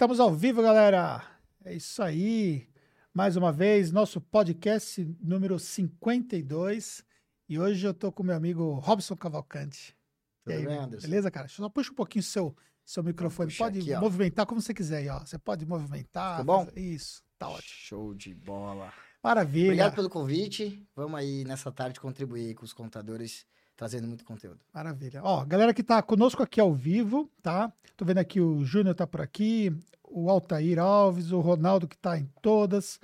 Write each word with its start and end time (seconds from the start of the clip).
Estamos 0.00 0.18
ao 0.18 0.34
vivo, 0.34 0.62
galera. 0.62 1.22
É 1.62 1.74
isso 1.74 2.02
aí. 2.02 2.66
Mais 3.12 3.36
uma 3.36 3.52
vez, 3.52 3.92
nosso 3.92 4.18
podcast 4.18 5.04
número 5.20 5.58
52. 5.58 7.04
E 7.46 7.58
hoje 7.58 7.86
eu 7.86 7.92
tô 7.92 8.10
com 8.10 8.22
meu 8.22 8.34
amigo 8.34 8.72
Robson 8.76 9.14
Cavalcante. 9.14 9.94
Tudo 10.42 10.54
e 10.54 10.56
aí, 10.56 10.66
bem, 10.66 10.78
Anderson? 10.78 11.06
beleza, 11.06 11.30
cara? 11.30 11.48
Só 11.48 11.68
puxa 11.68 11.92
um 11.92 11.94
pouquinho 11.94 12.22
o 12.22 12.24
seu, 12.24 12.56
seu 12.82 13.02
microfone. 13.02 13.52
Pode 13.52 13.80
aqui, 13.80 13.92
ó. 13.92 14.00
movimentar 14.00 14.46
como 14.46 14.62
você 14.62 14.72
quiser 14.72 15.00
aí, 15.00 15.08
ó. 15.10 15.18
Você 15.18 15.38
pode 15.38 15.66
movimentar. 15.66 16.40
Ficou 16.40 16.64
bom? 16.64 16.70
Isso, 16.74 17.22
tá 17.38 17.50
ótimo. 17.50 17.68
Show 17.68 18.14
de 18.14 18.34
bola. 18.34 18.90
Maravilha. 19.22 19.66
Obrigado 19.66 19.94
pelo 19.96 20.08
convite. 20.08 20.82
Vamos 20.96 21.20
aí 21.20 21.44
nessa 21.44 21.70
tarde 21.70 22.00
contribuir 22.00 22.54
com 22.54 22.64
os 22.64 22.72
contadores, 22.72 23.44
trazendo 23.80 24.06
muito 24.06 24.26
conteúdo. 24.26 24.60
Maravilha. 24.74 25.22
Ó, 25.24 25.42
galera 25.42 25.72
que 25.72 25.82
tá 25.82 26.02
conosco 26.02 26.42
aqui 26.42 26.60
ao 26.60 26.74
vivo, 26.74 27.30
tá? 27.42 27.72
Tô 27.96 28.04
vendo 28.04 28.18
aqui 28.18 28.38
o 28.38 28.62
Júnior 28.62 28.94
tá 28.94 29.06
por 29.06 29.22
aqui, 29.22 29.74
o 30.06 30.28
Altair 30.28 30.78
Alves, 30.78 31.32
o 31.32 31.40
Ronaldo 31.40 31.88
que 31.88 31.96
tá 31.96 32.18
em 32.18 32.28
todas. 32.42 33.00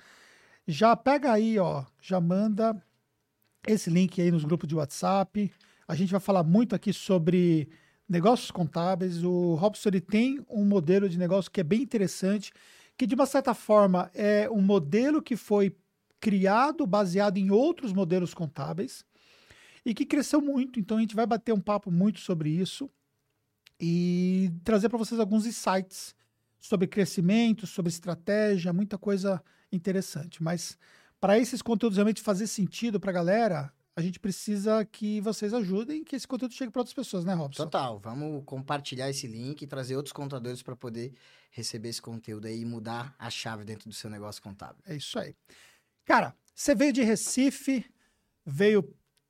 Já 0.69 0.95
pega 0.95 1.33
aí, 1.33 1.59
ó, 1.59 1.83
já 1.99 2.21
manda 2.21 2.77
esse 3.67 3.89
link 3.89 4.21
aí 4.21 4.31
nos 4.31 4.45
grupos 4.45 4.69
de 4.69 4.75
WhatsApp. 4.75 5.51
A 5.89 5.95
gente 5.95 6.11
vai 6.11 6.21
falar 6.21 6.43
muito 6.43 6.75
aqui 6.75 6.93
sobre 6.93 7.71
negócios 8.07 8.51
contábeis. 8.51 9.25
O 9.25 9.55
Robson 9.55 9.89
ele 9.89 10.03
tem 10.03 10.45
um 10.47 10.67
modelo 10.67 11.09
de 11.09 11.19
negócio 11.19 11.51
que 11.51 11.63
é 11.63 11.65
bem 11.65 11.81
interessante, 11.81 12.53
que 12.99 13.07
de 13.07 13.15
uma 13.15 13.25
certa 13.25 13.55
forma 13.55 14.11
é 14.13 14.47
um 14.51 14.61
modelo 14.61 15.23
que 15.23 15.37
foi 15.37 15.75
criado 16.21 16.87
baseado 16.87 17.39
em 17.39 17.51
outros 17.51 17.95
modelos 17.95 18.35
contábeis 18.35 19.07
e 19.87 19.95
que 19.95 20.05
cresceu 20.05 20.41
muito. 20.43 20.81
Então 20.81 20.97
a 20.97 21.01
gente 21.01 21.15
vai 21.15 21.25
bater 21.25 21.55
um 21.55 21.61
papo 21.61 21.93
muito 21.93 22.19
sobre 22.19 22.51
isso 22.51 22.91
e 23.81 24.51
trazer 24.65 24.89
para 24.89 24.99
vocês 24.99 25.21
alguns 25.21 25.47
insights 25.47 26.13
sobre 26.59 26.89
crescimento, 26.89 27.69
sobre 27.69 27.89
estratégia, 27.89 28.73
muita 28.73 28.99
coisa 28.99 29.41
interessante. 29.71 30.43
Mas 30.43 30.77
para 31.21 31.39
esses 31.39 31.63
conteúdos 31.63 31.97
realmente 31.97 32.21
fazer 32.21 32.49
sentido 32.49 32.99
para 32.99 33.11
a 33.11 33.15
galera, 33.15 33.73
a 33.95 34.03
gente 34.03 34.19
precisa 34.19 34.85
que 34.85 35.21
vocês 35.21 35.55
ajudem 35.55 36.03
que 36.03 36.17
esse 36.17 36.27
conteúdo 36.27 36.53
chegue 36.53 36.73
para 36.73 36.81
outras 36.81 36.95
pessoas, 36.95 37.25
né, 37.25 37.35
Robson? 37.35 37.63
Total, 37.63 37.97
vamos 38.01 38.43
compartilhar 38.45 39.09
esse 39.09 39.29
link 39.29 39.63
e 39.63 39.67
trazer 39.69 39.95
outros 39.95 40.13
contadores 40.13 40.63
para 40.63 40.75
poder 40.75 41.15
receber 41.53 41.91
esse 41.91 42.03
conteúdo 42.03 42.47
aí 42.47 42.61
e 42.61 42.65
mudar 42.65 43.15
a 43.19 43.31
chave 43.31 43.65
dentro 43.65 43.89
do 43.89 43.95
seu 43.95 44.11
negócio 44.11 44.43
contábil. 44.43 44.83
É 44.85 44.97
isso 44.97 45.17
aí. 45.17 45.33
Cara, 46.05 46.35
você 46.53 46.75
veio 46.75 46.93
de 46.93 47.03
Recife, 47.03 47.87
veio 48.45 48.83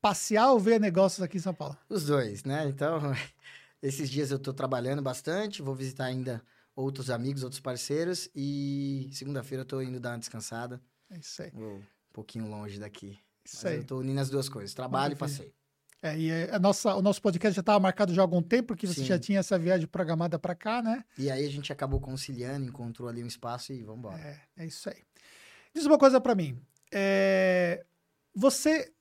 passear 0.07 0.53
ou 0.53 0.59
a 0.59 0.79
negócios 0.79 1.21
aqui 1.21 1.37
em 1.37 1.41
São 1.41 1.53
Paulo? 1.53 1.77
Os 1.89 2.07
dois, 2.07 2.45
né? 2.45 2.69
Então, 2.69 3.01
esses 3.83 4.09
dias 4.09 4.31
eu 4.31 4.39
tô 4.39 4.53
trabalhando 4.53 5.03
bastante, 5.03 5.63
vou 5.63 5.75
visitar 5.75 6.05
ainda 6.05 6.41
outros 6.77 7.11
amigos, 7.11 7.43
outros 7.43 7.61
parceiros 7.61 8.29
e 8.35 9.11
segunda-feira 9.13 9.63
eu 9.63 9.67
tô 9.67 9.83
indo 9.83 9.99
dar 9.99 10.11
uma 10.11 10.19
descansada, 10.19 10.81
É 11.11 11.19
isso 11.19 11.43
aí. 11.43 11.51
vou 11.53 11.79
um 11.79 11.83
pouquinho 12.13 12.47
longe 12.49 12.79
daqui. 12.79 13.19
Isso 13.45 13.57
Mas 13.65 13.67
aí. 13.67 13.79
eu 13.79 13.85
tô 13.85 13.99
unindo 13.99 14.21
as 14.21 14.31
duas 14.31 14.49
coisas, 14.49 14.73
trabalho 14.75 15.15
e 15.15 15.17
passeio. 15.17 15.53
É, 16.01 16.17
e 16.17 16.31
é, 16.31 16.55
a 16.55 16.59
nossa, 16.61 16.95
o 16.95 17.03
nosso 17.03 17.21
podcast 17.21 17.57
já 17.57 17.61
estava 17.61 17.81
marcado 17.81 18.15
já 18.15 18.23
há 18.23 18.25
algum 18.25 18.43
tempo, 18.43 18.69
porque 18.69 18.87
você 18.87 19.01
Sim. 19.01 19.07
já 19.07 19.19
tinha 19.19 19.41
essa 19.41 19.59
viagem 19.59 19.89
programada 19.89 20.39
para 20.39 20.55
cá, 20.55 20.81
né? 20.81 21.05
E 21.19 21.29
aí 21.29 21.45
a 21.45 21.51
gente 21.51 21.73
acabou 21.73 22.01
conciliando, 22.01 22.65
encontrou 22.67 23.09
ali 23.09 23.25
um 23.25 23.27
espaço 23.27 23.73
e 23.73 23.83
vamos 23.83 23.99
embora. 24.01 24.21
É, 24.21 24.41
é 24.59 24.67
isso 24.67 24.89
aí. 24.89 25.03
Diz 25.75 25.85
uma 25.85 25.99
coisa 25.99 26.21
para 26.21 26.35
mim. 26.35 26.61
É, 26.93 27.85
você, 28.35 28.93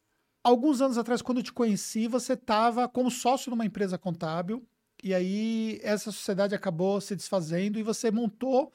alguns 0.45 0.79
anos 0.79 0.97
atrás, 0.97 1.21
quando 1.21 1.39
eu 1.39 1.43
te 1.43 1.51
conheci, 1.51 2.07
você 2.07 2.33
estava 2.33 2.87
como 2.87 3.09
sócio 3.09 3.49
numa 3.49 3.65
empresa 3.65 3.97
contábil, 3.97 4.63
e 5.03 5.13
aí 5.13 5.79
essa 5.83 6.11
sociedade 6.11 6.53
acabou 6.55 7.01
se 7.01 7.15
desfazendo 7.15 7.79
e 7.79 7.83
você 7.83 8.11
montou 8.11 8.71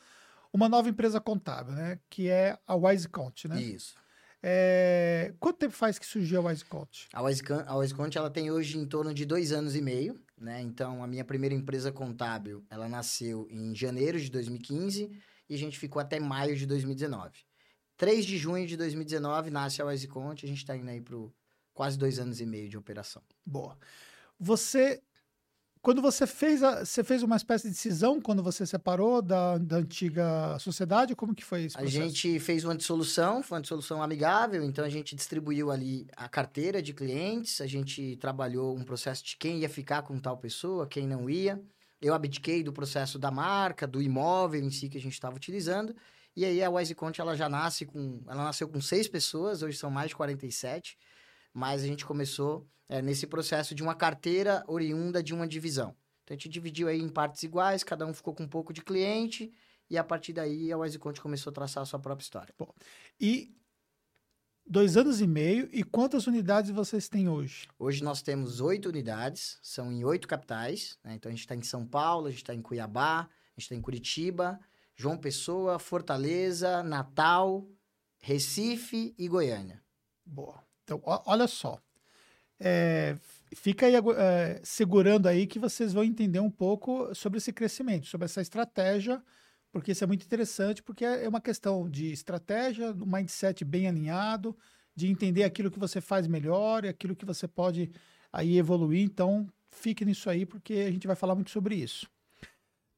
uma 0.53 0.69
nova 0.69 0.89
empresa 0.89 1.21
contábil, 1.21 1.73
né? 1.75 1.99
Que 2.11 2.29
é 2.29 2.59
a 2.67 2.75
WiseCount, 2.75 3.47
né? 3.49 3.61
Isso. 3.61 3.95
É, 4.43 5.33
quanto 5.39 5.59
tempo 5.59 5.75
faz 5.75 5.99
que 5.99 6.07
surgiu 6.07 6.41
a 6.41 6.45
WiseCount? 6.51 7.09
A 7.13 7.23
Wisecon- 7.23 7.63
a 7.67 7.77
Wisecont, 7.77 8.17
ela 8.19 8.31
tem 8.31 8.51
hoje 8.51 8.79
em 8.79 8.87
torno 8.87 9.13
de 9.15 9.25
dois 9.25 9.53
anos 9.53 9.77
e 9.77 9.83
meio, 9.83 10.19
né? 10.39 10.61
Então, 10.63 11.05
a 11.05 11.07
minha 11.07 11.25
primeira 11.25 11.55
empresa 11.55 11.93
contábil, 11.93 12.65
ela 12.71 12.89
nasceu 12.89 13.47
em 13.51 13.75
janeiro 13.75 14.19
de 14.19 14.31
2015 14.31 15.11
e 15.49 15.55
a 15.55 15.59
gente 15.59 15.79
ficou 15.79 16.01
até 16.01 16.19
maio 16.19 16.57
de 16.57 16.67
2019. 16.67 17.41
3 17.97 18.25
de 18.25 18.39
junho 18.39 18.67
de 18.67 18.77
2019 18.79 19.51
nasce 19.51 19.83
a 19.83 19.85
Wisecont, 19.85 20.45
a 20.45 20.49
gente 20.49 20.59
está 20.59 20.75
indo 20.75 20.89
aí 20.89 21.01
para 21.03 21.17
quase 21.81 21.97
dois 21.97 22.19
anos 22.19 22.43
e 22.43 22.45
meio 22.45 22.69
de 22.69 22.77
operação. 22.77 23.23
Boa. 23.43 23.75
Você, 24.39 25.01
quando 25.81 26.03
você 26.03 26.27
fez, 26.27 26.63
a, 26.63 26.85
você 26.85 27.03
fez 27.03 27.23
uma 27.23 27.37
espécie 27.37 27.69
de 27.69 27.71
decisão 27.71 28.21
quando 28.21 28.43
você 28.43 28.67
separou 28.67 29.23
da, 29.23 29.57
da 29.57 29.77
antiga 29.77 30.59
sociedade? 30.59 31.17
Como 31.17 31.35
que 31.35 31.43
foi 31.43 31.65
esse 31.65 31.79
A 31.79 31.87
gente 31.87 32.39
fez 32.39 32.67
uma 32.67 32.77
dissolução, 32.77 33.43
foi 33.43 33.57
uma 33.57 33.63
dissolução 33.63 34.03
amigável, 34.03 34.63
então 34.63 34.85
a 34.85 34.91
gente 34.91 35.17
distribuiu 35.17 35.71
ali 35.71 36.07
a 36.15 36.29
carteira 36.29 36.83
de 36.83 36.93
clientes, 36.93 37.63
a 37.63 37.67
gente 37.67 38.15
trabalhou 38.17 38.77
um 38.77 38.85
processo 38.85 39.25
de 39.25 39.39
quem 39.39 39.61
ia 39.61 39.69
ficar 39.71 40.03
com 40.03 40.19
tal 40.19 40.37
pessoa, 40.37 40.87
quem 40.87 41.07
não 41.07 41.31
ia. 41.31 41.59
Eu 41.99 42.13
abdiquei 42.13 42.63
do 42.63 42.75
processo 42.75 43.19
da 43.19 43.31
marca, 43.31 43.87
do 43.87 44.03
imóvel 44.03 44.61
em 44.61 44.71
si 44.71 44.91
que 44.91 44.99
a 44.99 45.01
gente 45.01 45.15
estava 45.15 45.35
utilizando. 45.35 45.97
E 46.37 46.45
aí 46.45 46.63
a 46.63 46.69
WiseCont, 46.69 47.19
ela 47.19 47.35
já 47.35 47.49
nasce 47.49 47.87
com... 47.87 48.23
Ela 48.29 48.45
nasceu 48.45 48.69
com 48.69 48.83
seis 48.83 49.09
pessoas, 49.09 49.63
hoje 49.63 49.79
são 49.79 49.91
mais 49.91 50.11
de 50.11 50.17
47. 50.17 50.99
Mas 51.53 51.83
a 51.83 51.87
gente 51.87 52.05
começou 52.05 52.67
é, 52.89 53.01
nesse 53.01 53.27
processo 53.27 53.75
de 53.75 53.83
uma 53.83 53.95
carteira 53.95 54.65
oriunda 54.67 55.23
de 55.23 55.33
uma 55.35 55.47
divisão. 55.47 55.95
Então 56.25 56.35
a 56.35 56.39
gente 56.39 56.49
dividiu 56.49 56.89
aí 56.89 57.01
em 57.01 57.09
partes 57.09 57.43
iguais, 57.43 57.83
cada 57.83 58.07
um 58.07 58.15
ficou 58.15 58.35
com 58.35 58.45
um 58.45 58.49
pouco 58.49 58.73
de 58.73 58.83
cliente. 58.83 59.53
E 59.89 59.99
a 59.99 60.05
partir 60.05 60.33
daí 60.33 60.71
a 60.71 60.79
WiseCont 60.79 61.21
começou 61.21 61.51
a 61.51 61.55
traçar 61.55 61.83
a 61.83 61.87
sua 61.87 61.99
própria 61.99 62.23
história. 62.23 62.55
E 63.21 63.53
dois 64.65 64.97
anos 64.97 65.21
e 65.21 65.27
meio. 65.27 65.69
E 65.73 65.83
quantas 65.83 66.29
unidades 66.29 66.71
vocês 66.71 67.09
têm 67.09 67.29
hoje? 67.29 67.67
Hoje 67.79 68.03
nós 68.05 68.23
temos 68.23 68.61
oito 68.61 68.89
unidades, 68.89 69.59
são 69.61 69.91
em 69.91 70.05
oito 70.05 70.29
capitais. 70.29 70.97
né? 71.03 71.15
Então 71.15 71.29
a 71.29 71.33
gente 71.33 71.41
está 71.41 71.57
em 71.57 71.63
São 71.63 71.85
Paulo, 71.85 72.27
a 72.27 72.31
gente 72.31 72.43
está 72.43 72.55
em 72.55 72.63
Cuiabá, 72.63 73.23
a 73.23 73.29
gente 73.59 73.65
está 73.65 73.75
em 73.75 73.81
Curitiba, 73.81 74.61
João 74.95 75.19
Pessoa, 75.19 75.79
Fortaleza, 75.79 76.83
Natal, 76.85 77.69
Recife 78.21 79.13
e 79.19 79.27
Goiânia. 79.27 79.83
Boa. 80.25 80.70
Então, 80.91 81.01
olha 81.25 81.47
só. 81.47 81.81
É, 82.59 83.17
fica 83.55 83.87
aí 83.87 83.95
é, 83.95 84.61
segurando 84.65 85.29
aí 85.29 85.47
que 85.47 85.59
vocês 85.59 85.93
vão 85.93 86.03
entender 86.03 86.41
um 86.41 86.51
pouco 86.51 87.15
sobre 87.15 87.39
esse 87.39 87.53
crescimento, 87.53 88.07
sobre 88.07 88.25
essa 88.25 88.41
estratégia, 88.41 89.23
porque 89.73 89.93
isso 89.93 90.03
é 90.03 90.07
muito 90.07 90.25
interessante, 90.25 90.83
porque 90.83 91.05
é 91.05 91.29
uma 91.29 91.41
questão 91.41 91.89
de 91.89 92.13
estratégia, 92.13 92.91
um 92.91 93.07
mindset 93.07 93.65
bem 93.65 93.87
alinhado, 93.87 94.57
de 94.95 95.07
entender 95.07 95.45
aquilo 95.45 95.71
que 95.71 95.79
você 95.79 96.01
faz 96.01 96.27
melhor 96.27 96.85
e 96.85 96.89
aquilo 96.89 97.15
que 97.15 97.25
você 97.25 97.47
pode 97.47 97.91
aí 98.33 98.59
evoluir. 98.59 99.03
Então, 99.03 99.49
fique 99.71 100.05
nisso 100.05 100.29
aí, 100.29 100.45
porque 100.45 100.75
a 100.75 100.91
gente 100.91 101.07
vai 101.07 101.15
falar 101.15 101.37
muito 101.37 101.51
sobre 101.51 101.77
isso. 101.77 102.11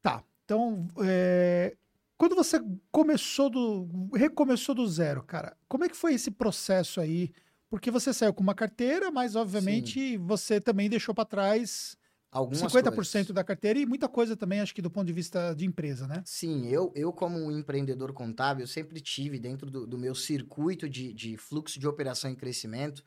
Tá. 0.00 0.24
Então, 0.44 0.88
é, 1.04 1.76
quando 2.16 2.34
você 2.34 2.59
começou 2.91 3.50
do. 3.50 4.09
recomeçou 4.14 4.74
do 4.74 4.86
zero, 4.88 5.22
cara, 5.22 5.56
como 5.69 5.84
é 5.84 5.88
que 5.88 5.97
foi 5.97 6.14
esse 6.14 6.30
processo 6.30 7.00
aí? 7.00 7.32
Porque 7.72 7.91
você 7.91 8.12
saiu 8.12 8.34
com 8.34 8.43
uma 8.43 8.55
carteira, 8.55 9.10
mas 9.10 9.34
obviamente 9.34 10.19
você 10.19 10.60
também 10.60 10.91
deixou 10.91 11.15
para 11.15 11.25
trás 11.25 11.97
Algumas 12.31 12.60
50% 12.71 12.94
coisas. 12.94 13.27
da 13.28 13.43
carteira 13.43 13.78
e 13.78 13.87
muita 13.87 14.10
coisa 14.10 14.37
também, 14.37 14.60
acho 14.60 14.75
que 14.75 14.83
do 14.83 14.91
ponto 14.91 15.06
de 15.06 15.12
vista 15.15 15.55
de 15.55 15.65
empresa, 15.65 16.06
né? 16.06 16.22
Sim, 16.27 16.69
eu, 16.69 16.93
eu 16.94 17.10
como 17.15 17.38
um 17.38 17.50
empreendedor 17.50 18.12
contábil, 18.12 18.66
sempre 18.66 19.00
tive 19.00 19.38
dentro 19.38 19.71
do, 19.71 19.87
do 19.87 19.97
meu 19.97 20.15
circuito 20.15 20.87
de, 20.87 21.15
de 21.15 21.38
fluxo 21.38 21.81
de 21.81 21.88
operação 21.88 22.31
e 22.31 22.37
crescimento, 22.37 23.03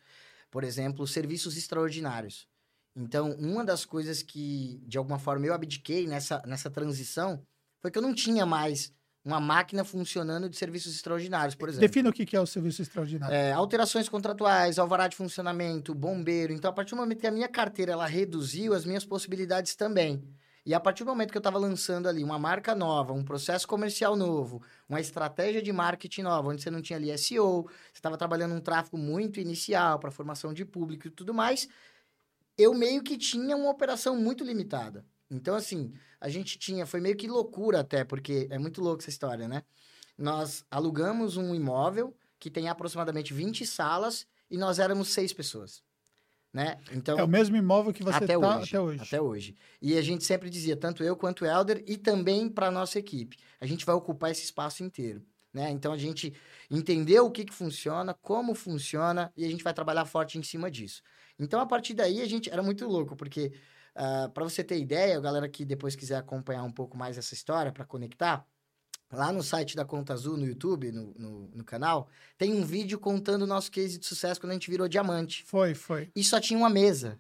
por 0.49 0.63
exemplo, 0.63 1.05
serviços 1.05 1.55
extraordinários. 1.55 2.47
Então, 2.95 3.33
uma 3.33 3.63
das 3.63 3.85
coisas 3.85 4.23
que, 4.23 4.81
de 4.87 4.97
alguma 4.97 5.19
forma, 5.19 5.45
eu 5.45 5.53
abdiquei 5.53 6.07
nessa, 6.07 6.41
nessa 6.43 6.71
transição 6.71 7.45
foi 7.83 7.91
que 7.91 7.99
eu 7.99 8.01
não 8.01 8.15
tinha 8.15 8.47
mais 8.47 8.91
uma 9.25 9.39
máquina 9.39 9.83
funcionando 9.83 10.47
de 10.47 10.55
serviços 10.55 10.93
extraordinários, 10.93 11.55
por 11.55 11.67
exemplo. 11.67 11.87
Defina 11.87 12.09
o 12.09 12.13
que 12.13 12.35
é 12.35 12.39
o 12.39 12.45
serviço 12.45 12.83
extraordinário. 12.83 13.35
É, 13.35 13.51
alterações 13.51 14.07
contratuais, 14.07 14.77
alvará 14.77 15.07
de 15.07 15.15
funcionamento, 15.15 15.95
bombeiro. 15.95 16.53
Então, 16.53 16.69
a 16.69 16.73
partir 16.73 16.91
do 16.91 16.97
momento 16.97 17.19
que 17.19 17.25
a 17.25 17.31
minha 17.31 17.47
carteira 17.47 17.93
ela 17.93 18.05
reduziu, 18.05 18.75
as 18.75 18.85
minhas 18.85 19.03
possibilidades 19.03 19.75
também. 19.75 20.23
E 20.63 20.73
a 20.73 20.79
partir 20.79 21.03
do 21.03 21.09
momento 21.09 21.31
que 21.31 21.37
eu 21.37 21.39
estava 21.39 21.57
lançando 21.57 22.07
ali 22.07 22.23
uma 22.23 22.37
marca 22.37 22.75
nova, 22.75 23.13
um 23.13 23.23
processo 23.23 23.67
comercial 23.67 24.15
novo, 24.15 24.61
uma 24.87 24.99
estratégia 24.99 25.61
de 25.61 25.71
marketing 25.71 26.21
nova, 26.21 26.49
onde 26.49 26.61
você 26.61 26.69
não 26.69 26.81
tinha 26.81 26.97
ali 26.97 27.15
SEO, 27.17 27.63
você 27.63 27.71
estava 27.93 28.17
trabalhando 28.17 28.53
um 28.53 28.61
tráfego 28.61 28.97
muito 28.97 29.39
inicial 29.39 29.99
para 29.99 30.11
formação 30.11 30.53
de 30.53 30.65
público 30.65 31.07
e 31.07 31.11
tudo 31.11 31.33
mais, 31.33 31.67
eu 32.57 32.73
meio 32.73 33.03
que 33.03 33.17
tinha 33.17 33.55
uma 33.55 33.69
operação 33.69 34.15
muito 34.15 34.43
limitada. 34.43 35.05
Então, 35.29 35.55
assim, 35.55 35.91
a 36.19 36.29
gente 36.29 36.57
tinha, 36.57 36.85
foi 36.85 36.99
meio 36.99 37.15
que 37.15 37.27
loucura 37.27 37.79
até, 37.79 38.03
porque 38.03 38.47
é 38.49 38.57
muito 38.57 38.81
louco 38.81 39.01
essa 39.01 39.09
história, 39.09 39.47
né? 39.47 39.63
Nós 40.17 40.63
alugamos 40.69 41.35
um 41.37 41.53
imóvel 41.53 42.15
que 42.39 42.49
tem 42.49 42.69
aproximadamente 42.69 43.33
20 43.33 43.65
salas 43.65 44.25
e 44.49 44.57
nós 44.57 44.79
éramos 44.79 45.09
seis 45.09 45.33
pessoas. 45.33 45.83
né? 46.53 46.77
Então, 46.93 47.19
É 47.19 47.23
o 47.23 47.27
mesmo 47.27 47.57
imóvel 47.57 47.91
que 47.91 48.01
você 48.01 48.15
até, 48.15 48.35
está 48.35 48.57
hoje, 48.57 48.69
até 48.69 48.79
hoje. 48.79 49.01
até 49.01 49.21
hoje. 49.21 49.55
E 49.81 49.97
a 49.97 50.01
gente 50.01 50.23
sempre 50.23 50.49
dizia, 50.49 50.77
tanto 50.77 51.03
eu 51.03 51.15
quanto 51.17 51.43
o 51.43 51.45
Helder, 51.45 51.83
e 51.85 51.97
também 51.97 52.47
para 52.47 52.71
nossa 52.71 52.97
equipe, 52.97 53.37
a 53.59 53.65
gente 53.65 53.85
vai 53.85 53.93
ocupar 53.93 54.31
esse 54.31 54.43
espaço 54.45 54.81
inteiro. 54.81 55.21
Né? 55.53 55.69
Então 55.71 55.91
a 55.91 55.97
gente 55.97 56.33
entendeu 56.69 57.25
o 57.25 57.31
que, 57.31 57.43
que 57.45 57.53
funciona, 57.53 58.13
como 58.13 58.53
funciona, 58.53 59.33
e 59.35 59.43
a 59.45 59.49
gente 59.49 59.63
vai 59.63 59.73
trabalhar 59.73 60.05
forte 60.05 60.37
em 60.37 60.43
cima 60.43 60.69
disso. 60.71 61.01
Então, 61.37 61.59
a 61.59 61.65
partir 61.65 61.93
daí, 61.93 62.21
a 62.21 62.25
gente 62.25 62.49
era 62.49 62.63
muito 62.63 62.87
louco, 62.87 63.15
porque, 63.15 63.51
uh, 63.95 64.29
para 64.31 64.43
você 64.43 64.63
ter 64.63 64.79
ideia, 64.79 65.17
a 65.17 65.21
galera 65.21 65.49
que 65.49 65.65
depois 65.65 65.95
quiser 65.95 66.17
acompanhar 66.17 66.63
um 66.63 66.71
pouco 66.71 66.97
mais 66.97 67.17
essa 67.17 67.33
história, 67.33 67.71
para 67.71 67.85
conectar, 67.85 68.45
lá 69.11 69.31
no 69.31 69.43
site 69.43 69.75
da 69.75 69.85
Conta 69.85 70.13
Azul, 70.13 70.37
no 70.37 70.45
YouTube, 70.45 70.91
no, 70.91 71.13
no, 71.13 71.47
no, 71.47 71.63
canal, 71.63 72.09
tem 72.37 72.53
um 72.53 72.65
vídeo 72.65 72.99
contando 72.99 73.43
o 73.43 73.47
nosso 73.47 73.71
case 73.71 73.97
de 73.97 74.05
sucesso 74.05 74.39
quando 74.39 74.51
a 74.51 74.55
gente 74.55 74.69
virou 74.69 74.87
diamante. 74.87 75.43
Foi, 75.43 75.73
foi. 75.73 76.11
E 76.15 76.23
só 76.23 76.39
tinha 76.39 76.57
uma 76.57 76.69
mesa. 76.69 77.19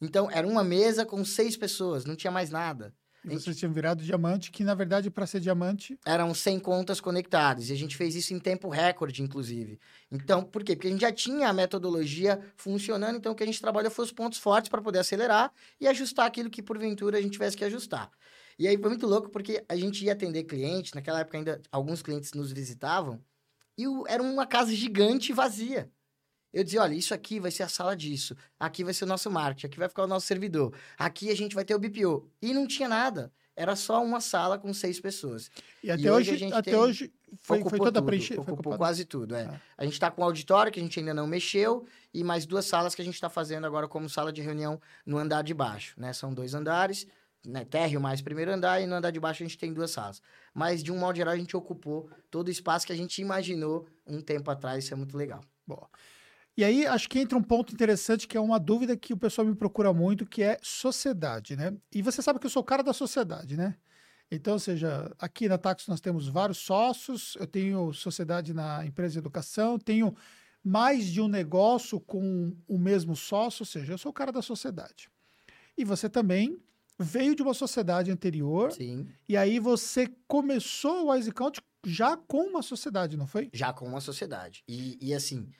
Então, 0.00 0.30
era 0.30 0.46
uma 0.46 0.64
mesa 0.64 1.04
com 1.04 1.24
seis 1.24 1.56
pessoas, 1.56 2.04
não 2.04 2.16
tinha 2.16 2.30
mais 2.30 2.50
nada. 2.50 2.94
E 3.24 3.34
vocês 3.34 3.56
tinham 3.56 3.72
virado 3.72 4.02
diamante, 4.02 4.50
que 4.50 4.64
na 4.64 4.74
verdade, 4.74 5.10
para 5.10 5.26
ser 5.26 5.40
diamante. 5.40 5.98
Eram 6.06 6.32
100 6.32 6.58
contas 6.60 7.00
conectadas. 7.00 7.68
E 7.68 7.72
a 7.72 7.76
gente 7.76 7.96
fez 7.96 8.14
isso 8.14 8.32
em 8.32 8.38
tempo 8.38 8.68
recorde, 8.68 9.22
inclusive. 9.22 9.78
Então, 10.10 10.42
por 10.42 10.64
quê? 10.64 10.74
Porque 10.74 10.88
a 10.88 10.90
gente 10.90 11.02
já 11.02 11.12
tinha 11.12 11.48
a 11.48 11.52
metodologia 11.52 12.40
funcionando, 12.56 13.16
então 13.16 13.32
o 13.32 13.34
que 13.34 13.42
a 13.42 13.46
gente 13.46 13.60
trabalhou 13.60 13.90
foi 13.90 14.04
os 14.04 14.12
pontos 14.12 14.38
fortes 14.38 14.70
para 14.70 14.80
poder 14.80 15.00
acelerar 15.00 15.52
e 15.78 15.86
ajustar 15.86 16.26
aquilo 16.26 16.48
que 16.48 16.62
porventura 16.62 17.18
a 17.18 17.22
gente 17.22 17.32
tivesse 17.32 17.56
que 17.56 17.64
ajustar. 17.64 18.10
E 18.58 18.66
aí 18.66 18.76
foi 18.76 18.88
muito 18.88 19.06
louco, 19.06 19.28
porque 19.30 19.64
a 19.68 19.76
gente 19.76 20.04
ia 20.04 20.12
atender 20.12 20.44
cliente, 20.44 20.94
naquela 20.94 21.20
época 21.20 21.38
ainda 21.38 21.62
alguns 21.70 22.02
clientes 22.02 22.32
nos 22.32 22.52
visitavam, 22.52 23.20
e 23.76 23.86
o, 23.86 24.06
era 24.06 24.22
uma 24.22 24.46
casa 24.46 24.74
gigante 24.74 25.32
vazia. 25.32 25.90
Eu 26.52 26.64
dizia, 26.64 26.82
olha, 26.82 26.94
isso 26.94 27.14
aqui 27.14 27.38
vai 27.38 27.50
ser 27.50 27.62
a 27.62 27.68
sala 27.68 27.96
disso, 27.96 28.36
aqui 28.58 28.82
vai 28.82 28.92
ser 28.92 29.04
o 29.04 29.06
nosso 29.06 29.30
marketing, 29.30 29.66
aqui 29.66 29.78
vai 29.78 29.88
ficar 29.88 30.04
o 30.04 30.06
nosso 30.06 30.26
servidor, 30.26 30.74
aqui 30.98 31.30
a 31.30 31.36
gente 31.36 31.54
vai 31.54 31.64
ter 31.64 31.74
o 31.74 31.78
BPO. 31.78 32.28
E 32.42 32.52
não 32.52 32.66
tinha 32.66 32.88
nada. 32.88 33.32
Era 33.56 33.76
só 33.76 34.02
uma 34.02 34.20
sala 34.20 34.58
com 34.58 34.72
seis 34.72 34.98
pessoas. 34.98 35.50
E 35.82 35.90
até 35.90 36.02
e 36.02 36.10
hoje, 36.10 36.32
hoje 36.32 36.46
até 36.46 36.70
tem... 36.70 36.74
hoje 36.74 37.12
foi, 37.42 37.62
foi 37.62 37.78
toda 37.78 38.02
preenchida? 38.02 38.40
Ocupou 38.40 38.76
quase 38.76 39.04
tudo, 39.04 39.34
é. 39.34 39.42
é. 39.42 39.60
A 39.76 39.84
gente 39.84 39.92
está 39.92 40.10
com 40.10 40.22
um 40.22 40.24
auditório 40.24 40.72
que 40.72 40.80
a 40.80 40.82
gente 40.82 40.98
ainda 40.98 41.12
não 41.12 41.26
mexeu 41.26 41.86
e 42.12 42.24
mais 42.24 42.46
duas 42.46 42.64
salas 42.64 42.94
que 42.94 43.02
a 43.02 43.04
gente 43.04 43.14
está 43.14 43.28
fazendo 43.28 43.66
agora 43.66 43.86
como 43.86 44.08
sala 44.08 44.32
de 44.32 44.40
reunião 44.40 44.80
no 45.04 45.18
andar 45.18 45.42
de 45.42 45.52
baixo, 45.52 45.94
né? 46.00 46.12
São 46.12 46.32
dois 46.32 46.54
andares, 46.54 47.06
né? 47.44 47.64
térreo 47.64 48.00
mais 48.00 48.22
primeiro 48.22 48.50
andar 48.50 48.80
e 48.80 48.86
no 48.86 48.94
andar 48.94 49.10
de 49.10 49.20
baixo 49.20 49.42
a 49.42 49.46
gente 49.46 49.58
tem 49.58 49.72
duas 49.72 49.90
salas. 49.90 50.22
Mas, 50.54 50.82
de 50.82 50.90
um 50.90 50.96
modo 50.96 51.16
geral, 51.16 51.34
a 51.34 51.38
gente 51.38 51.56
ocupou 51.56 52.08
todo 52.30 52.48
o 52.48 52.50
espaço 52.50 52.86
que 52.86 52.92
a 52.92 52.96
gente 52.96 53.20
imaginou 53.20 53.86
um 54.06 54.20
tempo 54.20 54.50
atrás, 54.50 54.84
isso 54.84 54.94
é 54.94 54.96
muito 54.96 55.16
legal. 55.16 55.40
Bom... 55.66 55.86
E 56.60 56.64
aí, 56.64 56.86
acho 56.86 57.08
que 57.08 57.18
entra 57.18 57.38
um 57.38 57.42
ponto 57.42 57.72
interessante 57.72 58.28
que 58.28 58.36
é 58.36 58.40
uma 58.40 58.60
dúvida 58.60 58.94
que 58.94 59.14
o 59.14 59.16
pessoal 59.16 59.46
me 59.46 59.54
procura 59.54 59.94
muito, 59.94 60.26
que 60.26 60.42
é 60.42 60.58
sociedade, 60.60 61.56
né? 61.56 61.74
E 61.90 62.02
você 62.02 62.20
sabe 62.20 62.38
que 62.38 62.44
eu 62.44 62.50
sou 62.50 62.60
o 62.60 62.64
cara 62.66 62.82
da 62.82 62.92
sociedade, 62.92 63.56
né? 63.56 63.78
Então, 64.30 64.52
ou 64.52 64.58
seja, 64.58 65.10
aqui 65.18 65.48
na 65.48 65.56
Taxo 65.56 65.90
nós 65.90 66.02
temos 66.02 66.28
vários 66.28 66.58
sócios, 66.58 67.34
eu 67.40 67.46
tenho 67.46 67.94
sociedade 67.94 68.52
na 68.52 68.84
empresa 68.84 69.14
de 69.14 69.20
educação, 69.20 69.78
tenho 69.78 70.14
mais 70.62 71.06
de 71.06 71.22
um 71.22 71.28
negócio 71.28 71.98
com 71.98 72.54
o 72.68 72.76
mesmo 72.76 73.16
sócio, 73.16 73.62
ou 73.62 73.66
seja, 73.66 73.94
eu 73.94 73.98
sou 73.98 74.10
o 74.10 74.14
cara 74.14 74.30
da 74.30 74.42
sociedade. 74.42 75.08
E 75.78 75.82
você 75.82 76.10
também 76.10 76.60
veio 76.98 77.34
de 77.34 77.40
uma 77.40 77.54
sociedade 77.54 78.10
anterior, 78.10 78.70
Sim. 78.70 79.08
e 79.26 79.34
aí 79.34 79.58
você 79.58 80.12
começou 80.28 81.06
o 81.06 81.10
Wise 81.10 81.32
Count 81.32 81.58
já 81.86 82.18
com 82.18 82.42
uma 82.42 82.60
sociedade, 82.60 83.16
não 83.16 83.26
foi? 83.26 83.48
Já 83.50 83.72
com 83.72 83.86
uma 83.86 84.02
sociedade. 84.02 84.62
E, 84.68 84.98
e 85.00 85.14
assim, 85.14 85.50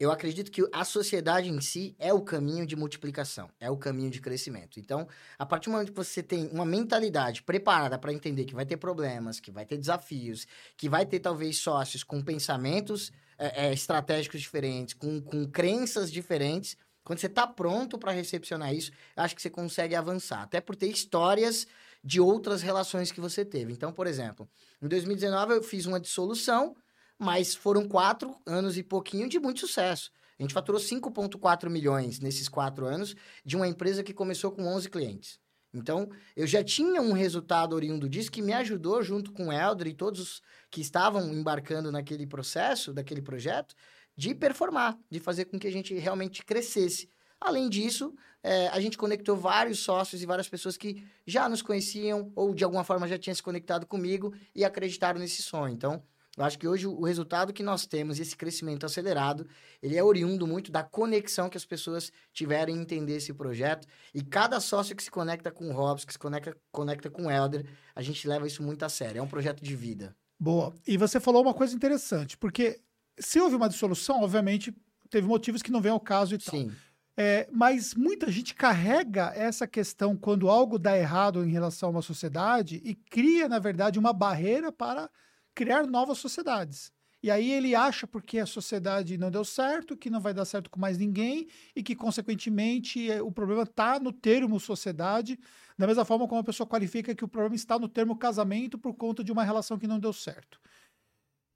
eu 0.00 0.10
acredito 0.10 0.50
que 0.50 0.66
a 0.72 0.84
sociedade 0.84 1.50
em 1.50 1.60
si 1.60 1.94
é 1.98 2.12
o 2.12 2.22
caminho 2.22 2.66
de 2.66 2.74
multiplicação, 2.74 3.50
é 3.60 3.70
o 3.70 3.76
caminho 3.76 4.10
de 4.10 4.20
crescimento. 4.20 4.80
Então, 4.80 5.06
a 5.38 5.44
partir 5.44 5.68
do 5.68 5.72
momento 5.72 5.92
que 5.92 5.96
você 5.96 6.22
tem 6.22 6.48
uma 6.48 6.64
mentalidade 6.64 7.42
preparada 7.42 7.98
para 7.98 8.12
entender 8.12 8.44
que 8.44 8.54
vai 8.54 8.64
ter 8.64 8.76
problemas, 8.76 9.40
que 9.40 9.50
vai 9.50 9.66
ter 9.66 9.76
desafios, 9.76 10.46
que 10.76 10.88
vai 10.88 11.04
ter 11.04 11.20
talvez 11.20 11.58
sócios 11.58 12.02
com 12.02 12.22
pensamentos 12.22 13.12
é, 13.38 13.66
é, 13.66 13.72
estratégicos 13.72 14.40
diferentes, 14.40 14.94
com, 14.94 15.20
com 15.20 15.46
crenças 15.46 16.10
diferentes, 16.10 16.76
quando 17.04 17.18
você 17.18 17.26
está 17.26 17.46
pronto 17.46 17.98
para 17.98 18.12
recepcionar 18.12 18.74
isso, 18.74 18.90
acho 19.14 19.36
que 19.36 19.42
você 19.42 19.50
consegue 19.50 19.94
avançar. 19.94 20.42
Até 20.42 20.60
por 20.60 20.74
ter 20.74 20.88
histórias 20.88 21.66
de 22.02 22.20
outras 22.20 22.62
relações 22.62 23.12
que 23.12 23.20
você 23.20 23.44
teve. 23.44 23.72
Então, 23.72 23.92
por 23.92 24.06
exemplo, 24.06 24.48
em 24.80 24.88
2019 24.88 25.54
eu 25.54 25.62
fiz 25.62 25.84
uma 25.84 26.00
dissolução 26.00 26.74
mas 27.18 27.54
foram 27.54 27.88
quatro 27.88 28.36
anos 28.46 28.76
e 28.76 28.82
pouquinho 28.82 29.28
de 29.28 29.38
muito 29.38 29.60
sucesso. 29.60 30.10
A 30.38 30.42
gente 30.42 30.54
faturou 30.54 30.80
5,4 30.80 31.70
milhões 31.70 32.18
nesses 32.18 32.48
quatro 32.48 32.86
anos 32.86 33.14
de 33.44 33.56
uma 33.56 33.68
empresa 33.68 34.02
que 34.02 34.12
começou 34.12 34.50
com 34.50 34.66
11 34.66 34.90
clientes. 34.90 35.38
Então, 35.72 36.08
eu 36.36 36.46
já 36.46 36.62
tinha 36.62 37.02
um 37.02 37.12
resultado 37.12 37.74
oriundo 37.74 38.08
disso 38.08 38.30
que 38.30 38.40
me 38.40 38.52
ajudou, 38.52 39.02
junto 39.02 39.32
com 39.32 39.48
o 39.48 39.52
Elder 39.52 39.88
e 39.88 39.94
todos 39.94 40.20
os 40.20 40.42
que 40.70 40.80
estavam 40.80 41.32
embarcando 41.32 41.90
naquele 41.90 42.26
processo, 42.26 42.92
daquele 42.92 43.20
projeto, 43.20 43.74
de 44.16 44.34
performar, 44.34 44.96
de 45.10 45.18
fazer 45.18 45.46
com 45.46 45.58
que 45.58 45.66
a 45.66 45.72
gente 45.72 45.92
realmente 45.94 46.44
crescesse. 46.44 47.08
Além 47.40 47.68
disso, 47.68 48.14
é, 48.42 48.68
a 48.68 48.80
gente 48.80 48.96
conectou 48.96 49.36
vários 49.36 49.80
sócios 49.80 50.22
e 50.22 50.26
várias 50.26 50.48
pessoas 50.48 50.76
que 50.76 51.04
já 51.26 51.48
nos 51.48 51.60
conheciam 51.60 52.32
ou 52.36 52.54
de 52.54 52.62
alguma 52.62 52.84
forma 52.84 53.08
já 53.08 53.18
tinham 53.18 53.34
se 53.34 53.42
conectado 53.42 53.84
comigo 53.84 54.32
e 54.54 54.64
acreditaram 54.64 55.18
nesse 55.18 55.42
sonho. 55.42 55.74
Então, 55.74 56.02
eu 56.36 56.44
acho 56.44 56.58
que 56.58 56.66
hoje 56.66 56.86
o 56.86 57.04
resultado 57.04 57.52
que 57.52 57.62
nós 57.62 57.86
temos, 57.86 58.18
esse 58.18 58.36
crescimento 58.36 58.84
acelerado, 58.84 59.46
ele 59.82 59.96
é 59.96 60.02
oriundo 60.02 60.46
muito 60.46 60.72
da 60.72 60.82
conexão 60.82 61.48
que 61.48 61.56
as 61.56 61.64
pessoas 61.64 62.10
tiveram 62.32 62.72
em 62.72 62.80
entender 62.80 63.16
esse 63.16 63.32
projeto. 63.32 63.86
E 64.12 64.22
cada 64.22 64.58
sócio 64.58 64.96
que 64.96 65.02
se 65.02 65.10
conecta 65.10 65.50
com 65.50 65.68
o 65.68 65.72
Robson, 65.72 66.06
que 66.06 66.12
se 66.12 66.18
conecta, 66.18 66.56
conecta 66.72 67.08
com 67.08 67.26
o 67.26 67.30
Elder, 67.30 67.64
a 67.94 68.02
gente 68.02 68.26
leva 68.26 68.46
isso 68.46 68.62
muito 68.62 68.84
a 68.84 68.88
sério. 68.88 69.20
É 69.20 69.22
um 69.22 69.28
projeto 69.28 69.62
de 69.62 69.76
vida. 69.76 70.16
Boa. 70.38 70.74
E 70.86 70.96
você 70.96 71.20
falou 71.20 71.42
uma 71.42 71.54
coisa 71.54 71.74
interessante, 71.74 72.36
porque 72.36 72.80
se 73.18 73.40
houve 73.40 73.54
uma 73.54 73.68
dissolução, 73.68 74.22
obviamente 74.22 74.74
teve 75.08 75.28
motivos 75.28 75.62
que 75.62 75.70
não 75.70 75.80
vem 75.80 75.92
ao 75.92 76.00
caso 76.00 76.34
e 76.34 76.38
tal. 76.38 76.54
Sim. 76.54 76.72
É, 77.16 77.46
mas 77.52 77.94
muita 77.94 78.30
gente 78.30 78.54
carrega 78.54 79.32
essa 79.36 79.68
questão 79.68 80.16
quando 80.16 80.50
algo 80.50 80.80
dá 80.80 80.98
errado 80.98 81.44
em 81.44 81.50
relação 81.50 81.90
a 81.90 81.92
uma 81.92 82.02
sociedade 82.02 82.82
e 82.84 82.96
cria, 82.96 83.48
na 83.48 83.60
verdade, 83.60 84.00
uma 84.00 84.12
barreira 84.12 84.72
para 84.72 85.08
criar 85.54 85.86
novas 85.86 86.18
sociedades. 86.18 86.92
E 87.22 87.30
aí 87.30 87.50
ele 87.52 87.74
acha 87.74 88.06
porque 88.06 88.38
a 88.38 88.44
sociedade 88.44 89.16
não 89.16 89.30
deu 89.30 89.46
certo, 89.46 89.96
que 89.96 90.10
não 90.10 90.20
vai 90.20 90.34
dar 90.34 90.44
certo 90.44 90.68
com 90.68 90.78
mais 90.78 90.98
ninguém 90.98 91.48
e 91.74 91.82
que, 91.82 91.96
consequentemente, 91.96 93.10
é, 93.10 93.22
o 93.22 93.32
problema 93.32 93.62
está 93.62 93.98
no 93.98 94.12
termo 94.12 94.60
sociedade, 94.60 95.38
da 95.78 95.86
mesma 95.86 96.04
forma 96.04 96.28
como 96.28 96.42
a 96.42 96.44
pessoa 96.44 96.66
qualifica 96.66 97.14
que 97.14 97.24
o 97.24 97.28
problema 97.28 97.54
está 97.54 97.78
no 97.78 97.88
termo 97.88 98.14
casamento 98.14 98.78
por 98.78 98.92
conta 98.92 99.24
de 99.24 99.32
uma 99.32 99.42
relação 99.42 99.78
que 99.78 99.86
não 99.86 99.98
deu 99.98 100.12
certo. 100.12 100.60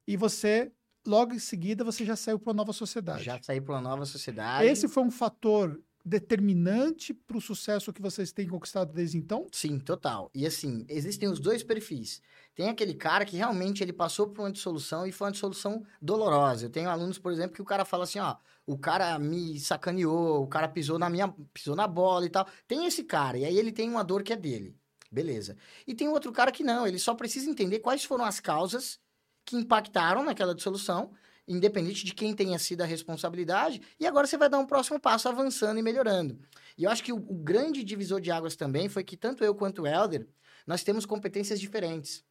E 0.06 0.16
você, 0.16 0.72
logo 1.06 1.34
em 1.34 1.38
seguida, 1.38 1.84
você 1.84 2.02
já 2.02 2.16
saiu 2.16 2.38
para 2.38 2.50
uma 2.50 2.56
nova 2.56 2.72
sociedade. 2.72 3.24
Já 3.24 3.38
saí 3.42 3.60
para 3.60 3.74
uma 3.74 3.82
nova 3.82 4.06
sociedade. 4.06 4.66
Esse 4.66 4.88
foi 4.88 5.02
um 5.02 5.10
fator 5.10 5.78
determinante 6.04 7.12
para 7.12 7.36
o 7.36 7.40
sucesso 7.40 7.92
que 7.92 8.00
vocês 8.00 8.32
têm 8.32 8.48
conquistado 8.48 8.92
desde 8.92 9.18
então? 9.18 9.46
Sim, 9.52 9.78
total. 9.78 10.30
E 10.34 10.46
assim, 10.46 10.84
existem 10.88 11.28
os 11.28 11.38
dois 11.38 11.62
perfis. 11.62 12.22
Tem 12.54 12.68
aquele 12.68 12.94
cara 12.94 13.24
que 13.24 13.36
realmente 13.36 13.82
ele 13.82 13.92
passou 13.92 14.28
por 14.28 14.42
uma 14.42 14.50
dissolução 14.50 15.06
e 15.06 15.12
foi 15.12 15.26
uma 15.26 15.32
dissolução 15.32 15.84
dolorosa. 16.00 16.66
Eu 16.66 16.70
tenho 16.70 16.88
alunos, 16.90 17.18
por 17.18 17.32
exemplo, 17.32 17.54
que 17.54 17.62
o 17.62 17.64
cara 17.64 17.84
fala 17.84 18.04
assim, 18.04 18.18
ó, 18.18 18.36
o 18.66 18.76
cara 18.76 19.18
me 19.18 19.58
sacaneou, 19.60 20.42
o 20.42 20.46
cara 20.46 20.68
pisou 20.68 20.98
na 20.98 21.08
minha, 21.08 21.28
pisou 21.52 21.76
na 21.76 21.86
bola 21.86 22.26
e 22.26 22.30
tal. 22.30 22.46
Tem 22.66 22.86
esse 22.86 23.04
cara, 23.04 23.38
e 23.38 23.44
aí 23.44 23.56
ele 23.56 23.72
tem 23.72 23.88
uma 23.88 24.02
dor 24.02 24.22
que 24.22 24.32
é 24.32 24.36
dele. 24.36 24.76
Beleza. 25.10 25.56
E 25.86 25.94
tem 25.94 26.08
outro 26.08 26.32
cara 26.32 26.52
que 26.52 26.62
não, 26.62 26.86
ele 26.86 26.98
só 26.98 27.14
precisa 27.14 27.48
entender 27.48 27.78
quais 27.78 28.04
foram 28.04 28.24
as 28.24 28.40
causas 28.40 28.98
que 29.44 29.56
impactaram 29.56 30.22
naquela 30.22 30.54
dissolução 30.54 31.12
independente 31.48 32.04
de 32.04 32.14
quem 32.14 32.34
tenha 32.34 32.58
sido 32.58 32.82
a 32.82 32.86
responsabilidade, 32.86 33.80
e 33.98 34.06
agora 34.06 34.26
você 34.26 34.36
vai 34.36 34.48
dar 34.48 34.58
um 34.58 34.66
próximo 34.66 35.00
passo 35.00 35.28
avançando 35.28 35.78
e 35.78 35.82
melhorando. 35.82 36.38
E 36.76 36.84
eu 36.84 36.90
acho 36.90 37.02
que 37.02 37.12
o, 37.12 37.16
o 37.16 37.34
grande 37.34 37.82
divisor 37.82 38.20
de 38.20 38.30
águas 38.30 38.54
também 38.54 38.88
foi 38.88 39.02
que 39.02 39.16
tanto 39.16 39.42
eu 39.42 39.54
quanto 39.54 39.82
o 39.82 39.86
Helder, 39.86 40.26
nós 40.66 40.84
temos 40.84 41.06
competências 41.06 41.58
diferentes, 41.58 42.22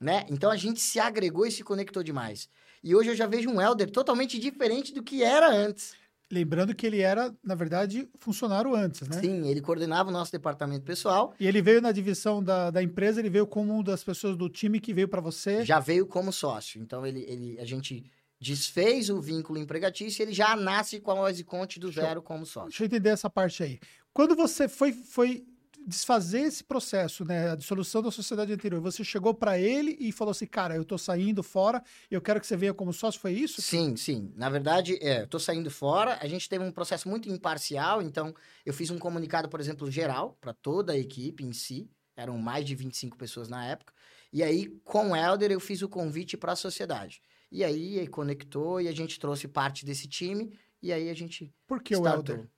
né? 0.00 0.26
Então 0.28 0.50
a 0.50 0.56
gente 0.56 0.80
se 0.80 0.98
agregou 0.98 1.46
e 1.46 1.52
se 1.52 1.62
conectou 1.62 2.02
demais. 2.02 2.48
E 2.82 2.94
hoje 2.94 3.10
eu 3.10 3.16
já 3.16 3.26
vejo 3.26 3.48
um 3.48 3.60
Helder 3.60 3.90
totalmente 3.90 4.38
diferente 4.38 4.92
do 4.92 5.02
que 5.02 5.22
era 5.22 5.48
antes. 5.48 5.94
Lembrando 6.30 6.74
que 6.74 6.86
ele 6.86 7.00
era, 7.00 7.34
na 7.44 7.54
verdade, 7.54 8.08
funcionário 8.18 8.74
antes, 8.74 9.06
né? 9.06 9.20
Sim, 9.20 9.46
ele 9.48 9.60
coordenava 9.60 10.08
o 10.08 10.12
nosso 10.12 10.32
departamento 10.32 10.84
pessoal. 10.84 11.34
E 11.38 11.46
ele 11.46 11.62
veio 11.62 11.80
na 11.80 11.92
divisão 11.92 12.42
da, 12.42 12.70
da 12.70 12.82
empresa, 12.82 13.20
ele 13.20 13.30
veio 13.30 13.46
como 13.46 13.72
uma 13.72 13.84
das 13.84 14.02
pessoas 14.02 14.36
do 14.36 14.48
time 14.48 14.80
que 14.80 14.92
veio 14.92 15.06
para 15.06 15.20
você. 15.20 15.64
Já 15.64 15.78
veio 15.78 16.06
como 16.06 16.32
sócio. 16.32 16.80
Então, 16.80 17.06
ele, 17.06 17.24
ele, 17.28 17.60
a 17.60 17.64
gente 17.64 18.10
desfez 18.40 19.10
o 19.10 19.20
vínculo 19.20 19.58
empregatício, 19.58 20.22
ele 20.22 20.32
já 20.32 20.54
nasce 20.56 21.00
com 21.00 21.10
a 21.10 21.20
Oisiconte 21.22 21.80
do 21.80 21.90
zero 21.90 22.22
como 22.22 22.44
sócio. 22.44 22.68
Deixa 22.70 22.84
eu 22.84 22.86
entender 22.86 23.10
essa 23.10 23.30
parte 23.30 23.62
aí. 23.62 23.80
Quando 24.12 24.36
você 24.36 24.68
foi, 24.68 24.92
foi 24.92 25.46
desfazer 25.86 26.40
esse 26.40 26.64
processo, 26.64 27.24
né, 27.24 27.50
a 27.50 27.54
dissolução 27.54 28.02
da 28.02 28.10
sociedade 28.10 28.52
anterior, 28.52 28.80
você 28.80 29.04
chegou 29.04 29.34
para 29.34 29.58
ele 29.58 29.96
e 30.00 30.10
falou 30.12 30.30
assim, 30.30 30.46
cara, 30.46 30.74
eu 30.74 30.84
tô 30.84 30.96
saindo 30.96 31.42
fora, 31.42 31.82
eu 32.10 32.20
quero 32.20 32.40
que 32.40 32.46
você 32.46 32.56
venha 32.56 32.72
como 32.72 32.92
sócio, 32.92 33.20
foi 33.20 33.32
isso? 33.32 33.60
Sim, 33.60 33.96
sim. 33.96 34.32
Na 34.34 34.48
verdade, 34.48 34.98
é, 35.02 35.22
eu 35.22 35.26
tô 35.26 35.38
saindo 35.38 35.70
fora, 35.70 36.18
a 36.20 36.26
gente 36.26 36.48
teve 36.48 36.64
um 36.64 36.72
processo 36.72 37.08
muito 37.08 37.28
imparcial, 37.28 38.00
então 38.00 38.34
eu 38.64 38.72
fiz 38.72 38.90
um 38.90 38.98
comunicado, 38.98 39.48
por 39.48 39.60
exemplo, 39.60 39.90
geral 39.90 40.36
para 40.40 40.52
toda 40.52 40.92
a 40.94 40.98
equipe 40.98 41.44
em 41.44 41.52
si, 41.52 41.88
eram 42.16 42.38
mais 42.38 42.64
de 42.64 42.74
25 42.74 43.16
pessoas 43.16 43.48
na 43.48 43.66
época, 43.66 43.92
e 44.32 44.42
aí 44.42 44.68
com 44.84 45.10
o 45.10 45.16
Elder 45.16 45.50
eu 45.50 45.60
fiz 45.60 45.82
o 45.82 45.88
convite 45.88 46.36
para 46.36 46.52
a 46.52 46.56
sociedade. 46.56 47.20
E 47.54 47.62
aí 47.62 47.98
ele 47.98 48.08
conectou 48.08 48.80
e 48.80 48.88
a 48.88 48.92
gente 48.92 49.16
trouxe 49.16 49.46
parte 49.46 49.86
desse 49.86 50.08
time, 50.08 50.52
e 50.82 50.92
aí 50.92 51.08
a 51.08 51.14
gente 51.14 51.54
Por 51.68 51.80
que 51.80 51.94
o 51.94 52.04
Elder? 52.04 52.48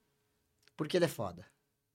Porque 0.75 0.97
ele 0.97 1.05
é 1.05 1.07
foda. 1.07 1.45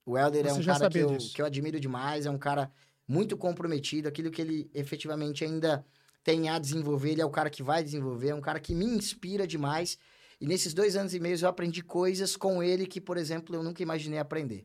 O 0.07 0.17
Helder 0.17 0.47
é 0.47 0.53
um 0.53 0.63
cara 0.63 0.89
que 0.89 0.99
eu, 0.99 1.19
que 1.19 1.43
eu 1.43 1.47
admiro 1.47 1.81
demais, 1.81 2.27
é 2.27 2.31
um 2.31 2.39
cara 2.39 2.71
muito 3.07 3.37
comprometido, 3.37 4.07
aquilo 4.07 4.31
que 4.31 4.41
ele 4.41 4.71
efetivamente 4.73 5.45
ainda 5.45 5.85
tem 6.23 6.49
a 6.49 6.61
desenvolver, 6.61 7.11
ele 7.11 7.21
é 7.21 7.27
o 7.27 7.31
cara 7.31 7.51
que 7.51 7.61
vai 7.61 7.83
desenvolver, 7.83 8.29
é 8.29 8.35
um 8.37 8.41
cara 8.41 8.61
que 8.61 8.73
me 8.73 8.85
inspira 8.85 9.49
demais. 9.49 9.99
E 10.41 10.47
nesses 10.47 10.73
dois 10.73 10.95
anos 10.95 11.13
e 11.13 11.19
meio 11.19 11.37
eu 11.37 11.49
aprendi 11.49 11.83
coisas 11.83 12.37
com 12.37 12.63
ele 12.63 12.87
que, 12.87 13.01
por 13.01 13.17
exemplo, 13.17 13.57
eu 13.57 13.65
nunca 13.65 13.83
imaginei 13.83 14.21
aprender. 14.21 14.65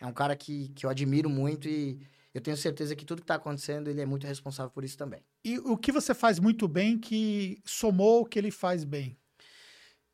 É 0.00 0.06
um 0.06 0.12
cara 0.12 0.34
que, 0.34 0.70
que 0.70 0.84
eu 0.84 0.90
admiro 0.90 1.30
muito 1.30 1.68
e 1.68 2.00
eu 2.36 2.40
tenho 2.42 2.56
certeza 2.56 2.94
que 2.94 3.04
tudo 3.04 3.18
que 3.18 3.24
está 3.24 3.36
acontecendo, 3.36 3.88
ele 3.88 4.00
é 4.00 4.06
muito 4.06 4.26
responsável 4.26 4.70
por 4.70 4.84
isso 4.84 4.96
também. 4.96 5.24
E 5.44 5.58
o 5.58 5.76
que 5.76 5.90
você 5.90 6.14
faz 6.14 6.38
muito 6.38 6.68
bem 6.68 6.98
que 6.98 7.60
somou 7.64 8.20
o 8.22 8.24
que 8.26 8.38
ele 8.38 8.50
faz 8.50 8.84
bem? 8.84 9.18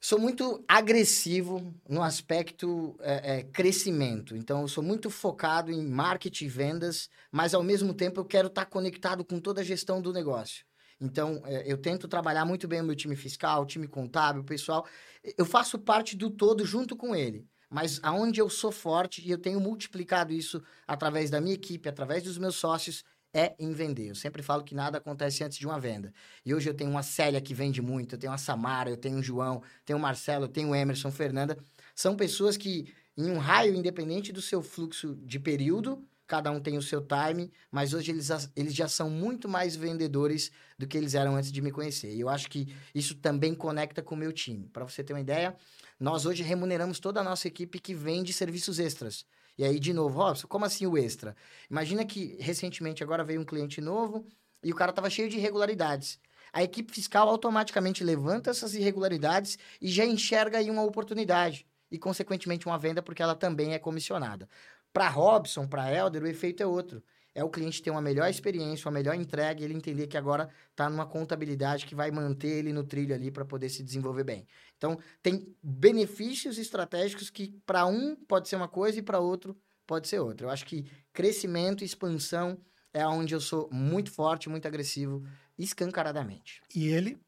sou 0.05 0.19
muito 0.19 0.65
agressivo 0.67 1.73
no 1.89 2.03
aspecto 2.03 2.97
é, 2.99 3.39
é, 3.39 3.43
crescimento. 3.45 4.37
Então, 4.37 4.63
eu 4.63 4.69
sou 4.69 4.83
muito 4.83 5.09
focado 5.09 5.71
em 5.71 5.87
marketing 5.87 6.47
e 6.47 6.49
vendas, 6.49 7.09
mas 7.31 7.55
ao 7.55 7.63
mesmo 7.63 7.95
tempo 7.95 8.19
eu 8.19 8.25
quero 8.25 8.49
estar 8.49 8.67
conectado 8.67 9.25
com 9.25 9.39
toda 9.39 9.61
a 9.61 9.65
gestão 9.65 10.03
do 10.03 10.13
negócio. 10.13 10.67
Então, 11.01 11.41
é, 11.45 11.71
eu 11.71 11.79
tento 11.79 12.09
trabalhar 12.09 12.45
muito 12.45 12.67
bem 12.67 12.81
o 12.81 12.85
meu 12.85 12.97
time 12.97 13.15
fiscal, 13.15 13.63
o 13.63 13.67
time 13.67 13.87
contábil, 13.87 14.43
o 14.43 14.45
pessoal. 14.45 14.85
Eu 15.39 15.47
faço 15.47 15.79
parte 15.79 16.17
do 16.17 16.31
todo 16.31 16.67
junto 16.67 16.97
com 16.97 17.15
ele. 17.15 17.47
Mas 17.73 17.99
aonde 18.03 18.39
eu 18.39 18.51
sou 18.51 18.71
forte 18.71 19.27
e 19.27 19.31
eu 19.31 19.39
tenho 19.39 19.59
multiplicado 19.59 20.31
isso 20.31 20.63
através 20.87 21.31
da 21.31 21.41
minha 21.41 21.55
equipe, 21.55 21.89
através 21.89 22.23
dos 22.23 22.37
meus 22.37 22.57
sócios, 22.57 23.03
é 23.33 23.55
em 23.59 23.73
vender. 23.73 24.11
Eu 24.11 24.15
sempre 24.15 24.43
falo 24.43 24.63
que 24.63 24.75
nada 24.75 24.99
acontece 24.99 25.43
antes 25.43 25.57
de 25.57 25.67
uma 25.67 25.81
venda. 25.81 26.13
E 26.45 26.55
hoje 26.55 26.69
eu 26.69 26.75
tenho 26.75 26.91
uma 26.91 27.03
Célia 27.03 27.41
que 27.41 27.55
vende 27.55 27.81
muito, 27.81 28.15
eu 28.15 28.19
tenho 28.19 28.33
a 28.33 28.37
Samara, 28.37 28.91
eu 28.91 28.97
tenho 28.99 29.19
o 29.19 29.23
João, 29.23 29.63
tenho 29.87 29.99
o 29.99 30.03
Marcelo, 30.03 30.45
eu 30.45 30.49
tenho 30.49 30.69
o 30.69 30.75
Emerson, 30.75 31.11
Fernanda. 31.11 31.57
São 31.95 32.15
pessoas 32.15 32.59
que, 32.59 32.93
em 33.17 33.31
um 33.31 33.39
raio 33.39 33.75
independente 33.75 34.33
do 34.33 34.43
seu 34.43 34.63
fluxo 34.63 35.15
de 35.23 35.41
período, 35.41 36.07
cada 36.27 36.51
um 36.51 36.61
tem 36.61 36.77
o 36.77 36.83
seu 36.83 37.01
time, 37.03 37.51
mas 37.71 37.95
hoje 37.95 38.11
eles, 38.11 38.29
eles 38.55 38.75
já 38.75 38.89
são 38.89 39.09
muito 39.09 39.49
mais 39.49 39.77
vendedores 39.77 40.51
do 40.79 40.87
que 40.87 40.97
eles 40.97 41.15
eram 41.15 41.37
antes 41.37 41.51
de 41.51 41.61
me 41.63 41.71
conhecer. 41.71 42.15
E 42.15 42.21
eu 42.21 42.29
acho 42.29 42.49
que 42.51 42.75
isso 42.95 43.15
também 43.15 43.55
conecta 43.55 44.03
com 44.03 44.15
o 44.15 44.19
meu 44.19 44.33
time. 44.33 44.69
Para 44.69 44.85
você 44.85 45.03
ter 45.03 45.13
uma 45.13 45.21
ideia, 45.21 45.57
nós 46.03 46.27
hoje 46.27 46.43
remuneramos 46.43 46.99
toda 46.99 47.21
a 47.21 47.23
nossa 47.23 47.47
equipe 47.47 47.79
que 47.79 47.95
vende 47.95 48.33
serviços 48.33 48.81
extras. 48.81 49.25
E 49.57 49.63
aí, 49.63 49.79
de 49.79 49.93
novo, 49.93 50.19
Robson, 50.19 50.49
como 50.49 50.65
assim 50.65 50.85
o 50.85 50.99
extra? 50.99 51.37
Imagina 51.71 52.05
que 52.05 52.37
recentemente 52.41 53.05
agora 53.05 53.23
veio 53.23 53.41
um 53.41 53.45
cliente 53.45 53.81
novo 53.81 54.27
e 54.65 54.73
o 54.73 54.75
cara 54.75 54.91
estava 54.91 55.09
cheio 55.09 55.29
de 55.29 55.37
irregularidades. 55.37 56.19
A 56.53 56.61
equipe 56.61 56.93
fiscal 56.93 57.29
automaticamente 57.29 58.03
levanta 58.03 58.51
essas 58.51 58.75
irregularidades 58.75 59.57
e 59.81 59.89
já 59.89 60.05
enxerga 60.05 60.59
aí 60.59 60.73
uma 60.73 60.83
oportunidade 60.83 61.65
e, 61.89 61.97
consequentemente, 62.01 62.67
uma 62.67 62.77
venda, 62.77 63.01
porque 63.01 63.23
ela 63.23 63.37
também 63.37 63.73
é 63.73 63.79
comissionada. 63.79 64.49
Para 64.93 65.09
Robson, 65.09 65.69
para 65.69 65.95
Elder, 65.95 66.25
o 66.25 66.27
efeito 66.27 66.65
é 66.65 66.67
outro 66.67 67.01
é 67.35 67.43
o 67.43 67.51
cliente 67.51 67.83
ter 67.83 67.91
uma 67.91 68.03
melhor 68.03 68.29
experiência, 68.29 68.87
uma 68.87 68.93
melhor 68.93 69.15
entrega, 69.15 69.61
e 69.61 69.65
ele 69.65 69.75
entender 69.75 70.07
que 70.07 70.17
agora 70.17 70.49
está 70.71 70.89
numa 70.89 71.07
contabilidade 71.07 71.87
que 71.87 71.95
vai 71.95 72.11
manter 72.11 72.49
ele 72.49 72.73
no 72.73 72.85
trilho 72.85 73.15
ali 73.15 73.31
para 73.31 73.45
poder 73.45 73.69
se 73.69 73.83
desenvolver 73.83 74.25
bem. 74.25 74.47
Então, 74.77 74.99
tem 75.23 75.55
benefícios 75.63 76.59
estratégicos 76.59 77.31
que 77.31 77.59
para 77.65 77.87
um 77.87 78.15
pode 78.15 78.49
ser 78.49 78.57
uma 78.57 78.69
coisa 78.69 78.99
e 78.99 79.03
para 79.03 79.19
outro 79.19 79.57
pode 79.87 80.09
ser 80.09 80.21
outra. 80.21 80.47
Eu 80.47 80.51
acho 80.51 80.67
que 80.67 80.91
crescimento 81.13 81.83
e 81.83 81.87
expansão 81.87 82.61
é 82.93 83.07
onde 83.07 83.35
eu 83.35 83.41
sou 83.41 83.69
muito 83.73 84.11
forte, 84.11 84.49
muito 84.49 84.67
agressivo, 84.67 85.23
escancaradamente. 85.59 86.61
E 86.75 86.89
ele 86.89 87.19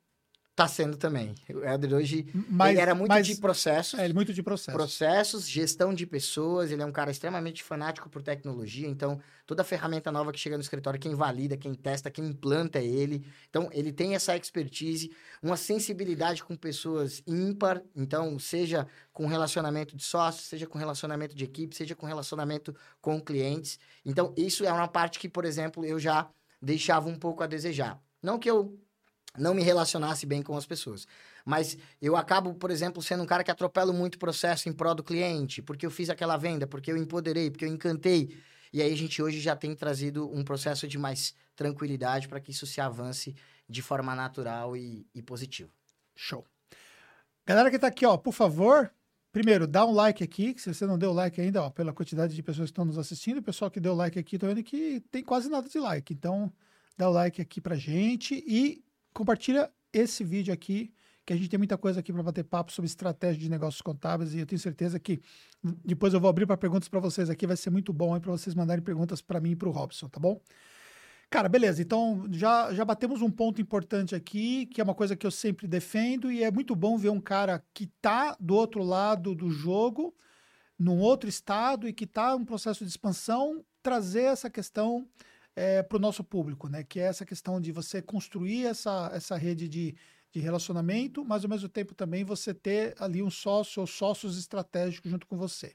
Tá 0.56 0.68
sendo 0.68 0.96
também. 0.96 1.34
O 1.52 1.64
Helder 1.64 1.94
hoje 1.94 2.28
mas, 2.48 2.70
ele 2.70 2.80
era 2.80 2.94
muito 2.94 3.08
mas, 3.08 3.26
de 3.26 3.36
processos. 3.36 3.98
É, 3.98 4.04
ele 4.04 4.14
muito 4.14 4.32
de 4.32 4.40
processos. 4.40 4.72
Processos, 4.72 5.48
gestão 5.48 5.92
de 5.92 6.06
pessoas. 6.06 6.70
Ele 6.70 6.80
é 6.80 6.86
um 6.86 6.92
cara 6.92 7.10
extremamente 7.10 7.60
fanático 7.60 8.08
por 8.08 8.22
tecnologia. 8.22 8.86
Então, 8.86 9.20
toda 9.44 9.64
ferramenta 9.64 10.12
nova 10.12 10.30
que 10.30 10.38
chega 10.38 10.56
no 10.56 10.62
escritório, 10.62 11.00
quem 11.00 11.12
valida, 11.12 11.56
quem 11.56 11.74
testa, 11.74 12.08
quem 12.08 12.26
implanta 12.26 12.78
é 12.78 12.84
ele. 12.84 13.26
Então, 13.50 13.68
ele 13.72 13.92
tem 13.92 14.14
essa 14.14 14.36
expertise, 14.36 15.10
uma 15.42 15.56
sensibilidade 15.56 16.44
com 16.44 16.54
pessoas 16.54 17.20
ímpar. 17.26 17.82
Então, 17.96 18.38
seja 18.38 18.86
com 19.12 19.26
relacionamento 19.26 19.96
de 19.96 20.04
sócios, 20.04 20.46
seja 20.46 20.68
com 20.68 20.78
relacionamento 20.78 21.34
de 21.34 21.42
equipe, 21.42 21.74
seja 21.74 21.96
com 21.96 22.06
relacionamento 22.06 22.72
com 23.00 23.20
clientes. 23.20 23.76
Então, 24.04 24.32
isso 24.36 24.64
é 24.64 24.72
uma 24.72 24.86
parte 24.86 25.18
que, 25.18 25.28
por 25.28 25.44
exemplo, 25.44 25.84
eu 25.84 25.98
já 25.98 26.28
deixava 26.62 27.08
um 27.08 27.18
pouco 27.18 27.42
a 27.42 27.48
desejar. 27.48 28.00
Não 28.22 28.38
que 28.38 28.48
eu 28.48 28.78
não 29.38 29.54
me 29.54 29.62
relacionasse 29.62 30.26
bem 30.26 30.42
com 30.42 30.56
as 30.56 30.66
pessoas. 30.66 31.06
Mas 31.44 31.76
eu 32.00 32.16
acabo, 32.16 32.54
por 32.54 32.70
exemplo, 32.70 33.02
sendo 33.02 33.22
um 33.22 33.26
cara 33.26 33.44
que 33.44 33.50
atropelo 33.50 33.92
muito 33.92 34.18
processo 34.18 34.68
em 34.68 34.72
prol 34.72 34.94
do 34.94 35.02
cliente, 35.02 35.60
porque 35.60 35.84
eu 35.84 35.90
fiz 35.90 36.08
aquela 36.08 36.36
venda, 36.36 36.66
porque 36.66 36.90
eu 36.90 36.96
empoderei, 36.96 37.50
porque 37.50 37.64
eu 37.64 37.68
encantei. 37.68 38.36
E 38.72 38.80
aí 38.82 38.92
a 38.92 38.96
gente 38.96 39.22
hoje 39.22 39.40
já 39.40 39.54
tem 39.54 39.74
trazido 39.74 40.28
um 40.34 40.42
processo 40.42 40.88
de 40.88 40.98
mais 40.98 41.34
tranquilidade 41.54 42.28
para 42.28 42.40
que 42.40 42.50
isso 42.50 42.66
se 42.66 42.80
avance 42.80 43.34
de 43.68 43.82
forma 43.82 44.14
natural 44.14 44.76
e, 44.76 45.06
e 45.14 45.22
positiva. 45.22 45.70
Show. 46.16 46.44
Galera 47.46 47.70
que 47.70 47.76
está 47.76 47.88
aqui, 47.88 48.06
ó, 48.06 48.16
por 48.16 48.32
favor, 48.32 48.90
primeiro, 49.30 49.66
dá 49.66 49.84
um 49.84 49.92
like 49.92 50.24
aqui, 50.24 50.54
se 50.56 50.72
você 50.72 50.86
não 50.86 50.98
deu 50.98 51.12
like 51.12 51.40
ainda, 51.40 51.62
ó, 51.62 51.70
pela 51.70 51.92
quantidade 51.92 52.34
de 52.34 52.42
pessoas 52.42 52.68
que 52.68 52.72
estão 52.72 52.84
nos 52.84 52.98
assistindo, 52.98 53.38
o 53.38 53.42
pessoal 53.42 53.70
que 53.70 53.80
deu 53.80 53.94
like 53.94 54.18
aqui, 54.18 54.38
tô 54.38 54.46
vendo 54.46 54.62
que 54.62 55.00
tem 55.10 55.22
quase 55.22 55.48
nada 55.48 55.68
de 55.68 55.78
like. 55.78 56.12
Então, 56.12 56.52
dá 56.96 57.08
o 57.08 57.12
like 57.12 57.40
aqui 57.40 57.60
pra 57.60 57.76
gente 57.76 58.42
e 58.46 58.82
compartilha 59.14 59.70
esse 59.92 60.24
vídeo 60.24 60.52
aqui, 60.52 60.92
que 61.24 61.32
a 61.32 61.36
gente 61.36 61.48
tem 61.48 61.56
muita 61.56 61.78
coisa 61.78 62.00
aqui 62.00 62.12
para 62.12 62.22
bater 62.22 62.44
papo 62.44 62.70
sobre 62.72 62.86
estratégia 62.86 63.40
de 63.40 63.48
negócios 63.48 63.80
contábeis 63.80 64.34
e 64.34 64.40
eu 64.40 64.46
tenho 64.46 64.60
certeza 64.60 64.98
que 64.98 65.22
depois 65.84 66.12
eu 66.12 66.20
vou 66.20 66.28
abrir 66.28 66.46
para 66.46 66.56
perguntas 66.56 66.88
para 66.88 67.00
vocês 67.00 67.30
aqui, 67.30 67.46
vai 67.46 67.56
ser 67.56 67.70
muito 67.70 67.92
bom 67.92 68.18
para 68.20 68.32
vocês 68.32 68.54
mandarem 68.54 68.84
perguntas 68.84 69.22
para 69.22 69.40
mim 69.40 69.52
e 69.52 69.56
para 69.56 69.68
o 69.68 69.72
Robson, 69.72 70.08
tá 70.08 70.20
bom? 70.20 70.38
Cara, 71.30 71.48
beleza. 71.48 71.80
Então 71.80 72.26
já, 72.30 72.72
já 72.74 72.84
batemos 72.84 73.22
um 73.22 73.30
ponto 73.30 73.60
importante 73.60 74.14
aqui, 74.14 74.66
que 74.66 74.80
é 74.80 74.84
uma 74.84 74.94
coisa 74.94 75.16
que 75.16 75.26
eu 75.26 75.30
sempre 75.30 75.66
defendo, 75.66 76.30
e 76.30 76.44
é 76.44 76.50
muito 76.50 76.76
bom 76.76 76.98
ver 76.98 77.08
um 77.08 77.20
cara 77.20 77.64
que 77.72 77.86
tá 78.02 78.36
do 78.38 78.54
outro 78.54 78.82
lado 78.82 79.34
do 79.34 79.50
jogo, 79.50 80.14
num 80.78 80.98
outro 80.98 81.28
estado, 81.28 81.88
e 81.88 81.92
que 81.92 82.06
tá 82.06 82.36
um 82.36 82.44
processo 82.44 82.84
de 82.84 82.90
expansão, 82.90 83.64
trazer 83.82 84.24
essa 84.24 84.50
questão 84.50 85.08
é, 85.56 85.82
para 85.82 85.96
o 85.96 86.00
nosso 86.00 86.24
público, 86.24 86.68
né? 86.68 86.82
Que 86.82 87.00
é 87.00 87.04
essa 87.04 87.24
questão 87.24 87.60
de 87.60 87.72
você 87.72 88.02
construir 88.02 88.66
essa, 88.66 89.10
essa 89.12 89.36
rede 89.36 89.68
de, 89.68 89.96
de 90.32 90.40
relacionamento, 90.40 91.24
mas 91.24 91.44
ao 91.44 91.50
mesmo 91.50 91.68
tempo 91.68 91.94
também 91.94 92.24
você 92.24 92.52
ter 92.52 92.94
ali 92.98 93.22
um 93.22 93.30
sócio 93.30 93.80
ou 93.80 93.86
sócios 93.86 94.38
estratégicos 94.38 95.10
junto 95.10 95.26
com 95.26 95.36
você. 95.36 95.74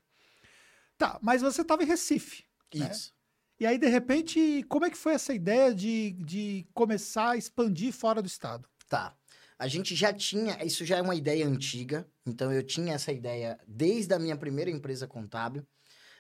Tá, 0.97 1.17
mas 1.21 1.41
você 1.41 1.61
estava 1.61 1.83
em 1.83 1.87
Recife. 1.87 2.43
Né? 2.75 2.89
Isso. 2.91 3.07
Né? 3.07 3.19
E 3.61 3.65
aí, 3.65 3.77
de 3.77 3.87
repente, 3.87 4.63
como 4.69 4.85
é 4.85 4.89
que 4.89 4.97
foi 4.97 5.13
essa 5.13 5.33
ideia 5.33 5.73
de, 5.73 6.11
de 6.11 6.65
começar 6.73 7.31
a 7.31 7.37
expandir 7.37 7.91
fora 7.91 8.21
do 8.21 8.27
estado? 8.27 8.67
Tá. 8.87 9.13
A 9.57 9.67
gente 9.67 9.93
já 9.93 10.13
tinha, 10.13 10.63
isso 10.63 10.85
já 10.85 10.97
é 10.97 11.01
uma 11.01 11.15
ideia 11.15 11.45
antiga, 11.45 12.07
então 12.25 12.51
eu 12.53 12.63
tinha 12.63 12.93
essa 12.93 13.11
ideia 13.11 13.59
desde 13.67 14.13
a 14.13 14.19
minha 14.19 14.37
primeira 14.37 14.71
empresa 14.71 15.05
contábil, 15.05 15.67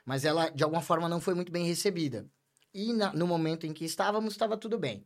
mas 0.05 0.25
ela 0.25 0.49
de 0.49 0.61
alguma 0.61 0.81
forma 0.81 1.07
não 1.07 1.21
foi 1.21 1.33
muito 1.33 1.49
bem 1.49 1.65
recebida. 1.65 2.29
E 2.73 2.93
na, 2.93 3.13
no 3.13 3.25
momento 3.25 3.65
em 3.65 3.73
que 3.73 3.85
estávamos, 3.85 4.33
estava 4.33 4.57
tudo 4.57 4.77
bem. 4.77 5.05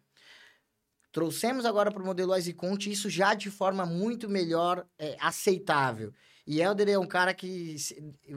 Trouxemos 1.12 1.66
agora 1.66 1.92
para 1.92 2.02
o 2.02 2.06
modelo 2.06 2.34
EasyConte 2.34 2.92
isso 2.92 3.10
já 3.10 3.36
de 3.36 3.52
forma 3.52 3.86
muito 3.86 4.28
melhor 4.28 4.86
é, 4.98 5.16
aceitável. 5.20 6.12
E 6.46 6.60
Helder 6.60 6.90
é 6.90 7.00
um 7.00 7.08
cara 7.08 7.34
que 7.34 7.76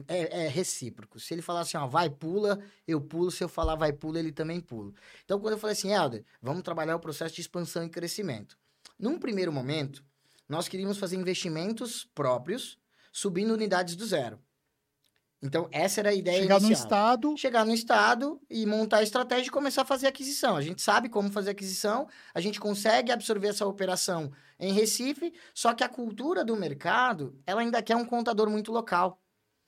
é, 0.07 0.45
é, 0.45 0.47
recíproco. 0.47 1.19
Se 1.19 1.33
ele 1.33 1.41
falar 1.41 1.61
assim, 1.61 1.75
ó, 1.75 1.87
vai, 1.87 2.09
pula, 2.09 2.59
eu 2.87 3.01
pulo. 3.01 3.31
Se 3.31 3.43
eu 3.43 3.49
falar 3.49 3.75
vai, 3.75 3.91
pula, 3.91 4.19
ele 4.19 4.31
também 4.31 4.61
pula. 4.61 4.93
Então, 5.25 5.39
quando 5.39 5.53
eu 5.53 5.59
falei 5.59 5.73
assim, 5.73 5.91
Helder, 5.91 6.23
vamos 6.41 6.63
trabalhar 6.63 6.95
o 6.95 6.99
processo 6.99 7.35
de 7.35 7.41
expansão 7.41 7.83
e 7.83 7.89
crescimento. 7.89 8.57
Num 8.97 9.19
primeiro 9.19 9.51
momento, 9.51 10.03
nós 10.47 10.67
queríamos 10.67 10.97
fazer 10.97 11.17
investimentos 11.17 12.07
próprios, 12.15 12.79
subindo 13.11 13.53
unidades 13.53 13.95
do 13.95 14.05
zero. 14.05 14.39
Então, 15.41 15.67
essa 15.71 16.01
era 16.01 16.09
a 16.09 16.13
ideia 16.13 16.41
Chegar 16.41 16.59
inicial. 16.59 16.69
no 16.69 16.73
estado. 16.73 17.37
Chegar 17.37 17.65
no 17.65 17.73
estado 17.73 18.41
e 18.49 18.65
montar 18.65 18.97
a 18.97 19.03
estratégia 19.03 19.47
e 19.47 19.51
começar 19.51 19.83
a 19.83 19.85
fazer 19.85 20.07
aquisição. 20.07 20.55
A 20.55 20.61
gente 20.61 20.81
sabe 20.81 21.09
como 21.09 21.31
fazer 21.31 21.51
aquisição, 21.51 22.07
a 22.33 22.41
gente 22.41 22.59
consegue 22.59 23.11
absorver 23.11 23.49
essa 23.49 23.65
operação 23.65 24.31
em 24.59 24.73
Recife, 24.73 25.31
só 25.53 25.73
que 25.73 25.83
a 25.83 25.89
cultura 25.89 26.43
do 26.43 26.55
mercado, 26.55 27.39
ela 27.45 27.61
ainda 27.61 27.81
quer 27.83 27.95
um 27.95 28.05
contador 28.05 28.49
muito 28.49 28.71
local. 28.71 29.21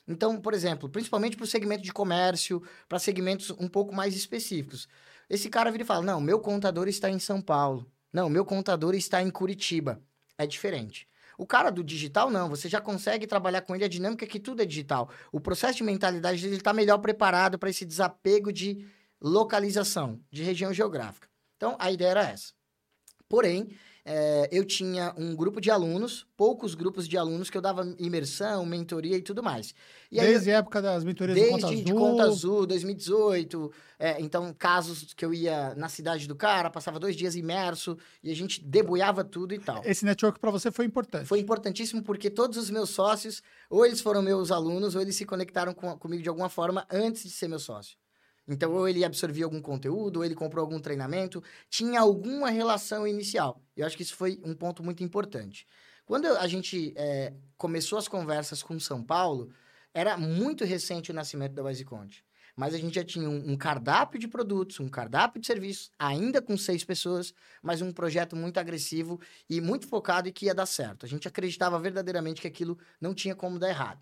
Então, 0.08 0.42
por 0.42 0.56
exemplo, 0.56 0.90
principalmente 0.90 1.38
para 1.38 1.44
o 1.44 1.48
segmento 1.48 1.84
de 1.84 1.94
comércio, 1.94 2.64
para 2.88 2.98
segmentos 2.98 3.52
um 3.52 3.68
pouco 3.68 3.94
mais 3.94 4.16
específicos. 4.16 4.88
Esse 5.30 5.50
cara 5.50 5.70
vira 5.70 5.84
e 5.84 5.86
fala: 5.86 6.04
Não, 6.04 6.20
meu 6.20 6.40
contador 6.40 6.88
está 6.88 7.12
em 7.12 7.20
São 7.20 7.40
Paulo. 7.40 7.86
Não, 8.12 8.28
meu 8.28 8.44
contador 8.44 8.96
está 8.96 9.22
em 9.22 9.30
Curitiba. 9.30 10.02
É 10.36 10.48
diferente. 10.48 11.08
O 11.40 11.48
cara 11.48 11.70
do 11.70 11.82
digital, 11.82 12.30
não. 12.30 12.50
Você 12.50 12.68
já 12.68 12.82
consegue 12.82 13.26
trabalhar 13.26 13.62
com 13.62 13.74
ele 13.74 13.86
a 13.86 13.88
dinâmica 13.88 14.28
que 14.28 14.42
tudo 14.42 14.62
é 14.62 14.66
digital. 14.66 15.10
O 15.32 15.40
processo 15.40 15.78
de 15.78 15.84
mentalidade 15.84 16.42
dele 16.42 16.58
está 16.58 16.74
melhor 16.74 16.98
preparado 16.98 17.58
para 17.58 17.70
esse 17.70 17.86
desapego 17.86 18.52
de 18.52 18.86
localização, 19.22 20.20
de 20.30 20.44
região 20.44 20.74
geográfica. 20.74 21.30
Então, 21.56 21.78
a 21.80 21.90
ideia 21.90 22.10
era 22.10 22.24
essa. 22.28 22.52
Porém, 23.30 23.70
é, 24.12 24.50
eu 24.52 24.66
tinha 24.66 25.14
um 25.16 25.36
grupo 25.36 25.62
de 25.62 25.70
alunos, 25.70 26.26
poucos 26.36 26.74
grupos 26.74 27.08
de 27.08 27.16
alunos 27.16 27.48
que 27.48 27.56
eu 27.56 27.62
dava 27.62 27.94
imersão, 28.00 28.66
mentoria 28.66 29.16
e 29.16 29.22
tudo 29.22 29.44
mais. 29.44 29.76
E 30.12 30.20
desde 30.20 30.50
a 30.50 30.58
época 30.58 30.82
das 30.82 31.04
mentorias 31.04 31.38
desde 31.38 31.54
de 31.54 31.62
Conta 31.62 31.68
Azul. 31.68 31.84
de 31.84 31.94
Conta 31.94 32.24
Azul, 32.24 32.66
2018. 32.66 33.72
É, 34.00 34.20
então, 34.20 34.52
casos 34.58 35.14
que 35.14 35.24
eu 35.24 35.32
ia 35.32 35.76
na 35.76 35.88
cidade 35.90 36.28
do 36.28 36.36
cara, 36.36 36.72
passava 36.72 37.00
dois 37.00 37.16
dias 37.16 37.36
imerso 37.36 37.96
e 38.24 38.32
a 38.32 38.36
gente 38.36 38.66
debulhava 38.66 39.24
tudo 39.24 39.54
e 39.54 39.60
tal. 39.60 39.84
Esse 39.86 40.04
network 40.04 40.40
para 40.40 40.50
você 40.50 40.72
foi 40.72 40.86
importante. 40.86 41.28
Foi 41.28 41.40
importantíssimo 41.40 42.02
porque 42.02 42.32
todos 42.32 42.58
os 42.58 42.72
meus 42.72 42.90
sócios, 42.90 43.44
ou 43.70 43.86
eles 43.86 44.02
foram 44.02 44.24
meus 44.24 44.50
alunos, 44.50 44.96
ou 44.96 45.02
eles 45.02 45.16
se 45.18 45.26
conectaram 45.26 45.72
com, 45.72 45.96
comigo 46.00 46.24
de 46.24 46.30
alguma 46.30 46.50
forma 46.50 46.84
antes 46.90 47.22
de 47.22 47.30
ser 47.30 47.48
meu 47.48 47.60
sócio. 47.60 47.96
Então, 48.50 48.74
ou 48.74 48.90
ele 48.90 49.06
absorvia 49.06 49.46
algum 49.46 49.62
conteúdo, 49.62 50.18
ou 50.18 50.26
ele 50.26 50.34
comprou 50.34 50.64
algum 50.64 50.80
treinamento, 50.80 51.44
tinha 51.70 52.02
alguma 52.02 52.50
relação 52.50 53.08
inicial. 53.08 53.62
Eu 53.78 53.86
acho 53.86 53.96
que 53.96 54.02
isso 54.02 54.16
foi 54.16 54.42
um 54.44 54.56
ponto 54.56 54.84
muito 54.84 55.04
importante. 55.04 55.68
Quando 56.04 56.26
a 56.26 56.48
gente 56.48 56.92
é, 56.98 57.32
começou 57.56 58.00
as 58.00 58.08
conversas 58.08 58.64
com 58.64 58.80
São 58.80 59.04
Paulo, 59.04 59.52
era 59.94 60.18
muito 60.18 60.66
recente 60.66 61.12
o 61.12 61.14
nascimento 61.14 61.54
da 61.54 61.64
WiseConte. 61.64 62.26
Mas 62.56 62.74
a 62.74 62.78
gente 62.78 62.96
já 62.96 63.04
tinha 63.04 63.30
um, 63.30 63.52
um, 63.52 63.56
cardápio 63.56 64.20
de 64.20 64.28
produtos, 64.28 64.80
um 64.80 64.90
cardápio 64.90 65.40
de 65.40 65.46
serviços, 65.46 65.92
ainda 66.00 66.42
com 66.42 66.58
seis 66.58 66.84
pessoas, 66.84 67.32
mas 67.62 67.82
um 67.84 67.92
projeto 67.92 68.36
muito 68.36 68.60
agressivo 68.60 69.22
e 69.48 69.62
muito 69.62 69.88
focado 69.88 70.28
e 70.28 70.32
que 70.32 70.48
ia 70.48 70.56
dar 70.56 70.66
certo. 70.66 71.06
A 71.06 71.10
gente 71.10 71.28
acreditava 71.28 71.80
verdadeiramente 71.80 72.42
que 72.42 72.48
aquilo 72.48 72.78
não 73.00 73.14
tinha 73.14 73.36
como 73.36 73.60
dar 73.60 73.70
errado. 73.70 74.02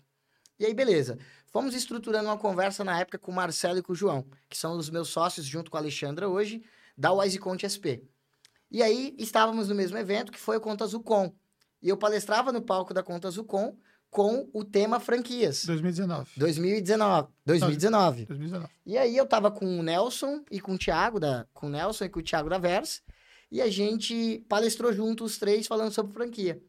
E 0.58 0.66
aí, 0.66 0.74
beleza. 0.74 1.18
Fomos 1.50 1.74
estruturando 1.74 2.28
uma 2.28 2.36
conversa 2.36 2.82
na 2.84 2.98
época 3.00 3.18
com 3.18 3.30
o 3.30 3.34
Marcelo 3.34 3.78
e 3.78 3.82
com 3.82 3.92
o 3.92 3.96
João, 3.96 4.26
que 4.48 4.58
são 4.58 4.76
os 4.76 4.90
meus 4.90 5.08
sócios, 5.08 5.46
junto 5.46 5.70
com 5.70 5.76
a 5.76 5.80
Alexandra 5.80 6.28
hoje, 6.28 6.62
da 6.96 7.12
WiseConte 7.12 7.68
SP. 7.68 8.02
E 8.70 8.82
aí, 8.82 9.14
estávamos 9.18 9.68
no 9.68 9.74
mesmo 9.74 9.96
evento, 9.96 10.30
que 10.30 10.38
foi 10.38 10.56
o 10.56 10.60
Conta 10.60 10.84
Azucom. 10.84 11.32
E 11.80 11.88
eu 11.88 11.96
palestrava 11.96 12.52
no 12.52 12.60
palco 12.60 12.92
da 12.92 13.02
Conta 13.02 13.28
Azucom 13.28 13.76
com 14.10 14.48
o 14.52 14.64
tema 14.64 15.00
franquias. 15.00 15.64
2019. 15.64 16.30
2019. 16.36 17.28
2019. 17.46 18.26
2019. 18.26 18.72
E 18.84 18.98
aí, 18.98 19.16
eu 19.16 19.26
tava 19.26 19.50
com 19.50 19.78
o 19.78 19.82
Nelson 19.82 20.44
e 20.50 20.60
com 20.60 20.74
o 20.74 20.78
Thiago, 20.78 21.18
da, 21.18 21.46
com 21.54 21.66
o 21.66 21.70
Nelson 21.70 22.04
e 22.04 22.08
com 22.08 22.20
o 22.20 22.22
Thiago 22.22 22.50
da 22.50 22.58
Vers, 22.58 23.02
e 23.50 23.62
a 23.62 23.70
gente 23.70 24.44
palestrou 24.48 24.92
junto 24.92 25.24
os 25.24 25.38
três 25.38 25.66
falando 25.66 25.92
sobre 25.92 26.12
franquia. 26.12 26.60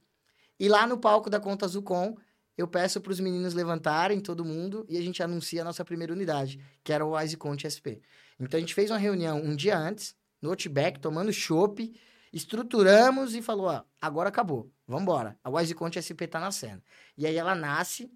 E 0.58 0.70
lá 0.70 0.88
no 0.88 0.98
palco 0.98 1.30
da 1.30 1.40
Conta 1.40 1.66
Azucom, 1.66 2.16
eu 2.60 2.68
peço 2.68 3.00
para 3.00 3.14
os 3.14 3.22
meninos 3.22 3.54
levantarem 3.54 4.20
todo 4.20 4.44
mundo 4.44 4.86
e 4.90 4.98
a 4.98 5.02
gente 5.02 5.24
anuncia 5.24 5.62
a 5.62 5.64
nossa 5.64 5.86
primeira 5.86 6.12
unidade, 6.12 6.60
que 6.84 6.92
era 6.92 7.06
o 7.06 7.16
WiseConte 7.16 7.66
SP. 7.72 8.04
Então 8.38 8.58
a 8.58 8.60
gente 8.60 8.74
fez 8.74 8.92
uma 8.92 8.98
reunião 8.98 9.42
um 9.42 9.56
dia 9.56 9.78
antes, 9.78 10.14
no 10.42 10.50
Outback, 10.50 11.00
tomando 11.00 11.32
chopp, 11.32 11.90
estruturamos 12.34 13.34
e 13.34 13.42
falou: 13.42 13.68
ó, 13.68 13.82
agora 14.02 14.28
acabou, 14.28 14.70
vamos 14.86 15.04
embora. 15.04 15.40
A 15.42 15.50
WiseConte 15.50 16.02
SP 16.04 16.26
está 16.26 16.38
nascendo. 16.38 16.84
E 17.18 17.26
aí 17.26 17.38
ela 17.38 17.56
nasce. 17.56 18.12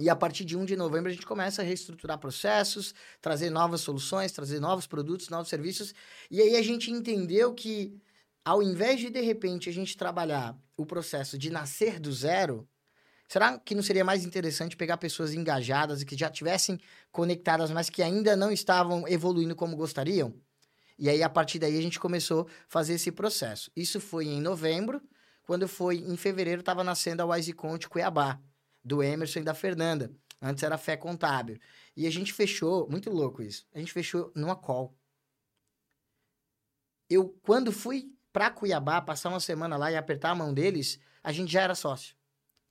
E 0.00 0.08
a 0.08 0.16
partir 0.16 0.46
de 0.46 0.56
1 0.56 0.64
de 0.64 0.76
novembro 0.76 1.10
a 1.10 1.14
gente 1.14 1.26
começa 1.26 1.60
a 1.60 1.64
reestruturar 1.64 2.18
processos, 2.18 2.94
trazer 3.20 3.50
novas 3.50 3.82
soluções, 3.82 4.32
trazer 4.32 4.60
novos 4.60 4.86
produtos, 4.86 5.28
novos 5.28 5.48
serviços. 5.48 5.94
E 6.30 6.40
aí 6.40 6.56
a 6.56 6.62
gente 6.62 6.90
entendeu 6.90 7.52
que, 7.52 8.00
ao 8.42 8.62
invés 8.62 8.98
de 8.98 9.10
de 9.10 9.20
repente 9.20 9.68
a 9.68 9.72
gente 9.72 9.94
trabalhar 9.94 10.58
o 10.74 10.86
processo 10.86 11.36
de 11.36 11.50
nascer 11.50 12.00
do 12.00 12.10
zero, 12.10 12.66
Será 13.28 13.58
que 13.58 13.74
não 13.74 13.82
seria 13.82 14.04
mais 14.04 14.24
interessante 14.24 14.76
pegar 14.76 14.96
pessoas 14.96 15.32
engajadas 15.34 16.02
e 16.02 16.06
que 16.06 16.16
já 16.16 16.30
tivessem 16.30 16.78
conectadas, 17.10 17.70
mas 17.70 17.88
que 17.88 18.02
ainda 18.02 18.36
não 18.36 18.50
estavam 18.50 19.08
evoluindo 19.08 19.56
como 19.56 19.76
gostariam? 19.76 20.34
E 20.98 21.08
aí, 21.08 21.22
a 21.22 21.28
partir 21.28 21.58
daí, 21.58 21.76
a 21.76 21.82
gente 21.82 21.98
começou 21.98 22.42
a 22.42 22.46
fazer 22.68 22.94
esse 22.94 23.10
processo. 23.10 23.70
Isso 23.74 24.00
foi 24.00 24.26
em 24.26 24.40
novembro. 24.40 25.02
Quando 25.42 25.66
foi 25.66 25.96
em 25.96 26.16
fevereiro, 26.16 26.60
estava 26.60 26.84
nascendo 26.84 27.22
a 27.22 27.26
Wise 27.26 27.52
Conte 27.52 27.88
Cuiabá, 27.88 28.40
do 28.82 29.02
Emerson 29.02 29.40
e 29.40 29.42
da 29.42 29.54
Fernanda. 29.54 30.12
Antes 30.40 30.62
era 30.62 30.78
Fé 30.78 30.96
Contábil. 30.96 31.58
E 31.96 32.06
a 32.06 32.10
gente 32.10 32.32
fechou, 32.32 32.88
muito 32.88 33.10
louco 33.10 33.42
isso, 33.42 33.66
a 33.74 33.78
gente 33.78 33.92
fechou 33.92 34.30
numa 34.34 34.54
call. 34.54 34.96
Eu, 37.10 37.36
quando 37.42 37.72
fui 37.72 38.12
para 38.32 38.50
Cuiabá, 38.50 39.00
passar 39.00 39.28
uma 39.28 39.40
semana 39.40 39.76
lá 39.76 39.90
e 39.90 39.96
apertar 39.96 40.30
a 40.30 40.34
mão 40.34 40.54
deles, 40.54 40.98
a 41.22 41.32
gente 41.32 41.52
já 41.52 41.62
era 41.62 41.74
sócio 41.74 42.16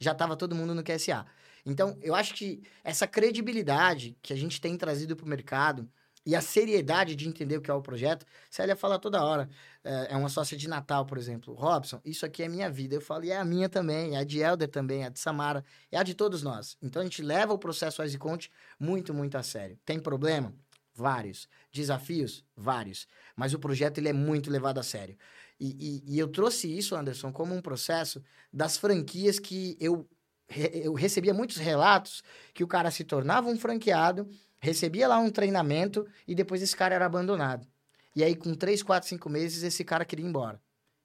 já 0.03 0.11
estava 0.11 0.35
todo 0.35 0.55
mundo 0.55 0.75
no 0.75 0.83
QSA. 0.83 1.25
Então, 1.65 1.97
eu 2.01 2.13
acho 2.13 2.33
que 2.33 2.61
essa 2.83 3.07
credibilidade 3.07 4.17
que 4.21 4.33
a 4.33 4.35
gente 4.35 4.59
tem 4.59 4.77
trazido 4.77 5.15
para 5.15 5.25
o 5.25 5.29
mercado 5.29 5.89
e 6.25 6.35
a 6.35 6.41
seriedade 6.41 7.15
de 7.15 7.27
entender 7.27 7.57
o 7.57 7.61
que 7.61 7.69
é 7.69 7.73
o 7.73 7.81
projeto, 7.81 8.25
Célia 8.49 8.75
fala 8.75 8.97
toda 8.97 9.23
hora. 9.23 9.49
É, 9.83 10.07
é 10.11 10.17
uma 10.17 10.29
sócia 10.29 10.57
de 10.57 10.69
Natal, 10.69 11.05
por 11.05 11.17
exemplo. 11.17 11.53
Robson, 11.53 11.99
isso 12.05 12.25
aqui 12.25 12.43
é 12.43 12.47
minha 12.47 12.69
vida. 12.69 12.95
Eu 12.95 13.01
falo, 13.01 13.25
e 13.25 13.31
é 13.31 13.37
a 13.37 13.43
minha 13.43 13.67
também, 13.67 14.15
é 14.15 14.19
a 14.19 14.23
de 14.23 14.39
Helder 14.39 14.69
também, 14.69 15.03
é 15.03 15.07
a 15.07 15.09
de 15.09 15.19
Samara, 15.19 15.63
é 15.91 15.97
a 15.97 16.03
de 16.03 16.13
todos 16.13 16.41
nós. 16.41 16.77
Então, 16.81 17.01
a 17.01 17.05
gente 17.05 17.21
leva 17.21 17.53
o 17.53 17.57
processo 17.57 18.01
Conte 18.19 18.49
muito, 18.79 19.13
muito 19.13 19.37
a 19.37 19.43
sério. 19.43 19.77
Tem 19.85 19.99
problema? 19.99 20.53
Vários. 20.95 21.47
Desafios? 21.71 22.45
Vários. 22.55 23.07
Mas 23.35 23.53
o 23.53 23.59
projeto 23.59 23.97
ele 23.97 24.09
é 24.09 24.13
muito 24.13 24.49
levado 24.51 24.79
a 24.79 24.83
sério. 24.83 25.17
E, 25.59 26.01
e, 26.07 26.15
e, 26.15 26.19
eu 26.19 26.27
trouxe 26.27 26.67
isso, 26.67 26.95
Anderson, 26.95 27.31
como 27.31 27.53
um 27.53 27.61
processo 27.61 28.21
das 28.51 28.77
franquias 28.77 29.39
que 29.39 29.77
eu, 29.79 30.07
eu 30.73 30.93
recebia 30.93 31.33
muitos 31.33 31.57
relatos 31.57 32.23
que 32.53 32.63
o 32.63 32.67
cara 32.67 32.91
se 32.91 33.03
tornava 33.03 33.49
um 33.49 33.57
franqueado, 33.57 34.27
recebia 34.59 35.07
lá 35.07 35.19
um 35.19 35.29
treinamento 35.29 36.07
e 36.27 36.35
depois 36.35 36.61
esse 36.61 36.75
cara 36.75 36.95
era 36.95 37.05
abandonado. 37.05 37.67
E 38.15 38.23
aí, 38.23 38.35
com 38.35 38.53
três, 38.53 38.83
quatro, 38.83 39.09
cinco 39.09 39.29
meses, 39.29 39.63
esse 39.63 39.83
cara 39.83 40.05
queria 40.05 40.25
ir 40.25 40.29
embora. 40.29 40.61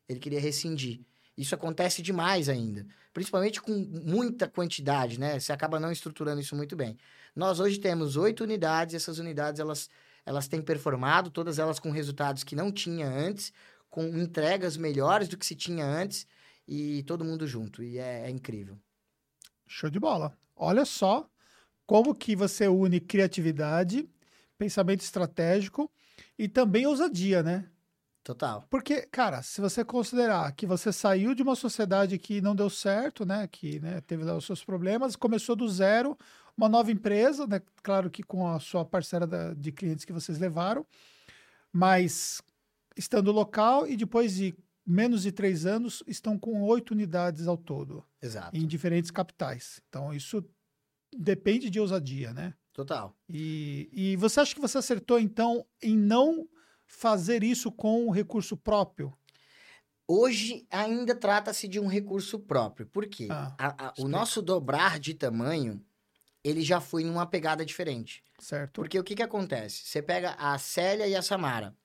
Ele 0.09 0.19
queria 0.19 0.41
rescindir. 0.41 1.01
Isso 1.37 1.55
acontece 1.55 2.03
demais 2.03 2.49
ainda. 2.49 2.87
Principalmente 3.13 3.63
com 3.63 3.73
muita 3.73 4.49
quantidade, 4.49 5.19
né? 5.19 5.39
Você 5.39 5.53
acaba 5.53 5.79
não 5.79 5.91
estruturando 5.93 6.41
isso 6.41 6.57
muito 6.57 6.75
bem. 6.75 6.97
Nós 7.35 7.61
hoje 7.61 7.79
temos 7.79 8.17
oito 8.17 8.43
unidades, 8.43 8.95
essas 8.95 9.19
unidades 9.19 9.61
elas, 9.61 9.89
elas 10.27 10.49
têm 10.49 10.61
performado, 10.61 11.31
todas 11.31 11.59
elas 11.59 11.79
com 11.79 11.91
resultados 11.91 12.43
que 12.43 12.57
não 12.57 12.73
tinha 12.73 13.09
antes, 13.09 13.53
com 13.91 14.07
entregas 14.07 14.77
melhores 14.77 15.29
do 15.29 15.37
que 15.37 15.47
se 15.47 15.55
tinha 15.55 15.85
antes 15.85 16.27
e 16.67 17.03
todo 17.05 17.25
mundo 17.25 17.47
junto. 17.47 17.83
E 17.83 17.99
é, 17.99 18.27
é 18.27 18.31
incrível. 18.31 18.79
Show 19.67 19.91
de 19.91 19.99
bola. 19.99 20.37
Olha 20.57 20.85
só 20.85 21.29
como 21.87 22.15
que 22.15 22.37
você 22.37 22.69
une 22.69 23.01
criatividade, 23.01 24.09
pensamento 24.59 25.01
estratégico 25.01 25.91
e 26.39 26.49
também 26.49 26.87
ousadia, 26.87 27.43
né? 27.43 27.69
Total. 28.23 28.67
Porque, 28.69 29.07
cara, 29.07 29.41
se 29.41 29.59
você 29.59 29.83
considerar 29.83 30.53
que 30.53 30.67
você 30.67 30.93
saiu 30.93 31.35
de 31.35 31.43
uma 31.43 31.57
sociedade 31.57 32.19
que 32.19 32.43
não 32.43 32.55
deu 32.55 32.69
certo, 32.69 33.25
né, 33.25 33.49
que 33.51 33.81
né, 33.81 34.03
teve 34.03 34.23
lá 34.23 34.37
os 34.37 34.45
seus 34.45 34.63
problemas, 34.63 35.17
começou 35.17 35.57
do 35.57 35.67
zero, 35.67 36.15
uma 36.55 36.69
nova 36.69 36.93
empresa, 36.93 37.47
né, 37.47 37.63
claro 37.83 38.11
que 38.11 38.23
com 38.23 38.47
a 38.47 38.61
sua 38.61 38.85
parcela 38.85 39.27
da, 39.27 39.55
de 39.55 39.73
clientes 39.73 40.05
que 40.05 40.13
vocês 40.13 40.39
levaram, 40.39 40.85
mas 41.73 42.43
estando 42.99 43.31
local 43.31 43.87
e 43.87 43.97
depois 43.97 44.35
de 44.35 44.55
menos 44.85 45.23
de 45.23 45.31
três 45.31 45.65
anos 45.65 46.03
estão 46.07 46.39
com 46.39 46.63
oito 46.63 46.91
unidades 46.91 47.47
ao 47.47 47.57
todo. 47.57 48.05
Exato. 48.21 48.57
Em 48.57 48.67
diferentes 48.67 49.11
capitais. 49.11 49.81
Então 49.89 50.13
isso 50.13 50.45
depende 51.17 51.71
de 51.71 51.79
ousadia, 51.79 52.33
né? 52.33 52.55
Total. 52.73 53.17
E, 53.29 53.89
e 53.93 54.17
você 54.17 54.41
acha 54.41 54.55
que 54.55 54.61
você 54.61 54.79
acertou 54.79 55.19
então 55.19 55.65
em 55.83 55.97
não 55.97 56.49
fazer 56.87 57.43
isso 57.43 57.71
com 57.71 58.11
recurso 58.11 58.57
próprio? 58.57 59.17
Hoje 60.07 60.67
ainda 60.71 61.15
trata-se 61.15 61.69
de 61.69 61.79
um 61.79 61.87
recurso 61.87 62.39
próprio. 62.39 62.87
Por 62.87 63.07
quê? 63.07 63.29
Ah, 63.31 63.55
a, 63.59 63.89
a, 63.89 63.95
o 63.99 64.09
nosso 64.09 64.41
dobrar 64.41 64.99
de 64.99 65.13
tamanho, 65.13 65.85
ele 66.43 66.63
já 66.63 66.81
foi 66.81 67.05
numa 67.05 67.27
pegada 67.27 67.65
diferente. 67.65 68.25
Certo. 68.39 68.73
Porque 68.73 68.99
o 68.99 69.05
que, 69.05 69.15
que 69.15 69.23
acontece? 69.23 69.85
Você 69.85 70.01
pega 70.01 70.31
a 70.39 70.57
Célia 70.57 71.07
e 71.07 71.15
a 71.15 71.21
Samara 71.21 71.77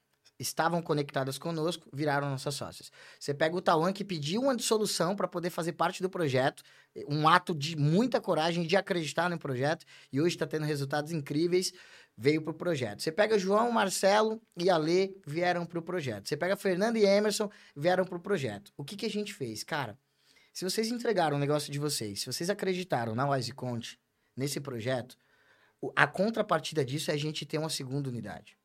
estavam 0.48 0.82
conectadas 0.82 1.38
conosco, 1.38 1.90
viraram 1.92 2.30
nossas 2.30 2.54
sócias. 2.54 2.92
Você 3.20 3.34
pega 3.34 3.56
o 3.56 3.62
Tauan, 3.62 3.92
que 3.92 4.04
pediu 4.04 4.42
uma 4.42 4.56
dissolução 4.56 5.16
para 5.16 5.28
poder 5.28 5.50
fazer 5.50 5.74
parte 5.74 6.02
do 6.02 6.10
projeto, 6.10 6.64
um 7.08 7.28
ato 7.28 7.56
de 7.56 7.76
muita 7.76 8.22
coragem 8.22 8.68
de 8.68 8.76
acreditar 8.76 9.30
no 9.30 9.40
projeto, 9.40 9.86
e 10.12 10.22
hoje 10.22 10.36
está 10.36 10.46
tendo 10.46 10.66
resultados 10.66 11.12
incríveis, 11.12 11.74
veio 12.16 12.42
para 12.42 12.52
o 12.52 12.54
projeto. 12.54 13.02
Você 13.02 13.12
pega 13.12 13.40
João, 13.40 13.72
Marcelo 13.72 14.42
e 14.58 14.70
Alê, 14.70 15.16
vieram 15.26 15.66
para 15.66 15.80
o 15.80 15.82
projeto. 15.82 16.28
Você 16.28 16.38
pega 16.38 16.56
Fernando 16.56 16.98
e 16.98 17.06
Emerson, 17.06 17.50
vieram 17.76 18.06
para 18.06 18.18
o 18.18 18.22
projeto. 18.22 18.72
O 18.78 18.84
que, 18.84 18.96
que 18.96 19.06
a 19.06 19.10
gente 19.10 19.34
fez? 19.34 19.64
Cara, 19.64 19.98
se 20.54 20.64
vocês 20.64 20.90
entregaram 20.90 21.38
o 21.38 21.40
negócio 21.40 21.72
de 21.72 21.80
vocês, 21.80 22.20
se 22.22 22.28
vocês 22.28 22.50
acreditaram 22.50 23.16
na 23.16 23.28
Wise 23.30 23.52
Conte, 23.54 24.00
nesse 24.36 24.60
projeto, 24.60 25.18
a 25.96 26.08
contrapartida 26.08 26.86
disso 26.86 27.12
é 27.12 27.16
a 27.16 27.18
gente 27.18 27.46
ter 27.46 27.58
uma 27.58 27.70
segunda 27.70 28.10
unidade. 28.10 28.58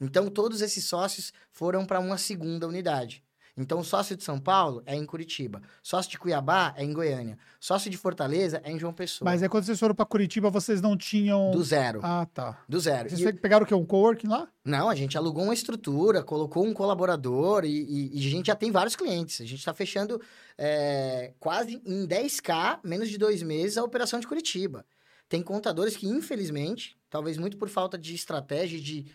Então, 0.00 0.28
todos 0.28 0.60
esses 0.62 0.84
sócios 0.84 1.32
foram 1.50 1.84
para 1.86 2.00
uma 2.00 2.18
segunda 2.18 2.66
unidade. 2.66 3.22
Então, 3.58 3.82
sócio 3.82 4.14
de 4.14 4.22
São 4.22 4.38
Paulo 4.38 4.82
é 4.84 4.94
em 4.94 5.06
Curitiba, 5.06 5.62
sócio 5.82 6.10
de 6.10 6.18
Cuiabá 6.18 6.74
é 6.76 6.84
em 6.84 6.92
Goiânia, 6.92 7.38
sócio 7.58 7.90
de 7.90 7.96
Fortaleza 7.96 8.60
é 8.62 8.70
em 8.70 8.78
João 8.78 8.92
Pessoa. 8.92 9.30
Mas 9.30 9.42
aí 9.42 9.48
quando 9.48 9.64
vocês 9.64 9.80
foram 9.80 9.94
pra 9.94 10.04
Curitiba, 10.04 10.50
vocês 10.50 10.82
não 10.82 10.94
tinham. 10.94 11.50
Do 11.52 11.64
zero. 11.64 12.00
Ah, 12.02 12.26
tá. 12.34 12.62
Do 12.68 12.78
zero. 12.78 13.08
Vocês 13.08 13.22
E- 13.22 13.32
pegaram 13.32 13.64
o 13.64 13.66
quê? 13.66 13.74
Um 13.74 13.86
coworking 13.86 14.26
lá? 14.28 14.46
Não, 14.62 14.90
a 14.90 14.94
gente 14.94 15.16
alugou 15.16 15.42
uma 15.42 15.54
estrutura, 15.54 16.22
colocou 16.22 16.66
um 16.66 16.74
colaborador 16.74 17.64
e, 17.64 17.70
e- 17.70 18.10
e 18.22 18.26
a 18.26 18.30
gente 18.30 18.48
já 18.48 18.54
tem 18.54 18.70
vários 18.70 18.94
clientes. 18.94 19.40
A 19.40 19.44
gente 19.46 19.60
está 19.60 19.72
fechando 19.72 20.20
é, 20.58 21.32
quase 21.40 21.80
em 21.86 22.06
10K, 22.06 22.80
menos 22.84 23.08
de 23.08 23.16
dois 23.16 23.42
meses, 23.42 23.78
a 23.78 23.82
operação 23.84 24.20
de 24.20 24.26
Curitiba. 24.26 24.84
Tem 25.30 25.42
contadores 25.42 25.96
que, 25.96 26.06
infelizmente, 26.06 26.94
talvez 27.08 27.38
muito 27.38 27.56
por 27.56 27.70
falta 27.70 27.96
de 27.96 28.14
estratégia, 28.14 28.76
e 28.76 28.80
de 28.82 29.06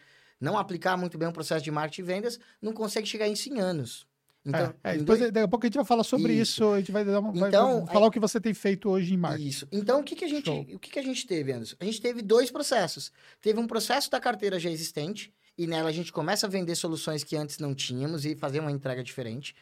não 0.42 0.58
aplicar 0.58 0.98
muito 0.98 1.18
bem 1.18 1.30
o 1.30 1.32
processo 1.32 1.64
de 1.64 1.72
marketing 1.72 2.02
e 2.02 2.04
vendas, 2.04 2.40
não 2.62 2.74
consegue 2.74 3.08
chegar 3.08 3.28
em 3.28 3.60
anos. 3.60 4.06
Então, 4.44 4.74
é, 4.84 4.96
é, 4.96 4.98
depois, 4.98 5.20
dois- 5.20 5.32
daqui 5.32 5.46
a 5.46 5.48
pouco 5.48 5.66
a 5.66 5.68
gente 5.68 5.76
vai 5.76 5.86
falar 5.86 6.04
sobre 6.04 6.34
isso. 6.34 6.64
Isso. 6.64 6.74
a 6.74 6.80
gente 6.80 6.92
vai, 6.92 7.06
dar 7.06 7.20
uma- 7.20 7.48
Então, 7.48 7.86
vai 7.86 7.94
falar 7.94 8.08
o 8.08 8.12
que 8.12 8.20
você 8.20 8.42
tem 8.42 8.56
feito 8.56 8.90
hoje 8.90 9.14
em 9.14 9.18
marketing. 9.18 9.48
Isso. 9.48 9.68
Então, 9.72 10.00
o 10.00 10.04
que, 10.04 10.16
que 10.16 10.26
a 10.26 10.28
gente, 10.28 10.46
Show. 10.46 10.62
o 10.74 10.80
que, 10.80 10.90
que 10.90 10.98
a 10.98 11.04
gente 11.04 11.28
teve, 11.28 11.52
Anderson? 11.54 11.76
A 11.80 11.86
gente 11.86 12.02
teve 12.02 12.24
dois 12.24 12.50
processos. 12.50 13.12
Teve 13.40 13.60
um 13.60 13.68
processo 13.68 14.10
da 14.10 14.20
carteira 14.20 14.60
já 14.60 14.72
existente, 14.72 15.32
e 15.56 15.68
nela 15.68 15.90
a 15.90 15.92
gente 15.92 16.12
começa 16.12 16.48
a 16.48 16.50
vender 16.50 16.76
soluções 16.76 17.24
que 17.24 17.36
antes 17.36 17.60
não 17.60 17.76
tínhamos 17.76 18.26
e 18.26 18.36
fazer 18.36 18.60
uma 18.62 18.72
entrega 18.72 19.04
diferente. 19.04 19.54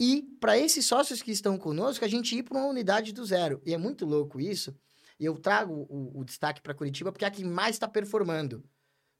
E 0.00 0.22
para 0.40 0.58
esses 0.58 0.84
sócios 0.84 1.22
que 1.22 1.30
estão 1.30 1.56
conosco, 1.56 2.04
a 2.04 2.08
gente 2.08 2.36
ir 2.36 2.42
para 2.42 2.58
uma 2.58 2.66
unidade 2.66 3.12
do 3.12 3.24
zero. 3.24 3.62
E 3.64 3.72
é 3.72 3.78
muito 3.78 4.04
louco 4.04 4.40
isso. 4.40 4.74
E 5.20 5.24
eu 5.24 5.36
trago 5.38 5.86
o, 5.88 6.20
o 6.20 6.24
destaque 6.24 6.60
para 6.60 6.74
Curitiba 6.74 7.12
porque 7.12 7.24
é 7.24 7.28
a 7.28 7.30
que 7.30 7.44
mais 7.44 7.76
está 7.76 7.86
performando. 7.86 8.62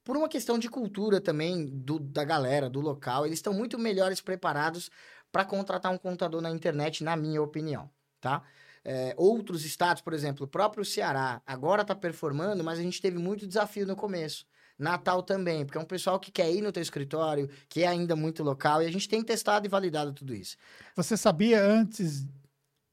Por 0.06 0.16
uma 0.16 0.28
questão 0.28 0.56
de 0.56 0.70
cultura 0.70 1.20
também 1.20 1.66
do, 1.66 1.98
da 1.98 2.22
galera, 2.22 2.70
do 2.70 2.80
local. 2.80 3.26
Eles 3.26 3.38
estão 3.38 3.52
muito 3.52 3.76
melhores 3.76 4.20
preparados 4.20 4.88
para 5.32 5.44
contratar 5.44 5.90
um 5.92 5.98
contador 5.98 6.40
na 6.40 6.48
internet, 6.48 7.02
na 7.02 7.16
minha 7.16 7.42
opinião, 7.42 7.90
tá? 8.20 8.44
É, 8.84 9.16
outros 9.16 9.64
estados, 9.64 10.00
por 10.00 10.12
exemplo, 10.12 10.44
o 10.44 10.48
próprio 10.48 10.84
Ceará, 10.84 11.42
agora 11.44 11.82
está 11.82 11.92
performando, 11.92 12.62
mas 12.62 12.78
a 12.78 12.82
gente 12.82 13.02
teve 13.02 13.18
muito 13.18 13.48
desafio 13.48 13.84
no 13.84 13.96
começo. 13.96 14.46
Natal 14.78 15.24
também, 15.24 15.66
porque 15.66 15.76
é 15.76 15.80
um 15.80 15.84
pessoal 15.84 16.20
que 16.20 16.30
quer 16.30 16.52
ir 16.52 16.60
no 16.60 16.70
teu 16.70 16.82
escritório, 16.82 17.50
que 17.68 17.82
é 17.82 17.88
ainda 17.88 18.14
muito 18.14 18.44
local, 18.44 18.80
e 18.80 18.86
a 18.86 18.92
gente 18.92 19.08
tem 19.08 19.24
testado 19.24 19.66
e 19.66 19.68
validado 19.68 20.12
tudo 20.12 20.32
isso. 20.32 20.56
Você 20.94 21.16
sabia 21.16 21.60
antes 21.60 22.24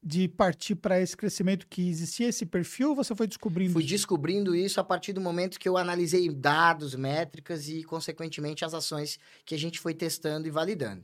de 0.04 0.28
partir 0.28 0.74
para 0.74 1.00
esse 1.00 1.16
crescimento 1.16 1.66
que 1.66 1.88
existia 1.88 2.28
esse 2.28 2.44
perfil 2.44 2.90
ou 2.90 2.94
você 2.94 3.14
foi 3.14 3.26
descobrindo? 3.26 3.72
Fui 3.72 3.82
descobrindo 3.82 4.54
isso 4.54 4.78
a 4.78 4.84
partir 4.84 5.14
do 5.14 5.20
momento 5.20 5.58
que 5.58 5.66
eu 5.66 5.78
analisei 5.78 6.28
dados, 6.28 6.94
métricas 6.94 7.68
e, 7.68 7.82
consequentemente, 7.82 8.66
as 8.66 8.74
ações 8.74 9.18
que 9.46 9.54
a 9.54 9.58
gente 9.58 9.80
foi 9.80 9.94
testando 9.94 10.46
e 10.46 10.50
validando. 10.50 11.02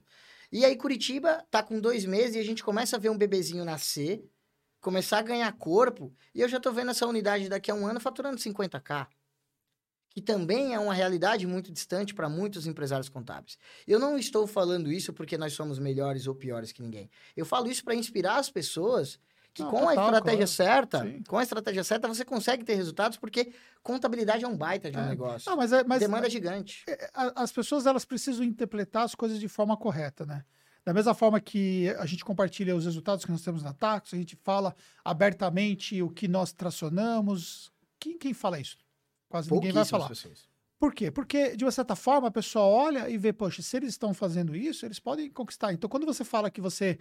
E 0.53 0.67
aí, 0.67 0.77
Curitiba 0.77 1.43
tá 1.51 1.63
com 1.63 1.81
dois 1.81 2.05
meses 2.05 2.37
e 2.37 2.39
a 2.41 2.45
gente 2.45 2.63
começa 2.63 2.97
a 2.97 2.99
ver 2.99 3.09
um 3.09 3.17
bebezinho 3.17 3.65
nascer, 3.65 4.23
começar 4.83 5.19
a 5.19 5.23
ganhar 5.23 5.51
corpo, 5.53 6.13
e 6.35 6.43
eu 6.43 6.49
já 6.49 6.61
tô 6.61 6.71
vendo 6.71 6.91
essa 6.91 7.07
unidade 7.07 7.49
daqui 7.49 7.71
a 7.71 7.75
um 7.75 7.87
ano 7.87 8.01
faturando 8.01 8.37
50k. 8.37 9.07
Que 10.11 10.21
também 10.21 10.75
é 10.75 10.79
uma 10.79 10.93
realidade 10.93 11.47
muito 11.47 11.71
distante 11.73 12.13
para 12.13 12.29
muitos 12.29 12.67
empresários 12.67 13.09
contábeis. 13.09 13.57
Eu 13.87 13.99
não 14.01 14.19
estou 14.19 14.45
falando 14.47 14.91
isso 14.91 15.13
porque 15.13 15.39
nós 15.39 15.53
somos 15.53 15.79
melhores 15.79 16.27
ou 16.27 16.35
piores 16.35 16.73
que 16.73 16.83
ninguém. 16.83 17.09
Eu 17.37 17.47
falo 17.47 17.69
isso 17.71 17.85
para 17.85 17.95
inspirar 17.95 18.37
as 18.39 18.51
pessoas 18.51 19.21
que 19.55 19.63
Não, 19.63 19.71
com 19.71 19.89
a 19.89 19.95
estratégia 19.95 20.37
claro. 20.37 20.47
certa, 20.49 21.03
Sim. 21.05 21.23
com 21.29 21.39
a 21.39 21.43
estratégia 21.43 21.83
certa, 21.85 22.07
você 22.09 22.25
consegue 22.25 22.65
ter 22.65 22.75
resultados 22.75 23.19
porque 23.19 23.53
contabilidade 23.83 24.45
é 24.45 24.49
um 24.49 24.57
baita 24.57 24.91
de 24.91 24.97
um 24.97 25.01
É. 25.01 25.09
negócio. 25.09 25.49
Não, 25.51 25.57
mas, 25.57 25.73
é, 25.73 25.83
mas 25.85 25.99
Demanda 26.01 26.29
gigante. 26.31 26.85
a- 27.15 27.43
as 27.43 27.51
pessoas 27.53 27.85
elas 27.87 28.05
precisam 28.05 28.45
interpretar 28.45 29.05
as 29.05 29.15
coisas 29.15 29.41
de 29.41 29.49
forma 29.49 29.77
correta, 29.77 30.25
né? 30.27 30.45
Da 30.85 30.95
mesma 30.95 31.15
forma 31.15 31.41
que 31.41 31.89
a 31.99 32.07
gente 32.07 32.25
compartilha 32.25 32.75
os 32.75 32.85
resultados 32.85 33.25
que 33.25 33.31
nós 33.31 33.43
temos 33.43 33.63
na 33.63 33.73
Tax, 33.73 34.15
a 34.15 34.17
gente 34.17 34.37
fala 34.43 34.75
abertamente 35.05 36.01
o 36.03 36.09
que 36.11 36.27
nós 36.27 36.53
tracionamos. 36.53 37.71
Quem, 37.99 38.17
quem 38.19 38.33
fala 38.33 38.59
isso? 38.59 38.79
Quase 39.31 39.51
ninguém 39.51 39.73
vai 39.73 39.85
falar. 39.85 40.09
pessoas. 40.09 40.49
Por 40.79 40.93
quê? 40.93 41.11
Porque, 41.11 41.57
de 41.57 41.65
uma 41.65 41.71
certa 41.71 41.95
forma, 41.95 42.29
a 42.29 42.31
pessoa 42.31 42.65
olha 42.65 43.09
e 43.09 43.17
vê, 43.17 43.33
poxa, 43.33 43.63
se 43.63 43.77
eles 43.77 43.91
estão 43.91 44.13
fazendo 44.13 44.57
isso, 44.57 44.85
eles 44.85 44.99
podem 44.99 45.31
conquistar. 45.31 45.73
Então, 45.73 45.89
quando 45.89 46.05
você 46.05 46.25
fala 46.25 46.51
que 46.51 46.61
você 46.61 46.99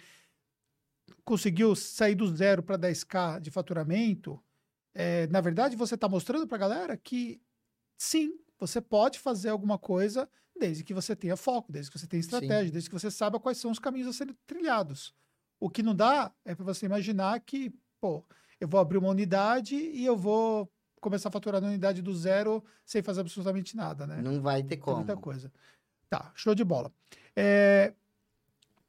conseguiu 1.26 1.76
sair 1.76 2.14
do 2.14 2.28
zero 2.36 2.62
para 2.62 2.78
10k 2.78 3.40
de 3.40 3.50
faturamento, 3.50 4.42
é, 4.94 5.28
na 5.28 5.42
verdade, 5.42 5.76
você 5.76 5.96
está 5.96 6.08
mostrando 6.08 6.46
para 6.46 6.58
a 6.58 6.60
galera 6.60 6.98
que 6.98 7.42
sim, 7.98 8.38
você 8.60 8.80
pode 8.80 9.18
fazer 9.18 9.50
alguma 9.50 9.80
coisa 9.80 10.30
desde 10.60 10.84
que 10.84 10.94
você 10.94 11.16
tenha 11.16 11.38
foco, 11.38 11.72
desde 11.72 11.90
que 11.90 11.98
você 11.98 12.06
tenha 12.06 12.20
estratégia, 12.20 12.72
desde 12.72 12.90
que 12.90 13.00
você 13.00 13.10
saiba 13.10 13.40
quais 13.40 13.58
são 13.58 13.72
os 13.72 13.80
caminhos 13.80 14.10
a 14.10 14.14
serem 14.14 14.36
trilhados. 14.46 15.16
O 15.60 15.70
que 15.70 15.82
não 15.82 15.96
dá 15.96 16.32
é 16.44 16.54
para 16.54 16.66
você 16.66 16.86
imaginar 16.86 17.40
que, 17.40 17.74
pô, 18.00 18.26
eu 18.60 18.68
vou 18.68 18.80
abrir 18.80 18.98
uma 18.98 19.10
unidade 19.10 19.76
e 19.76 20.06
eu 20.06 20.18
vou 20.18 20.70
começar 21.00 21.30
a 21.30 21.32
faturar 21.32 21.62
na 21.62 21.68
unidade 21.68 22.02
do 22.02 22.14
zero 22.16 22.64
sem 22.86 23.02
fazer 23.02 23.22
absolutamente 23.22 23.76
nada, 23.76 24.06
né? 24.08 24.22
Não 24.22 24.42
vai 24.42 24.62
ter 24.62 24.70
Tem 24.70 24.80
como. 24.80 24.98
muita 24.98 25.16
coisa. 25.18 25.52
Tá, 26.10 26.32
show 26.36 26.54
de 26.56 26.64
bola. 26.64 26.92
É, 27.36 27.94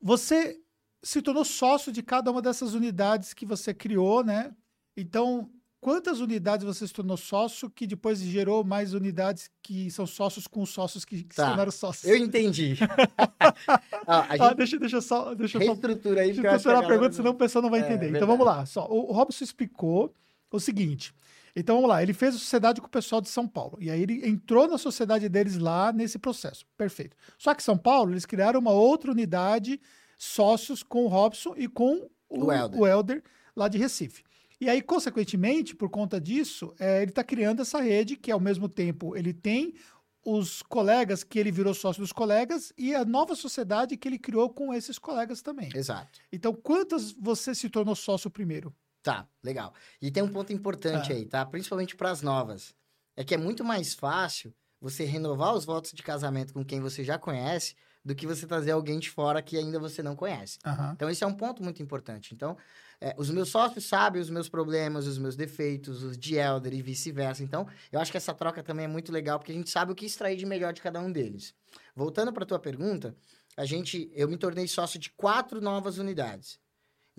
você 0.01 0.59
se 1.03 1.23
tornou 1.23 1.45
sócio 1.45 1.93
de 1.93 2.03
cada 2.03 2.31
uma 2.31 2.43
dessas 2.43 2.75
unidades 2.75 3.33
que 3.35 3.47
você 3.47 3.73
criou, 3.73 4.23
né? 4.25 4.55
Então, 4.97 5.49
quantas 5.81 6.21
unidades 6.21 6.65
você 6.67 6.87
se 6.87 6.93
tornou 6.93 7.17
sócio 7.17 7.71
que 7.71 7.87
depois 7.87 8.19
gerou 8.21 8.63
mais 8.65 8.93
unidades 8.93 9.51
que 9.63 9.91
são 9.91 10.07
sócios 10.07 10.47
com 10.47 10.63
os 10.63 10.71
sócios 10.71 11.05
que, 11.05 11.23
que 11.25 11.35
se 11.35 11.37
Tá. 11.41 11.49
tornaram 11.49 11.71
sócios? 11.71 12.05
Eu 12.11 12.17
entendi. 12.17 12.77
A 14.07 14.21
Ah, 14.21 14.37
gente 14.37 14.57
deixa, 14.57 14.79
deixa 14.79 14.97
eu 14.97 15.03
só, 15.03 15.35
deixa 15.35 15.59
só 15.59 15.65
reestrutura 15.65 16.21
aí. 16.23 16.29
Deixa 16.33 16.43
eu 16.47 16.51
a 16.51 16.57
estruturar 16.57 16.79
a 16.79 16.83
galera 16.83 16.89
pergunta, 16.89 17.09
não- 17.11 17.17
senão 17.17 17.31
o 17.33 17.35
pessoal 17.35 17.63
não 17.63 17.71
vai 17.71 17.81
É, 17.81 17.85
entender. 17.85 18.09
então 18.09 18.13
verdade. 18.13 18.27
vamos 18.39 18.47
lá. 18.47 18.67
Só, 18.67 18.87
o 18.89 19.13
Robson 19.13 19.45
explicou 19.45 20.13
o 20.51 20.59
seguinte. 20.61 21.15
Então 21.55 21.77
vamos 21.77 21.91
lá. 21.91 22.03
Ele 22.03 22.13
fez 22.13 22.35
a 22.35 22.39
sociedade 22.39 22.81
com 22.81 22.87
o 22.87 22.91
pessoal 22.91 23.21
de 23.21 23.29
São 23.29 23.47
Paulo. 23.47 23.79
E 23.81 23.91
aí 23.91 24.03
ele 24.03 24.27
entrou 24.29 24.69
na 24.69 24.79
sociedade 24.79 25.29
deles 25.29 25.59
lá 25.59 25.93
nesse 25.93 26.19
processo. 26.19 26.65
Perfeito. 26.77 27.17
Só 27.39 27.55
que 27.55 27.63
São 27.63 27.77
Paulo, 27.77 28.13
eles 28.13 28.27
criaram 28.27 28.61
uma 28.61 28.73
outra 28.73 29.11
unidade, 29.11 29.81
sócios 30.19 30.83
com 30.83 31.05
o 31.05 31.09
Robson 31.09 31.55
e 31.57 31.69
com 31.69 32.09
o, 32.29 32.45
O 32.47 32.53
Helder. 32.53 32.81
o 32.81 32.87
Helder 32.87 33.23
lá 33.57 33.69
de 33.69 33.79
Recife. 33.79 34.23
E 34.61 34.69
aí, 34.69 34.83
consequentemente, 34.83 35.75
por 35.75 35.89
conta 35.89 36.21
disso, 36.21 36.75
é, 36.79 37.01
ele 37.01 37.11
está 37.11 37.25
criando 37.25 37.63
essa 37.63 37.81
rede 37.81 38.15
que, 38.15 38.31
ao 38.31 38.39
mesmo 38.39 38.69
tempo, 38.69 39.17
ele 39.17 39.33
tem 39.33 39.75
os 40.23 40.61
colegas 40.61 41.25
que 41.25 41.39
ele 41.39 41.51
virou 41.51 41.73
sócio 41.73 42.03
dos 42.03 42.13
colegas 42.13 42.73
e 42.77 42.95
a 42.95 43.03
nova 43.05 43.35
sociedade 43.35 43.97
que 43.97 44.07
ele 44.07 44.19
criou 44.19 44.51
com 44.51 44.75
esses 44.75 44.99
colegas 44.99 45.41
também. 45.41 45.71
Exato. 45.75 46.21
Então, 46.31 46.53
quantas 46.55 47.11
você 47.13 47.55
se 47.55 47.71
tornou 47.71 47.97
sócio 47.97 48.31
primeiro? 48.31 48.75
Tá, 49.03 49.27
legal. 49.43 49.73
E 50.01 50.11
tem 50.11 50.23
um 50.23 50.31
ponto 50.31 50.53
importante 50.53 51.13
Ah. 51.13 51.17
aí, 51.17 51.25
tá? 51.27 51.45
Principalmente 51.47 51.97
para 51.97 52.11
as 52.11 52.21
novas. 52.23 52.75
É 53.17 53.25
que 53.25 53.35
é 53.35 53.39
muito 53.39 53.65
mais 53.65 53.95
fácil 53.95 54.55
você 54.81 55.05
renovar 55.05 55.55
os 55.55 55.65
votos 55.65 55.93
de 55.93 56.03
casamento 56.03 56.53
com 56.53 56.65
quem 56.65 56.81
você 56.81 57.03
já 57.05 57.19
conhece 57.19 57.75
do 58.03 58.15
que 58.15 58.27
você 58.27 58.47
trazer 58.47 58.71
alguém 58.71 58.99
de 58.99 59.11
fora 59.11 59.43
que 59.43 59.57
ainda 59.59 59.79
você 59.79 60.03
não 60.03 60.17
conhece. 60.17 60.59
Aham. 60.65 60.93
Então, 60.95 61.09
esse 61.11 61.23
é 61.23 61.27
um 61.27 61.35
ponto 61.35 61.63
muito 61.63 61.83
importante. 61.83 62.35
Então, 62.35 62.57
é, 62.99 63.15
os 63.19 63.31
meus 63.31 63.51
sócios 63.51 63.85
sabem 63.85 64.21
os 64.21 64.31
meus 64.31 64.49
problemas, 64.49 65.07
os 65.07 65.19
meus 65.19 65.37
defeitos, 65.37 66.03
os 66.03 66.17
de 66.17 66.37
Elder 66.37 66.73
e 66.73 66.81
vice-versa. 66.81 67.43
Então, 67.43 67.67
eu 67.93 68.01
acho 68.01 68.11
que 68.11 68.17
essa 68.17 68.33
troca 68.33 68.63
também 68.63 68.87
é 68.87 68.89
muito 68.89 69.13
legal, 69.13 69.39
porque 69.39 69.53
a 69.53 69.55
gente 69.55 69.69
sabe 69.71 69.93
o 69.93 69.95
que 69.95 70.07
extrair 70.07 70.37
de 70.37 70.47
melhor 70.47 70.73
de 70.73 70.81
cada 70.81 70.99
um 71.01 71.13
deles. 71.13 71.55
Voltando 71.95 72.33
para 72.33 72.47
tua 72.47 72.59
pergunta, 72.59 73.15
a 73.57 73.67
gente, 73.67 74.11
eu 74.15 74.29
me 74.29 74.39
tornei 74.39 74.67
sócio 74.67 74.99
de 74.99 75.11
quatro 75.11 75.61
novas 75.61 75.99
unidades. 75.99 76.59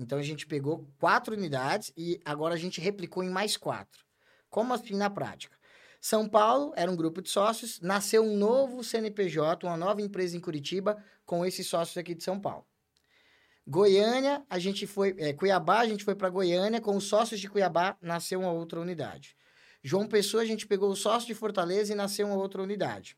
Então, 0.04 0.18
a 0.18 0.24
gente 0.24 0.48
pegou 0.48 0.88
quatro 1.00 1.36
unidades 1.36 1.92
e 1.96 2.20
agora 2.26 2.56
a 2.56 2.58
gente 2.58 2.82
replicou 2.82 3.24
em 3.24 3.30
mais 3.30 3.58
quatro. 3.58 4.04
Como 4.50 4.74
assim 4.74 4.96
na 4.96 5.10
prática? 5.10 5.58
São 6.02 6.28
Paulo 6.28 6.74
era 6.76 6.90
um 6.90 6.96
grupo 6.96 7.22
de 7.22 7.30
sócios, 7.30 7.80
nasceu 7.80 8.24
um 8.24 8.36
novo 8.36 8.84
CNPJ, 8.84 9.68
uma 9.68 9.78
nova 9.78 10.02
empresa 10.02 10.36
em 10.36 10.40
Curitiba, 10.40 10.98
com 11.26 11.46
esses 11.46 11.68
sócios 11.68 11.96
aqui 11.96 12.16
de 12.16 12.24
São 12.24 12.40
Paulo. 12.40 12.66
Goiânia, 13.68 14.44
a 14.50 14.58
gente 14.58 14.88
foi. 14.88 15.16
é, 15.18 15.32
Cuiabá, 15.32 15.80
a 15.80 15.88
gente 15.88 16.04
foi 16.04 16.16
para 16.16 16.30
Goiânia, 16.30 16.82
com 16.82 16.98
os 16.98 17.04
sócios 17.04 17.40
de 17.40 17.48
Cuiabá, 17.48 17.96
nasceu 18.02 18.40
uma 18.40 18.52
outra 18.52 18.80
unidade. 18.80 19.36
João 19.84 20.08
Pessoa, 20.08 20.42
a 20.42 20.46
gente 20.46 20.66
pegou 20.66 20.90
os 20.90 21.00
sócios 21.00 21.28
de 21.28 21.36
Fortaleza 21.36 21.94
e 21.94 21.96
nasceu 21.96 22.28
uma 22.28 22.36
outra 22.36 22.62
unidade. 22.62 23.16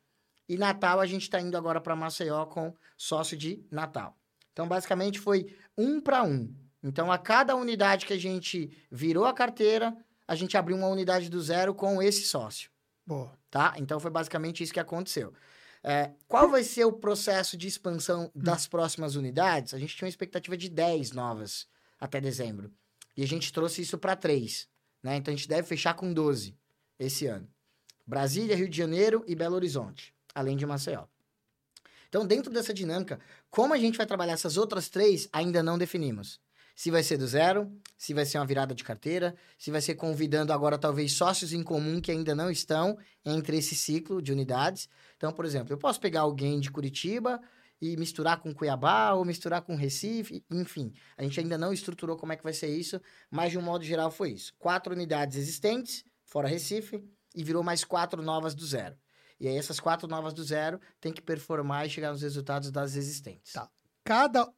E 0.47 0.57
Natal, 0.57 0.99
a 0.99 1.05
gente 1.05 1.23
está 1.23 1.39
indo 1.39 1.57
agora 1.57 1.79
para 1.79 1.95
Maceió 1.95 2.45
com 2.45 2.75
sócio 2.97 3.37
de 3.37 3.65
Natal. 3.71 4.17
Então, 4.51 4.67
basicamente, 4.67 5.19
foi 5.19 5.55
um 5.77 6.01
para 6.01 6.23
um. 6.23 6.53
Então, 6.83 7.11
a 7.11 7.17
cada 7.17 7.55
unidade 7.55 8.05
que 8.05 8.13
a 8.13 8.19
gente 8.19 8.69
virou 8.91 9.25
a 9.25 9.33
carteira, 9.33 9.95
a 10.27 10.35
gente 10.35 10.57
abriu 10.57 10.75
uma 10.75 10.87
unidade 10.87 11.29
do 11.29 11.41
zero 11.41 11.73
com 11.73 12.01
esse 12.01 12.23
sócio 12.23 12.69
Boa. 13.05 13.31
tá? 13.49 13.73
Então 13.77 13.99
foi 13.99 14.11
basicamente 14.11 14.63
isso 14.63 14.73
que 14.73 14.79
aconteceu. 14.79 15.33
É, 15.83 16.11
qual 16.27 16.49
vai 16.49 16.63
ser 16.63 16.85
o 16.85 16.93
processo 16.93 17.57
de 17.57 17.67
expansão 17.67 18.31
das 18.33 18.67
próximas 18.67 19.15
unidades? 19.15 19.73
A 19.73 19.79
gente 19.79 19.95
tinha 19.95 20.05
uma 20.05 20.09
expectativa 20.09 20.55
de 20.55 20.69
10 20.69 21.11
novas 21.11 21.67
até 21.99 22.21
dezembro. 22.21 22.71
E 23.15 23.23
a 23.23 23.27
gente 23.27 23.51
trouxe 23.51 23.81
isso 23.81 23.97
para 23.97 24.15
3, 24.15 24.67
né? 25.01 25.17
Então 25.17 25.33
a 25.33 25.35
gente 25.35 25.47
deve 25.47 25.67
fechar 25.67 25.93
com 25.93 26.13
12 26.13 26.57
esse 26.97 27.27
ano. 27.27 27.47
Brasília, 28.05 28.55
Rio 28.55 28.69
de 28.69 28.77
Janeiro 28.77 29.23
e 29.27 29.35
Belo 29.35 29.55
Horizonte, 29.55 30.13
além 30.33 30.57
de 30.57 30.65
Maceió. 30.65 31.05
Então, 32.07 32.27
dentro 32.27 32.53
dessa 32.53 32.73
dinâmica, 32.73 33.19
como 33.49 33.73
a 33.73 33.77
gente 33.77 33.97
vai 33.97 34.05
trabalhar 34.05 34.33
essas 34.33 34.55
outras 34.55 34.87
três, 34.87 35.27
ainda 35.33 35.63
não 35.63 35.79
definimos. 35.79 36.39
Se 36.75 36.89
vai 36.89 37.03
ser 37.03 37.17
do 37.17 37.27
zero, 37.27 37.71
se 37.97 38.13
vai 38.13 38.25
ser 38.25 38.39
uma 38.39 38.45
virada 38.45 38.73
de 38.73 38.83
carteira, 38.83 39.35
se 39.57 39.69
vai 39.69 39.81
ser 39.81 39.95
convidando 39.95 40.51
agora 40.51 40.77
talvez 40.77 41.13
sócios 41.13 41.53
em 41.53 41.63
comum 41.63 42.01
que 42.01 42.11
ainda 42.11 42.33
não 42.33 42.49
estão 42.49 42.97
entre 43.23 43.57
esse 43.57 43.75
ciclo 43.75 44.21
de 44.21 44.31
unidades. 44.31 44.89
Então, 45.15 45.31
por 45.31 45.45
exemplo, 45.45 45.71
eu 45.71 45.77
posso 45.77 45.99
pegar 45.99 46.21
alguém 46.21 46.59
de 46.59 46.71
Curitiba 46.71 47.39
e 47.79 47.97
misturar 47.97 48.39
com 48.39 48.53
Cuiabá 48.53 49.13
ou 49.13 49.25
misturar 49.25 49.61
com 49.61 49.75
Recife, 49.75 50.43
enfim. 50.49 50.93
A 51.17 51.23
gente 51.23 51.39
ainda 51.39 51.57
não 51.57 51.73
estruturou 51.73 52.15
como 52.15 52.31
é 52.31 52.37
que 52.37 52.43
vai 52.43 52.53
ser 52.53 52.67
isso, 52.67 52.99
mas 53.29 53.51
de 53.51 53.57
um 53.57 53.61
modo 53.61 53.83
geral 53.83 54.09
foi 54.09 54.31
isso. 54.31 54.53
Quatro 54.57 54.93
unidades 54.93 55.37
existentes, 55.37 56.03
fora 56.23 56.47
Recife, 56.47 57.03
e 57.35 57.43
virou 57.43 57.61
mais 57.61 57.83
quatro 57.83 58.21
novas 58.21 58.55
do 58.55 58.65
zero. 58.65 58.95
E 59.39 59.47
aí 59.47 59.57
essas 59.57 59.79
quatro 59.79 60.07
novas 60.07 60.33
do 60.33 60.43
zero 60.43 60.79
tem 61.01 61.11
que 61.11 61.21
performar 61.21 61.85
e 61.85 61.89
chegar 61.89 62.11
nos 62.11 62.21
resultados 62.21 62.71
das 62.71 62.95
existentes. 62.95 63.51
Tá. 63.51 63.69
Cada, 64.05 64.49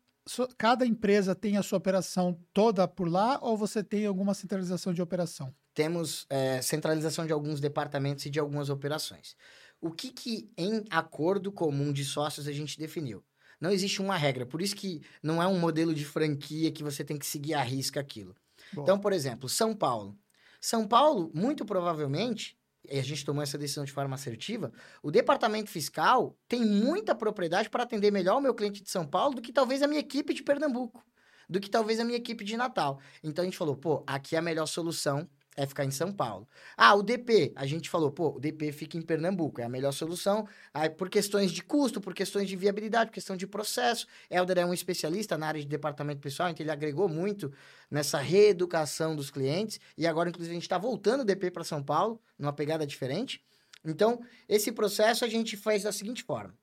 cada 0.57 0.85
empresa 0.85 1.35
tem 1.35 1.57
a 1.57 1.63
sua 1.63 1.77
operação 1.77 2.39
toda 2.53 2.87
por 2.87 3.07
lá 3.07 3.39
ou 3.41 3.55
você 3.55 3.83
tem 3.83 4.05
alguma 4.05 4.33
centralização 4.33 4.93
de 4.93 5.01
operação? 5.01 5.53
Temos 5.73 6.25
é, 6.29 6.61
centralização 6.61 7.25
de 7.25 7.33
alguns 7.33 7.59
departamentos 7.59 8.25
e 8.25 8.29
de 8.29 8.39
algumas 8.39 8.69
operações. 8.69 9.35
O 9.79 9.91
que 9.91 10.11
que 10.11 10.49
em 10.57 10.83
acordo 10.89 11.51
comum 11.51 11.93
de 11.93 12.03
sócios 12.03 12.47
a 12.47 12.51
gente 12.51 12.79
definiu? 12.79 13.23
Não 13.59 13.71
existe 13.71 14.01
uma 14.01 14.17
regra, 14.17 14.45
por 14.45 14.61
isso 14.61 14.75
que 14.75 15.01
não 15.21 15.41
é 15.41 15.47
um 15.47 15.59
modelo 15.59 15.93
de 15.93 16.05
franquia 16.05 16.71
que 16.71 16.83
você 16.83 17.03
tem 17.03 17.17
que 17.17 17.25
seguir 17.25 17.53
à 17.53 17.61
risca 17.61 17.99
aquilo. 17.99 18.35
Boa. 18.73 18.83
Então, 18.83 18.99
por 18.99 19.13
exemplo, 19.13 19.47
São 19.47 19.75
Paulo. 19.75 20.17
São 20.59 20.87
Paulo, 20.87 21.31
muito 21.33 21.63
provavelmente, 21.63 22.57
e 22.89 22.99
a 22.99 23.03
gente 23.03 23.25
tomou 23.25 23.43
essa 23.43 23.57
decisão 23.57 23.83
de 23.83 23.91
forma 23.91 24.15
assertiva, 24.15 24.71
o 25.01 25.11
departamento 25.11 25.69
fiscal 25.69 26.37
tem 26.47 26.65
muita 26.65 27.15
propriedade 27.15 27.69
para 27.69 27.83
atender 27.83 28.11
melhor 28.11 28.37
o 28.37 28.41
meu 28.41 28.53
cliente 28.53 28.81
de 28.81 28.89
São 28.89 29.05
Paulo 29.05 29.35
do 29.35 29.41
que 29.41 29.51
talvez 29.51 29.81
a 29.81 29.87
minha 29.87 29.99
equipe 29.99 30.33
de 30.33 30.43
Pernambuco, 30.43 31.03
do 31.49 31.59
que 31.59 31.69
talvez 31.69 31.99
a 31.99 32.03
minha 32.03 32.17
equipe 32.17 32.43
de 32.43 32.57
Natal. 32.57 32.99
Então 33.23 33.43
a 33.43 33.45
gente 33.45 33.57
falou, 33.57 33.75
pô, 33.75 34.03
aqui 34.07 34.35
a 34.35 34.41
melhor 34.41 34.65
solução 34.65 35.29
é 35.55 35.65
ficar 35.65 35.85
em 35.85 35.91
São 35.91 36.11
Paulo. 36.11 36.47
Ah, 36.75 36.93
o 36.95 37.01
DP, 37.01 37.53
a 37.55 37.65
gente 37.65 37.89
falou, 37.89 38.11
pô, 38.11 38.29
o 38.35 38.39
DP 38.39 38.71
fica 38.71 38.97
em 38.97 39.01
Pernambuco, 39.01 39.61
é 39.61 39.63
a 39.63 39.69
melhor 39.69 39.91
solução, 39.91 40.47
aí, 40.73 40.89
por 40.89 41.09
questões 41.09 41.51
de 41.51 41.63
custo, 41.63 42.01
por 42.01 42.13
questões 42.13 42.49
de 42.49 42.55
viabilidade, 42.55 43.09
por 43.09 43.13
questão 43.13 43.37
de 43.37 43.47
processo. 43.47 44.05
Helder 44.29 44.59
é 44.59 44.65
um 44.65 44.73
especialista 44.73 45.37
na 45.37 45.47
área 45.47 45.61
de 45.61 45.67
departamento 45.67 46.19
pessoal, 46.19 46.49
então 46.49 46.63
ele 46.63 46.71
agregou 46.71 47.07
muito 47.07 47.53
nessa 47.89 48.19
reeducação 48.19 49.15
dos 49.15 49.29
clientes, 49.31 49.79
e 49.97 50.05
agora, 50.05 50.29
inclusive, 50.29 50.51
a 50.51 50.55
gente 50.55 50.63
está 50.63 50.77
voltando 50.77 51.21
o 51.21 51.25
DP 51.25 51.51
para 51.51 51.63
São 51.63 51.81
Paulo, 51.81 52.21
numa 52.37 52.53
pegada 52.53 52.85
diferente. 52.85 53.41
Então, 53.83 54.19
esse 54.49 54.71
processo 54.71 55.23
a 55.23 55.27
gente 55.27 55.55
faz 55.55 55.83
da 55.83 55.91
seguinte 55.91 56.23
forma. 56.23 56.53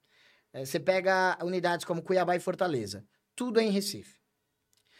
Eh, 0.53 0.65
Você 0.65 0.79
pega 0.79 1.39
unidades 1.43 1.85
como 1.85 2.03
Cuiabá 2.03 2.37
e 2.37 2.41
Fortaleza, 2.41 3.05
tudo 3.35 3.59
é 3.61 3.63
em 3.63 3.71
Recife. 3.71 4.21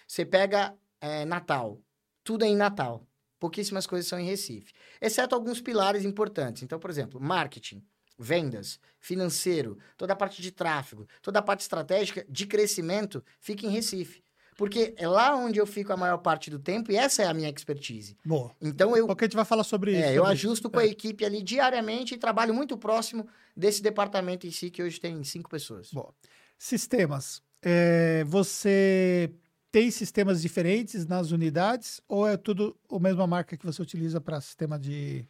Você 0.07 0.25
pega 0.25 0.75
eh, 1.01 1.25
Natal, 1.25 1.81
tudo 2.25 2.45
é 2.45 2.49
em 2.49 2.57
Natal. 2.57 3.07
Pouquíssimas 3.43 3.89
coisas 3.89 4.07
são 4.09 4.21
em 4.21 4.25
Recife. 4.25 4.73
Exceto 5.01 5.35
alguns 5.35 5.61
pilares 5.61 6.05
importantes. 6.05 6.63
Então, 6.63 6.79
por 6.79 6.89
exemplo, 6.89 7.21
marketing, 7.21 7.83
vendas, 8.17 8.79
financeiro, 9.01 9.77
toda 9.97 10.13
a 10.13 10.17
parte 10.17 10.41
de 10.41 10.53
tráfego, 10.53 11.09
toda 11.21 11.41
a 11.41 11.43
parte 11.43 11.63
estratégica 11.63 12.25
de 12.29 12.47
crescimento 12.47 13.21
fica 13.41 13.67
em 13.67 13.71
Recife. 13.71 14.23
Porque 14.57 14.95
é 14.97 15.09
lá 15.09 15.35
onde 15.35 15.59
eu 15.59 15.67
fico 15.67 15.93
a 15.93 15.97
maior 15.97 16.19
parte 16.19 16.51
do 16.51 16.59
tempo 16.61 16.93
e 16.93 16.97
essa 16.97 17.23
é 17.25 17.27
a 17.27 17.35
minha 17.35 17.49
expertise. 17.51 18.17
Boa. 18.25 18.55
Então, 18.61 18.97
eu, 18.97 19.09
Porque 19.09 19.25
a 19.25 19.27
gente 19.27 19.35
vai 19.35 19.45
falar 19.45 19.65
sobre 19.65 19.91
isso. 19.91 20.05
é, 20.05 20.11
eu 20.13 20.19
sobre 20.23 20.31
ajusto 20.35 20.63
isso. 20.69 20.71
com 20.71 20.79
a 20.79 20.85
É. 20.85 20.87
equipe 20.87 21.25
ali 21.25 21.43
diariamente 21.43 22.15
e 22.15 22.19
trabalho 22.19 22.55
muito 22.55 22.79
próximo 22.79 23.27
desse 23.57 23.83
departamento 23.83 24.47
em 24.47 24.53
si, 24.53 24.71
que 24.71 24.85
hoje 24.85 25.01
tem 25.01 25.25
cinco 25.25 25.51
pessoas. 25.51 25.91
Bom, 25.93 26.13
Sistemas. 26.57 27.43
É, 27.61 28.23
você 28.25 29.33
tem 29.73 29.91
sistemas 29.91 30.43
diferentes 30.43 31.07
nas 31.07 31.31
unidades 31.31 32.01
ou 32.07 32.29
é 32.29 32.37
tudo 32.37 32.77
a 32.91 32.99
mesma 32.99 33.27
marca 33.27 33.57
que 33.57 33.65
você 33.65 33.81
utiliza 33.81 34.21
para 34.21 34.39
sistema 34.39 34.79
de 34.79 35.27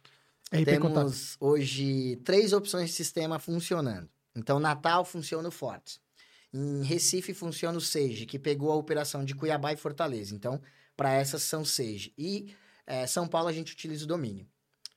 RP 0.51 0.79
contábil? 0.79 1.09
Temos 1.09 1.37
hoje 1.39 2.17
três 2.25 2.51
opções 2.51 2.89
de 2.89 2.95
sistema 2.95 3.39
funcionando. 3.39 4.09
Então, 4.35 4.59
Natal 4.59 5.05
funciona 5.05 5.47
o 5.47 5.51
Fortes. 5.51 6.01
Em 6.53 6.83
Recife 6.83 7.33
funciona 7.33 7.77
o 7.77 7.81
Sage, 7.81 8.25
que 8.25 8.37
pegou 8.37 8.71
a 8.71 8.75
operação 8.75 9.23
de 9.23 9.33
Cuiabá 9.33 9.71
e 9.71 9.77
Fortaleza. 9.77 10.35
Então, 10.35 10.61
para 10.97 11.13
essas 11.13 11.41
são 11.43 11.63
Sage. 11.63 12.13
E 12.17 12.53
eh, 12.85 13.07
São 13.07 13.27
Paulo 13.27 13.47
a 13.47 13.53
gente 13.53 13.71
utiliza 13.71 14.03
o 14.03 14.07
domínio. 14.07 14.45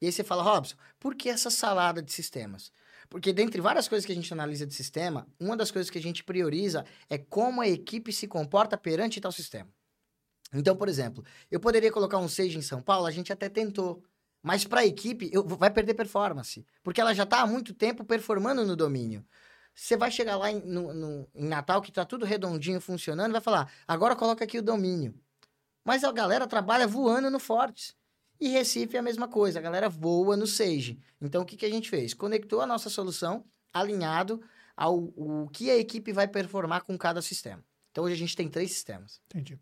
E 0.00 0.06
aí 0.06 0.12
você 0.12 0.24
fala, 0.24 0.42
Robson, 0.42 0.76
por 0.98 1.14
que 1.14 1.28
essa 1.28 1.50
salada 1.50 2.02
de 2.02 2.12
sistemas? 2.12 2.72
Porque 3.08 3.32
dentre 3.32 3.60
várias 3.60 3.88
coisas 3.88 4.04
que 4.04 4.12
a 4.12 4.14
gente 4.14 4.32
analisa 4.32 4.66
de 4.66 4.74
sistema, 4.74 5.26
uma 5.38 5.56
das 5.56 5.70
coisas 5.70 5.90
que 5.90 5.98
a 5.98 6.02
gente 6.02 6.24
prioriza 6.24 6.84
é 7.08 7.16
como 7.18 7.60
a 7.60 7.68
equipe 7.68 8.12
se 8.12 8.26
comporta 8.26 8.76
perante 8.76 9.20
tal 9.20 9.32
sistema. 9.32 9.68
Então, 10.52 10.76
por 10.76 10.88
exemplo, 10.88 11.24
eu 11.50 11.58
poderia 11.60 11.90
colocar 11.90 12.18
um 12.18 12.28
Sage 12.28 12.56
em 12.56 12.62
São 12.62 12.80
Paulo, 12.80 13.06
a 13.06 13.10
gente 13.10 13.32
até 13.32 13.48
tentou. 13.48 14.02
Mas 14.42 14.64
para 14.64 14.80
a 14.80 14.86
equipe, 14.86 15.28
eu, 15.32 15.44
vai 15.44 15.70
perder 15.70 15.94
performance. 15.94 16.64
Porque 16.82 17.00
ela 17.00 17.14
já 17.14 17.24
está 17.24 17.40
há 17.40 17.46
muito 17.46 17.74
tempo 17.74 18.04
performando 18.04 18.64
no 18.64 18.76
domínio. 18.76 19.26
Você 19.74 19.96
vai 19.96 20.10
chegar 20.10 20.36
lá 20.36 20.50
em, 20.50 20.60
no- 20.60 20.94
no- 20.94 21.28
em 21.34 21.44
Natal, 21.44 21.82
que 21.82 21.90
está 21.90 22.04
tudo 22.04 22.24
redondinho, 22.24 22.80
funcionando, 22.80 23.32
vai 23.32 23.40
falar, 23.40 23.70
agora 23.86 24.16
coloca 24.16 24.44
aqui 24.44 24.58
o 24.58 24.62
domínio. 24.62 25.14
Mas 25.84 26.02
a 26.04 26.12
galera 26.12 26.46
trabalha 26.46 26.86
voando 26.86 27.30
no 27.30 27.38
Fortes. 27.38 27.94
E 28.40 28.48
Recife 28.48 28.96
é 28.96 28.98
a 28.98 29.02
mesma 29.02 29.28
coisa, 29.28 29.58
a 29.58 29.62
galera 29.62 29.88
voa 29.88 30.36
no 30.36 30.46
Sage. 30.46 30.98
Então, 31.20 31.42
o 31.42 31.44
que, 31.44 31.56
que 31.56 31.66
a 31.66 31.70
gente 31.70 31.88
fez? 31.88 32.12
Conectou 32.12 32.60
a 32.60 32.66
nossa 32.66 32.90
solução 32.90 33.44
alinhado 33.72 34.40
ao 34.76 35.12
o 35.16 35.48
que 35.52 35.70
a 35.70 35.76
equipe 35.76 36.12
vai 36.12 36.28
performar 36.28 36.84
com 36.84 36.96
cada 36.98 37.22
sistema. 37.22 37.64
Então, 37.90 38.04
hoje 38.04 38.14
a 38.14 38.18
gente 38.18 38.36
tem 38.36 38.48
três 38.48 38.72
sistemas. 38.72 39.20
Entendi. 39.26 39.58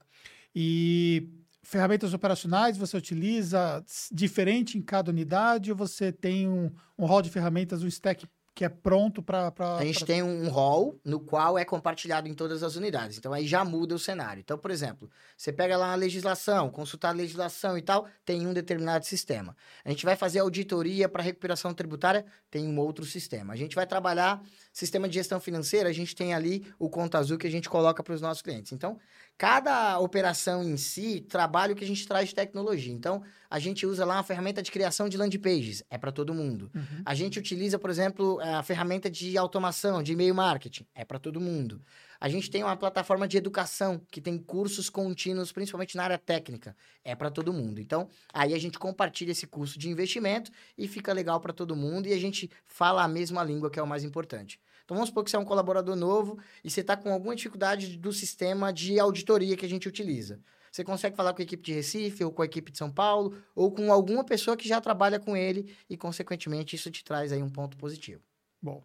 E 0.54 1.28
ferramentas 1.62 2.12
operacionais 2.12 2.76
você 2.76 2.96
utiliza 2.96 3.84
diferente 4.12 4.76
em 4.76 4.82
cada 4.82 5.10
unidade 5.10 5.70
ou 5.70 5.76
você 5.76 6.12
tem 6.12 6.48
um, 6.48 6.70
um 6.98 7.06
hall 7.06 7.22
de 7.22 7.30
ferramentas, 7.30 7.82
um 7.82 7.88
stack 7.88 8.26
que 8.54 8.64
é 8.64 8.68
pronto 8.68 9.20
para. 9.20 9.52
A 9.78 9.84
gente 9.84 10.04
tem 10.04 10.22
um 10.22 10.48
hall 10.48 10.96
no 11.04 11.18
qual 11.18 11.58
é 11.58 11.64
compartilhado 11.64 12.28
em 12.28 12.34
todas 12.34 12.62
as 12.62 12.76
unidades. 12.76 13.18
Então 13.18 13.32
aí 13.32 13.46
já 13.46 13.64
muda 13.64 13.94
o 13.94 13.98
cenário. 13.98 14.40
Então, 14.40 14.56
por 14.56 14.70
exemplo, 14.70 15.10
você 15.36 15.52
pega 15.52 15.76
lá 15.76 15.92
a 15.92 15.96
legislação, 15.96 16.70
consultar 16.70 17.08
a 17.08 17.12
legislação 17.12 17.76
e 17.76 17.82
tal, 17.82 18.06
tem 18.24 18.46
um 18.46 18.52
determinado 18.52 19.04
sistema. 19.04 19.56
A 19.84 19.90
gente 19.90 20.04
vai 20.04 20.14
fazer 20.14 20.38
auditoria 20.38 21.08
para 21.08 21.22
recuperação 21.22 21.74
tributária, 21.74 22.24
tem 22.48 22.68
um 22.68 22.78
outro 22.78 23.04
sistema. 23.04 23.52
A 23.52 23.56
gente 23.56 23.74
vai 23.74 23.86
trabalhar 23.86 24.40
sistema 24.72 25.08
de 25.08 25.14
gestão 25.14 25.40
financeira, 25.40 25.88
a 25.88 25.92
gente 25.92 26.14
tem 26.14 26.32
ali 26.32 26.64
o 26.78 26.88
Conta 26.88 27.18
Azul 27.18 27.36
que 27.36 27.48
a 27.48 27.50
gente 27.50 27.68
coloca 27.68 28.04
para 28.04 28.14
os 28.14 28.20
nossos 28.20 28.42
clientes. 28.42 28.72
Então, 28.72 28.98
cada 29.36 29.98
operação 29.98 30.62
em 30.62 30.76
si 30.76 31.20
trabalha 31.20 31.72
o 31.72 31.76
que 31.76 31.84
a 31.84 31.86
gente 31.86 32.06
traz 32.06 32.28
de 32.28 32.34
tecnologia. 32.34 32.92
Então, 32.92 33.22
a 33.50 33.58
gente 33.58 33.86
usa 33.86 34.04
lá 34.04 34.14
uma 34.16 34.22
ferramenta 34.22 34.62
de 34.62 34.70
criação 34.70 35.08
de 35.08 35.16
landing 35.16 35.38
pages, 35.38 35.82
é 35.90 35.98
para 35.98 36.12
todo 36.12 36.32
mundo. 36.32 36.70
Uhum. 36.74 37.02
A 37.04 37.14
gente 37.14 37.38
utiliza, 37.38 37.78
por 37.78 37.90
exemplo, 37.90 38.40
a 38.40 38.62
ferramenta 38.62 39.10
de 39.10 39.36
automação, 39.36 40.02
de 40.02 40.12
e-mail 40.12 40.34
marketing. 40.34 40.86
É 40.94 41.04
para 41.04 41.18
todo 41.18 41.40
mundo. 41.40 41.82
A 42.20 42.28
gente 42.28 42.50
tem 42.50 42.62
uma 42.62 42.76
plataforma 42.76 43.28
de 43.28 43.36
educação 43.36 44.00
que 44.10 44.20
tem 44.20 44.38
cursos 44.38 44.88
contínuos, 44.88 45.52
principalmente 45.52 45.96
na 45.96 46.04
área 46.04 46.18
técnica. 46.18 46.76
É 47.04 47.14
para 47.14 47.30
todo 47.30 47.52
mundo. 47.52 47.80
Então, 47.80 48.08
aí 48.32 48.54
a 48.54 48.58
gente 48.58 48.78
compartilha 48.78 49.32
esse 49.32 49.46
custo 49.46 49.78
de 49.78 49.90
investimento 49.90 50.50
e 50.78 50.88
fica 50.88 51.12
legal 51.12 51.40
para 51.40 51.52
todo 51.52 51.76
mundo 51.76 52.06
e 52.06 52.12
a 52.12 52.18
gente 52.18 52.50
fala 52.66 53.02
a 53.02 53.08
mesma 53.08 53.42
língua, 53.44 53.70
que 53.70 53.78
é 53.78 53.82
o 53.82 53.86
mais 53.86 54.04
importante. 54.04 54.58
Então, 54.84 54.96
vamos 54.96 55.08
supor 55.08 55.24
que 55.24 55.30
você 55.30 55.36
é 55.36 55.38
um 55.38 55.44
colaborador 55.44 55.96
novo 55.96 56.38
e 56.62 56.70
você 56.70 56.82
está 56.82 56.96
com 56.96 57.12
alguma 57.12 57.34
dificuldade 57.34 57.96
do 57.96 58.12
sistema 58.12 58.72
de 58.72 58.98
auditoria 59.00 59.56
que 59.56 59.64
a 59.64 59.68
gente 59.68 59.88
utiliza. 59.88 60.40
Você 60.70 60.82
consegue 60.82 61.16
falar 61.16 61.32
com 61.32 61.40
a 61.40 61.44
equipe 61.44 61.62
de 61.62 61.72
Recife, 61.72 62.24
ou 62.24 62.32
com 62.32 62.42
a 62.42 62.44
equipe 62.44 62.72
de 62.72 62.76
São 62.76 62.90
Paulo, 62.90 63.36
ou 63.54 63.70
com 63.70 63.92
alguma 63.92 64.24
pessoa 64.24 64.56
que 64.56 64.68
já 64.68 64.80
trabalha 64.80 65.20
com 65.20 65.36
ele, 65.36 65.72
e, 65.88 65.96
consequentemente, 65.96 66.74
isso 66.74 66.90
te 66.90 67.04
traz 67.04 67.32
aí 67.32 67.40
um 67.40 67.48
ponto 67.48 67.76
positivo. 67.76 68.20
Bom. 68.60 68.82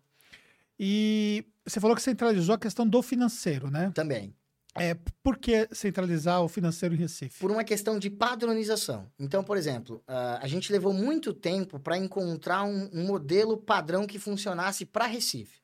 E 0.80 1.44
você 1.66 1.80
falou 1.80 1.96
que 1.96 2.02
centralizou 2.02 2.54
a 2.54 2.60
questão 2.60 2.88
do 2.88 3.02
financeiro, 3.02 3.72
né? 3.72 3.92
Também. 3.96 4.36
É, 4.76 4.96
por 5.24 5.38
que 5.38 5.68
centralizar 5.72 6.42
o 6.44 6.48
financeiro 6.48 6.94
em 6.94 6.98
Recife? 6.98 7.40
Por 7.40 7.50
uma 7.50 7.64
questão 7.64 7.98
de 7.98 8.10
padronização. 8.10 9.12
Então, 9.20 9.44
por 9.44 9.58
exemplo, 9.58 10.02
ah, 10.08 10.40
a 10.42 10.48
gente 10.48 10.72
levou 10.72 10.94
muito 10.94 11.34
tempo 11.34 11.80
para 11.80 11.98
encontrar 11.98 12.64
um, 12.64 12.88
um 12.94 13.06
modelo 13.06 13.58
padrão 13.58 14.06
que 14.06 14.20
funcionasse 14.20 14.86
para 14.86 15.08
Recife. 15.08 15.60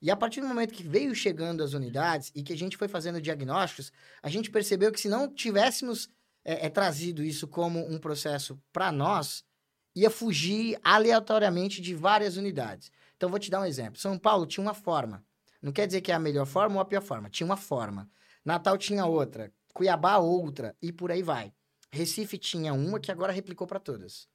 E 0.00 0.10
a 0.10 0.16
partir 0.16 0.40
do 0.40 0.46
momento 0.46 0.72
que 0.72 0.82
veio 0.82 1.14
chegando 1.14 1.62
as 1.62 1.72
unidades 1.72 2.30
e 2.34 2.42
que 2.42 2.52
a 2.52 2.56
gente 2.56 2.76
foi 2.76 2.86
fazendo 2.86 3.20
diagnósticos, 3.20 3.92
a 4.22 4.28
gente 4.28 4.50
percebeu 4.50 4.92
que 4.92 5.00
se 5.00 5.08
não 5.08 5.28
tivéssemos 5.28 6.08
eh, 6.44 6.66
eh, 6.66 6.70
trazido 6.70 7.22
isso 7.22 7.48
como 7.48 7.80
um 7.90 7.98
processo 7.98 8.60
para 8.72 8.92
nós, 8.92 9.44
ia 9.94 10.08
fugir 10.08 10.78
aleatoriamente 10.82 11.80
de 11.82 11.94
várias 11.94 12.36
unidades. 12.36 12.92
Então, 13.16 13.28
vou 13.28 13.38
te 13.38 13.50
dar 13.50 13.60
um 13.60 13.64
exemplo. 13.64 13.98
São 13.98 14.16
Paulo 14.16 14.46
tinha 14.46 14.62
uma 14.62 14.74
forma. 14.74 15.24
Não 15.60 15.72
quer 15.72 15.86
dizer 15.86 16.00
que 16.00 16.12
é 16.12 16.14
a 16.14 16.20
melhor 16.20 16.46
forma 16.46 16.76
ou 16.76 16.80
a 16.80 16.84
pior 16.84 17.02
forma. 17.02 17.28
Tinha 17.28 17.44
uma 17.44 17.56
forma. 17.56 18.08
Natal 18.44 18.78
tinha 18.78 19.04
outra. 19.04 19.52
Cuiabá 19.74 20.18
outra. 20.18 20.76
E 20.80 20.92
por 20.92 21.10
aí 21.10 21.22
vai. 21.22 21.52
Recife 21.90 22.38
tinha 22.38 22.72
uma 22.72 23.00
que 23.00 23.10
agora 23.10 23.32
replicou 23.32 23.66
para 23.66 23.80
todas. 23.80 24.28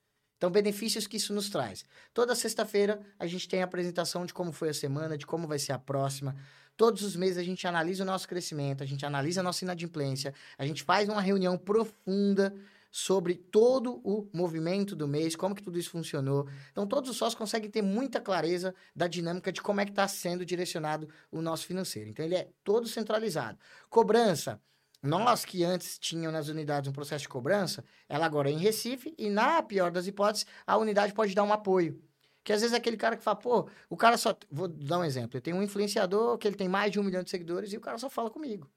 Então, 0.44 0.52
benefícios 0.52 1.08
que 1.08 1.16
isso 1.16 1.34
nos 1.34 1.50
traz. 1.50 1.86
Toda 2.14 2.36
sexta-feira 2.36 3.00
a 3.18 3.26
gente 3.26 3.48
tem 3.48 3.62
a 3.62 3.64
apresentação 3.64 4.26
de 4.26 4.34
como 4.34 4.52
foi 4.52 4.68
a 4.68 4.74
semana, 4.74 5.18
de 5.18 5.26
como 5.26 5.48
vai 5.48 5.58
ser 5.58 5.72
a 5.72 5.80
próxima. 5.80 6.36
Todos 6.76 7.02
os 7.02 7.16
meses 7.16 7.38
a 7.38 7.44
gente 7.44 7.66
analisa 7.66 8.04
o 8.04 8.06
nosso 8.06 8.28
crescimento, 8.28 8.84
a 8.84 8.86
gente 8.86 9.06
analisa 9.06 9.40
a 9.40 9.44
nossa 9.44 9.64
inadimplência, 9.64 10.34
a 10.58 10.66
gente 10.66 10.84
faz 10.84 11.08
uma 11.08 11.22
reunião 11.22 11.58
profunda 11.58 12.54
sobre 12.92 13.36
todo 13.36 14.02
o 14.04 14.28
movimento 14.34 14.98
do 14.98 15.08
mês, 15.08 15.34
como 15.34 15.56
que 15.56 15.64
tudo 15.64 15.80
isso 15.80 15.92
funcionou. 15.92 16.46
Então, 16.74 16.86
todos 16.86 17.10
os 17.10 17.16
sócios 17.16 17.40
conseguem 17.40 17.70
ter 17.70 17.82
muita 17.82 18.20
clareza 18.20 18.76
da 18.94 19.08
dinâmica 19.08 19.50
de 19.50 19.62
como 19.62 19.80
é 19.80 19.86
que 19.86 19.92
está 19.92 20.10
sendo 20.10 20.46
direcionado 20.46 21.08
o 21.32 21.42
nosso 21.42 21.66
financeiro. 21.66 22.10
Então, 22.10 22.26
ele 22.26 22.36
é 22.36 22.50
todo 22.66 22.86
centralizado. 22.86 23.58
Cobrança. 23.90 24.60
Nós 25.04 25.44
que 25.44 25.66
antes 25.66 26.00
tinham 26.00 26.32
nas 26.32 26.48
unidades 26.48 26.90
um 26.90 26.94
processo 26.94 27.24
de 27.24 27.30
cobrança, 27.30 27.84
ela 28.08 28.26
agora 28.26 28.50
é 28.50 28.54
em 28.54 28.58
Recife 28.58 29.14
e, 29.18 29.30
na 29.30 29.62
pior 29.62 29.92
das 29.92 30.08
hipóteses, 30.08 30.48
a 30.66 30.78
unidade 30.78 31.14
pode 31.14 31.36
dar 31.36 31.44
um 31.44 31.52
apoio. 31.52 32.02
Que 32.42 32.54
às 32.54 32.62
vezes 32.62 32.74
é 32.74 32.78
aquele 32.78 32.96
cara 32.96 33.18
que 33.18 33.24
fala, 33.24 33.36
pô, 33.36 33.70
o 33.90 33.98
cara 33.98 34.18
só. 34.18 34.34
Vou 34.50 34.68
dar 34.68 35.00
um 35.00 35.04
exemplo. 35.04 35.38
Eu 35.38 35.42
tenho 35.42 35.58
um 35.58 35.64
influenciador 35.64 36.38
que 36.38 36.48
ele 36.48 36.56
tem 36.56 36.70
mais 36.70 36.90
de 36.90 37.02
um 37.02 37.04
milhão 37.04 37.22
de 37.22 37.30
seguidores 37.30 37.74
e 37.74 37.78
o 37.78 37.82
cara 37.82 37.98
só 37.98 38.10
fala 38.10 38.30
comigo. 38.30 38.72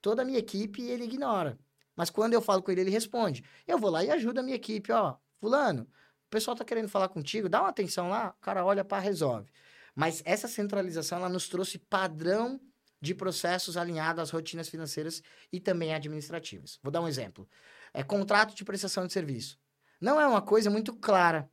Toda 0.00 0.22
a 0.22 0.24
minha 0.24 0.38
equipe 0.38 0.82
ele 0.82 1.04
ignora. 1.04 1.58
Mas 1.94 2.08
quando 2.08 2.32
eu 2.32 2.40
falo 2.40 2.62
com 2.62 2.70
ele, 2.70 2.80
ele 2.82 2.90
responde. 2.90 3.44
Eu 3.66 3.78
vou 3.78 3.90
lá 3.90 4.02
e 4.02 4.10
ajudo 4.10 4.40
a 4.40 4.42
minha 4.42 4.56
equipe, 4.56 4.92
ó. 4.92 5.16
Fulano, 5.40 5.82
o 5.82 6.30
pessoal 6.30 6.56
tá 6.56 6.64
querendo 6.64 6.88
falar 6.88 7.08
contigo, 7.08 7.48
dá 7.48 7.60
uma 7.60 7.70
atenção 7.70 8.08
lá, 8.08 8.34
o 8.38 8.40
cara 8.40 8.64
olha 8.64 8.84
para 8.84 8.98
resolve. 8.98 9.50
Mas 9.94 10.22
essa 10.24 10.48
centralização, 10.48 11.18
ela 11.18 11.28
nos 11.28 11.48
trouxe 11.48 11.78
padrão 11.78 12.60
de 13.06 13.14
processos 13.14 13.76
alinhados 13.76 14.22
às 14.22 14.30
rotinas 14.30 14.68
financeiras 14.68 15.22
e 15.52 15.60
também 15.60 15.94
administrativas. 15.94 16.78
Vou 16.82 16.90
dar 16.90 17.00
um 17.00 17.08
exemplo. 17.08 17.48
É 17.94 18.02
contrato 18.02 18.54
de 18.54 18.64
prestação 18.64 19.06
de 19.06 19.12
serviço. 19.12 19.58
Não 20.00 20.20
é 20.20 20.26
uma 20.26 20.42
coisa 20.42 20.68
muito 20.68 20.94
clara 20.94 21.48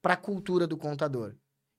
para 0.00 0.14
a 0.14 0.16
cultura 0.16 0.66
do 0.66 0.76
contador. 0.76 1.34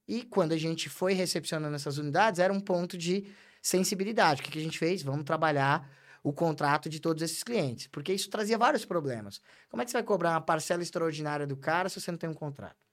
E 0.07 0.23
quando 0.23 0.51
a 0.51 0.57
gente 0.57 0.89
foi 0.89 1.13
recepcionando 1.13 1.75
essas 1.75 1.97
unidades, 1.97 2.39
era 2.39 2.53
um 2.53 2.59
ponto 2.59 2.97
de 2.97 3.27
sensibilidade. 3.61 4.41
O 4.41 4.43
que, 4.43 4.51
que 4.51 4.59
a 4.59 4.61
gente 4.61 4.77
fez? 4.77 5.01
Vamos 5.01 5.23
trabalhar 5.23 5.89
o 6.21 6.33
contrato 6.33 6.89
de 6.89 6.99
todos 6.99 7.23
esses 7.23 7.43
clientes, 7.43 7.87
porque 7.87 8.13
isso 8.13 8.29
trazia 8.29 8.57
vários 8.57 8.83
problemas. 8.83 9.41
Como 9.69 9.81
é 9.81 9.85
que 9.85 9.91
você 9.91 9.97
vai 9.97 10.03
cobrar 10.03 10.31
uma 10.31 10.41
parcela 10.41 10.83
extraordinária 10.83 11.47
do 11.47 11.55
cara 11.55 11.87
se 11.87 11.99
você 11.99 12.11
não 12.11 12.17
tem 12.17 12.29
um 12.29 12.33
contrato? 12.33 12.84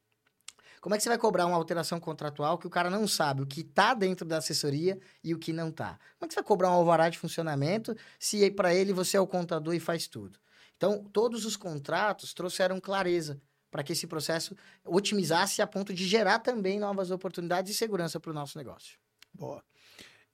Como 0.82 0.96
é 0.96 0.98
que 0.98 1.04
você 1.04 1.10
vai 1.10 1.16
cobrar 1.16 1.46
uma 1.46 1.56
alteração 1.56 2.00
contratual 2.00 2.58
que 2.58 2.66
o 2.66 2.70
cara 2.70 2.90
não 2.90 3.06
sabe 3.06 3.40
o 3.40 3.46
que 3.46 3.60
está 3.60 3.94
dentro 3.94 4.26
da 4.26 4.38
assessoria 4.38 4.98
e 5.22 5.32
o 5.32 5.38
que 5.38 5.52
não 5.52 5.68
está? 5.68 5.96
Como 6.18 6.24
é 6.24 6.26
que 6.26 6.34
você 6.34 6.40
vai 6.40 6.44
cobrar 6.44 6.70
um 6.70 6.74
alvará 6.74 7.08
de 7.08 7.20
funcionamento 7.20 7.96
se 8.18 8.50
para 8.50 8.74
ele 8.74 8.92
você 8.92 9.16
é 9.16 9.20
o 9.20 9.26
contador 9.26 9.74
e 9.74 9.78
faz 9.78 10.08
tudo? 10.08 10.40
Então, 10.76 11.04
todos 11.12 11.46
os 11.46 11.56
contratos 11.56 12.34
trouxeram 12.34 12.80
clareza 12.80 13.40
para 13.70 13.84
que 13.84 13.92
esse 13.92 14.08
processo 14.08 14.56
otimizasse 14.84 15.62
a 15.62 15.68
ponto 15.68 15.94
de 15.94 16.04
gerar 16.04 16.40
também 16.40 16.80
novas 16.80 17.12
oportunidades 17.12 17.72
e 17.72 17.78
segurança 17.78 18.18
para 18.18 18.32
o 18.32 18.34
nosso 18.34 18.58
negócio. 18.58 18.98
Boa. 19.32 19.62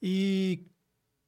E, 0.01 0.65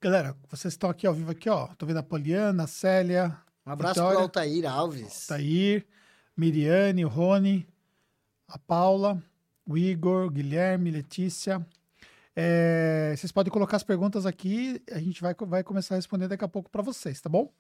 galera, 0.00 0.34
vocês 0.48 0.72
estão 0.72 0.88
aqui 0.88 1.06
ao 1.06 1.12
vivo 1.12 1.30
aqui, 1.30 1.50
ó. 1.50 1.66
Tô 1.76 1.84
vendo 1.84 1.98
a 1.98 2.02
Poliana, 2.02 2.64
a 2.64 2.66
Célia. 2.66 3.36
Um 3.66 3.70
abraço 3.70 3.96
para 3.96 4.16
o 4.16 4.18
Altair 4.18 4.64
Alves. 4.64 5.30
Altair, 5.30 5.86
Miriane, 6.34 7.04
o 7.04 7.08
Rony, 7.08 7.68
a 8.50 8.58
Paula, 8.58 9.22
o 9.64 9.78
Igor, 9.78 10.30
Guilherme, 10.30 10.90
Letícia. 10.90 11.64
É, 12.34 13.14
vocês 13.16 13.32
podem 13.32 13.52
colocar 13.52 13.76
as 13.76 13.82
perguntas 13.82 14.26
aqui, 14.26 14.82
a 14.90 14.98
gente 14.98 15.20
vai, 15.20 15.34
vai 15.34 15.62
começar 15.62 15.94
a 15.94 15.96
responder 15.96 16.28
daqui 16.28 16.44
a 16.44 16.48
pouco 16.48 16.70
para 16.70 16.82
vocês, 16.82 17.20
tá 17.20 17.28
bom? 17.28 17.52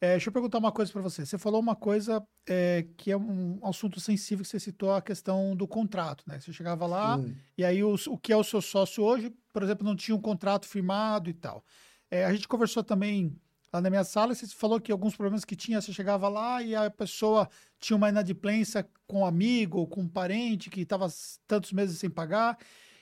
É, 0.00 0.12
deixa 0.12 0.28
eu 0.28 0.32
perguntar 0.32 0.58
uma 0.58 0.72
coisa 0.72 0.92
para 0.92 1.02
você. 1.02 1.24
Você 1.24 1.38
falou 1.38 1.60
uma 1.60 1.76
coisa 1.76 2.22
é, 2.48 2.84
que 2.96 3.12
é 3.12 3.16
um 3.16 3.60
assunto 3.62 4.00
sensível 4.00 4.42
que 4.42 4.50
você 4.50 4.58
citou 4.58 4.92
a 4.92 5.00
questão 5.00 5.54
do 5.54 5.68
contrato, 5.68 6.24
né? 6.26 6.40
Você 6.40 6.52
chegava 6.52 6.84
lá 6.86 7.18
Sim. 7.18 7.36
e 7.56 7.64
aí 7.64 7.84
o, 7.84 7.94
o 8.08 8.18
que 8.18 8.32
é 8.32 8.36
o 8.36 8.44
seu 8.44 8.60
sócio 8.60 9.04
hoje, 9.04 9.32
por 9.52 9.62
exemplo, 9.62 9.86
não 9.86 9.94
tinha 9.94 10.16
um 10.16 10.20
contrato 10.20 10.66
firmado 10.66 11.30
e 11.30 11.34
tal. 11.34 11.64
É, 12.10 12.24
a 12.24 12.32
gente 12.32 12.48
conversou 12.48 12.82
também 12.82 13.36
lá 13.74 13.80
na 13.80 13.90
minha 13.90 14.04
sala, 14.04 14.32
você 14.32 14.46
falou 14.46 14.80
que 14.80 14.92
alguns 14.92 15.16
problemas 15.16 15.44
que 15.44 15.56
tinha, 15.56 15.80
você 15.80 15.92
chegava 15.92 16.28
lá 16.28 16.62
e 16.62 16.76
a 16.76 16.88
pessoa 16.88 17.48
tinha 17.80 17.96
uma 17.96 18.08
inadimplência 18.08 18.88
com 19.04 19.22
um 19.22 19.26
amigo 19.26 19.78
ou 19.78 19.86
com 19.86 20.02
um 20.02 20.08
parente 20.08 20.70
que 20.70 20.82
estava 20.82 21.12
tantos 21.44 21.72
meses 21.72 21.98
sem 21.98 22.08
pagar, 22.08 22.56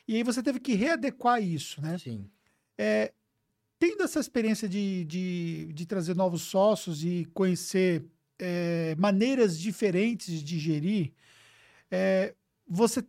e 0.08 0.16
aí 0.16 0.22
você 0.22 0.42
teve 0.42 0.58
que 0.58 0.72
readequar 0.72 1.42
isso, 1.42 1.82
né? 1.82 1.98
Sim. 1.98 2.26
É, 2.78 3.12
tendo 3.78 4.02
essa 4.02 4.18
experiência 4.18 4.66
de, 4.66 5.04
de, 5.04 5.72
de 5.74 5.84
trazer 5.84 6.16
novos 6.16 6.40
sócios 6.40 7.04
e 7.04 7.26
conhecer 7.34 8.02
é, 8.38 8.96
maneiras 8.98 9.58
diferentes 9.58 10.42
de 10.42 10.58
gerir, 10.58 11.12
é, 11.90 12.34
você 12.66 13.04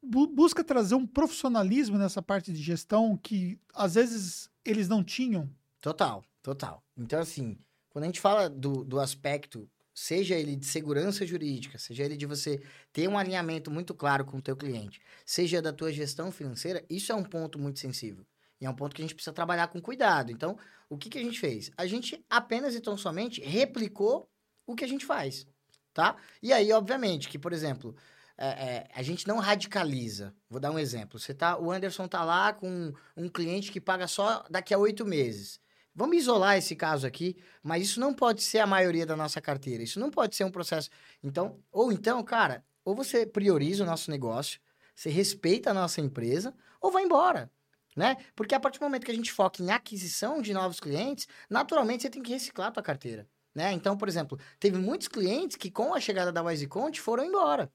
bu 0.00 0.28
busca 0.28 0.62
trazer 0.62 0.94
um 0.94 1.04
profissionalismo 1.04 1.98
nessa 1.98 2.22
parte 2.22 2.52
de 2.52 2.62
gestão 2.62 3.16
que 3.16 3.58
às 3.74 3.96
vezes 3.96 4.48
eles 4.64 4.88
não 4.88 5.02
tinham? 5.02 5.50
Total. 5.80 6.24
Total. 6.48 6.82
Então, 6.96 7.20
assim, 7.20 7.58
quando 7.90 8.04
a 8.04 8.06
gente 8.06 8.22
fala 8.22 8.48
do, 8.48 8.82
do 8.82 8.98
aspecto, 8.98 9.70
seja 9.92 10.34
ele 10.34 10.56
de 10.56 10.64
segurança 10.64 11.26
jurídica, 11.26 11.76
seja 11.76 12.04
ele 12.04 12.16
de 12.16 12.24
você 12.24 12.62
ter 12.90 13.06
um 13.06 13.18
alinhamento 13.18 13.70
muito 13.70 13.94
claro 13.94 14.24
com 14.24 14.38
o 14.38 14.40
teu 14.40 14.56
cliente, 14.56 14.98
seja 15.26 15.60
da 15.60 15.74
tua 15.74 15.92
gestão 15.92 16.32
financeira, 16.32 16.82
isso 16.88 17.12
é 17.12 17.14
um 17.14 17.22
ponto 17.22 17.58
muito 17.58 17.78
sensível. 17.78 18.24
E 18.58 18.64
é 18.64 18.70
um 18.70 18.74
ponto 18.74 18.96
que 18.96 19.02
a 19.02 19.04
gente 19.04 19.14
precisa 19.14 19.34
trabalhar 19.34 19.68
com 19.68 19.78
cuidado. 19.78 20.32
Então, 20.32 20.56
o 20.88 20.96
que, 20.96 21.10
que 21.10 21.18
a 21.18 21.22
gente 21.22 21.38
fez? 21.38 21.70
A 21.76 21.86
gente 21.86 22.24
apenas 22.30 22.74
e 22.74 22.80
tão 22.80 22.96
somente 22.96 23.42
replicou 23.42 24.26
o 24.66 24.74
que 24.74 24.86
a 24.86 24.88
gente 24.88 25.04
faz, 25.04 25.46
tá? 25.92 26.16
E 26.42 26.50
aí, 26.50 26.72
obviamente, 26.72 27.28
que, 27.28 27.38
por 27.38 27.52
exemplo, 27.52 27.94
é, 28.38 28.46
é, 28.46 28.88
a 28.94 29.02
gente 29.02 29.28
não 29.28 29.36
radicaliza. 29.36 30.34
Vou 30.48 30.58
dar 30.58 30.70
um 30.70 30.78
exemplo. 30.78 31.18
Você 31.18 31.34
tá, 31.34 31.58
o 31.58 31.70
Anderson 31.70 32.08
tá 32.08 32.24
lá 32.24 32.54
com 32.54 32.94
um 33.14 33.28
cliente 33.28 33.70
que 33.70 33.82
paga 33.82 34.08
só 34.08 34.46
daqui 34.48 34.72
a 34.72 34.78
oito 34.78 35.04
meses. 35.04 35.60
Vamos 35.98 36.18
isolar 36.18 36.56
esse 36.56 36.76
caso 36.76 37.08
aqui, 37.08 37.36
mas 37.60 37.82
isso 37.82 37.98
não 37.98 38.14
pode 38.14 38.40
ser 38.40 38.60
a 38.60 38.66
maioria 38.68 39.04
da 39.04 39.16
nossa 39.16 39.40
carteira. 39.40 39.82
Isso 39.82 39.98
não 39.98 40.12
pode 40.12 40.36
ser 40.36 40.44
um 40.44 40.50
processo. 40.50 40.88
Então, 41.24 41.58
ou 41.72 41.90
então, 41.90 42.22
cara, 42.22 42.64
ou 42.84 42.94
você 42.94 43.26
prioriza 43.26 43.82
o 43.82 43.86
nosso 43.86 44.08
negócio, 44.08 44.60
você 44.94 45.10
respeita 45.10 45.70
a 45.70 45.74
nossa 45.74 46.00
empresa, 46.00 46.54
ou 46.80 46.92
vai 46.92 47.02
embora. 47.02 47.50
Né? 47.96 48.16
Porque 48.36 48.54
a 48.54 48.60
partir 48.60 48.78
do 48.78 48.84
momento 48.84 49.04
que 49.04 49.10
a 49.10 49.14
gente 49.14 49.32
foca 49.32 49.60
em 49.60 49.72
aquisição 49.72 50.40
de 50.40 50.54
novos 50.54 50.78
clientes, 50.78 51.26
naturalmente 51.50 52.04
você 52.04 52.10
tem 52.10 52.22
que 52.22 52.30
reciclar 52.30 52.68
a 52.68 52.70
tua 52.70 52.82
carteira. 52.82 53.28
Né? 53.52 53.72
Então, 53.72 53.96
por 53.96 54.06
exemplo, 54.06 54.38
teve 54.60 54.78
muitos 54.78 55.08
clientes 55.08 55.56
que 55.56 55.68
com 55.68 55.92
a 55.94 56.00
chegada 56.00 56.30
da 56.30 56.44
WiseConte 56.44 57.00
foram 57.00 57.24
embora. 57.24 57.72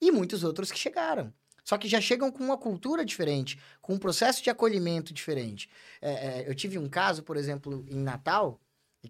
E 0.00 0.12
muitos 0.12 0.44
outros 0.44 0.70
que 0.70 0.78
chegaram. 0.78 1.34
Só 1.68 1.76
que 1.76 1.86
já 1.86 2.00
chegam 2.00 2.32
com 2.32 2.42
uma 2.42 2.56
cultura 2.56 3.04
diferente, 3.04 3.60
com 3.82 3.92
um 3.92 3.98
processo 3.98 4.42
de 4.42 4.48
acolhimento 4.48 5.12
diferente. 5.12 5.68
É, 6.00 6.12
é, 6.12 6.48
eu 6.48 6.54
tive 6.54 6.78
um 6.78 6.88
caso, 6.88 7.22
por 7.22 7.36
exemplo, 7.36 7.84
em 7.90 7.98
Natal, 8.02 8.58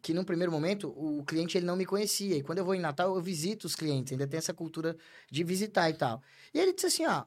que 0.02 0.12
num 0.12 0.24
primeiro 0.24 0.50
momento 0.50 0.88
o 0.88 1.24
cliente 1.24 1.56
ele 1.56 1.64
não 1.64 1.76
me 1.76 1.86
conhecia. 1.86 2.34
E 2.34 2.42
quando 2.42 2.58
eu 2.58 2.64
vou 2.64 2.74
em 2.74 2.80
Natal, 2.80 3.14
eu 3.14 3.22
visito 3.22 3.68
os 3.68 3.76
clientes, 3.76 4.12
ainda 4.12 4.26
tem 4.26 4.38
essa 4.38 4.52
cultura 4.52 4.96
de 5.30 5.44
visitar 5.44 5.88
e 5.88 5.94
tal. 5.94 6.20
E 6.52 6.58
ele 6.58 6.72
disse 6.72 6.86
assim: 6.86 7.06
ó, 7.06 7.26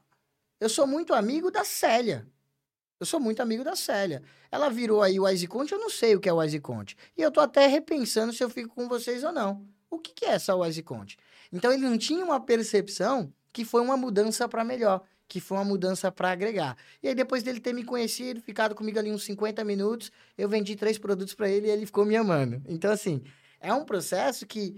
eu 0.60 0.68
sou 0.68 0.86
muito 0.86 1.14
amigo 1.14 1.50
da 1.50 1.64
Célia. 1.64 2.28
Eu 3.00 3.06
sou 3.06 3.18
muito 3.18 3.40
amigo 3.40 3.64
da 3.64 3.74
Célia. 3.74 4.22
Ela 4.50 4.68
virou 4.68 5.00
aí 5.00 5.18
o 5.18 5.26
EasyConte, 5.26 5.72
eu 5.72 5.78
não 5.78 5.88
sei 5.88 6.14
o 6.14 6.20
que 6.20 6.28
é 6.28 6.32
o 6.34 6.42
EasyConte. 6.42 6.94
E 7.16 7.22
eu 7.22 7.30
tô 7.30 7.40
até 7.40 7.66
repensando 7.66 8.34
se 8.34 8.44
eu 8.44 8.50
fico 8.50 8.74
com 8.74 8.86
vocês 8.86 9.24
ou 9.24 9.32
não. 9.32 9.66
O 9.90 9.98
que, 9.98 10.12
que 10.12 10.26
é 10.26 10.32
essa 10.32 10.52
EasyConte? 10.52 11.16
Então 11.50 11.72
ele 11.72 11.88
não 11.88 11.96
tinha 11.96 12.22
uma 12.22 12.38
percepção 12.38 13.32
que 13.50 13.64
foi 13.64 13.80
uma 13.80 13.96
mudança 13.96 14.46
para 14.46 14.62
melhor 14.62 15.02
que 15.32 15.40
foi 15.40 15.56
uma 15.56 15.64
mudança 15.64 16.12
para 16.12 16.30
agregar. 16.30 16.76
E 17.02 17.08
aí, 17.08 17.14
depois 17.14 17.42
dele 17.42 17.58
ter 17.58 17.72
me 17.72 17.84
conhecido, 17.84 18.38
ficado 18.42 18.74
comigo 18.74 18.98
ali 18.98 19.10
uns 19.10 19.24
50 19.24 19.64
minutos, 19.64 20.12
eu 20.36 20.46
vendi 20.46 20.76
três 20.76 20.98
produtos 20.98 21.34
para 21.34 21.48
ele 21.48 21.68
e 21.68 21.70
ele 21.70 21.86
ficou 21.86 22.04
me 22.04 22.14
amando. 22.14 22.60
Então, 22.68 22.92
assim, 22.92 23.22
é 23.58 23.72
um 23.72 23.82
processo 23.82 24.46
que 24.46 24.76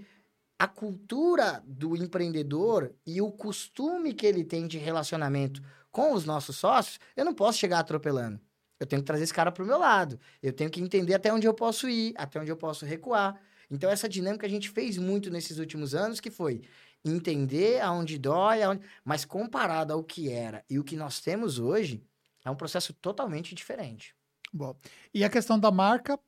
a 0.57 0.65
cultura 0.65 1.61
do 1.67 1.97
empreendedor 1.97 2.95
e 3.05 3.21
o 3.21 3.29
costume 3.33 4.13
que 4.13 4.25
ele 4.25 4.45
tem 4.45 4.65
de 4.65 4.77
relacionamento 4.77 5.61
com 5.91 6.13
os 6.13 6.23
nossos 6.23 6.55
sócios, 6.55 7.01
eu 7.17 7.25
não 7.25 7.33
posso 7.33 7.57
chegar 7.57 7.79
atropelando. 7.79 8.39
Eu 8.79 8.87
tenho 8.87 9.01
que 9.01 9.05
trazer 9.05 9.25
esse 9.25 9.33
cara 9.33 9.51
para 9.51 9.61
o 9.61 9.67
meu 9.67 9.77
lado. 9.77 10.17
Eu 10.41 10.53
tenho 10.53 10.69
que 10.69 10.79
entender 10.79 11.15
até 11.15 11.33
onde 11.33 11.45
eu 11.45 11.53
posso 11.53 11.89
ir, 11.89 12.13
até 12.15 12.39
onde 12.39 12.49
eu 12.49 12.55
posso 12.55 12.85
recuar. 12.85 13.37
Então, 13.69 13.89
essa 13.89 14.07
dinâmica 14.07 14.47
a 14.47 14.49
gente 14.49 14.69
fez 14.69 14.97
muito 14.97 15.29
nesses 15.29 15.57
últimos 15.57 15.93
anos, 15.93 16.21
que 16.21 16.31
foi 16.31 16.61
entender 17.05 17.79
aonde 17.81 18.17
dói, 18.17 18.63
aonde... 18.63 18.81
mas 19.03 19.23
comparado 19.23 19.93
ao 19.93 20.03
que 20.03 20.31
era 20.31 20.65
e 20.69 20.79
o 20.79 20.83
que 20.83 20.95
nós 20.95 21.19
temos 21.19 21.59
hoje, 21.59 22.03
é 22.43 22.49
um 22.49 22.55
processo 22.55 22.93
totalmente 22.93 23.53
diferente. 23.53 24.15
Bom. 24.51 24.75
E 25.13 25.23
a 25.23 25.29
questão 25.29 25.59
da 25.59 25.71
marca, 25.71 26.19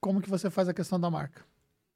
como 0.00 0.20
que 0.20 0.30
você 0.30 0.48
faz 0.50 0.68
a 0.68 0.74
questão 0.74 0.98
da 1.00 1.10
marca? 1.10 1.44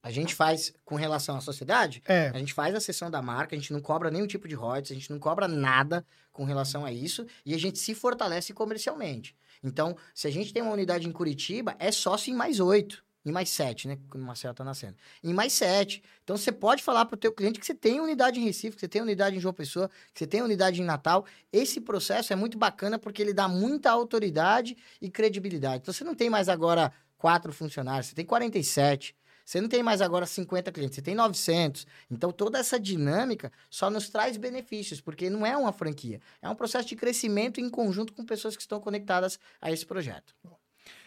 A 0.03 0.11
gente 0.11 0.35
faz 0.35 0.73
com 0.85 0.97
relação 0.97 1.37
à 1.37 1.41
sociedade, 1.41 2.03
é. 2.07 2.29
a 2.29 2.39
gente 2.39 2.53
faz 2.53 2.75
a 2.75 2.81
sessão 2.81 3.11
da 3.11 3.23
marca, 3.23 3.57
a 3.57 3.59
gente 3.59 3.73
não 3.73 3.81
cobra 3.81 4.11
nenhum 4.11 4.27
tipo 4.27 4.47
de 4.47 4.55
royalties, 4.55 4.93
a 4.93 4.95
gente 4.95 5.11
não 5.11 5.19
cobra 5.19 5.49
nada 5.49 6.05
com 6.31 6.45
relação 6.45 6.85
a 6.85 6.93
isso 6.93 7.27
e 7.45 7.55
a 7.55 7.59
gente 7.59 7.79
se 7.79 7.95
fortalece 7.95 8.53
comercialmente. 8.53 9.35
Então, 9.63 9.97
se 10.15 10.27
a 10.27 10.31
gente 10.31 10.53
tem 10.53 10.63
uma 10.63 10.73
unidade 10.73 11.09
em 11.09 11.13
Curitiba, 11.13 11.75
é 11.79 11.91
só 11.91 12.19
sim 12.19 12.35
mais 12.35 12.61
oito. 12.61 13.04
Em 13.25 13.33
mais 13.33 13.49
sete, 13.49 13.89
né? 13.89 13.99
Quando 14.11 14.23
o 14.23 14.27
Marcelo 14.27 14.53
está 14.53 14.63
nascendo. 14.63 14.97
Em 15.23 15.33
mais 15.33 15.53
sete. 15.53 16.03
Então, 16.23 16.37
você 16.37 16.53
pode 16.53 16.83
falar 16.83 17.07
para 17.07 17.15
o 17.15 17.19
teu 17.19 17.33
cliente 17.33 17.59
que 17.59 17.65
você 17.65 17.75
tem 17.75 18.01
unidade 18.01 18.39
em 18.39 18.45
Recife, 18.45 18.77
que 18.77 18.81
você 18.81 18.89
tem 18.89 19.01
unidade 19.01 19.37
em 19.37 19.41
João 19.41 19.55
Pessoa, 19.55 19.91
que 20.13 20.19
você 20.19 20.27
tem 20.27 20.43
unidade 20.43 20.83
em 20.83 20.85
Natal. 20.85 21.25
Esse 21.51 21.81
processo 21.81 22.33
é 22.33 22.37
muito 22.37 22.59
bacana 22.59 22.99
porque 22.99 23.23
ele 23.23 23.33
dá 23.33 23.49
muita 23.49 23.91
autoridade 23.91 24.77
e 25.01 25.11
credibilidade. 25.11 25.79
Então, 25.83 25.95
você 25.95 26.05
não 26.05 26.15
tem 26.15 26.29
mais 26.29 26.51
agora 26.51 26.93
quatro 27.17 27.51
funcionários, 27.53 28.09
você 28.09 28.15
tem 28.15 28.27
47. 28.27 29.17
Você 29.45 29.61
não 29.61 29.69
tem 29.69 29.83
mais 29.83 30.01
agora 30.01 30.25
50 30.25 30.73
clientes, 30.73 30.97
você 30.97 31.03
tem 31.03 31.15
900. 31.15 31.87
Então, 32.11 32.33
toda 32.33 32.59
essa 32.59 32.81
dinâmica 32.81 33.53
só 33.69 33.91
nos 33.91 34.09
traz 34.09 34.37
benefícios, 34.37 35.01
porque 35.01 35.29
não 35.29 35.45
é 35.45 35.57
uma 35.57 35.73
franquia. 35.73 36.21
É 36.41 36.49
um 36.49 36.55
processo 36.55 36.89
de 36.89 36.97
crescimento 36.97 37.61
em 37.61 37.69
conjunto 37.69 38.13
com 38.13 38.25
pessoas 38.25 38.57
que 38.57 38.63
estão 38.63 38.81
conectadas 38.81 39.39
a 39.61 39.71
esse 39.71 39.85
projeto. 39.85 40.35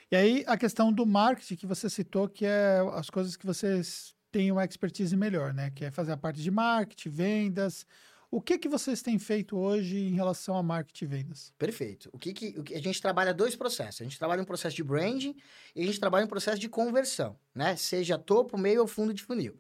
E 0.10 0.16
aí, 0.16 0.44
a 0.48 0.56
questão 0.56 0.92
do 0.92 1.06
marketing 1.06 1.58
que 1.58 1.66
você 1.66 1.90
citou, 1.90 2.30
que 2.30 2.46
é 2.46 2.80
as 2.94 3.10
coisas 3.10 3.36
que 3.36 3.46
vocês 3.46 4.16
têm 4.32 4.50
uma 4.52 4.64
expertise 4.64 5.18
melhor, 5.18 5.54
né? 5.54 5.70
Que 5.70 5.84
é 5.84 5.92
fazer 5.92 6.14
a 6.14 6.18
parte 6.18 6.42
de 6.42 6.50
marketing, 6.50 7.10
vendas. 7.10 7.86
O 8.32 8.42
que 8.42 8.58
que 8.58 8.70
vocês 8.70 9.02
têm 9.02 9.20
feito 9.20 9.58
hoje 9.58 9.98
em 9.98 10.14
relação 10.14 10.56
a 10.56 10.64
marketing 10.64 11.04
e 11.04 11.08
vendas? 11.08 11.54
Perfeito. 11.58 12.10
O 12.14 12.18
que, 12.18 12.32
que, 12.34 12.58
o 12.58 12.64
que 12.64 12.74
a 12.74 12.82
gente 12.82 13.02
trabalha 13.02 13.34
dois 13.34 13.58
processos. 13.58 14.00
A 14.00 14.04
gente 14.06 14.18
trabalha 14.18 14.42
um 14.42 14.46
processo 14.46 14.78
de 14.78 14.84
branding 14.84 15.36
e 15.76 15.82
a 15.82 15.86
gente 15.86 16.00
trabalha 16.00 16.24
um 16.24 16.30
processo 16.30 16.60
de 16.60 16.70
conversão, 16.70 17.38
né? 17.54 17.76
Seja 17.76 18.18
topo, 18.18 18.58
meio 18.58 18.82
ou 18.82 18.88
fundo 18.88 19.14
de 19.14 19.24
funil. 19.24 19.60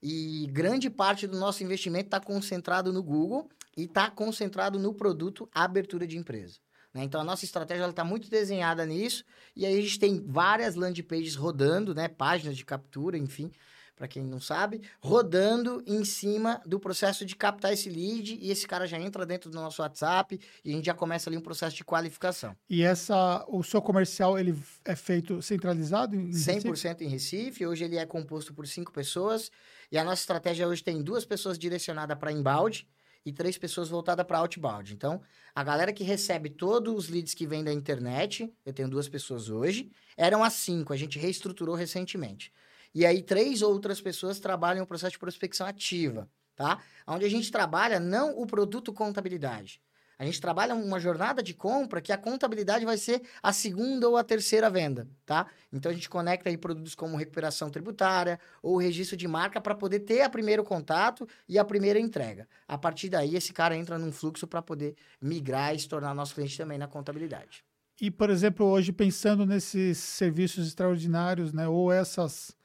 E 0.00 0.46
grande 0.52 0.88
parte 0.88 1.26
do 1.26 1.36
nosso 1.36 1.64
investimento 1.64 2.06
está 2.06 2.20
concentrado 2.20 2.92
no 2.92 3.02
Google 3.02 3.50
e 3.76 3.82
está 3.82 4.08
concentrado 4.08 4.78
no 4.78 4.94
produto 4.94 5.48
abertura 5.52 6.06
de 6.06 6.16
empresa. 6.16 6.60
Né? 6.92 7.04
Então, 7.04 7.20
a 7.20 7.24
nossa 7.24 7.44
estratégia 7.44 7.86
está 7.86 8.04
muito 8.04 8.30
desenhada 8.30 8.84
nisso. 8.86 9.24
E 9.54 9.66
aí, 9.66 9.78
a 9.78 9.82
gente 9.82 9.98
tem 9.98 10.24
várias 10.26 10.74
landing 10.74 11.02
pages 11.02 11.34
rodando, 11.34 11.94
né? 11.94 12.08
páginas 12.08 12.56
de 12.56 12.64
captura, 12.64 13.16
enfim, 13.16 13.50
para 13.98 14.06
quem 14.06 14.24
não 14.24 14.40
sabe, 14.40 14.80
rodando 15.00 15.82
em 15.84 16.04
cima 16.04 16.62
do 16.64 16.78
processo 16.78 17.26
de 17.26 17.34
captar 17.34 17.72
esse 17.72 17.90
lead. 17.90 18.38
E 18.40 18.50
esse 18.50 18.66
cara 18.66 18.86
já 18.86 18.98
entra 18.98 19.26
dentro 19.26 19.50
do 19.50 19.56
nosso 19.56 19.82
WhatsApp 19.82 20.38
e 20.64 20.70
a 20.70 20.74
gente 20.74 20.86
já 20.86 20.94
começa 20.94 21.28
ali 21.28 21.36
um 21.36 21.40
processo 21.40 21.74
de 21.74 21.84
qualificação. 21.84 22.56
E 22.70 22.82
essa, 22.82 23.44
o 23.48 23.62
seu 23.64 23.82
comercial, 23.82 24.38
ele 24.38 24.56
é 24.84 24.94
feito 24.94 25.42
centralizado 25.42 26.14
em 26.14 26.30
100% 26.30 26.70
Recife? 26.70 27.04
em 27.04 27.08
Recife. 27.08 27.66
Hoje 27.66 27.84
ele 27.84 27.96
é 27.96 28.06
composto 28.06 28.54
por 28.54 28.66
cinco 28.68 28.92
pessoas. 28.92 29.50
E 29.90 29.98
a 29.98 30.04
nossa 30.04 30.22
estratégia 30.22 30.68
hoje 30.68 30.82
tem 30.82 31.02
duas 31.02 31.24
pessoas 31.24 31.58
direcionadas 31.58 32.16
para 32.16 32.30
embalde 32.30 32.86
e 33.24 33.32
três 33.32 33.58
pessoas 33.58 33.88
voltadas 33.88 34.24
para 34.26 34.38
outbound. 34.38 34.92
Então, 34.92 35.20
a 35.54 35.62
galera 35.62 35.92
que 35.92 36.04
recebe 36.04 36.50
todos 36.50 36.94
os 36.94 37.08
leads 37.08 37.34
que 37.34 37.46
vem 37.46 37.62
da 37.64 37.72
internet, 37.72 38.52
eu 38.64 38.72
tenho 38.72 38.88
duas 38.88 39.08
pessoas 39.08 39.50
hoje, 39.50 39.90
eram 40.16 40.42
as 40.42 40.54
cinco, 40.54 40.92
a 40.92 40.96
gente 40.96 41.18
reestruturou 41.18 41.74
recentemente. 41.74 42.52
E 42.94 43.04
aí, 43.04 43.22
três 43.22 43.62
outras 43.62 44.00
pessoas 44.00 44.40
trabalham 44.40 44.84
o 44.84 44.86
processo 44.86 45.12
de 45.12 45.18
prospecção 45.18 45.66
ativa, 45.66 46.28
tá? 46.56 46.82
Onde 47.06 47.24
a 47.24 47.30
gente 47.30 47.50
trabalha 47.50 48.00
não 48.00 48.38
o 48.38 48.46
produto 48.46 48.92
contabilidade, 48.92 49.80
a 50.18 50.24
gente 50.24 50.40
trabalha 50.40 50.74
uma 50.74 50.98
jornada 50.98 51.42
de 51.42 51.54
compra 51.54 52.00
que 52.00 52.12
a 52.12 52.18
contabilidade 52.18 52.84
vai 52.84 52.98
ser 52.98 53.22
a 53.40 53.52
segunda 53.52 54.08
ou 54.08 54.16
a 54.16 54.24
terceira 54.24 54.68
venda, 54.68 55.08
tá? 55.24 55.46
Então 55.72 55.92
a 55.92 55.94
gente 55.94 56.08
conecta 56.08 56.48
aí 56.48 56.56
produtos 56.56 56.94
como 56.94 57.16
recuperação 57.16 57.70
tributária 57.70 58.40
ou 58.60 58.76
registro 58.76 59.16
de 59.16 59.28
marca 59.28 59.60
para 59.60 59.76
poder 59.76 60.00
ter 60.00 60.22
a 60.22 60.28
primeiro 60.28 60.64
contato 60.64 61.26
e 61.48 61.56
a 61.56 61.64
primeira 61.64 62.00
entrega. 62.00 62.48
A 62.66 62.76
partir 62.76 63.08
daí 63.08 63.36
esse 63.36 63.52
cara 63.52 63.76
entra 63.76 63.96
num 63.96 64.10
fluxo 64.10 64.46
para 64.46 64.60
poder 64.60 64.96
migrar 65.22 65.74
e 65.74 65.78
se 65.78 65.88
tornar 65.88 66.12
nosso 66.14 66.34
cliente 66.34 66.58
também 66.58 66.78
na 66.78 66.88
contabilidade. 66.88 67.64
E 68.00 68.10
por 68.10 68.28
exemplo, 68.28 68.66
hoje 68.66 68.92
pensando 68.92 69.46
nesses 69.46 69.98
serviços 69.98 70.66
extraordinários, 70.66 71.52
né, 71.52 71.68
ou 71.68 71.92
essas 71.92 72.56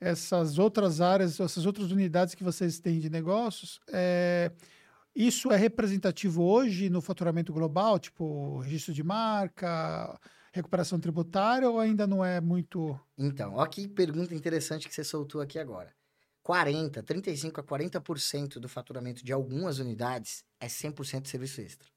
essas 0.00 0.58
outras 0.58 1.00
áreas, 1.00 1.40
essas 1.40 1.66
outras 1.66 1.90
unidades 1.90 2.34
que 2.34 2.44
vocês 2.44 2.78
têm 2.78 3.00
de 3.00 3.10
negócios, 3.10 3.80
é, 3.88 4.52
isso 5.18 5.50
é 5.50 5.56
representativo 5.56 6.44
hoje 6.44 6.88
no 6.88 7.00
faturamento 7.00 7.52
global, 7.52 7.98
tipo 7.98 8.60
registro 8.60 8.94
de 8.94 9.02
marca, 9.02 10.16
recuperação 10.52 11.00
tributária, 11.00 11.68
ou 11.68 11.80
ainda 11.80 12.06
não 12.06 12.24
é 12.24 12.40
muito. 12.40 12.96
Então, 13.18 13.54
olha 13.54 13.68
que 13.68 13.88
pergunta 13.88 14.32
interessante 14.32 14.86
que 14.86 14.94
você 14.94 15.02
soltou 15.02 15.40
aqui 15.40 15.58
agora. 15.58 15.92
40, 16.44 17.02
35 17.02 17.60
a 17.60 17.64
40% 17.64 18.60
do 18.60 18.68
faturamento 18.68 19.24
de 19.24 19.32
algumas 19.32 19.80
unidades 19.80 20.44
é 20.60 20.68
100% 20.68 21.22
de 21.22 21.28
serviço 21.28 21.60
extra. 21.62 21.88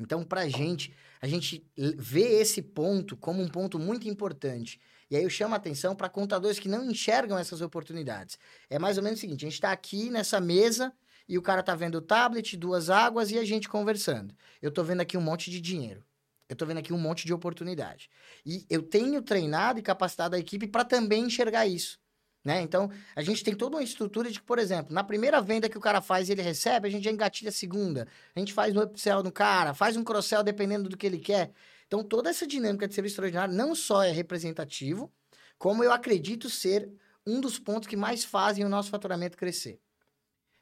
Então, 0.00 0.24
para 0.24 0.40
a 0.40 0.48
gente, 0.48 0.92
a 1.22 1.28
gente 1.28 1.64
vê 1.76 2.40
esse 2.40 2.60
ponto 2.60 3.16
como 3.16 3.40
um 3.40 3.48
ponto 3.48 3.78
muito 3.78 4.08
importante. 4.08 4.80
E 5.08 5.14
aí 5.14 5.22
eu 5.22 5.30
chamo 5.30 5.54
a 5.54 5.56
atenção 5.56 5.94
para 5.94 6.08
contadores 6.08 6.58
que 6.58 6.68
não 6.68 6.90
enxergam 6.90 7.38
essas 7.38 7.60
oportunidades. 7.60 8.38
É 8.68 8.76
mais 8.76 8.96
ou 8.96 9.04
menos 9.04 9.20
o 9.20 9.20
seguinte: 9.20 9.44
a 9.44 9.48
gente 9.48 9.54
está 9.54 9.70
aqui 9.70 10.10
nessa 10.10 10.40
mesa 10.40 10.92
e 11.30 11.38
o 11.38 11.42
cara 11.42 11.62
tá 11.62 11.76
vendo 11.76 11.94
o 11.94 12.00
tablet, 12.00 12.56
duas 12.56 12.90
águas 12.90 13.30
e 13.30 13.38
a 13.38 13.44
gente 13.44 13.68
conversando. 13.68 14.34
Eu 14.60 14.72
tô 14.72 14.82
vendo 14.82 15.00
aqui 15.00 15.16
um 15.16 15.20
monte 15.20 15.48
de 15.48 15.60
dinheiro. 15.60 16.04
Eu 16.48 16.56
tô 16.56 16.66
vendo 16.66 16.78
aqui 16.78 16.92
um 16.92 16.98
monte 16.98 17.24
de 17.24 17.32
oportunidade. 17.32 18.10
E 18.44 18.66
eu 18.68 18.82
tenho 18.82 19.22
treinado 19.22 19.78
e 19.78 19.82
capacitado 19.82 20.34
a 20.34 20.40
equipe 20.40 20.66
para 20.66 20.84
também 20.84 21.22
enxergar 21.22 21.68
isso. 21.68 22.00
Né? 22.44 22.60
Então, 22.62 22.90
a 23.14 23.22
gente 23.22 23.44
tem 23.44 23.54
toda 23.54 23.76
uma 23.76 23.82
estrutura 23.82 24.28
de 24.28 24.40
que, 24.40 24.44
por 24.44 24.58
exemplo, 24.58 24.92
na 24.92 25.04
primeira 25.04 25.40
venda 25.40 25.68
que 25.68 25.78
o 25.78 25.80
cara 25.80 26.00
faz 26.00 26.28
e 26.28 26.32
ele 26.32 26.42
recebe, 26.42 26.88
a 26.88 26.90
gente 26.90 27.04
já 27.04 27.12
engatilha 27.12 27.50
a 27.50 27.52
segunda. 27.52 28.08
A 28.34 28.40
gente 28.40 28.52
faz 28.52 28.74
um 28.74 28.80
upsell 28.80 29.22
no 29.22 29.30
cara, 29.30 29.72
faz 29.72 29.96
um 29.96 30.02
cross-sell 30.02 30.42
dependendo 30.42 30.88
do 30.88 30.96
que 30.96 31.06
ele 31.06 31.20
quer. 31.20 31.52
Então, 31.86 32.02
toda 32.02 32.28
essa 32.28 32.44
dinâmica 32.44 32.88
de 32.88 32.94
serviço 32.94 33.12
extraordinário 33.12 33.54
não 33.54 33.72
só 33.72 34.02
é 34.02 34.10
representativo, 34.10 35.12
como 35.56 35.84
eu 35.84 35.92
acredito 35.92 36.50
ser 36.50 36.90
um 37.24 37.40
dos 37.40 37.56
pontos 37.56 37.86
que 37.86 37.96
mais 37.96 38.24
fazem 38.24 38.64
o 38.64 38.68
nosso 38.68 38.90
faturamento 38.90 39.38
crescer. 39.38 39.78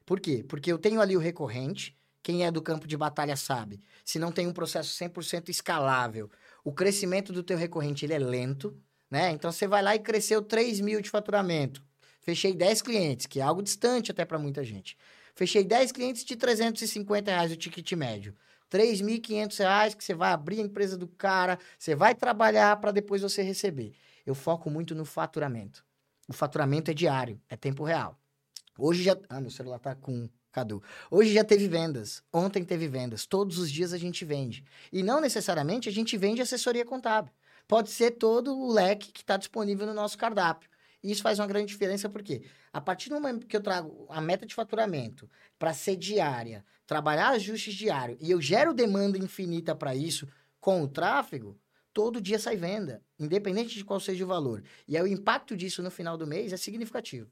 Por 0.09 0.20
quê? 0.20 0.42
Porque 0.42 0.72
eu 0.72 0.78
tenho 0.78 1.02
ali 1.02 1.14
o 1.18 1.20
recorrente, 1.20 1.94
quem 2.22 2.42
é 2.42 2.50
do 2.50 2.62
campo 2.62 2.88
de 2.88 2.96
batalha 2.96 3.36
sabe. 3.36 3.78
Se 4.02 4.18
não 4.18 4.32
tem 4.32 4.46
um 4.46 4.54
processo 4.54 4.88
100% 5.04 5.50
escalável, 5.50 6.30
o 6.64 6.72
crescimento 6.72 7.30
do 7.30 7.42
teu 7.42 7.59
recorrente 7.59 8.06
ele 8.06 8.14
é 8.14 8.18
lento, 8.18 8.74
né? 9.11 9.30
Então 9.32 9.52
você 9.52 9.68
vai 9.68 9.82
lá 9.82 9.94
e 9.94 9.98
cresceu 9.98 10.40
3 10.40 10.80
mil 10.80 11.02
de 11.02 11.11
faturamento. 11.11 11.84
Fechei 12.22 12.54
10 12.54 12.80
clientes, 12.80 13.26
que 13.26 13.38
é 13.38 13.42
algo 13.42 13.62
distante 13.62 14.11
até 14.11 14.24
para 14.24 14.38
muita 14.38 14.64
gente. 14.64 14.96
Fechei 15.34 15.62
10 15.62 15.92
clientes 15.92 16.24
de 16.24 16.36
350 16.36 17.30
reais 17.30 17.52
o 17.52 17.56
ticket 17.56 17.92
médio. 17.92 18.34
3.500 18.70 19.59
reais 19.59 19.94
que 19.94 20.02
você 20.02 20.14
vai 20.14 20.32
abrir 20.32 20.61
a 20.61 20.64
empresa 20.64 20.96
do 20.96 21.06
cara, 21.06 21.59
você 21.78 21.94
vai 21.94 22.14
trabalhar 22.14 22.74
para 22.80 22.92
depois 22.92 23.20
você 23.20 23.42
receber. 23.42 23.92
Eu 24.24 24.34
foco 24.34 24.70
muito 24.70 24.94
no 24.94 25.04
faturamento. 25.04 25.84
O 26.26 26.32
faturamento 26.32 26.90
é 26.90 26.94
diário, 26.94 27.38
é 27.46 27.59
tempo 27.59 27.84
real. 27.84 28.18
Hoje 28.79 29.03
já. 29.03 29.18
Ah, 29.29 29.41
meu 29.41 29.51
celular 29.51 29.81
tá 29.81 29.95
com. 29.95 30.29
Cadu. 30.51 30.83
Hoje 31.11 31.35
já 31.35 31.45
teve 31.45 31.68
vendas. 31.68 32.22
Ontem 32.33 32.64
teve 32.64 32.89
vendas. 32.89 33.26
Todos 33.26 33.59
os 33.59 33.70
dias 33.70 33.93
a 33.93 33.99
gente 33.99 34.24
vende. 34.24 34.64
E 34.91 35.03
não 35.03 35.20
necessariamente 35.20 35.89
a 35.89 35.93
gente 35.93 36.16
vende 36.16 36.41
assessoria 36.41 36.87
contábil. 36.87 37.33
Pode 37.66 37.91
ser 37.91 38.12
todo 38.12 38.57
o 38.57 38.72
leque 38.72 39.12
que 39.12 39.20
está 39.20 39.37
disponível 39.37 39.87
no 39.87 39.93
nosso 39.93 40.16
cardápio. 40.16 40.70
E 41.03 41.12
isso 41.12 41.22
faz 41.22 41.39
uma 41.39 41.47
grande 41.47 41.66
diferença 41.66 42.09
porque 42.09 42.43
a 42.72 42.81
partir 42.81 43.09
do 43.09 43.16
momento 43.16 43.47
que 43.47 43.57
eu 43.57 43.61
trago 43.61 44.07
a 44.09 44.20
meta 44.20 44.47
de 44.47 44.55
faturamento 44.55 45.31
para 45.59 45.74
ser 45.74 45.97
diária, 45.97 46.64
trabalhar 46.87 47.29
ajustes 47.31 47.74
diários 47.74 48.18
e 48.20 48.31
eu 48.31 48.41
gero 48.41 48.72
demanda 48.72 49.18
infinita 49.18 49.74
para 49.74 49.95
isso 49.95 50.26
com 50.61 50.83
o 50.83 50.89
tráfego, 50.89 51.57
todo 51.93 52.20
dia 52.20 52.39
sai 52.39 52.57
venda, 52.57 53.03
independente 53.18 53.74
de 53.76 53.85
qual 53.85 54.01
seja 54.01 54.24
o 54.24 54.29
valor. 54.29 54.64
E 54.89 54.97
aí 54.97 55.03
o 55.03 55.07
impacto 55.07 55.57
disso 55.57 55.83
no 55.83 55.91
final 55.91 56.16
do 56.16 56.26
mês 56.26 56.53
é 56.53 56.57
significativo. 56.57 57.31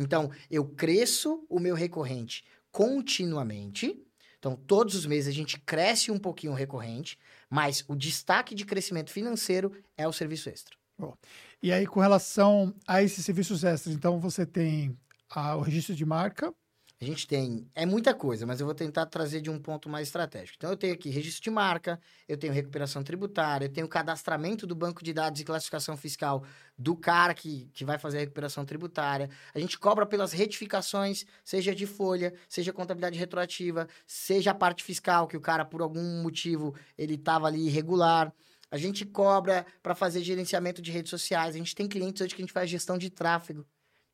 Então, 0.00 0.30
eu 0.50 0.66
cresço 0.66 1.44
o 1.48 1.60
meu 1.60 1.74
recorrente 1.74 2.44
continuamente. 2.72 4.02
Então, 4.38 4.56
todos 4.56 4.94
os 4.94 5.04
meses 5.04 5.28
a 5.28 5.36
gente 5.36 5.60
cresce 5.60 6.10
um 6.10 6.18
pouquinho 6.18 6.52
o 6.52 6.56
recorrente, 6.56 7.18
mas 7.50 7.84
o 7.86 7.94
destaque 7.94 8.54
de 8.54 8.64
crescimento 8.64 9.10
financeiro 9.10 9.72
é 9.98 10.08
o 10.08 10.12
serviço 10.12 10.48
extra. 10.48 10.74
Bom, 10.98 11.14
e 11.62 11.70
aí, 11.70 11.86
com 11.86 12.00
relação 12.00 12.74
a 12.86 13.02
esses 13.02 13.24
serviços 13.24 13.62
extras, 13.62 13.94
então 13.94 14.18
você 14.18 14.46
tem 14.46 14.96
a, 15.28 15.56
o 15.56 15.60
registro 15.60 15.94
de 15.94 16.06
marca, 16.06 16.54
a 17.02 17.04
gente 17.04 17.26
tem. 17.26 17.66
É 17.74 17.86
muita 17.86 18.12
coisa, 18.12 18.46
mas 18.46 18.60
eu 18.60 18.66
vou 18.66 18.74
tentar 18.74 19.06
trazer 19.06 19.40
de 19.40 19.48
um 19.48 19.58
ponto 19.58 19.88
mais 19.88 20.08
estratégico. 20.08 20.56
Então, 20.58 20.68
eu 20.68 20.76
tenho 20.76 20.92
aqui 20.92 21.08
registro 21.08 21.42
de 21.42 21.50
marca, 21.50 21.98
eu 22.28 22.36
tenho 22.36 22.52
recuperação 22.52 23.02
tributária, 23.02 23.64
eu 23.64 23.72
tenho 23.72 23.88
cadastramento 23.88 24.66
do 24.66 24.74
banco 24.74 25.02
de 25.02 25.14
dados 25.14 25.40
e 25.40 25.44
classificação 25.44 25.96
fiscal 25.96 26.44
do 26.76 26.94
cara 26.94 27.32
que, 27.32 27.70
que 27.72 27.86
vai 27.86 27.98
fazer 27.98 28.18
a 28.18 28.20
recuperação 28.20 28.66
tributária. 28.66 29.30
A 29.54 29.58
gente 29.58 29.78
cobra 29.78 30.04
pelas 30.04 30.32
retificações, 30.32 31.24
seja 31.42 31.74
de 31.74 31.86
folha, 31.86 32.34
seja 32.46 32.70
contabilidade 32.70 33.18
retroativa, 33.18 33.88
seja 34.06 34.50
a 34.50 34.54
parte 34.54 34.84
fiscal, 34.84 35.26
que 35.26 35.38
o 35.38 35.40
cara, 35.40 35.64
por 35.64 35.80
algum 35.80 36.22
motivo, 36.22 36.74
ele 36.98 37.14
estava 37.14 37.46
ali 37.46 37.66
irregular. 37.66 38.30
A 38.70 38.76
gente 38.76 39.06
cobra 39.06 39.64
para 39.82 39.94
fazer 39.94 40.22
gerenciamento 40.22 40.82
de 40.82 40.92
redes 40.92 41.08
sociais. 41.08 41.54
A 41.54 41.58
gente 41.58 41.74
tem 41.74 41.88
clientes 41.88 42.20
hoje 42.20 42.34
que 42.34 42.42
a 42.42 42.44
gente 42.44 42.52
faz 42.52 42.68
gestão 42.68 42.98
de 42.98 43.08
tráfego. 43.08 43.66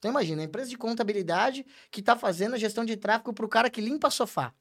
Então 0.06 0.12
imagina, 0.12 0.42
a 0.42 0.44
empresa 0.44 0.70
de 0.70 0.78
contabilidade 0.78 1.66
que 1.90 1.98
está 1.98 2.14
fazendo 2.14 2.54
a 2.54 2.58
gestão 2.58 2.84
de 2.84 2.96
tráfego 2.96 3.32
para 3.32 3.44
o 3.44 3.48
cara 3.48 3.68
que 3.68 3.80
limpa 3.80 4.08
sofá. 4.08 4.54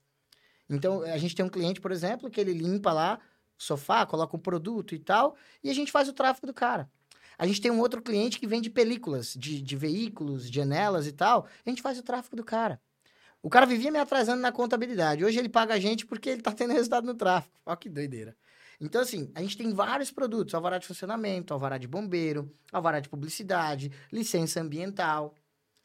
Então 0.68 1.04
a 1.04 1.20
gente 1.20 1.36
tem 1.36 1.46
um 1.46 1.50
cliente, 1.50 1.80
por 1.80 1.92
exemplo, 1.92 2.32
que 2.32 2.42
ele 2.42 2.52
limpa 2.52 2.92
lá 2.92 3.20
sofá, 3.56 4.08
coloca 4.08 4.36
um 4.36 4.40
produto 4.40 4.96
e 4.96 5.00
tal, 5.00 5.36
e 5.64 5.70
a 5.70 5.74
gente 5.74 5.92
faz 5.92 6.10
o 6.10 6.14
tráfego 6.14 6.48
do 6.48 6.54
cara. 6.54 6.90
A 7.38 7.46
gente 7.46 7.62
tem 7.62 7.70
um 7.70 7.80
outro 7.80 8.02
cliente 8.02 8.40
que 8.40 8.48
vende 8.48 8.72
películas 8.72 9.36
de, 9.38 9.62
de 9.62 9.76
veículos, 9.76 10.50
janelas 10.50 11.06
e 11.06 11.12
tal. 11.12 11.48
A 11.64 11.70
gente 11.70 11.82
faz 11.82 12.00
o 12.00 12.04
tráfego 12.04 12.38
do 12.38 12.44
cara. 12.44 12.82
O 13.44 13.50
cara 13.50 13.68
vivia 13.68 13.92
me 13.92 14.00
atrasando 14.00 14.42
na 14.42 14.52
contabilidade. 14.52 15.24
Hoje 15.24 15.38
ele 15.38 15.50
paga 15.50 15.76
a 15.76 15.80
gente 15.80 16.08
porque 16.08 16.30
ele 16.30 16.42
tá 16.42 16.52
tendo 16.54 16.74
resultado 16.74 17.06
no 17.06 17.14
tráfego. 17.14 17.54
Olha 17.66 17.78
que 17.78 17.88
doideira. 17.88 18.36
Então, 18.80 19.02
assim, 19.02 19.32
a 19.34 19.42
gente 19.42 19.58
tem 19.58 19.74
vários 19.74 20.12
produtos: 20.12 20.54
alvará 20.54 20.78
de 20.78 20.88
funcionamento, 20.88 21.54
alvará 21.54 21.78
de 21.78 21.88
bombeiro, 21.88 22.52
alvará 22.72 23.00
de 23.00 23.10
publicidade, 23.10 23.92
licença 24.12 24.62
ambiental. 24.62 25.34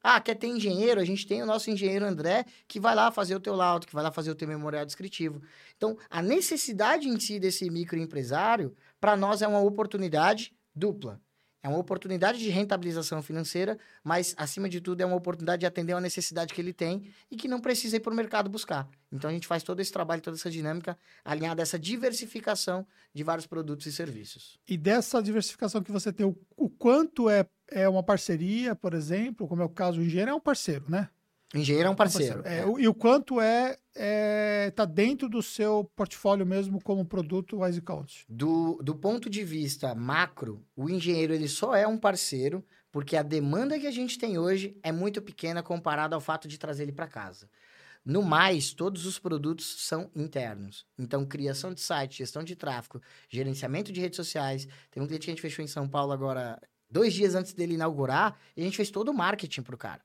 Ah, 0.03 0.21
quer 0.21 0.35
ter 0.35 0.47
engenheiro? 0.47 1.01
A 1.01 1.05
gente 1.05 1.27
tem 1.27 1.43
o 1.43 1.47
nosso 1.47 1.71
engenheiro 1.71 2.07
André, 2.07 2.47
que 2.67 2.81
vai 2.81 2.95
lá 2.95 3.11
fazer 3.11 3.35
o 3.35 3.41
teu 3.41 3.55
laudo, 3.55 3.87
que 3.87 3.93
vai 3.93 4.03
lá 4.03 4.11
fazer 4.11 4.31
o 4.31 4.35
teu 4.35 4.49
memorial 4.49 4.87
descritivo. 4.87 5.43
Então, 5.77 5.97
a 6.09 6.23
necessidade 6.23 7.07
em 7.07 7.21
si 7.21 7.39
desse 7.39 7.69
microempresário, 7.71 8.75
para 8.99 9.15
nós 9.15 9.43
é 9.43 9.47
uma 9.47 9.61
oportunidade 9.61 10.55
dupla. 10.75 11.21
É 11.63 11.69
uma 11.69 11.79
oportunidade 11.79 12.39
de 12.39 12.49
rentabilização 12.49 13.23
financeira, 13.23 13.79
mas, 14.03 14.35
acima 14.39 14.69
de 14.69 14.81
tudo, 14.81 15.03
é 15.03 15.07
uma 15.07 15.17
oportunidade 15.17 15.61
de 15.61 15.67
atender 15.67 15.93
uma 15.93 16.01
necessidade 16.01 16.55
que 16.55 16.61
ele 16.61 16.73
tem 16.73 17.13
e 17.31 17.37
que 17.37 17.47
não 17.47 17.61
precisa 17.61 17.97
ir 17.97 18.01
para 18.01 18.13
o 18.13 18.17
mercado 18.17 18.49
buscar. 18.49 18.89
Então, 19.13 19.29
a 19.29 19.33
gente 19.33 19.47
faz 19.47 19.63
todo 19.63 19.81
esse 19.81 19.93
trabalho, 19.93 20.23
toda 20.23 20.37
essa 20.37 20.51
dinâmica, 20.51 20.97
alinhada 21.23 21.61
a 21.61 21.65
essa 21.65 21.79
diversificação 21.79 22.87
de 23.13 23.23
vários 23.23 23.47
produtos 23.47 23.87
e 23.87 23.93
serviços. 23.93 24.59
E 24.67 24.79
dessa 24.79 25.23
diversificação 25.23 25.83
que 25.83 25.93
você 25.93 26.13
tem, 26.13 26.25
o, 26.25 26.35
o 26.57 26.71
quanto 26.71 27.29
é, 27.29 27.47
é 27.69 27.89
uma 27.89 28.03
parceria, 28.03 28.75
por 28.75 28.95
exemplo, 28.95 29.47
como 29.47 29.61
é 29.61 29.65
o 29.65 29.69
caso 29.69 29.99
do 29.99 30.05
engenheiro, 30.05 30.31
é 30.31 30.35
um 30.35 30.41
parceiro, 30.41 30.87
né? 30.89 31.11
Engenheiro 31.55 31.89
é 31.89 31.91
um 31.91 31.97
parceiro. 31.97 32.43
É, 32.45 32.61
é. 32.61 32.65
E 32.79 32.87
o 32.87 32.95
quanto 32.95 33.41
é 33.41 33.77
está 34.69 34.85
dentro 34.85 35.29
do 35.29 35.43
seu 35.43 35.91
portfólio 35.97 36.47
mesmo 36.47 36.81
como 36.81 37.05
produto 37.05 37.61
Wise 37.61 37.83
Count? 37.83 38.25
Do, 38.29 38.81
do 38.83 38.95
ponto 38.95 39.29
de 39.29 39.43
vista 39.43 39.95
macro, 39.95 40.65
o 40.77 40.89
engenheiro 40.89 41.35
ele 41.35 41.49
só 41.49 41.75
é 41.75 41.87
um 41.87 41.99
parceiro 41.99 42.65
porque 42.93 43.17
a 43.17 43.23
demanda 43.23 43.79
que 43.79 43.87
a 43.87 43.91
gente 43.91 44.19
tem 44.19 44.39
hoje 44.39 44.77
é 44.83 44.93
muito 44.93 45.21
pequena 45.21 45.63
comparada 45.63 46.15
ao 46.15 46.21
fato 46.21 46.47
de 46.47 46.59
trazer 46.59 46.85
ele 46.85 46.93
para 46.93 47.07
casa. 47.07 47.49
No 48.05 48.23
mais, 48.23 48.73
todos 48.73 49.05
os 49.05 49.19
produtos 49.19 49.85
são 49.87 50.11
internos. 50.17 50.87
Então, 50.99 51.27
criação 51.27 51.75
de 51.75 51.81
site, 51.81 52.19
gestão 52.19 52.43
de 52.43 52.57
tráfego, 52.57 53.01
gerenciamento 53.29 53.93
de 53.93 54.01
redes 54.01 54.17
sociais. 54.17 54.67
Tem 54.91 55.03
um 55.03 55.07
cliente 55.07 55.27
que 55.27 55.31
a 55.31 55.35
gente 55.35 55.43
fechou 55.43 55.65
em 55.65 55.69
São 55.69 55.87
Paulo 55.87 56.11
agora, 56.11 56.59
dois 56.91 57.13
dias 57.13 57.35
antes 57.35 57.53
dele 57.53 57.75
inaugurar, 57.75 58.37
e 58.57 58.63
a 58.63 58.65
gente 58.65 58.77
fez 58.77 58.91
todo 58.91 59.11
o 59.11 59.15
marketing 59.15 59.63
para 59.63 59.75
o 59.75 59.79
cara 59.79 60.03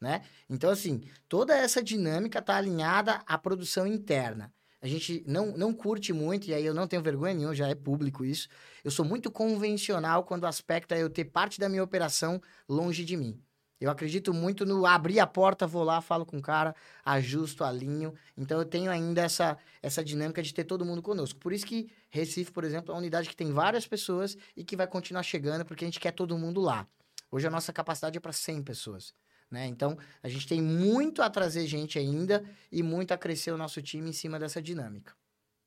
né? 0.00 0.22
Então, 0.48 0.70
assim, 0.70 1.02
toda 1.28 1.56
essa 1.56 1.82
dinâmica 1.82 2.38
está 2.38 2.56
alinhada 2.56 3.20
à 3.26 3.36
produção 3.36 3.86
interna. 3.86 4.52
A 4.80 4.86
gente 4.86 5.24
não, 5.26 5.56
não 5.56 5.74
curte 5.74 6.12
muito, 6.12 6.48
e 6.48 6.54
aí 6.54 6.64
eu 6.64 6.72
não 6.72 6.86
tenho 6.86 7.02
vergonha 7.02 7.34
nenhuma, 7.34 7.54
já 7.54 7.68
é 7.68 7.74
público 7.74 8.24
isso. 8.24 8.48
Eu 8.84 8.90
sou 8.90 9.04
muito 9.04 9.30
convencional 9.30 10.22
quando 10.22 10.44
o 10.44 10.46
aspecto 10.46 10.92
é 10.92 11.02
eu 11.02 11.10
ter 11.10 11.24
parte 11.24 11.58
da 11.58 11.68
minha 11.68 11.82
operação 11.82 12.40
longe 12.68 13.04
de 13.04 13.16
mim. 13.16 13.42
Eu 13.80 13.90
acredito 13.90 14.34
muito 14.34 14.66
no 14.66 14.84
abrir 14.84 15.20
a 15.20 15.26
porta, 15.26 15.66
vou 15.66 15.84
lá, 15.84 16.00
falo 16.00 16.26
com 16.26 16.38
o 16.38 16.42
cara, 16.42 16.74
ajusto, 17.04 17.62
alinho. 17.62 18.12
Então 18.36 18.58
eu 18.58 18.64
tenho 18.64 18.90
ainda 18.90 19.22
essa, 19.22 19.56
essa 19.80 20.02
dinâmica 20.02 20.42
de 20.42 20.52
ter 20.52 20.64
todo 20.64 20.84
mundo 20.84 21.00
conosco. 21.00 21.38
Por 21.38 21.52
isso 21.52 21.64
que 21.64 21.88
Recife, 22.10 22.50
por 22.50 22.64
exemplo, 22.64 22.90
é 22.90 22.94
uma 22.94 23.00
unidade 23.00 23.28
que 23.28 23.36
tem 23.36 23.52
várias 23.52 23.86
pessoas 23.86 24.36
e 24.56 24.64
que 24.64 24.76
vai 24.76 24.86
continuar 24.86 25.22
chegando, 25.22 25.64
porque 25.64 25.84
a 25.84 25.86
gente 25.86 26.00
quer 26.00 26.10
todo 26.10 26.36
mundo 26.36 26.60
lá. 26.60 26.88
Hoje 27.30 27.46
a 27.46 27.50
nossa 27.50 27.72
capacidade 27.72 28.16
é 28.16 28.20
para 28.20 28.32
100 28.32 28.62
pessoas. 28.64 29.14
Né? 29.50 29.66
Então, 29.66 29.96
a 30.22 30.28
gente 30.28 30.46
tem 30.46 30.60
muito 30.60 31.22
a 31.22 31.30
trazer 31.30 31.66
gente 31.66 31.98
ainda 31.98 32.44
e 32.70 32.82
muito 32.82 33.12
a 33.12 33.18
crescer 33.18 33.50
o 33.52 33.56
nosso 33.56 33.80
time 33.80 34.10
em 34.10 34.12
cima 34.12 34.38
dessa 34.38 34.60
dinâmica. 34.60 35.14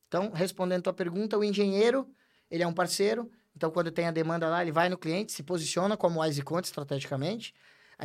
Então, 0.08 0.32
respondendo 0.32 0.80
a 0.80 0.84
tua 0.84 0.94
pergunta, 0.94 1.38
o 1.38 1.44
engenheiro, 1.44 2.08
ele 2.50 2.64
é 2.64 2.68
um 2.68 2.74
parceiro, 2.74 3.32
então 3.56 3.72
quando 3.72 3.92
tem 3.92 4.08
a 4.08 4.12
demanda 4.12 4.48
lá, 4.50 4.62
ele 4.62 4.72
vai 4.72 4.90
no 4.90 4.98
cliente, 4.98 5.32
se 5.32 5.42
posiciona 5.42 5.96
como 5.96 6.22
Wise 6.22 6.42
Conta 6.42 6.68
estrategicamente, 6.68 7.54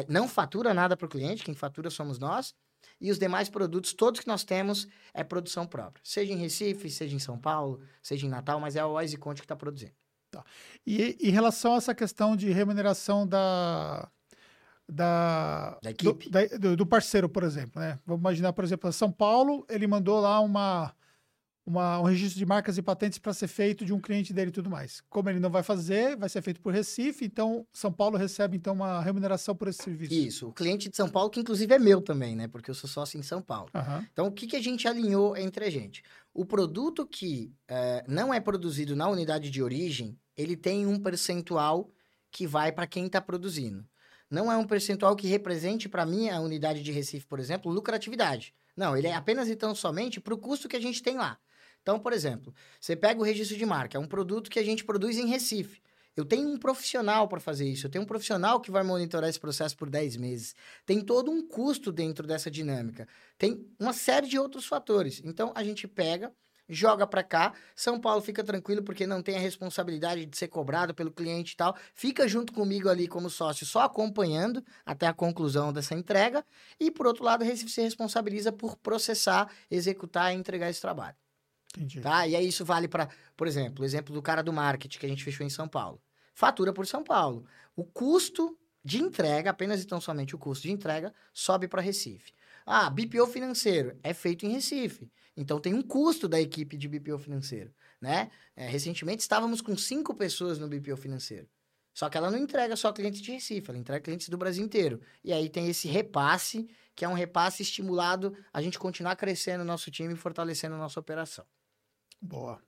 não 0.09 0.29
fatura 0.29 0.73
nada 0.73 0.97
para 0.97 1.07
o 1.07 1.09
cliente, 1.09 1.43
quem 1.43 1.55
fatura 1.55 1.91
somos 1.91 2.19
nós, 2.19 2.55
e 3.01 3.11
os 3.11 3.19
demais 3.19 3.49
produtos, 3.49 3.93
todos 3.93 4.21
que 4.21 4.27
nós 4.27 4.45
temos, 4.45 4.87
é 5.13 5.25
produção 5.25 5.67
própria. 5.67 6.01
Seja 6.05 6.33
em 6.33 6.37
Recife, 6.37 6.89
seja 6.91 7.15
em 7.15 7.19
São 7.19 7.39
Paulo, 7.39 7.81
seja 8.03 8.27
em 8.27 8.31
Natal, 8.31 8.61
mas 8.61 8.77
é 8.77 8.81
a 8.81 8.87
Wise 8.87 9.17
Conte 9.17 9.41
que 9.41 9.45
está 9.45 9.57
produzindo. 9.57 9.95
Tá. 10.31 10.45
E 10.87 11.17
em 11.21 11.31
relação 11.31 11.75
a 11.75 11.79
essa 11.79 11.95
questão 11.95 12.37
de 12.37 12.51
remuneração 12.51 13.27
da, 13.27 14.09
da, 14.89 15.79
da 15.83 15.91
equipe. 15.91 16.31
Do, 16.31 16.31
da, 16.31 16.75
do, 16.77 16.87
parceiro, 16.87 17.29
por 17.29 17.43
exemplo. 17.43 17.81
Né? 17.81 17.99
Vamos 18.07 18.21
imaginar, 18.21 18.53
por 18.53 18.65
exemplo, 18.65 18.93
São 18.93 19.11
Paulo, 19.11 19.67
ele 19.69 19.87
mandou 19.87 20.21
lá 20.21 20.41
uma, 20.41 20.95
uma, 21.67 21.99
um 21.99 22.05
registro 22.05 22.39
de 22.39 22.47
marcas 22.47 22.79
e 22.79 22.83
patentes 22.83 23.19
para 23.19 23.35
ser 23.35 23.49
feito 23.49 23.85
de 23.85 23.93
um 23.93 24.01
cliente 24.01 24.33
dele 24.33 24.51
e 24.51 24.53
tudo 24.53 24.71
mais. 24.71 25.03
Como 25.11 25.29
ele 25.29 25.41
não 25.41 25.51
vai 25.51 25.65
fazer, 25.65 26.17
vai 26.17 26.29
ser 26.29 26.41
feito 26.41 26.61
por 26.61 26.73
Recife, 26.73 27.25
então 27.25 27.67
São 27.73 27.93
Paulo 27.93 28.17
recebe 28.17 28.57
então 28.57 28.75
uma 28.75 29.03
remuneração 29.03 29.57
por 29.57 29.69
esse 29.69 29.83
serviço. 29.83 30.15
Isso, 30.15 30.49
o 30.49 30.53
cliente 30.53 30.89
de 30.89 30.97
São 30.97 31.09
Paulo, 31.09 31.31
que 31.31 31.41
inclusive 31.41 31.75
é 31.75 31.79
meu 31.79 32.01
também, 32.01 32.37
né? 32.37 32.47
Porque 32.47 32.71
eu 32.71 32.75
sou 32.75 32.89
sócio 32.89 33.19
em 33.19 33.23
São 33.23 33.43
Paulo. 33.43 33.71
Uhum. 33.75 34.07
Então, 34.13 34.27
o 34.29 34.33
que, 34.33 34.47
que 34.47 34.57
a 34.57 34.63
gente 34.63 34.87
alinhou 34.87 35.37
entre 35.37 35.65
a 35.65 35.71
gente? 35.71 36.03
O 36.33 36.45
produto 36.45 37.05
que 37.05 37.53
é, 37.67 38.05
não 38.07 38.33
é 38.33 38.39
produzido 38.39 38.95
na 38.95 39.09
unidade 39.09 39.51
de 39.51 39.63
origem, 39.63 40.17
ele 40.37 40.57
tem 40.57 40.87
um 40.87 41.01
percentual 41.01 41.91
que 42.31 42.47
vai 42.47 42.71
para 42.71 42.87
quem 42.87 43.07
está 43.07 43.21
produzindo 43.21 43.85
não 44.31 44.51
é 44.51 44.57
um 44.57 44.67
percentual 44.67 45.15
que 45.15 45.27
represente 45.27 45.89
para 45.89 46.07
mim 46.07 46.29
a 46.29 46.41
unidade 46.41 46.83
de 46.83 46.93
Recife, 46.93 47.27
por 47.27 47.39
exemplo, 47.39 47.71
lucratividade. 47.71 48.55
Não, 48.77 48.97
ele 48.97 49.07
é 49.07 49.15
apenas 49.15 49.49
então 49.49 49.75
somente 49.75 50.21
para 50.21 50.35
o 50.35 50.39
custo 50.39 50.69
que 50.69 50.77
a 50.77 50.81
gente 50.81 51.03
tem 51.03 51.17
lá. 51.17 51.39
Então, 51.81 52.01
por 52.01 52.13
exemplo, 52.13 52.53
você 52.81 52.97
pega 52.97 53.21
o 53.21 53.25
registro 53.25 53.57
de 53.57 53.65
marca, 53.65 53.97
é 53.97 54.01
um 54.01 54.09
produto 54.09 54.51
que 54.51 54.59
a 54.59 54.65
gente 54.65 54.85
produz 54.85 55.17
em 55.17 55.27
Recife. 55.27 55.81
Eu 56.17 56.25
tenho 56.25 56.49
um 56.49 56.59
profissional 56.59 57.29
para 57.29 57.39
fazer 57.39 57.69
isso, 57.69 57.87
eu 57.87 57.91
tenho 57.91 58.03
um 58.03 58.07
profissional 58.07 58.61
que 58.61 58.71
vai 58.71 58.83
monitorar 58.83 59.29
esse 59.29 59.39
processo 59.39 59.77
por 59.77 59.91
10 59.91 60.17
meses. 60.17 60.55
Tem 60.87 61.01
todo 61.01 61.31
um 61.31 61.47
custo 61.47 61.93
dentro 61.93 62.27
dessa 62.27 62.51
dinâmica. 62.51 63.07
Tem 63.37 63.71
uma 63.79 63.93
série 63.93 64.27
de 64.27 64.39
outros 64.39 64.65
fatores. 64.65 65.21
Então, 65.25 65.53
a 65.55 65.63
gente 65.63 65.87
pega, 65.87 66.33
joga 66.69 67.07
para 67.07 67.23
cá. 67.23 67.53
São 67.75 68.01
Paulo 68.01 68.21
fica 68.21 68.43
tranquilo 68.43 68.83
porque 68.83 69.07
não 69.07 69.23
tem 69.23 69.37
a 69.37 69.41
responsabilidade 69.41 70.27
de 70.27 70.37
ser 70.37 70.49
cobrado 70.49 70.95
pelo 70.95 71.11
cliente 71.11 71.53
e 71.53 71.57
tal. 71.57 71.77
Fica 71.95 72.27
junto 72.29 72.53
comigo 72.53 72.89
ali 72.89 73.07
como 73.07 73.31
sócio, 73.31 73.67
só 73.67 73.81
acompanhando 73.81 74.65
até 74.85 75.07
a 75.07 75.13
conclusão 75.13 75.73
dessa 75.73 75.95
entrega. 75.95 76.45
E 76.79 76.91
por 76.91 77.07
outro 77.07 77.25
lado, 77.25 77.45
Recife 77.45 77.71
se 77.71 77.83
responsabiliza 77.83 78.53
por 78.53 78.77
processar, 78.77 79.51
executar 79.71 80.33
e 80.33 80.37
entregar 80.37 80.71
esse 80.71 80.81
trabalho. 80.81 81.17
Entendi. 81.77 82.01
Tá? 82.01 82.27
E 82.27 82.35
aí 82.35 82.49
isso 82.49 82.65
vale 82.65 82.89
para, 82.89 83.09
por 83.37 83.47
exemplo, 83.47 83.83
o 83.83 83.85
exemplo 83.85 84.15
do 84.15 84.23
cara 84.23 84.43
do 84.43 84.53
marketing 84.53 84.99
que 84.99 85.07
a 85.07 85.09
gente 85.09 85.25
fechou 85.25 85.47
em 85.47 85.51
São 85.51 85.69
Paulo. 85.69 86.01
Fatura 86.35 86.73
por 86.73 86.87
São 86.87 87.03
Paulo. 87.03 87.45
O 87.75 87.85
custo 87.85 88.59
de 88.85 89.03
entrega, 89.03 89.51
apenas 89.51 89.83
e 89.83 89.87
tão 89.87 90.01
somente 90.01 90.35
o 90.35 90.39
custo 90.39 90.63
de 90.63 90.73
entrega, 90.73 91.13
sobe 91.33 91.67
para 91.67 91.83
Recife. 91.83 92.33
Ah, 92.65 92.89
BPO 92.91 93.27
financeiro 93.27 93.99
é 94.03 94.15
feito 94.15 94.47
em 94.47 94.51
Recife. 94.51 95.11
Então 95.37 95.61
tem 95.61 95.75
um 95.75 95.83
custo 95.83 96.27
da 96.27 96.41
equipe 96.41 96.77
de 96.77 96.89
BPO 96.89 97.19
financeiro, 97.19 97.73
né? 98.01 98.31
É, 98.55 98.67
recentemente 98.67 99.21
estávamos 99.21 99.61
com 99.61 99.77
cinco 99.77 100.15
pessoas 100.15 100.59
no 100.59 100.67
BPO 100.67 100.97
financeiro. 100.97 101.47
Só 101.93 102.11
que 102.11 102.17
ela 102.19 102.31
não 102.31 102.39
entrega 102.39 102.77
só 102.77 102.93
clientes 102.93 103.23
de 103.23 103.33
Recife, 103.33 103.71
ela 103.71 103.79
entrega 103.79 104.03
clientes 104.03 104.29
do 104.29 104.37
Brasil 104.37 104.65
inteiro. 104.65 105.01
E 105.25 105.33
aí 105.33 105.49
tem 105.49 105.69
esse 105.69 105.89
repasse, 105.89 106.69
que 106.95 107.05
é 107.05 107.09
um 107.09 107.15
repasse 107.15 107.63
estimulado 107.63 108.37
a 108.53 108.61
gente 108.61 108.79
continuar 108.79 109.17
crescendo 109.17 109.63
o 109.63 109.65
nosso 109.65 109.91
time 109.91 110.13
e 110.13 110.17
fortalecendo 110.17 110.75
a 110.75 110.79
nossa 110.79 111.01
operação. 111.01 111.47
Boa. 112.21 112.61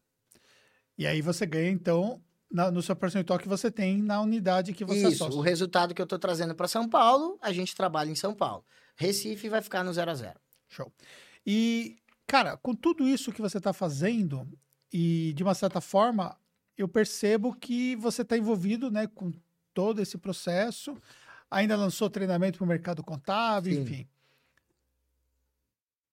E 0.96 1.06
aí 1.06 1.20
você 1.20 1.44
ganha, 1.44 1.70
então, 1.70 2.22
na, 2.50 2.70
no 2.70 2.82
seu 2.82 2.96
percentual 2.96 3.38
que 3.38 3.48
você 3.48 3.70
tem 3.70 4.02
na 4.02 4.20
unidade 4.20 4.72
que 4.72 4.84
você 4.84 5.08
Isso, 5.08 5.24
o 5.26 5.40
resultado 5.40 5.94
que 5.94 6.00
eu 6.00 6.04
estou 6.04 6.18
trazendo 6.18 6.54
para 6.54 6.66
São 6.66 6.88
Paulo, 6.88 7.38
a 7.42 7.52
gente 7.52 7.76
trabalha 7.76 8.10
em 8.10 8.14
São 8.14 8.34
Paulo. 8.34 8.64
Recife 8.96 9.48
vai 9.48 9.60
ficar 9.60 9.84
no 9.84 9.92
zero 9.92 10.10
a 10.10 10.14
zero. 10.14 10.40
Show. 10.68 10.90
E, 11.46 11.98
cara, 12.28 12.58
com 12.58 12.74
tudo 12.74 13.08
isso 13.08 13.32
que 13.32 13.40
você 13.40 13.56
está 13.58 13.72
fazendo, 13.72 14.46
e 14.92 15.32
de 15.34 15.42
uma 15.42 15.54
certa 15.54 15.80
forma, 15.80 16.36
eu 16.76 16.86
percebo 16.86 17.54
que 17.54 17.96
você 17.96 18.22
está 18.22 18.36
envolvido 18.36 18.90
né, 18.90 19.06
com 19.06 19.32
todo 19.72 20.00
esse 20.00 20.18
processo, 20.18 20.96
ainda 21.50 21.74
lançou 21.74 22.10
treinamento 22.10 22.58
para 22.58 22.64
o 22.64 22.68
mercado 22.68 23.02
contábil, 23.02 23.74
Sim. 23.74 23.80
enfim. 23.80 24.08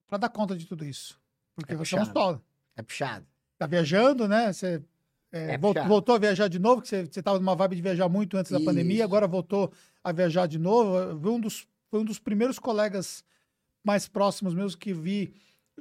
Para 0.07 0.17
dar 0.19 0.29
conta 0.29 0.55
de 0.55 0.65
tudo 0.65 0.85
isso. 0.85 1.19
Porque 1.53 1.73
é 1.73 1.75
você 1.75 1.95
é 1.95 1.99
um 1.99 2.05
É 2.77 2.81
puxado. 2.81 3.27
Tá 3.57 3.67
viajando, 3.67 4.27
né? 4.27 4.53
Você 4.53 4.81
é, 5.31 5.55
é 5.55 5.57
voltou, 5.57 6.15
a 6.15 6.19
viajar 6.19 6.47
de 6.47 6.59
novo, 6.59 6.81
que 6.81 6.87
você 6.87 6.97
estava 6.97 7.37
numa 7.39 7.55
vibe 7.55 7.75
de 7.75 7.81
viajar 7.81 8.07
muito 8.07 8.37
antes 8.37 8.51
da 8.51 8.57
isso. 8.57 8.65
pandemia, 8.65 9.03
agora 9.03 9.27
voltou 9.27 9.71
a 10.03 10.11
viajar 10.13 10.47
de 10.47 10.57
novo. 10.57 11.29
Um 11.29 11.39
dos 11.39 11.67
foi 11.89 11.99
um 11.99 12.05
dos 12.05 12.19
primeiros 12.19 12.57
colegas 12.57 13.23
mais 13.83 14.07
próximos 14.07 14.53
meus 14.53 14.75
que 14.75 14.93
vi 14.93 15.33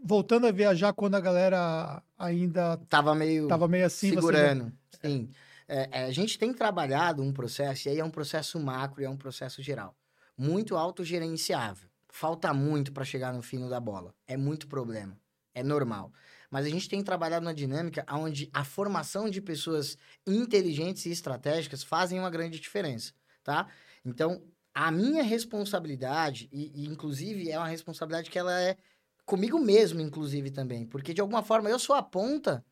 voltando 0.02 0.46
a 0.46 0.52
viajar 0.52 0.92
quando 0.92 1.14
a 1.14 1.20
galera 1.20 2.02
ainda 2.18 2.76
tava 2.88 3.14
meio 3.14 3.48
tava 3.48 3.68
meio 3.68 3.86
assim 3.86 4.10
segurando. 4.10 4.72
Você... 4.90 5.08
Sim. 5.08 5.30
É, 5.66 5.88
é, 5.90 6.04
a 6.04 6.10
gente 6.10 6.38
tem 6.38 6.52
trabalhado 6.52 7.22
um 7.22 7.32
processo 7.32 7.88
e 7.88 7.92
aí 7.92 7.98
é 7.98 8.04
um 8.04 8.10
processo 8.10 8.60
macro 8.60 9.00
e 9.00 9.04
é 9.04 9.10
um 9.10 9.16
processo 9.16 9.62
geral, 9.62 9.96
muito 10.36 10.76
autogerenciável. 10.76 11.88
Falta 12.10 12.52
muito 12.54 12.92
para 12.92 13.04
chegar 13.04 13.32
no 13.32 13.42
fino 13.42 13.68
da 13.68 13.80
bola. 13.80 14.14
É 14.26 14.36
muito 14.36 14.68
problema. 14.68 15.18
É 15.54 15.62
normal. 15.62 16.12
mas 16.50 16.66
a 16.66 16.68
gente 16.68 16.88
tem 16.88 17.02
trabalhado 17.02 17.44
na 17.44 17.52
dinâmica 17.52 18.04
onde 18.10 18.50
a 18.52 18.64
formação 18.64 19.30
de 19.30 19.40
pessoas 19.40 19.96
inteligentes 20.26 21.06
e 21.06 21.10
estratégicas 21.10 21.82
fazem 21.82 22.18
uma 22.18 22.30
grande 22.30 22.60
diferença, 22.60 23.12
tá? 23.42 23.68
Então, 24.04 24.42
a 24.74 24.90
minha 24.90 25.22
responsabilidade, 25.22 26.48
e, 26.52 26.70
e 26.74 26.86
inclusive 26.86 27.50
é 27.50 27.58
uma 27.58 27.68
responsabilidade 27.68 28.30
que 28.30 28.38
ela 28.38 28.60
é 28.60 28.76
comigo 29.24 29.58
mesmo, 29.58 30.00
inclusive, 30.00 30.50
também, 30.50 30.86
porque 30.86 31.14
de 31.14 31.20
alguma 31.20 31.42
forma 31.42 31.70
eu 31.70 31.78
sou 31.78 31.94
a 31.94 32.02
ponta 32.02 32.64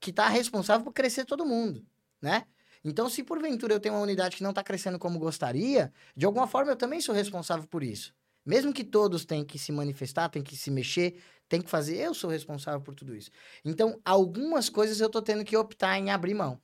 que 0.00 0.10
está 0.10 0.28
responsável 0.28 0.84
por 0.84 0.92
crescer 0.92 1.24
todo 1.24 1.44
mundo, 1.44 1.86
né? 2.20 2.44
Então, 2.84 3.08
se 3.08 3.22
porventura 3.22 3.74
eu 3.74 3.80
tenho 3.80 3.94
uma 3.94 4.02
unidade 4.02 4.36
que 4.36 4.42
não 4.42 4.50
está 4.50 4.62
crescendo 4.62 4.98
como 4.98 5.18
gostaria, 5.18 5.92
de 6.16 6.26
alguma 6.26 6.48
forma 6.48 6.72
eu 6.72 6.76
também 6.76 7.00
sou 7.00 7.14
responsável 7.14 7.66
por 7.68 7.82
isso. 7.82 8.12
Mesmo 8.44 8.72
que 8.72 8.82
todos 8.82 9.24
tenham 9.24 9.44
que 9.44 9.58
se 9.58 9.70
manifestar, 9.70 10.28
tenham 10.28 10.42
que 10.42 10.56
se 10.56 10.68
mexer, 10.70 11.22
tem 11.48 11.62
que 11.62 11.70
fazer, 11.70 11.98
eu 11.98 12.12
sou 12.12 12.28
responsável 12.28 12.80
por 12.80 12.94
tudo 12.94 13.14
isso. 13.14 13.30
Então, 13.64 14.00
algumas 14.04 14.68
coisas 14.68 15.00
eu 15.00 15.06
estou 15.06 15.22
tendo 15.22 15.44
que 15.44 15.56
optar 15.56 15.96
em 15.96 16.10
abrir 16.10 16.34
mão 16.34 16.60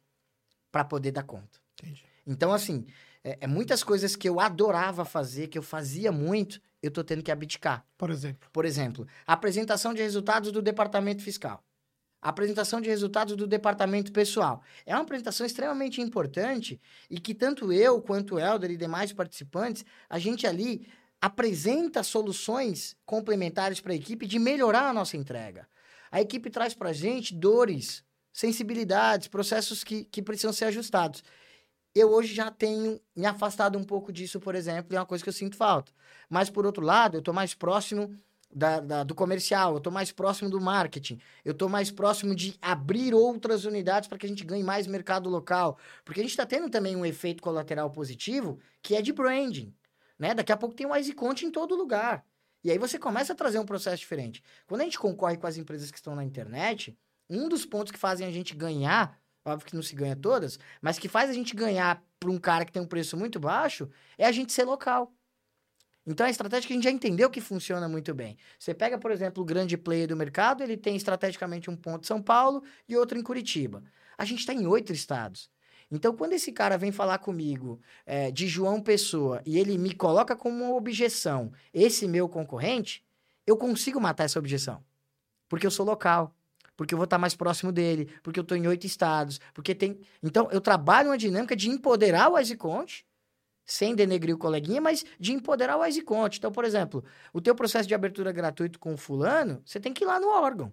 para 0.72 0.84
poder 0.84 1.12
dar 1.12 1.22
conta. 1.22 1.60
Entendi. 1.80 2.04
Então, 2.26 2.52
assim, 2.52 2.84
é, 3.22 3.38
é, 3.42 3.46
muitas 3.46 3.84
coisas 3.84 4.16
que 4.16 4.28
eu 4.28 4.40
adorava 4.40 5.04
fazer, 5.04 5.48
que 5.48 5.58
eu 5.58 5.62
fazia 5.62 6.10
muito, 6.10 6.60
eu 6.82 6.88
estou 6.88 7.04
tendo 7.04 7.22
que 7.22 7.30
abdicar. 7.30 7.84
Por 7.96 8.10
exemplo? 8.10 8.48
Por 8.52 8.64
exemplo, 8.64 9.06
apresentação 9.26 9.92
de 9.92 10.02
resultados 10.02 10.52
do 10.52 10.62
departamento 10.62 11.22
fiscal 11.22 11.62
apresentação 12.20 12.80
de 12.80 12.88
resultados 12.88 13.36
do 13.36 13.46
departamento 13.46 14.12
pessoal. 14.12 14.62
É 14.84 14.94
uma 14.94 15.02
apresentação 15.02 15.46
extremamente 15.46 16.00
importante 16.00 16.80
e 17.08 17.20
que 17.20 17.34
tanto 17.34 17.72
eu 17.72 18.02
quanto 18.02 18.34
o 18.34 18.40
Helder 18.40 18.72
e 18.72 18.76
demais 18.76 19.12
participantes, 19.12 19.84
a 20.08 20.18
gente 20.18 20.46
ali 20.46 20.86
apresenta 21.20 22.02
soluções 22.02 22.96
complementares 23.04 23.80
para 23.80 23.92
a 23.92 23.96
equipe 23.96 24.26
de 24.26 24.38
melhorar 24.38 24.88
a 24.88 24.92
nossa 24.92 25.16
entrega. 25.16 25.68
A 26.10 26.20
equipe 26.20 26.50
traz 26.50 26.74
para 26.74 26.90
a 26.90 26.92
gente 26.92 27.34
dores, 27.34 28.04
sensibilidades, 28.32 29.28
processos 29.28 29.84
que, 29.84 30.04
que 30.04 30.22
precisam 30.22 30.52
ser 30.52 30.66
ajustados. 30.66 31.22
Eu 31.98 32.12
hoje 32.12 32.32
já 32.32 32.48
tenho 32.48 33.00
me 33.16 33.26
afastado 33.26 33.76
um 33.76 33.82
pouco 33.82 34.12
disso, 34.12 34.38
por 34.38 34.54
exemplo, 34.54 34.94
é 34.94 35.00
uma 35.00 35.06
coisa 35.06 35.24
que 35.24 35.28
eu 35.28 35.32
sinto 35.32 35.56
falta. 35.56 35.90
Mas, 36.30 36.48
por 36.48 36.64
outro 36.64 36.84
lado, 36.84 37.16
eu 37.16 37.18
estou 37.18 37.34
mais 37.34 37.54
próximo 37.54 38.16
da, 38.54 38.78
da, 38.78 39.02
do 39.02 39.16
comercial, 39.16 39.72
eu 39.72 39.78
estou 39.78 39.92
mais 39.92 40.12
próximo 40.12 40.48
do 40.48 40.60
marketing, 40.60 41.18
eu 41.44 41.52
estou 41.52 41.68
mais 41.68 41.90
próximo 41.90 42.36
de 42.36 42.56
abrir 42.62 43.14
outras 43.14 43.64
unidades 43.64 44.08
para 44.08 44.16
que 44.16 44.26
a 44.26 44.28
gente 44.28 44.44
ganhe 44.44 44.62
mais 44.62 44.86
mercado 44.86 45.28
local. 45.28 45.76
Porque 46.04 46.20
a 46.20 46.22
gente 46.22 46.30
está 46.30 46.46
tendo 46.46 46.70
também 46.70 46.94
um 46.94 47.04
efeito 47.04 47.42
colateral 47.42 47.90
positivo 47.90 48.60
que 48.80 48.94
é 48.94 49.02
de 49.02 49.12
branding. 49.12 49.74
Né? 50.16 50.34
Daqui 50.34 50.52
a 50.52 50.56
pouco 50.56 50.76
tem 50.76 50.86
um 50.86 50.94
EasyConte 50.94 51.44
em 51.44 51.50
todo 51.50 51.74
lugar. 51.74 52.24
E 52.62 52.70
aí 52.70 52.78
você 52.78 52.96
começa 52.96 53.32
a 53.32 53.36
trazer 53.36 53.58
um 53.58 53.66
processo 53.66 53.98
diferente. 53.98 54.40
Quando 54.68 54.82
a 54.82 54.84
gente 54.84 54.98
concorre 55.00 55.36
com 55.36 55.48
as 55.48 55.56
empresas 55.56 55.90
que 55.90 55.98
estão 55.98 56.14
na 56.14 56.24
internet, 56.24 56.96
um 57.28 57.48
dos 57.48 57.66
pontos 57.66 57.90
que 57.90 57.98
fazem 57.98 58.24
a 58.26 58.30
gente 58.30 58.54
ganhar, 58.54 59.18
óbvio 59.44 59.66
que 59.66 59.74
não 59.74 59.82
se 59.82 59.94
ganha 59.94 60.16
todas, 60.16 60.58
mas 60.80 60.98
que 60.98 61.08
faz 61.08 61.30
a 61.30 61.32
gente 61.32 61.54
ganhar 61.54 62.02
para 62.18 62.30
um 62.30 62.38
cara 62.38 62.64
que 62.64 62.72
tem 62.72 62.82
um 62.82 62.86
preço 62.86 63.16
muito 63.16 63.38
baixo, 63.38 63.88
é 64.16 64.26
a 64.26 64.32
gente 64.32 64.52
ser 64.52 64.64
local. 64.64 65.12
Então, 66.06 66.26
a 66.26 66.30
estratégia 66.30 66.66
que 66.66 66.72
a 66.72 66.76
gente 66.76 66.84
já 66.84 66.90
entendeu 66.90 67.28
que 67.28 67.40
funciona 67.40 67.86
muito 67.86 68.14
bem. 68.14 68.38
Você 68.58 68.72
pega, 68.72 68.96
por 68.98 69.10
exemplo, 69.10 69.42
o 69.42 69.46
grande 69.46 69.76
player 69.76 70.08
do 70.08 70.16
mercado, 70.16 70.62
ele 70.62 70.74
tem 70.74 70.96
estrategicamente 70.96 71.68
um 71.68 71.76
ponto 71.76 72.04
em 72.04 72.06
São 72.06 72.22
Paulo 72.22 72.62
e 72.88 72.96
outro 72.96 73.18
em 73.18 73.22
Curitiba. 73.22 73.84
A 74.16 74.24
gente 74.24 74.40
está 74.40 74.54
em 74.54 74.66
oito 74.66 74.90
estados. 74.90 75.50
Então, 75.90 76.16
quando 76.16 76.32
esse 76.32 76.50
cara 76.50 76.78
vem 76.78 76.90
falar 76.90 77.18
comigo 77.18 77.78
é, 78.06 78.30
de 78.30 78.46
João 78.48 78.80
Pessoa 78.80 79.42
e 79.44 79.58
ele 79.58 79.76
me 79.76 79.94
coloca 79.94 80.34
como 80.34 80.64
uma 80.64 80.74
objeção, 80.74 81.52
esse 81.74 82.08
meu 82.08 82.26
concorrente, 82.26 83.04
eu 83.46 83.56
consigo 83.56 84.00
matar 84.00 84.24
essa 84.24 84.38
objeção. 84.38 84.82
Porque 85.46 85.66
eu 85.66 85.70
sou 85.70 85.84
local, 85.84 86.34
porque 86.78 86.94
eu 86.94 86.96
vou 86.96 87.06
estar 87.06 87.18
mais 87.18 87.34
próximo 87.34 87.72
dele, 87.72 88.08
porque 88.22 88.38
eu 88.38 88.42
estou 88.42 88.56
em 88.56 88.64
oito 88.68 88.86
estados, 88.86 89.40
porque 89.52 89.74
tem. 89.74 89.98
Então, 90.22 90.48
eu 90.52 90.60
trabalho 90.60 91.08
uma 91.08 91.18
dinâmica 91.18 91.56
de 91.56 91.68
empoderar 91.68 92.30
o 92.30 92.38
EasyConte 92.38 93.04
sem 93.66 93.96
denegrir 93.96 94.32
o 94.32 94.38
coleguinha, 94.38 94.80
mas 94.80 95.04
de 95.18 95.32
empoderar 95.32 95.76
o 95.76 95.84
EasyConte. 95.84 96.38
Então, 96.38 96.52
por 96.52 96.64
exemplo, 96.64 97.04
o 97.32 97.40
teu 97.40 97.52
processo 97.52 97.88
de 97.88 97.96
abertura 97.96 98.30
gratuito 98.30 98.78
com 98.78 98.94
o 98.94 98.96
fulano, 98.96 99.60
você 99.66 99.80
tem 99.80 99.92
que 99.92 100.04
ir 100.04 100.06
lá 100.06 100.20
no 100.20 100.28
órgão. 100.28 100.72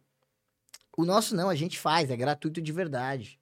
O 0.96 1.04
nosso 1.04 1.36
não, 1.36 1.50
a 1.50 1.56
gente 1.56 1.80
faz, 1.80 2.12
é 2.12 2.16
gratuito 2.16 2.62
de 2.62 2.72
verdade. 2.72 3.40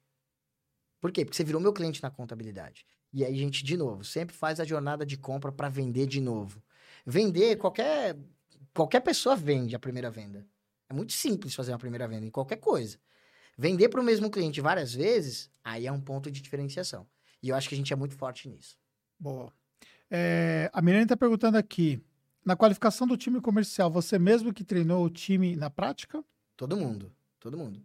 Por 1.02 1.12
quê? 1.12 1.22
Porque 1.22 1.36
você 1.36 1.44
virou 1.44 1.60
meu 1.60 1.72
cliente 1.72 2.02
na 2.02 2.10
contabilidade. 2.10 2.86
E 3.12 3.26
aí 3.26 3.34
a 3.34 3.38
gente, 3.38 3.62
de 3.62 3.76
novo, 3.76 4.02
sempre 4.04 4.34
faz 4.34 4.58
a 4.58 4.64
jornada 4.64 5.04
de 5.04 5.18
compra 5.18 5.52
para 5.52 5.68
vender 5.68 6.06
de 6.06 6.18
novo. 6.18 6.62
Vender, 7.04 7.56
qualquer, 7.56 8.16
qualquer 8.72 9.00
pessoa 9.00 9.36
vende 9.36 9.76
a 9.76 9.78
primeira 9.78 10.10
venda. 10.10 10.46
É 10.88 10.94
muito 10.94 11.12
simples 11.12 11.54
fazer 11.54 11.72
uma 11.72 11.78
primeira 11.78 12.06
venda 12.06 12.26
em 12.26 12.30
qualquer 12.30 12.56
coisa. 12.56 12.98
Vender 13.56 13.88
para 13.88 14.00
o 14.00 14.04
mesmo 14.04 14.30
cliente 14.30 14.60
várias 14.60 14.92
vezes, 14.92 15.50
aí 15.62 15.86
é 15.86 15.92
um 15.92 16.00
ponto 16.00 16.30
de 16.30 16.40
diferenciação. 16.40 17.06
E 17.42 17.48
eu 17.48 17.56
acho 17.56 17.68
que 17.68 17.74
a 17.74 17.78
gente 17.78 17.92
é 17.92 17.96
muito 17.96 18.16
forte 18.16 18.48
nisso. 18.48 18.76
Boa. 19.18 19.52
É, 20.10 20.70
a 20.72 20.82
Mirene 20.82 21.04
está 21.04 21.16
perguntando 21.16 21.56
aqui: 21.56 22.02
na 22.44 22.56
qualificação 22.56 23.06
do 23.06 23.16
time 23.16 23.40
comercial, 23.40 23.90
você 23.90 24.18
mesmo 24.18 24.52
que 24.52 24.64
treinou 24.64 25.04
o 25.04 25.10
time 25.10 25.56
na 25.56 25.70
prática? 25.70 26.24
Todo 26.56 26.76
mundo, 26.76 27.12
todo 27.40 27.56
mundo. 27.56 27.82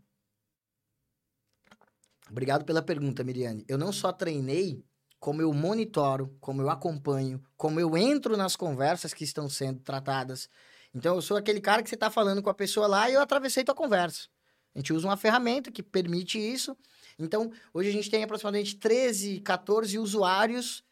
Obrigado 2.29 2.63
pela 2.63 2.81
pergunta, 2.81 3.23
Miriane. 3.23 3.65
Eu 3.67 3.77
não 3.77 3.91
só 3.91 4.11
treinei, 4.11 4.83
como 5.19 5.41
eu 5.41 5.51
monitoro, 5.53 6.35
como 6.39 6.61
eu 6.61 6.69
acompanho, 6.69 7.43
como 7.57 7.79
eu 7.79 7.97
entro 7.97 8.37
nas 8.37 8.55
conversas 8.55 9.13
que 9.13 9.23
estão 9.23 9.49
sendo 9.49 9.79
tratadas. 9.79 10.49
Então, 10.93 11.15
eu 11.15 11.21
sou 11.21 11.37
aquele 11.37 11.61
cara 11.61 11.83
que 11.83 11.89
você 11.89 11.95
está 11.95 12.09
falando 12.09 12.41
com 12.41 12.49
a 12.49 12.53
pessoa 12.53 12.87
lá 12.87 13.09
e 13.09 13.13
eu 13.13 13.21
atravessei 13.21 13.63
tua 13.63 13.75
conversa. 13.75 14.27
A 14.73 14.79
gente 14.79 14.93
usa 14.93 15.07
uma 15.07 15.17
ferramenta 15.17 15.71
que 15.71 15.83
permite 15.83 16.37
isso. 16.39 16.75
Então, 17.17 17.51
hoje 17.73 17.89
a 17.89 17.91
gente 17.91 18.09
tem 18.09 18.23
aproximadamente 18.23 18.75
13, 18.77 19.41
14 19.41 19.97
usuários 19.99 20.83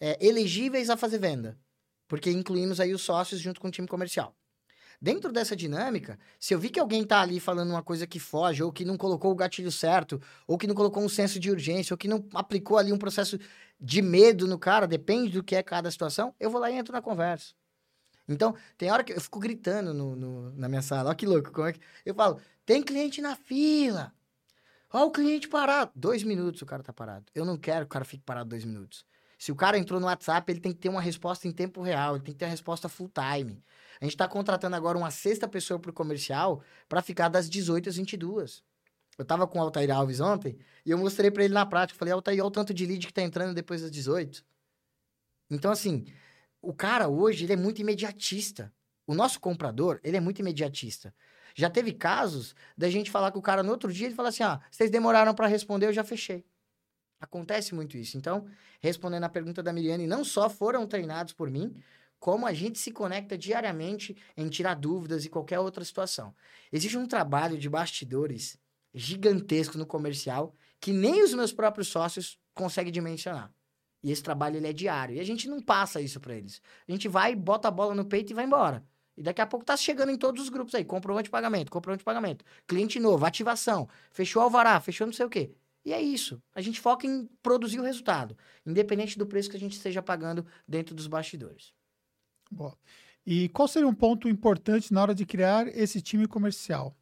é, 0.00 0.16
elegíveis 0.24 0.90
a 0.90 0.96
fazer 0.96 1.18
venda, 1.18 1.58
porque 2.08 2.30
incluímos 2.30 2.80
aí 2.80 2.92
os 2.92 3.02
sócios 3.02 3.40
junto 3.40 3.60
com 3.60 3.68
o 3.68 3.70
time 3.70 3.86
comercial. 3.86 4.34
Dentro 5.00 5.32
dessa 5.32 5.54
dinâmica, 5.54 6.18
se 6.38 6.54
eu 6.54 6.58
vi 6.58 6.70
que 6.70 6.80
alguém 6.80 7.02
está 7.02 7.20
ali 7.20 7.38
falando 7.38 7.70
uma 7.70 7.82
coisa 7.82 8.06
que 8.06 8.18
foge, 8.18 8.62
ou 8.62 8.72
que 8.72 8.84
não 8.84 8.96
colocou 8.96 9.32
o 9.32 9.34
gatilho 9.34 9.70
certo, 9.70 10.20
ou 10.46 10.56
que 10.56 10.66
não 10.66 10.74
colocou 10.74 11.02
um 11.02 11.08
senso 11.08 11.38
de 11.38 11.50
urgência, 11.50 11.92
ou 11.92 11.98
que 11.98 12.08
não 12.08 12.26
aplicou 12.32 12.78
ali 12.78 12.92
um 12.92 12.98
processo 12.98 13.38
de 13.78 14.00
medo 14.00 14.46
no 14.46 14.58
cara, 14.58 14.86
depende 14.86 15.32
do 15.32 15.42
que 15.42 15.56
é 15.56 15.62
cada 15.62 15.90
situação, 15.90 16.34
eu 16.40 16.48
vou 16.48 16.60
lá 16.60 16.70
e 16.70 16.74
entro 16.74 16.92
na 16.92 17.02
conversa. 17.02 17.52
Então, 18.28 18.56
tem 18.78 18.90
hora 18.90 19.04
que 19.04 19.12
eu 19.12 19.20
fico 19.20 19.38
gritando 19.38 19.92
no, 19.92 20.16
no 20.16 20.50
na 20.52 20.68
minha 20.68 20.82
sala, 20.82 21.10
olha 21.10 21.16
que 21.16 21.26
louco, 21.26 21.52
como 21.52 21.66
é 21.66 21.72
que... 21.72 21.80
Eu 22.04 22.14
falo, 22.14 22.40
tem 22.64 22.82
cliente 22.82 23.20
na 23.20 23.36
fila, 23.36 24.12
olha 24.92 25.04
o 25.04 25.10
cliente 25.10 25.48
parado. 25.48 25.90
Dois 25.94 26.22
minutos 26.22 26.62
o 26.62 26.66
cara 26.66 26.82
tá 26.82 26.92
parado. 26.92 27.26
Eu 27.34 27.44
não 27.44 27.58
quero 27.58 27.84
que 27.84 27.90
o 27.90 27.92
cara 27.92 28.04
fique 28.04 28.22
parado 28.24 28.48
dois 28.48 28.64
minutos. 28.64 29.04
Se 29.38 29.52
o 29.52 29.56
cara 29.56 29.76
entrou 29.76 30.00
no 30.00 30.06
WhatsApp, 30.06 30.50
ele 30.50 30.60
tem 30.60 30.72
que 30.72 30.78
ter 30.78 30.88
uma 30.88 31.02
resposta 31.02 31.46
em 31.46 31.52
tempo 31.52 31.82
real, 31.82 32.16
ele 32.16 32.24
tem 32.24 32.32
que 32.32 32.38
ter 32.38 32.46
uma 32.46 32.50
resposta 32.50 32.88
full 32.88 33.10
time. 33.10 33.62
A 34.00 34.04
gente 34.04 34.14
está 34.14 34.26
contratando 34.26 34.74
agora 34.74 34.96
uma 34.96 35.10
sexta 35.10 35.46
pessoa 35.46 35.78
para 35.78 35.92
comercial 35.92 36.62
para 36.88 37.02
ficar 37.02 37.28
das 37.28 37.48
18 37.50 37.90
às 37.90 37.96
22. 37.96 38.62
Eu 39.18 39.24
tava 39.24 39.46
com 39.46 39.58
o 39.58 39.62
Altair 39.62 39.90
Alves 39.90 40.20
ontem 40.20 40.58
e 40.84 40.90
eu 40.90 40.98
mostrei 40.98 41.30
para 41.30 41.44
ele 41.44 41.54
na 41.54 41.66
prática. 41.66 41.98
Falei, 41.98 42.12
Altair, 42.12 42.40
olha 42.40 42.46
o 42.46 42.50
tanto 42.50 42.72
de 42.72 42.86
lead 42.86 43.06
que 43.06 43.12
tá 43.12 43.22
entrando 43.22 43.54
depois 43.54 43.82
das 43.82 43.90
18. 43.90 44.44
Então, 45.50 45.70
assim, 45.70 46.04
o 46.68 46.72
cara 46.72 47.08
hoje, 47.08 47.44
ele 47.44 47.52
é 47.52 47.56
muito 47.56 47.80
imediatista. 47.80 48.72
O 49.06 49.14
nosso 49.14 49.38
comprador, 49.40 50.00
ele 50.02 50.16
é 50.16 50.20
muito 50.20 50.38
imediatista. 50.38 51.14
Já 51.54 51.70
teve 51.70 51.92
casos 51.92 52.54
da 52.76 52.88
gente 52.88 53.10
falar 53.10 53.30
com 53.30 53.38
o 53.38 53.42
cara 53.42 53.62
no 53.62 53.70
outro 53.70 53.92
dia, 53.92 54.06
ele 54.06 54.14
fala 54.14 54.30
assim, 54.30 54.42
ah, 54.42 54.60
vocês 54.70 54.90
demoraram 54.90 55.34
para 55.34 55.46
responder, 55.46 55.86
eu 55.86 55.92
já 55.92 56.02
fechei. 56.02 56.44
Acontece 57.20 57.74
muito 57.74 57.96
isso. 57.96 58.16
Então, 58.16 58.46
respondendo 58.80 59.24
a 59.24 59.28
pergunta 59.28 59.62
da 59.62 59.72
Miriane, 59.72 60.06
não 60.06 60.24
só 60.24 60.50
foram 60.50 60.86
treinados 60.86 61.32
por 61.32 61.50
mim, 61.50 61.74
como 62.18 62.46
a 62.46 62.52
gente 62.52 62.78
se 62.78 62.90
conecta 62.90 63.36
diariamente 63.36 64.16
em 64.36 64.48
tirar 64.48 64.74
dúvidas 64.74 65.24
e 65.24 65.28
qualquer 65.28 65.58
outra 65.60 65.84
situação. 65.84 66.34
Existe 66.72 66.96
um 66.96 67.06
trabalho 67.06 67.58
de 67.58 67.68
bastidores 67.68 68.58
gigantesco 68.94 69.76
no 69.76 69.86
comercial 69.86 70.54
que 70.80 70.92
nem 70.92 71.22
os 71.22 71.34
meus 71.34 71.52
próprios 71.52 71.88
sócios 71.88 72.38
conseguem 72.54 72.92
dimensionar. 72.92 73.52
E 74.04 74.12
esse 74.12 74.22
trabalho 74.22 74.58
ele 74.58 74.68
é 74.68 74.72
diário. 74.72 75.16
E 75.16 75.20
a 75.20 75.24
gente 75.24 75.48
não 75.48 75.62
passa 75.62 75.98
isso 75.98 76.20
para 76.20 76.34
eles. 76.34 76.60
A 76.86 76.92
gente 76.92 77.08
vai, 77.08 77.34
bota 77.34 77.68
a 77.68 77.70
bola 77.70 77.94
no 77.94 78.04
peito 78.04 78.32
e 78.32 78.34
vai 78.34 78.44
embora. 78.44 78.84
E 79.16 79.22
daqui 79.22 79.40
a 79.40 79.46
pouco 79.46 79.64
tá 79.64 79.74
chegando 79.78 80.12
em 80.12 80.18
todos 80.18 80.42
os 80.42 80.50
grupos 80.50 80.74
aí. 80.74 80.84
Comprovante 80.84 81.24
de 81.24 81.30
pagamento, 81.30 81.72
comprovante 81.72 82.00
de 82.00 82.04
pagamento. 82.04 82.44
Cliente 82.68 83.00
novo, 83.00 83.24
ativação. 83.24 83.88
Fechou 84.12 84.42
alvará, 84.42 84.78
fechou 84.78 85.06
não 85.06 85.14
sei 85.14 85.24
o 85.24 85.30
quê. 85.30 85.54
E 85.86 85.92
é 85.94 86.02
isso. 86.02 86.42
A 86.54 86.60
gente 86.60 86.82
foca 86.82 87.06
em 87.06 87.26
produzir 87.42 87.80
o 87.80 87.82
resultado, 87.82 88.36
independente 88.66 89.18
do 89.18 89.26
preço 89.26 89.48
que 89.48 89.56
a 89.56 89.60
gente 89.60 89.72
esteja 89.72 90.02
pagando 90.02 90.44
dentro 90.68 90.94
dos 90.94 91.06
bastidores. 91.06 91.72
Boa. 92.50 92.76
E 93.24 93.48
qual 93.50 93.66
seria 93.66 93.88
um 93.88 93.94
ponto 93.94 94.28
importante 94.28 94.92
na 94.92 95.00
hora 95.00 95.14
de 95.14 95.24
criar 95.24 95.66
esse 95.68 96.02
time 96.02 96.28
comercial? 96.28 96.94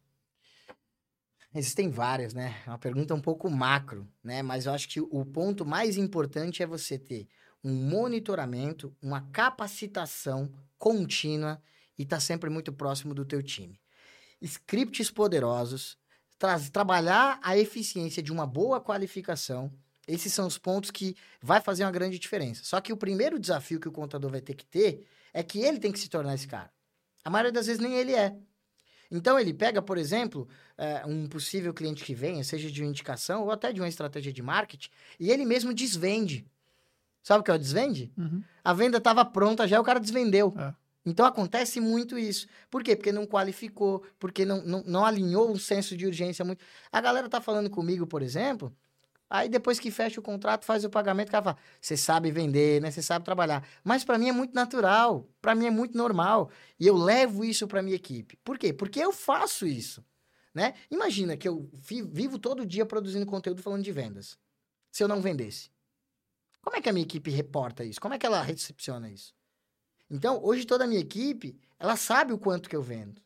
Existem 1.55 1.89
várias, 1.89 2.33
né? 2.33 2.55
É 2.65 2.69
uma 2.69 2.79
pergunta 2.79 3.13
um 3.13 3.21
pouco 3.21 3.49
macro, 3.49 4.07
né? 4.23 4.41
Mas 4.41 4.65
eu 4.65 4.73
acho 4.73 4.89
que 4.89 4.99
o 4.99 5.23
ponto 5.23 5.65
mais 5.65 5.97
importante 5.97 6.63
é 6.63 6.65
você 6.65 6.97
ter 6.97 7.27
um 7.63 7.71
monitoramento, 7.71 8.95
uma 9.01 9.21
capacitação 9.31 10.51
contínua 10.79 11.61
e 11.97 12.03
estar 12.03 12.17
tá 12.17 12.19
sempre 12.19 12.49
muito 12.49 12.73
próximo 12.73 13.13
do 13.13 13.23
teu 13.23 13.41
time. 13.43 13.79
Scripts 14.41 15.11
poderosos, 15.11 15.97
tra 16.37 16.59
trabalhar 16.59 17.39
a 17.41 17.57
eficiência 17.57 18.21
de 18.21 18.31
uma 18.31 18.47
boa 18.47 18.81
qualificação. 18.81 19.71
Esses 20.07 20.33
são 20.33 20.47
os 20.47 20.57
pontos 20.57 20.91
que 20.91 21.15
vai 21.41 21.61
fazer 21.61 21.85
uma 21.85 21.91
grande 21.91 22.19
diferença. 22.19 22.63
Só 22.65 22.81
que 22.81 22.91
o 22.91 22.97
primeiro 22.97 23.39
desafio 23.39 23.79
que 23.79 23.87
o 23.87 23.91
contador 23.91 24.31
vai 24.31 24.41
ter 24.41 24.55
que 24.55 24.65
ter 24.65 25.07
é 25.31 25.41
que 25.41 25.59
ele 25.59 25.79
tem 25.79 25.91
que 25.91 25.99
se 25.99 26.09
tornar 26.09 26.33
esse 26.33 26.47
cara. 26.47 26.71
A 27.23 27.29
maioria 27.29 27.51
das 27.51 27.67
vezes 27.67 27.81
nem 27.81 27.95
ele 27.95 28.13
é. 28.13 28.35
Então 29.11 29.39
ele 29.39 29.53
pega, 29.53 29.81
por 29.81 29.97
exemplo, 29.97 30.47
é, 30.77 31.05
um 31.05 31.27
possível 31.27 31.73
cliente 31.73 32.03
que 32.03 32.15
venha, 32.15 32.43
seja 32.43 32.71
de 32.71 32.81
uma 32.81 32.89
indicação 32.89 33.43
ou 33.43 33.51
até 33.51 33.71
de 33.71 33.79
uma 33.79 33.87
estratégia 33.87 34.33
de 34.33 34.41
marketing, 34.41 34.89
e 35.19 35.31
ele 35.31 35.45
mesmo 35.45 35.73
desvende. 35.73 36.45
Sabe 37.21 37.41
o 37.41 37.43
que 37.43 37.51
é 37.51 37.53
o 37.53 37.59
desvende? 37.59 38.11
Uhum. 38.17 38.43
A 38.63 38.73
venda 38.73 38.97
estava 38.97 39.23
pronta 39.23 39.67
já, 39.67 39.79
o 39.79 39.83
cara 39.83 39.99
desvendeu. 39.99 40.53
É. 40.57 40.73
Então 41.05 41.25
acontece 41.25 41.79
muito 41.79 42.17
isso. 42.17 42.47
Por 42.69 42.83
quê? 42.83 42.95
Porque 42.95 43.11
não 43.11 43.25
qualificou, 43.25 44.03
porque 44.17 44.45
não, 44.45 44.63
não, 44.63 44.83
não 44.85 45.05
alinhou 45.05 45.51
um 45.51 45.57
senso 45.57 45.97
de 45.97 46.05
urgência 46.05 46.45
muito. 46.45 46.63
A 46.91 47.01
galera 47.01 47.29
tá 47.29 47.41
falando 47.41 47.69
comigo, 47.69 48.07
por 48.07 48.21
exemplo, 48.21 48.73
aí 49.33 49.49
depois 49.49 49.79
que 49.79 49.89
fecha 49.89 50.19
o 50.19 50.23
contrato, 50.23 50.63
faz 50.63 50.85
o 50.85 50.89
pagamento, 50.89 51.29
o 51.29 51.31
cara 51.31 51.43
fala: 51.43 51.57
você 51.81 51.97
sabe 51.97 52.31
vender, 52.31 52.79
né? 52.79 52.91
Você 52.91 53.01
sabe 53.01 53.25
trabalhar. 53.25 53.67
Mas 53.83 54.03
para 54.03 54.19
mim 54.19 54.29
é 54.29 54.31
muito 54.31 54.53
natural, 54.53 55.27
para 55.41 55.55
mim 55.55 55.65
é 55.65 55.71
muito 55.71 55.97
normal. 55.97 56.51
E 56.79 56.85
eu 56.85 56.95
levo 56.95 57.43
isso 57.43 57.67
para 57.67 57.81
minha 57.81 57.95
equipe. 57.95 58.37
Por 58.43 58.59
quê? 58.59 58.71
Porque 58.71 58.99
eu 58.99 59.11
faço 59.11 59.65
isso. 59.65 60.05
Né? 60.53 60.75
Imagina 60.91 61.35
que 61.35 61.47
eu 61.47 61.67
vivo 61.73 62.37
todo 62.37 62.63
dia 62.63 62.85
produzindo 62.85 63.25
conteúdo 63.25 63.63
falando 63.63 63.81
de 63.83 63.91
vendas. 63.91 64.37
Se 64.91 65.03
eu 65.03 65.07
não 65.07 65.19
vendesse. 65.19 65.71
Como 66.61 66.77
é 66.77 66.81
que 66.81 66.87
a 66.87 66.93
minha 66.93 67.03
equipe 67.03 67.31
reporta 67.31 67.83
isso? 67.83 67.99
Como 67.99 68.13
é 68.13 68.19
que 68.19 68.25
ela 68.25 68.41
recepciona 68.43 69.09
isso? 69.09 69.33
Então, 70.09 70.39
hoje 70.43 70.65
toda 70.65 70.83
a 70.83 70.87
minha 70.87 71.01
equipe, 71.01 71.57
ela 71.79 71.95
sabe 71.95 72.33
o 72.33 72.37
quanto 72.37 72.69
que 72.69 72.75
eu 72.75 72.83
vendo. 72.83 73.19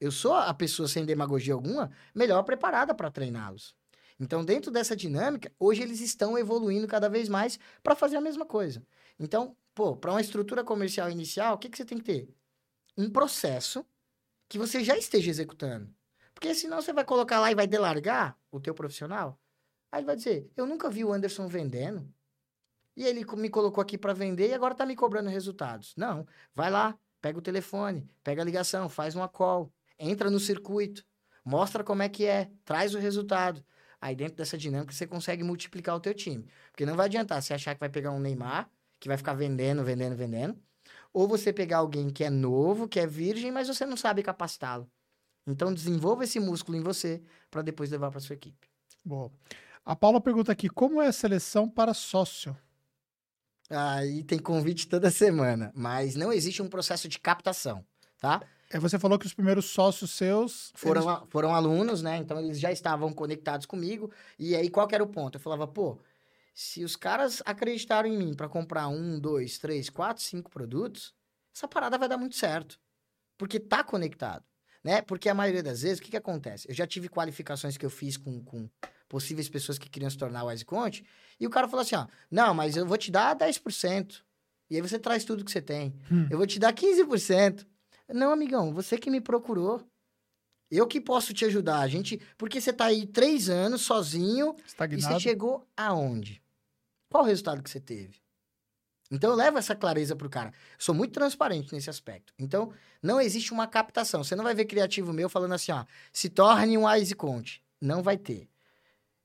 Eu 0.00 0.10
sou 0.10 0.34
a 0.34 0.52
pessoa 0.52 0.88
sem 0.88 1.04
demagogia 1.04 1.54
alguma, 1.54 1.92
melhor 2.12 2.42
preparada 2.42 2.92
para 2.92 3.10
treiná-los. 3.10 3.76
Então, 4.20 4.44
dentro 4.44 4.70
dessa 4.70 4.96
dinâmica, 4.96 5.52
hoje 5.58 5.82
eles 5.82 6.00
estão 6.00 6.36
evoluindo 6.36 6.86
cada 6.88 7.08
vez 7.08 7.28
mais 7.28 7.58
para 7.82 7.94
fazer 7.94 8.16
a 8.16 8.20
mesma 8.20 8.44
coisa. 8.44 8.82
Então, 9.18 9.56
pô, 9.74 9.96
para 9.96 10.10
uma 10.10 10.20
estrutura 10.20 10.64
comercial 10.64 11.08
inicial, 11.08 11.54
o 11.54 11.58
que, 11.58 11.68
que 11.68 11.76
você 11.76 11.84
tem 11.84 11.98
que 11.98 12.04
ter? 12.04 12.28
Um 12.96 13.08
processo 13.10 13.86
que 14.48 14.58
você 14.58 14.82
já 14.82 14.96
esteja 14.96 15.30
executando. 15.30 15.88
Porque 16.34 16.54
senão 16.54 16.80
você 16.80 16.92
vai 16.92 17.04
colocar 17.04 17.40
lá 17.40 17.50
e 17.50 17.54
vai 17.54 17.66
delargar 17.66 18.36
o 18.50 18.60
teu 18.60 18.74
profissional. 18.74 19.38
Aí 19.90 20.00
ele 20.00 20.06
vai 20.06 20.16
dizer, 20.16 20.50
eu 20.56 20.66
nunca 20.66 20.90
vi 20.90 21.04
o 21.04 21.12
Anderson 21.12 21.46
vendendo. 21.46 22.12
E 22.96 23.04
ele 23.04 23.24
me 23.36 23.48
colocou 23.48 23.80
aqui 23.80 23.96
para 23.96 24.12
vender 24.12 24.48
e 24.48 24.54
agora 24.54 24.74
tá 24.74 24.84
me 24.84 24.96
cobrando 24.96 25.30
resultados. 25.30 25.94
Não, 25.96 26.26
vai 26.54 26.70
lá, 26.70 26.98
pega 27.20 27.38
o 27.38 27.42
telefone, 27.42 28.08
pega 28.24 28.42
a 28.42 28.44
ligação, 28.44 28.88
faz 28.88 29.14
uma 29.14 29.28
call, 29.28 29.72
entra 29.98 30.30
no 30.30 30.40
circuito, 30.40 31.04
mostra 31.44 31.84
como 31.84 32.02
é 32.02 32.08
que 32.08 32.24
é, 32.24 32.50
traz 32.64 32.94
o 32.94 32.98
resultado. 32.98 33.64
Aí 34.00 34.14
dentro 34.14 34.36
dessa 34.36 34.56
dinâmica 34.56 34.92
você 34.92 35.06
consegue 35.06 35.42
multiplicar 35.42 35.96
o 35.96 36.00
teu 36.00 36.14
time. 36.14 36.46
Porque 36.70 36.86
não 36.86 36.94
vai 36.94 37.06
adiantar 37.06 37.42
você 37.42 37.54
achar 37.54 37.74
que 37.74 37.80
vai 37.80 37.88
pegar 37.88 38.12
um 38.12 38.20
Neymar, 38.20 38.70
que 39.00 39.08
vai 39.08 39.16
ficar 39.16 39.34
vendendo, 39.34 39.84
vendendo, 39.84 40.16
vendendo, 40.16 40.56
ou 41.12 41.26
você 41.26 41.52
pegar 41.52 41.78
alguém 41.78 42.10
que 42.10 42.24
é 42.24 42.30
novo, 42.30 42.88
que 42.88 43.00
é 43.00 43.06
virgem, 43.06 43.50
mas 43.50 43.68
você 43.68 43.84
não 43.84 43.96
sabe 43.96 44.22
capacitá-lo. 44.22 44.90
Então 45.46 45.72
desenvolva 45.72 46.24
esse 46.24 46.38
músculo 46.38 46.76
em 46.76 46.82
você 46.82 47.22
para 47.50 47.62
depois 47.62 47.90
levar 47.90 48.10
para 48.10 48.20
sua 48.20 48.34
equipe. 48.34 48.68
Boa. 49.04 49.32
A 49.84 49.96
Paula 49.96 50.20
pergunta 50.20 50.52
aqui: 50.52 50.68
como 50.68 51.00
é 51.00 51.06
a 51.06 51.12
seleção 51.12 51.68
para 51.68 51.94
sócio? 51.94 52.56
Aí 53.70 54.22
tem 54.24 54.38
convite 54.38 54.88
toda 54.88 55.10
semana, 55.10 55.72
mas 55.74 56.14
não 56.14 56.32
existe 56.32 56.62
um 56.62 56.68
processo 56.68 57.08
de 57.08 57.18
captação, 57.18 57.84
tá? 58.18 58.42
É, 58.70 58.78
você 58.78 58.98
falou 58.98 59.18
que 59.18 59.26
os 59.26 59.32
primeiros 59.32 59.66
sócios 59.66 60.10
seus 60.10 60.72
foram, 60.74 61.10
eles... 61.10 61.28
foram 61.30 61.54
alunos, 61.54 62.02
né? 62.02 62.18
Então 62.18 62.38
eles 62.38 62.60
já 62.60 62.70
estavam 62.70 63.12
conectados 63.12 63.66
comigo. 63.66 64.10
E 64.38 64.54
aí 64.54 64.68
qual 64.68 64.86
que 64.86 64.94
era 64.94 65.02
o 65.02 65.08
ponto? 65.08 65.36
Eu 65.36 65.40
falava, 65.40 65.66
pô, 65.66 65.98
se 66.54 66.84
os 66.84 66.94
caras 66.94 67.42
acreditaram 67.46 68.08
em 68.08 68.16
mim 68.16 68.34
para 68.34 68.48
comprar 68.48 68.88
um, 68.88 69.18
dois, 69.18 69.58
três, 69.58 69.88
quatro, 69.88 70.22
cinco 70.22 70.50
produtos, 70.50 71.14
essa 71.54 71.66
parada 71.66 71.96
vai 71.96 72.08
dar 72.08 72.18
muito 72.18 72.36
certo. 72.36 72.78
Porque 73.38 73.58
tá 73.58 73.82
conectado, 73.82 74.44
né? 74.84 75.00
Porque 75.00 75.28
a 75.28 75.34
maioria 75.34 75.62
das 75.62 75.82
vezes, 75.82 75.98
o 75.98 76.02
que 76.02 76.10
que 76.10 76.16
acontece? 76.16 76.68
Eu 76.68 76.74
já 76.74 76.86
tive 76.86 77.08
qualificações 77.08 77.76
que 77.76 77.86
eu 77.86 77.90
fiz 77.90 78.16
com, 78.16 78.42
com 78.42 78.68
possíveis 79.08 79.48
pessoas 79.48 79.78
que 79.78 79.88
queriam 79.88 80.10
se 80.10 80.18
tornar 80.18 80.44
o 80.44 80.48
WiseConte, 80.48 81.04
e 81.40 81.46
o 81.46 81.50
cara 81.50 81.68
falou 81.68 81.82
assim, 81.82 81.94
ó, 81.94 82.06
não, 82.30 82.52
mas 82.52 82.76
eu 82.76 82.84
vou 82.84 82.98
te 82.98 83.10
dar 83.10 83.36
10%, 83.36 84.20
e 84.68 84.76
aí 84.76 84.82
você 84.82 84.98
traz 84.98 85.24
tudo 85.24 85.44
que 85.44 85.50
você 85.50 85.62
tem. 85.62 85.94
Hum. 86.10 86.26
Eu 86.30 86.36
vou 86.36 86.46
te 86.46 86.58
dar 86.58 86.74
15%. 86.74 87.64
Não, 88.08 88.32
amigão, 88.32 88.72
você 88.72 88.96
que 88.98 89.10
me 89.10 89.20
procurou. 89.20 89.82
Eu 90.70 90.86
que 90.86 91.00
posso 91.00 91.32
te 91.32 91.44
ajudar. 91.46 91.80
A 91.80 91.88
gente, 91.88 92.20
porque 92.36 92.60
você 92.60 92.72
tá 92.72 92.86
aí 92.86 93.06
três 93.06 93.48
anos 93.48 93.82
sozinho 93.82 94.54
Estagnado. 94.66 95.00
e 95.00 95.14
você 95.14 95.20
chegou 95.20 95.66
aonde? 95.76 96.42
Qual 97.10 97.24
o 97.24 97.26
resultado 97.26 97.62
que 97.62 97.70
você 97.70 97.80
teve? 97.80 98.20
Então 99.10 99.30
eu 99.30 99.36
levo 99.36 99.56
essa 99.56 99.74
clareza 99.74 100.14
pro 100.14 100.28
cara. 100.28 100.52
Sou 100.78 100.94
muito 100.94 101.12
transparente 101.12 101.72
nesse 101.72 101.88
aspecto. 101.88 102.34
Então 102.38 102.72
não 103.02 103.20
existe 103.20 103.52
uma 103.52 103.66
captação. 103.66 104.22
Você 104.22 104.36
não 104.36 104.44
vai 104.44 104.54
ver 104.54 104.66
criativo 104.66 105.12
meu 105.12 105.30
falando 105.30 105.54
assim, 105.54 105.72
ó, 105.72 105.84
se 106.12 106.28
torne 106.28 106.76
um 106.76 106.86
Wise 106.86 107.14
Conte. 107.14 107.62
Não 107.80 108.02
vai 108.02 108.18
ter. 108.18 108.46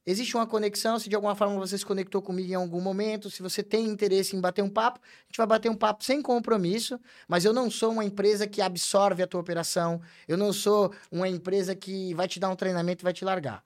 Existe 0.06 0.36
uma 0.36 0.46
conexão, 0.46 1.00
se 1.00 1.08
de 1.08 1.16
alguma 1.16 1.34
forma 1.34 1.58
você 1.58 1.78
se 1.78 1.86
conectou 1.86 2.22
comigo 2.22 2.52
em 2.52 2.56
algum 2.56 2.82
momento, 2.82 3.30
se 3.30 3.42
você 3.42 3.64
tem 3.64 3.88
interesse 3.88 4.36
em 4.36 4.42
bater 4.42 4.62
um 4.62 4.70
papo, 4.70 5.00
a 5.02 5.26
gente 5.28 5.38
vai 5.38 5.48
bater 5.48 5.72
um 5.72 5.76
papo 5.76 6.04
sem 6.04 6.22
compromisso, 6.22 7.00
mas 7.26 7.46
eu 7.46 7.54
não 7.54 7.72
sou 7.72 7.94
uma 7.94 8.04
empresa 8.04 8.46
que 8.46 8.62
absorve 8.62 9.24
a 9.24 9.28
tua 9.28 9.40
operação, 9.40 10.02
eu 10.28 10.38
não 10.38 10.52
sou 10.52 10.94
uma 11.10 11.30
empresa 11.30 11.74
que 11.74 12.14
vai 12.16 12.28
te 12.28 12.38
dar 12.38 12.50
um 12.50 12.56
treinamento 12.56 13.02
e 13.02 13.06
vai 13.06 13.14
te 13.14 13.24
largar. 13.24 13.64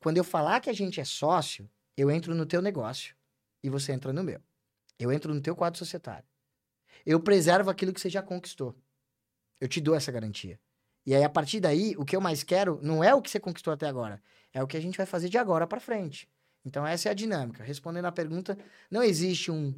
Quando 0.00 0.16
eu 0.16 0.24
falar 0.24 0.60
que 0.60 0.68
a 0.68 0.72
gente 0.72 1.00
é 1.00 1.04
sócio, 1.04 1.70
eu 1.96 2.10
entro 2.10 2.34
no 2.34 2.44
teu 2.44 2.60
negócio 2.60 3.14
e 3.62 3.70
você 3.70 3.92
entra 3.92 4.12
no 4.12 4.24
meu. 4.24 4.40
Eu 4.98 5.12
entro 5.12 5.32
no 5.32 5.40
teu 5.40 5.54
quadro 5.54 5.78
societário. 5.78 6.28
Eu 7.06 7.20
preservo 7.20 7.70
aquilo 7.70 7.92
que 7.92 8.00
você 8.00 8.10
já 8.10 8.20
conquistou. 8.20 8.74
Eu 9.60 9.68
te 9.68 9.80
dou 9.80 9.94
essa 9.94 10.10
garantia. 10.10 10.58
E 11.08 11.14
aí, 11.14 11.24
a 11.24 11.28
partir 11.30 11.58
daí, 11.58 11.94
o 11.96 12.04
que 12.04 12.14
eu 12.14 12.20
mais 12.20 12.42
quero 12.42 12.78
não 12.82 13.02
é 13.02 13.14
o 13.14 13.22
que 13.22 13.30
você 13.30 13.40
conquistou 13.40 13.72
até 13.72 13.86
agora, 13.88 14.22
é 14.52 14.62
o 14.62 14.66
que 14.66 14.76
a 14.76 14.80
gente 14.80 14.98
vai 14.98 15.06
fazer 15.06 15.30
de 15.30 15.38
agora 15.38 15.66
para 15.66 15.80
frente. 15.80 16.28
Então, 16.66 16.86
essa 16.86 17.08
é 17.08 17.12
a 17.12 17.14
dinâmica. 17.14 17.64
Respondendo 17.64 18.04
à 18.04 18.12
pergunta, 18.12 18.58
não 18.90 19.02
existe 19.02 19.50
um, 19.50 19.74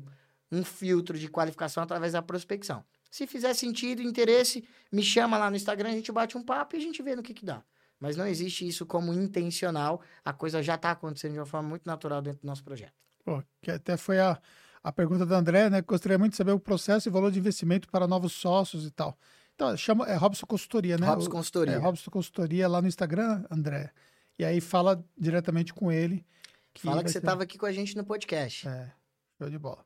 um 0.51 0.65
filtro 0.65 1.17
de 1.17 1.29
qualificação 1.29 1.85
através 1.85 2.15
da 2.15 2.21
prospecção. 2.21 2.85
Se 3.09 3.29
fizer 3.29 3.55
sentido, 3.55 4.03
interesse, 4.03 4.65
me 4.91 5.05
chama 5.05 5.39
lá 5.39 5.49
no 5.49 5.55
Instagram, 5.55 5.91
a 5.91 5.93
gente 5.93 6.11
bate 6.11 6.37
um 6.37 6.43
papo 6.43 6.75
e 6.75 6.79
a 6.79 6.83
gente 6.83 7.01
vê 7.01 7.15
no 7.15 7.23
que, 7.23 7.33
que 7.33 7.45
dá. 7.45 7.63
Mas 8.01 8.17
não 8.17 8.27
existe 8.27 8.67
isso 8.67 8.85
como 8.85 9.15
intencional, 9.15 10.01
a 10.25 10.33
coisa 10.33 10.61
já 10.61 10.75
está 10.75 10.91
acontecendo 10.91 11.35
de 11.35 11.39
uma 11.39 11.47
forma 11.47 11.69
muito 11.69 11.87
natural 11.87 12.21
dentro 12.21 12.41
do 12.41 12.47
nosso 12.49 12.65
projeto. 12.65 12.95
Pô, 13.25 13.41
que 13.63 13.71
até 13.71 13.97
foi 13.97 14.19
a, 14.19 14.37
a 14.83 14.91
pergunta 14.91 15.25
da 15.25 15.37
André, 15.37 15.71
né? 15.71 15.81
Gostaria 15.81 16.19
muito 16.19 16.33
de 16.33 16.39
saber 16.39 16.51
o 16.51 16.59
processo 16.59 17.09
e 17.09 17.13
valor 17.13 17.31
de 17.31 17.39
investimento 17.39 17.89
para 17.89 18.09
novos 18.09 18.33
sócios 18.33 18.85
e 18.85 18.91
tal. 18.91 19.17
Então, 19.61 19.77
chama, 19.77 20.07
é 20.07 20.15
Robson 20.15 20.47
Consultoria, 20.47 20.97
né? 20.97 21.07
Robson 21.07 21.29
Consultoria. 21.29 21.75
É, 21.75 21.77
Robson 21.77 22.11
Consultoria 22.11 22.67
lá 22.67 22.81
no 22.81 22.89
Instagram, 22.89 23.45
André. 23.51 23.93
E 24.39 24.45
aí 24.45 24.59
fala 24.59 25.05
diretamente 25.19 25.75
com 25.75 25.93
ele. 25.93 26.25
Que 26.73 26.81
fala 26.81 27.05
que 27.05 27.11
você 27.11 27.19
estava 27.19 27.43
aqui 27.43 27.59
com 27.59 27.67
a 27.67 27.73
gente 27.73 27.95
no 27.95 28.03
podcast. 28.03 28.67
É, 28.67 28.91
show 29.37 29.51
de 29.51 29.59
bola. 29.59 29.85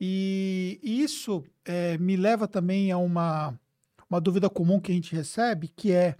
E 0.00 0.80
isso 0.82 1.44
é, 1.64 1.96
me 1.98 2.16
leva 2.16 2.48
também 2.48 2.90
a 2.90 2.98
uma, 2.98 3.56
uma 4.10 4.20
dúvida 4.20 4.50
comum 4.50 4.80
que 4.80 4.90
a 4.90 4.94
gente 4.96 5.14
recebe, 5.14 5.68
que 5.68 5.92
é 5.92 6.16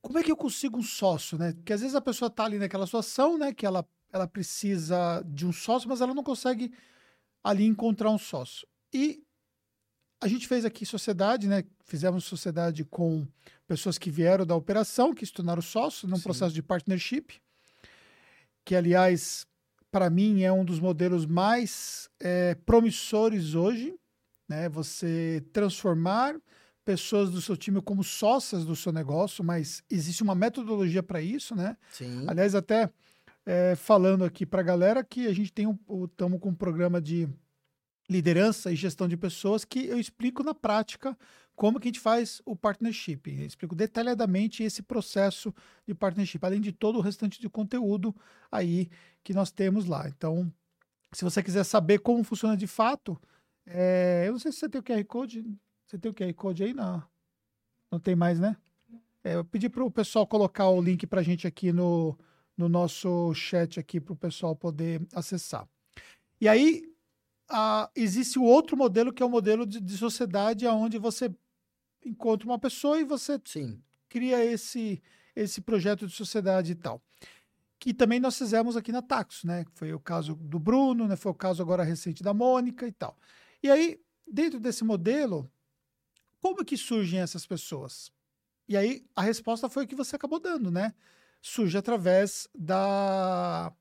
como 0.00 0.16
é 0.20 0.22
que 0.22 0.30
eu 0.30 0.36
consigo 0.36 0.78
um 0.78 0.84
sócio, 0.84 1.36
né? 1.36 1.54
Porque 1.54 1.72
às 1.72 1.80
vezes 1.80 1.96
a 1.96 2.00
pessoa 2.00 2.28
está 2.28 2.44
ali 2.44 2.56
naquela 2.56 2.86
situação, 2.86 3.36
né? 3.36 3.52
Que 3.52 3.66
ela, 3.66 3.84
ela 4.12 4.28
precisa 4.28 5.24
de 5.26 5.44
um 5.44 5.52
sócio, 5.52 5.88
mas 5.88 6.00
ela 6.00 6.14
não 6.14 6.22
consegue 6.22 6.72
ali 7.42 7.64
encontrar 7.64 8.10
um 8.10 8.18
sócio. 8.18 8.64
E 8.94 9.24
a 10.20 10.28
gente 10.28 10.46
fez 10.46 10.64
aqui 10.64 10.86
sociedade, 10.86 11.48
né? 11.48 11.64
Fizemos 11.86 12.24
sociedade 12.24 12.84
com 12.84 13.26
pessoas 13.66 13.96
que 13.96 14.10
vieram 14.10 14.44
da 14.44 14.56
operação, 14.56 15.14
que 15.14 15.24
se 15.24 15.32
tornaram 15.32 15.62
sócios 15.62 16.10
num 16.10 16.16
Sim. 16.16 16.22
processo 16.24 16.52
de 16.52 16.62
partnership, 16.62 17.40
que, 18.64 18.74
aliás, 18.74 19.46
para 19.90 20.10
mim 20.10 20.42
é 20.42 20.52
um 20.52 20.64
dos 20.64 20.80
modelos 20.80 21.24
mais 21.24 22.10
é, 22.18 22.56
promissores 22.56 23.54
hoje, 23.54 23.94
né? 24.48 24.68
Você 24.68 25.44
transformar 25.52 26.34
pessoas 26.84 27.30
do 27.30 27.40
seu 27.40 27.56
time 27.56 27.80
como 27.80 28.02
sócias 28.02 28.64
do 28.64 28.74
seu 28.74 28.92
negócio, 28.92 29.44
mas 29.44 29.82
existe 29.88 30.24
uma 30.24 30.34
metodologia 30.34 31.04
para 31.04 31.22
isso, 31.22 31.54
né? 31.54 31.76
Sim. 31.92 32.24
Aliás, 32.26 32.56
até 32.56 32.90
é, 33.44 33.76
falando 33.76 34.24
aqui 34.24 34.44
para 34.44 34.60
a 34.60 34.64
galera 34.64 35.04
que 35.04 35.28
a 35.28 35.32
gente 35.32 35.52
tem 35.52 35.68
um, 35.68 35.78
estamos 36.04 36.40
com 36.40 36.48
um 36.48 36.54
programa 36.54 37.00
de 37.00 37.28
liderança 38.10 38.72
e 38.72 38.76
gestão 38.76 39.06
de 39.08 39.16
pessoas 39.16 39.64
que 39.64 39.86
eu 39.86 39.98
explico 39.98 40.42
na 40.42 40.54
prática 40.54 41.16
como 41.56 41.80
que 41.80 41.88
a 41.88 41.90
gente 41.90 42.00
faz 42.00 42.42
o 42.44 42.54
partnership. 42.54 43.22
Eu 43.26 43.46
explico 43.46 43.74
detalhadamente 43.74 44.62
esse 44.62 44.82
processo 44.82 45.52
de 45.86 45.94
partnership, 45.94 46.38
além 46.42 46.60
de 46.60 46.70
todo 46.70 46.98
o 46.98 47.00
restante 47.00 47.40
de 47.40 47.48
conteúdo 47.48 48.14
aí 48.52 48.90
que 49.24 49.32
nós 49.32 49.50
temos 49.50 49.86
lá. 49.86 50.06
Então, 50.06 50.52
se 51.12 51.24
você 51.24 51.42
quiser 51.42 51.64
saber 51.64 51.98
como 52.00 52.22
funciona 52.22 52.56
de 52.56 52.66
fato, 52.66 53.18
é, 53.64 54.24
eu 54.26 54.32
não 54.32 54.38
sei 54.38 54.52
se 54.52 54.58
você 54.58 54.68
tem 54.68 54.80
o 54.80 54.84
QR 54.84 55.04
Code. 55.06 55.44
Você 55.86 55.98
tem 55.98 56.10
o 56.10 56.14
QR 56.14 56.32
Code 56.34 56.62
aí? 56.62 56.74
Não. 56.74 57.02
Não 57.90 57.98
tem 57.98 58.14
mais, 58.14 58.38
né? 58.38 58.54
É, 59.24 59.36
eu 59.36 59.44
pedi 59.44 59.68
para 59.70 59.82
o 59.82 59.90
pessoal 59.90 60.26
colocar 60.26 60.68
o 60.68 60.80
link 60.80 61.06
para 61.06 61.20
a 61.20 61.24
gente 61.24 61.46
aqui 61.46 61.72
no, 61.72 62.16
no 62.56 62.68
nosso 62.68 63.32
chat 63.32 63.80
aqui 63.80 63.98
para 63.98 64.12
o 64.12 64.16
pessoal 64.16 64.54
poder 64.54 65.06
acessar. 65.14 65.66
E 66.38 66.46
aí 66.46 66.82
a, 67.48 67.90
existe 67.96 68.38
o 68.38 68.44
outro 68.44 68.76
modelo 68.76 69.12
que 69.12 69.22
é 69.22 69.26
o 69.26 69.30
modelo 69.30 69.64
de, 69.64 69.80
de 69.80 69.96
sociedade 69.96 70.66
onde 70.66 70.98
você 70.98 71.34
encontra 72.04 72.48
uma 72.48 72.58
pessoa 72.58 72.98
e 72.98 73.04
você 73.04 73.40
Sim. 73.44 73.82
cria 74.08 74.44
esse 74.44 75.02
esse 75.34 75.60
projeto 75.60 76.06
de 76.06 76.14
sociedade 76.14 76.72
e 76.72 76.74
tal. 76.74 77.02
Que 77.78 77.92
também 77.92 78.18
nós 78.18 78.38
fizemos 78.38 78.74
aqui 78.74 78.90
na 78.90 79.02
Taxo, 79.02 79.46
né? 79.46 79.66
Foi 79.74 79.92
o 79.92 80.00
caso 80.00 80.34
do 80.34 80.58
Bruno, 80.58 81.06
né? 81.06 81.14
Foi 81.14 81.30
o 81.30 81.34
caso 81.34 81.62
agora 81.62 81.84
recente 81.84 82.22
da 82.22 82.32
Mônica 82.32 82.88
e 82.88 82.92
tal. 82.92 83.18
E 83.62 83.70
aí, 83.70 84.00
dentro 84.26 84.58
desse 84.58 84.82
modelo, 84.82 85.50
como 86.40 86.64
que 86.64 86.76
surgem 86.76 87.20
essas 87.20 87.46
pessoas? 87.46 88.10
E 88.66 88.76
aí 88.76 89.04
a 89.14 89.22
resposta 89.22 89.68
foi 89.68 89.84
o 89.84 89.86
que 89.86 89.94
você 89.94 90.16
acabou 90.16 90.40
dando, 90.40 90.70
né? 90.70 90.94
Surge 91.42 91.76
através 91.76 92.48
da 92.54 93.72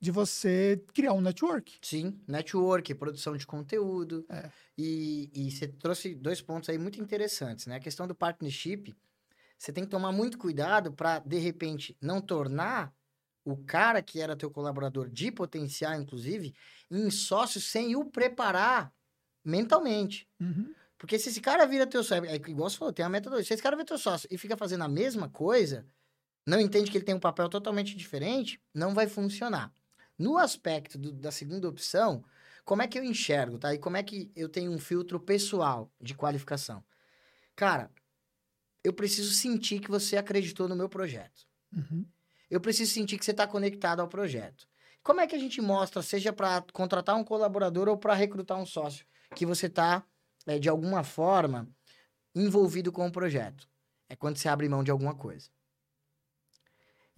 de 0.00 0.10
você 0.10 0.82
criar 0.94 1.12
um 1.12 1.20
network. 1.20 1.78
Sim, 1.82 2.20
network, 2.26 2.94
produção 2.94 3.36
de 3.36 3.46
conteúdo. 3.46 4.24
É. 4.28 4.50
E, 4.76 5.30
e 5.34 5.50
você 5.50 5.66
trouxe 5.66 6.14
dois 6.14 6.40
pontos 6.40 6.68
aí 6.68 6.78
muito 6.78 7.00
interessantes, 7.00 7.66
né? 7.66 7.76
A 7.76 7.80
questão 7.80 8.06
do 8.06 8.14
partnership, 8.14 8.96
você 9.58 9.72
tem 9.72 9.84
que 9.84 9.90
tomar 9.90 10.12
muito 10.12 10.38
cuidado 10.38 10.92
para, 10.92 11.18
de 11.18 11.38
repente, 11.38 11.96
não 12.00 12.20
tornar 12.20 12.94
o 13.44 13.56
cara 13.56 14.02
que 14.02 14.20
era 14.20 14.36
teu 14.36 14.50
colaborador 14.50 15.08
de 15.08 15.32
potencial, 15.32 15.94
inclusive, 15.94 16.54
em 16.90 17.10
sócio 17.10 17.60
sem 17.60 17.96
o 17.96 18.04
preparar 18.04 18.92
mentalmente. 19.44 20.28
Uhum. 20.38 20.74
Porque 20.98 21.18
se 21.18 21.28
esse 21.30 21.40
cara 21.40 21.64
vira 21.64 21.86
teu 21.86 22.04
sócio, 22.04 22.24
é 22.24 22.34
igual 22.34 22.68
você 22.68 22.76
falou, 22.76 22.92
tem 22.92 23.04
a 23.04 23.08
metodologia. 23.08 23.46
Se 23.46 23.54
esse 23.54 23.62
cara 23.62 23.76
vira 23.76 23.86
teu 23.86 23.98
sócio 23.98 24.28
e 24.30 24.36
fica 24.36 24.56
fazendo 24.56 24.84
a 24.84 24.88
mesma 24.88 25.28
coisa, 25.28 25.86
não 26.46 26.60
entende 26.60 26.90
que 26.90 26.98
ele 26.98 27.04
tem 27.04 27.14
um 27.14 27.20
papel 27.20 27.48
totalmente 27.48 27.96
diferente, 27.96 28.60
não 28.74 28.94
vai 28.94 29.06
funcionar. 29.06 29.72
No 30.18 30.36
aspecto 30.36 30.98
do- 30.98 31.12
da 31.12 31.30
segunda 31.30 31.68
opção, 31.68 32.24
como 32.64 32.82
é 32.82 32.88
que 32.88 32.98
eu 32.98 33.04
enxergo, 33.04 33.58
tá? 33.58 33.72
E 33.72 33.78
como 33.78 33.96
é 33.96 34.02
que 34.02 34.30
eu 34.34 34.48
tenho 34.48 34.72
um 34.72 34.78
filtro 34.78 35.20
pessoal 35.20 35.90
de 36.00 36.14
qualificação? 36.14 36.84
Cara, 37.54 37.90
eu 38.82 38.92
preciso 38.92 39.32
sentir 39.32 39.80
que 39.80 39.90
você 39.90 40.16
acreditou 40.16 40.68
no 40.68 40.76
meu 40.76 40.88
projeto. 40.88 41.46
Uhum. 41.72 42.06
Eu 42.50 42.60
preciso 42.60 42.92
sentir 42.92 43.18
que 43.18 43.24
você 43.24 43.30
está 43.30 43.46
conectado 43.46 44.00
ao 44.00 44.08
projeto. 44.08 44.66
Como 45.02 45.20
é 45.20 45.26
que 45.26 45.36
a 45.36 45.38
gente 45.38 45.60
mostra, 45.60 46.02
seja 46.02 46.32
para 46.32 46.62
contratar 46.72 47.16
um 47.16 47.24
colaborador 47.24 47.88
ou 47.88 47.96
para 47.96 48.14
recrutar 48.14 48.58
um 48.58 48.66
sócio, 48.66 49.06
que 49.34 49.46
você 49.46 49.66
está, 49.66 50.04
de 50.60 50.68
alguma 50.68 51.04
forma, 51.04 51.68
envolvido 52.34 52.90
com 52.92 53.06
o 53.06 53.12
projeto? 53.12 53.68
É 54.08 54.16
quando 54.16 54.36
você 54.36 54.48
abre 54.48 54.68
mão 54.68 54.82
de 54.82 54.90
alguma 54.90 55.14
coisa. 55.14 55.50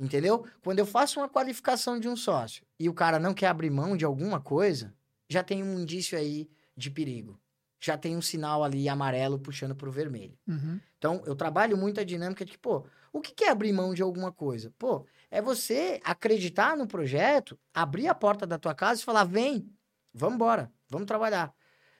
Entendeu? 0.01 0.47
Quando 0.63 0.79
eu 0.79 0.87
faço 0.87 1.21
uma 1.21 1.29
qualificação 1.29 2.01
de 2.01 2.09
um 2.09 2.17
sócio 2.17 2.65
e 2.79 2.89
o 2.89 2.95
cara 2.95 3.19
não 3.19 3.35
quer 3.35 3.49
abrir 3.49 3.69
mão 3.69 3.95
de 3.95 4.05
alguma 4.05 4.41
coisa, 4.41 4.95
já 5.29 5.43
tem 5.43 5.63
um 5.63 5.79
indício 5.79 6.17
aí 6.17 6.49
de 6.75 6.91
perigo. 6.91 7.39
Já 7.79 7.99
tem 7.99 8.17
um 8.17 8.23
sinal 8.23 8.65
ali 8.65 8.89
amarelo 8.89 9.39
puxando 9.39 9.75
para 9.75 9.89
o 9.89 9.93
vermelho. 9.93 10.39
Uhum. 10.49 10.81
Então, 10.97 11.23
eu 11.27 11.35
trabalho 11.35 11.77
muito 11.77 12.01
a 12.01 12.05
dinâmica 12.05 12.45
de 12.45 12.53
que, 12.53 12.59
pô, 12.59 12.87
o 13.13 13.21
que 13.21 13.45
é 13.45 13.51
abrir 13.51 13.73
mão 13.73 13.93
de 13.93 14.03
alguma 14.03 14.33
coisa? 14.33 14.73
Pô, 14.79 15.07
é 15.31 15.43
você 15.43 16.01
acreditar 16.03 16.77
no 16.77 16.87
projeto, 16.87 17.59
abrir 17.75 18.09
a 18.09 18.15
porta 18.15 18.47
da 18.47 18.59
tua 18.59 18.75
casa 18.75 19.01
e 19.01 19.05
falar, 19.05 19.25
vem, 19.25 19.71
vamos 20.15 20.37
embora, 20.37 20.73
vamos 20.89 21.07
trabalhar. 21.07 21.55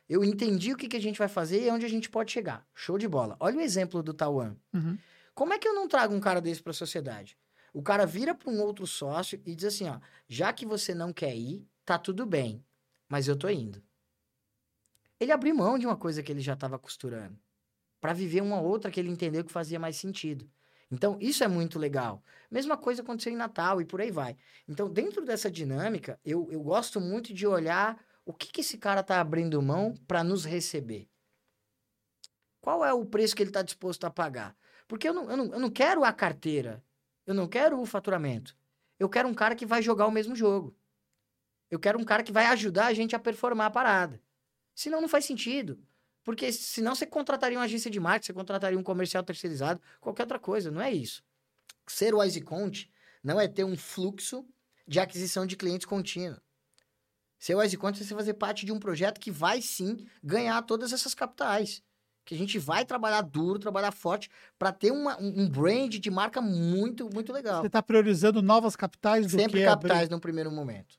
Eu 0.09 0.25
entendi 0.25 0.73
o 0.73 0.77
que, 0.77 0.89
que 0.89 0.97
a 0.97 1.01
gente 1.01 1.19
vai 1.19 1.29
fazer 1.29 1.67
e 1.67 1.71
onde 1.71 1.87
a 1.87 1.89
gente 1.89 2.11
pode 2.11 2.33
chegar. 2.33 2.67
Show 2.75 2.99
de 2.99 3.07
bola. 3.07 3.37
Olha 3.39 3.59
o 3.59 3.61
exemplo 3.61 4.03
do 4.03 4.13
Tauan. 4.13 4.57
Uhum. 4.73 4.99
Como 5.35 5.53
é 5.53 5.59
que 5.59 5.69
eu 5.69 5.75
não 5.75 5.87
trago 5.87 6.15
um 6.15 6.21
cara 6.21 6.41
desse 6.41 6.63
para 6.63 6.73
a 6.73 6.75
sociedade? 6.75 7.39
O 7.73 7.83
cara 7.83 8.07
vira 8.07 8.35
para 8.35 8.51
um 8.51 8.61
outro 8.61 8.87
sócio 8.87 9.41
e 9.45 9.55
diz 9.55 9.67
assim, 9.67 9.89
ó, 9.89 10.01
já 10.29 10.53
que 10.53 10.67
você 10.67 10.95
não 10.95 11.13
quer 11.13 11.35
ir, 11.37 11.67
tá 11.85 11.99
tudo 11.99 12.27
bem, 12.27 12.65
mas 13.09 13.29
eu 13.29 13.37
tô 13.37 13.49
indo. 13.49 13.83
Ele 15.19 15.33
abriu 15.33 15.55
mão 15.55 15.79
de 15.79 15.87
uma 15.87 15.97
coisa 15.97 16.23
que 16.23 16.33
ele 16.33 16.41
já 16.41 16.55
estava 16.55 16.79
costurando 16.79 17.39
para 18.01 18.15
viver 18.15 18.41
uma 18.41 18.61
outra 18.61 18.91
que 18.91 18.99
ele 18.99 19.11
entendeu 19.11 19.45
que 19.45 19.53
fazia 19.53 19.79
mais 19.79 19.97
sentido. 19.97 20.51
Então, 20.91 21.17
isso 21.21 21.45
é 21.45 21.49
muito 21.49 21.79
legal. 21.79 22.23
Mesma 22.51 22.77
coisa 22.77 23.03
aconteceu 23.03 23.33
em 23.33 23.37
Natal 23.37 23.81
e 23.81 23.85
por 23.85 24.01
aí 24.01 24.11
vai. 24.11 24.37
Então, 24.67 24.89
dentro 24.91 25.25
dessa 25.25 25.51
dinâmica, 25.51 26.19
eu, 26.25 26.51
eu 26.51 26.61
gosto 26.63 27.01
muito 27.01 27.33
de 27.33 27.47
olhar 27.47 28.03
o 28.25 28.33
que, 28.33 28.51
que 28.51 28.61
esse 28.61 28.77
cara 28.77 29.03
tá 29.03 29.21
abrindo 29.21 29.61
mão 29.63 29.95
para 30.09 30.25
nos 30.25 30.45
receber. 30.45 31.09
Qual 32.61 32.85
é 32.85 32.93
o 32.93 33.07
preço 33.07 33.37
que 33.37 33.43
ele 33.43 33.51
está 33.51 33.63
disposto 33.63 34.05
a 34.05 34.11
pagar? 34.11 34.57
Porque 34.89 35.09
eu 35.09 35.15
não, 35.15 35.31
eu, 35.31 35.37
não, 35.37 35.53
eu 35.55 35.61
não 35.61 35.71
quero 35.71 36.03
a 36.03 36.13
carteira, 36.13 36.83
eu 37.31 37.35
não 37.35 37.47
quero 37.47 37.81
o 37.81 37.87
faturamento. 37.87 38.57
Eu 38.99 39.09
quero 39.09 39.29
um 39.29 39.35
cara 39.35 39.55
que 39.55 39.65
vai 39.65 39.81
jogar 39.81 40.07
o 40.07 40.11
mesmo 40.11 40.35
jogo. 40.35 40.77
Eu 41.71 41.79
quero 41.79 41.97
um 41.97 42.05
cara 42.05 42.25
que 42.25 42.33
vai 42.33 42.47
ajudar 42.47 42.87
a 42.87 42.93
gente 42.93 43.15
a 43.15 43.21
performar 43.21 43.69
a 43.69 43.71
parada. 43.71 44.21
Senão 44.75 45.01
não 45.01 45.09
faz 45.09 45.25
sentido. 45.25 45.81
Porque 46.25 46.53
senão 46.53 46.95
você 46.95 47.07
contrataria 47.07 47.57
uma 47.57 47.65
agência 47.65 47.89
de 47.89 48.01
marketing, 48.01 48.27
você 48.27 48.33
contrataria 48.33 48.79
um 48.79 48.83
comercial 48.83 49.23
terceirizado, 49.23 49.81
qualquer 50.01 50.25
outra 50.25 50.41
coisa. 50.41 50.73
Não 50.73 50.83
é 50.83 50.93
isso. 50.93 51.23
Ser 51.87 52.15
o 52.15 52.23
EasyCount 52.23 52.91
não 53.23 53.41
é 53.41 53.47
ter 53.47 53.63
um 53.63 53.77
fluxo 53.77 54.45
de 54.87 54.99
aquisição 54.99 55.47
de 55.47 55.57
clientes 55.57 55.87
contínuo. 55.87 56.41
Ser 57.39 57.55
o 57.55 57.63
EasyCount 57.63 58.01
é 58.01 58.05
você 58.05 58.15
fazer 58.15 58.35
parte 58.35 58.67
de 58.67 58.73
um 58.73 58.81
projeto 58.81 59.21
que 59.21 59.31
vai 59.31 59.63
sim 59.63 60.05
ganhar 60.23 60.61
todas 60.63 60.93
essas 60.93 61.15
capitais. 61.15 61.81
Que 62.31 62.35
a 62.37 62.39
gente 62.39 62.61
vai 62.61 62.85
trabalhar 62.85 63.23
duro, 63.23 63.59
trabalhar 63.59 63.91
forte, 63.91 64.31
para 64.57 64.71
ter 64.71 64.93
uma, 64.93 65.21
um 65.21 65.49
brand 65.49 65.93
de 65.93 66.11
marca 66.13 66.41
muito, 66.41 67.11
muito 67.13 67.33
legal. 67.33 67.61
Você 67.61 67.67
está 67.67 67.83
priorizando 67.83 68.41
novas 68.41 68.77
capitais 68.77 69.27
do 69.27 69.33
Sempre 69.33 69.59
que 69.59 69.67
capitais 69.67 70.03
abrir- 70.03 70.15
no 70.15 70.21
primeiro 70.21 70.49
momento. 70.53 70.95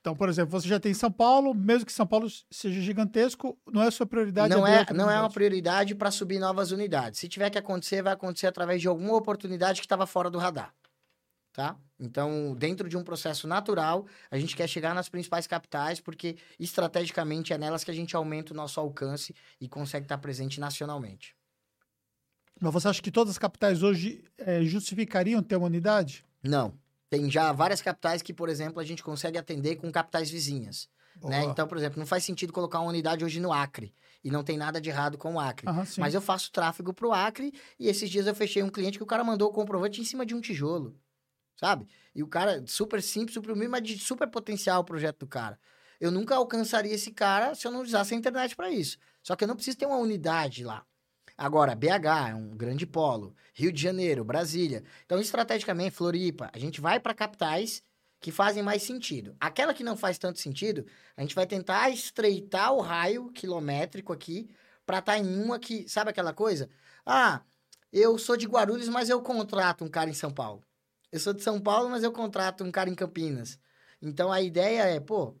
Então, 0.00 0.16
por 0.16 0.28
exemplo, 0.28 0.50
você 0.50 0.66
já 0.66 0.80
tem 0.80 0.92
São 0.92 1.12
Paulo, 1.12 1.54
mesmo 1.54 1.86
que 1.86 1.92
São 1.92 2.04
Paulo 2.04 2.26
seja 2.50 2.80
gigantesco, 2.80 3.56
não 3.72 3.80
é 3.80 3.86
a 3.86 3.90
sua 3.92 4.06
prioridade. 4.06 4.52
não 4.52 4.66
é, 4.66 4.84
não 4.92 5.08
é 5.08 5.20
uma 5.20 5.30
prioridade 5.30 5.94
para 5.94 6.10
subir 6.10 6.40
novas 6.40 6.72
unidades. 6.72 7.20
Se 7.20 7.28
tiver 7.28 7.48
que 7.48 7.58
acontecer, 7.58 8.02
vai 8.02 8.14
acontecer 8.14 8.48
através 8.48 8.80
de 8.82 8.88
alguma 8.88 9.14
oportunidade 9.14 9.80
que 9.80 9.86
estava 9.86 10.04
fora 10.04 10.28
do 10.28 10.38
radar. 10.38 10.74
Tá? 11.52 11.76
Então, 12.02 12.56
dentro 12.58 12.88
de 12.88 12.96
um 12.96 13.04
processo 13.04 13.46
natural, 13.46 14.04
a 14.28 14.36
gente 14.36 14.56
quer 14.56 14.66
chegar 14.66 14.92
nas 14.92 15.08
principais 15.08 15.46
capitais, 15.46 16.00
porque 16.00 16.36
estrategicamente 16.58 17.52
é 17.52 17.58
nelas 17.58 17.84
que 17.84 17.92
a 17.92 17.94
gente 17.94 18.16
aumenta 18.16 18.52
o 18.52 18.56
nosso 18.56 18.80
alcance 18.80 19.32
e 19.60 19.68
consegue 19.68 20.06
estar 20.06 20.18
presente 20.18 20.58
nacionalmente. 20.58 21.36
Mas 22.60 22.72
você 22.72 22.88
acha 22.88 23.00
que 23.00 23.12
todas 23.12 23.30
as 23.30 23.38
capitais 23.38 23.84
hoje 23.84 24.24
eh, 24.36 24.64
justificariam 24.64 25.40
ter 25.42 25.54
uma 25.54 25.66
unidade? 25.66 26.24
Não. 26.42 26.74
Tem 27.08 27.30
já 27.30 27.52
várias 27.52 27.80
capitais 27.80 28.20
que, 28.20 28.34
por 28.34 28.48
exemplo, 28.48 28.80
a 28.80 28.84
gente 28.84 29.02
consegue 29.02 29.38
atender 29.38 29.76
com 29.76 29.90
capitais 29.92 30.28
vizinhas. 30.28 30.88
Né? 31.22 31.44
Então, 31.44 31.68
por 31.68 31.78
exemplo, 31.78 32.00
não 32.00 32.06
faz 32.06 32.24
sentido 32.24 32.52
colocar 32.52 32.80
uma 32.80 32.88
unidade 32.88 33.24
hoje 33.24 33.38
no 33.38 33.52
Acre. 33.52 33.94
E 34.24 34.30
não 34.30 34.42
tem 34.42 34.56
nada 34.56 34.80
de 34.80 34.88
errado 34.88 35.16
com 35.16 35.34
o 35.34 35.40
Acre. 35.40 35.68
Aham. 35.68 35.84
Mas 35.98 36.14
eu 36.14 36.20
faço 36.20 36.50
tráfego 36.50 36.92
pro 36.92 37.12
Acre 37.12 37.52
e 37.78 37.88
esses 37.88 38.10
dias 38.10 38.26
eu 38.26 38.34
fechei 38.34 38.62
um 38.62 38.70
cliente 38.70 38.98
que 38.98 39.04
o 39.04 39.06
cara 39.06 39.22
mandou 39.22 39.48
o 39.50 39.52
comprovante 39.52 40.00
em 40.00 40.04
cima 40.04 40.26
de 40.26 40.34
um 40.34 40.40
tijolo. 40.40 40.96
Sabe? 41.56 41.86
E 42.14 42.22
o 42.22 42.26
cara, 42.26 42.64
super 42.66 43.02
simples, 43.02 43.34
super 43.34 43.52
humilde, 43.52 43.70
mas 43.70 43.82
de 43.82 43.98
super 43.98 44.28
potencial 44.28 44.80
o 44.80 44.84
projeto 44.84 45.20
do 45.20 45.26
cara. 45.26 45.58
Eu 46.00 46.10
nunca 46.10 46.34
alcançaria 46.34 46.94
esse 46.94 47.12
cara 47.12 47.54
se 47.54 47.66
eu 47.66 47.70
não 47.70 47.82
usasse 47.82 48.14
a 48.14 48.16
internet 48.16 48.56
para 48.56 48.70
isso. 48.70 48.98
Só 49.22 49.36
que 49.36 49.44
eu 49.44 49.48
não 49.48 49.54
preciso 49.54 49.78
ter 49.78 49.86
uma 49.86 49.96
unidade 49.96 50.64
lá. 50.64 50.84
Agora, 51.36 51.74
BH 51.74 52.30
é 52.30 52.34
um 52.34 52.50
grande 52.50 52.86
polo, 52.86 53.34
Rio 53.54 53.72
de 53.72 53.80
Janeiro, 53.80 54.24
Brasília. 54.24 54.82
Então, 55.04 55.20
estrategicamente, 55.20 55.96
Floripa, 55.96 56.50
a 56.52 56.58
gente 56.58 56.80
vai 56.80 57.00
para 57.00 57.14
capitais 57.14 57.82
que 58.20 58.30
fazem 58.30 58.62
mais 58.62 58.82
sentido. 58.82 59.36
Aquela 59.40 59.74
que 59.74 59.82
não 59.82 59.96
faz 59.96 60.18
tanto 60.18 60.38
sentido, 60.38 60.86
a 61.16 61.22
gente 61.22 61.34
vai 61.34 61.46
tentar 61.46 61.90
estreitar 61.90 62.72
o 62.72 62.80
raio 62.80 63.30
quilométrico 63.32 64.12
aqui 64.12 64.48
para 64.86 64.98
estar 64.98 65.18
em 65.18 65.42
uma 65.42 65.58
que, 65.58 65.88
sabe 65.88 66.10
aquela 66.10 66.32
coisa? 66.32 66.68
Ah, 67.04 67.42
eu 67.92 68.16
sou 68.18 68.36
de 68.36 68.46
Guarulhos, 68.46 68.88
mas 68.88 69.08
eu 69.08 69.20
contrato 69.20 69.84
um 69.84 69.88
cara 69.88 70.08
em 70.08 70.14
São 70.14 70.30
Paulo. 70.30 70.64
Eu 71.12 71.20
sou 71.20 71.34
de 71.34 71.42
São 71.42 71.60
Paulo, 71.60 71.90
mas 71.90 72.02
eu 72.02 72.10
contrato 72.10 72.64
um 72.64 72.72
cara 72.72 72.88
em 72.88 72.94
Campinas. 72.94 73.58
Então 74.00 74.32
a 74.32 74.40
ideia 74.40 74.84
é, 74.84 74.98
pô, 74.98 75.36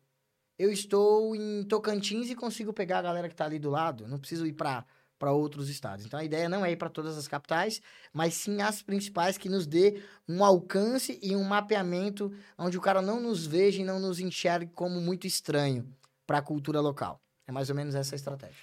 eu 0.58 0.70
estou 0.70 1.34
em 1.34 1.64
Tocantins 1.64 2.28
e 2.28 2.36
consigo 2.36 2.74
pegar 2.74 2.98
a 2.98 3.02
galera 3.02 3.28
que 3.28 3.34
tá 3.34 3.46
ali 3.46 3.58
do 3.58 3.70
lado, 3.70 4.06
não 4.06 4.18
preciso 4.18 4.46
ir 4.46 4.52
para 4.52 4.84
para 5.18 5.30
outros 5.32 5.68
estados. 5.68 6.04
Então 6.04 6.18
a 6.18 6.24
ideia 6.24 6.48
não 6.48 6.66
é 6.66 6.72
ir 6.72 6.76
para 6.76 6.90
todas 6.90 7.16
as 7.16 7.28
capitais, 7.28 7.80
mas 8.12 8.34
sim 8.34 8.60
as 8.60 8.82
principais 8.82 9.38
que 9.38 9.48
nos 9.48 9.68
dê 9.68 10.02
um 10.28 10.44
alcance 10.44 11.16
e 11.22 11.36
um 11.36 11.44
mapeamento 11.44 12.34
onde 12.58 12.76
o 12.76 12.80
cara 12.80 13.00
não 13.00 13.20
nos 13.20 13.46
veja 13.46 13.80
e 13.80 13.84
não 13.84 14.00
nos 14.00 14.18
enxergue 14.18 14.72
como 14.74 15.00
muito 15.00 15.24
estranho 15.24 15.86
para 16.26 16.38
a 16.38 16.42
cultura 16.42 16.80
local. 16.80 17.20
É 17.46 17.52
mais 17.52 17.70
ou 17.70 17.76
menos 17.76 17.94
essa 17.94 18.14
a 18.14 18.16
estratégia. 18.16 18.56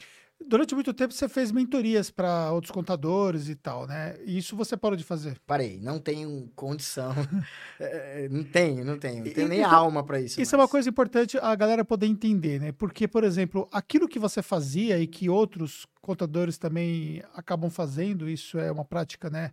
Durante 0.48 0.74
muito 0.74 0.94
tempo 0.94 1.14
você 1.14 1.28
fez 1.28 1.52
mentorias 1.52 2.10
para 2.10 2.52
outros 2.52 2.72
contadores 2.72 3.50
e 3.50 3.56
tal, 3.56 3.86
né? 3.86 4.16
E 4.26 4.38
isso 4.38 4.56
você 4.56 4.78
parou 4.78 4.96
de 4.96 5.04
fazer. 5.04 5.38
Parei, 5.46 5.80
não 5.82 6.00
tenho 6.00 6.50
condição. 6.56 7.14
É, 7.82 8.28
não 8.30 8.44
tenho, 8.44 8.84
não 8.84 8.98
tenho. 9.00 9.24
Não 9.24 9.32
tenho 9.32 9.46
E- 9.48 9.50
nem 9.50 9.60
então, 9.60 9.74
alma 9.74 10.04
para 10.04 10.20
isso. 10.20 10.42
Isso 10.42 10.54
é 10.54 10.58
uma 10.58 10.68
coisa 10.68 10.90
importante 10.90 11.38
a 11.38 11.56
galera 11.56 11.86
poder 11.86 12.08
entender, 12.08 12.60
né? 12.60 12.74
Porque, 12.74 13.08
por 13.08 13.24
exemplo, 13.24 13.70
aquilo 13.72 14.06
que 14.08 14.20
você 14.20 14.42
fazia 14.42 15.00
e 15.00 15.08
que 15.08 15.30
outros 15.30 15.86
contadores 16.02 16.58
também 16.58 17.24
acabam 17.34 17.70
fazendo, 17.70 18.28
isso 18.28 18.60
é 18.60 18.70
uma 18.70 18.84
prática, 18.84 19.30
né? 19.30 19.52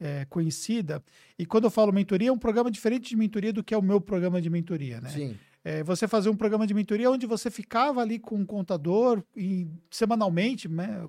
é, 0.00 0.24
conhecida. 0.26 1.02
E 1.38 1.44
quando 1.44 1.64
eu 1.64 1.70
falo 1.70 1.92
mentoria, 1.92 2.28
é 2.28 2.32
um 2.32 2.38
programa 2.38 2.70
diferente 2.70 3.08
de 3.08 3.16
mentoria 3.16 3.52
do 3.52 3.64
que 3.64 3.74
é 3.74 3.78
o 3.78 3.82
meu 3.82 4.00
programa 4.00 4.40
de 4.40 4.48
mentoria, 4.48 5.00
né? 5.00 5.10
Sim. 5.10 5.36
É, 5.64 5.82
você 5.82 6.06
fazer 6.08 6.28
um 6.30 6.36
programa 6.36 6.66
de 6.66 6.74
mentoria 6.74 7.10
onde 7.10 7.26
você 7.26 7.50
ficava 7.50 8.00
ali 8.00 8.18
com 8.18 8.36
um 8.36 8.46
contador 8.46 9.22
e, 9.36 9.66
semanalmente, 9.90 10.68
né? 10.68 11.04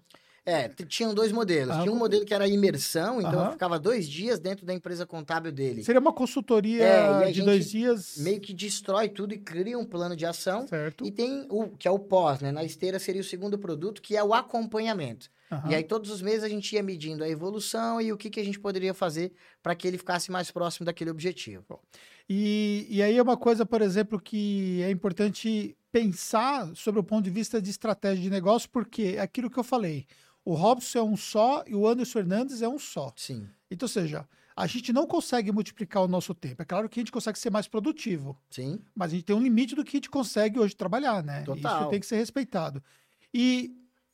É, 0.46 0.68
tinham 0.68 1.14
dois 1.14 1.32
modelos. 1.32 1.76
Ah, 1.76 1.82
Tinha 1.82 1.94
um 1.94 1.98
modelo 1.98 2.26
que 2.26 2.34
era 2.34 2.48
imersão, 2.48 3.22
então 3.22 3.46
eu 3.46 3.52
ficava 3.52 3.78
dois 3.78 4.08
dias 4.10 4.40
dentro 4.40 4.66
da 4.66 4.74
empresa 4.74 5.06
contábil 5.06 5.52
dele. 5.52 5.84
Seria 5.84 6.02
uma 6.02 6.14
consultoria 6.14 6.84
É, 6.84 7.32
de 7.32 7.44
dois 7.44 7.70
dias. 7.70 8.18
Meio 8.18 8.40
que 8.40 8.52
destrói 8.54 9.10
tudo 9.10 9.34
e 9.34 9.38
cria 9.38 9.78
um 9.78 9.86
plano 9.86 10.16
de 10.16 10.26
ação. 10.26 10.68
Certo. 10.68 11.06
E 11.06 11.12
tem 11.12 11.46
o 11.50 11.68
que 11.70 11.88
é 11.88 11.92
o 11.92 12.00
pós, 12.00 12.40
né? 12.40 12.52
Na 12.52 12.64
esteira 12.64 12.98
seria 12.98 13.22
o 13.22 13.24
segundo 13.24 13.60
produto, 13.60 14.02
que 14.02 14.18
é 14.18 14.24
o 14.24 14.34
acompanhamento. 14.34 15.30
Aham. 15.52 15.72
E 15.72 15.76
aí, 15.76 15.84
todos 15.84 16.12
os 16.12 16.22
meses, 16.22 16.44
a 16.44 16.50
gente 16.50 16.74
ia 16.74 16.84
medindo 16.84 17.24
a 17.24 17.30
evolução 17.30 18.00
e 18.00 18.14
o 18.14 18.18
que, 18.18 18.30
que 18.30 18.40
a 18.40 18.44
gente 18.44 18.60
poderia 18.60 18.94
fazer 18.94 19.34
para 19.64 19.76
que 19.76 19.88
ele 19.88 19.98
ficasse 19.98 20.32
mais 20.32 20.52
próximo 20.52 20.86
daquele 20.86 21.10
objetivo. 21.10 21.80
E, 22.30 22.86
e 22.90 23.02
aí 23.02 23.18
é 23.18 23.22
uma 23.22 23.38
coisa, 23.38 23.66
por 23.66 23.82
exemplo, 23.82 24.20
que 24.20 24.82
é 24.84 24.92
importante 24.92 25.76
pensar 25.92 26.74
sobre 26.76 27.00
o 27.00 27.04
ponto 27.04 27.24
de 27.24 27.32
vista 27.32 27.62
de 27.62 27.70
estratégia 27.70 28.22
de 28.22 28.30
negócio, 28.30 28.70
porque 28.70 29.16
é 29.18 29.22
aquilo 29.22 29.50
que 29.50 29.58
eu 29.58 29.64
falei. 29.64 30.06
O 30.46 30.54
Robson 30.54 31.00
é 31.00 31.04
um 31.04 31.18
só 31.18 31.64
e 31.68 31.76
o 31.76 31.88
Anderson 31.88 32.14
Fernandes 32.14 32.62
é 32.62 32.70
um 32.70 32.78
só. 32.78 33.12
Sim. 33.16 33.48
Então, 33.70 33.86
ou 33.86 33.90
seja, 33.90 34.28
a 34.56 34.68
gente 34.68 34.92
não 34.92 35.08
consegue 35.08 35.52
multiplicar 35.52 36.04
o 36.04 36.08
nosso 36.08 36.36
tempo. 36.36 36.62
É 36.62 36.66
claro 36.66 36.90
que 36.90 37.00
a 37.00 37.02
gente 37.02 37.12
consegue 37.12 37.40
ser 37.40 37.50
mais 37.50 37.68
produtivo, 37.68 38.38
Sim. 38.50 38.80
mas 38.94 39.12
a 39.12 39.16
gente 39.16 39.26
tem 39.26 39.36
um 39.36 39.42
limite 39.42 39.74
do 39.74 39.84
que 39.84 39.96
a 39.96 40.00
gente 40.00 40.10
consegue 40.10 40.60
hoje 40.60 40.76
trabalhar, 40.76 41.24
né? 41.24 41.44
Total. 41.44 41.82
Isso 41.82 41.90
tem 41.90 42.00
que 42.00 42.06
ser 42.06 42.18
respeitado. 42.18 42.84
E 43.34 43.74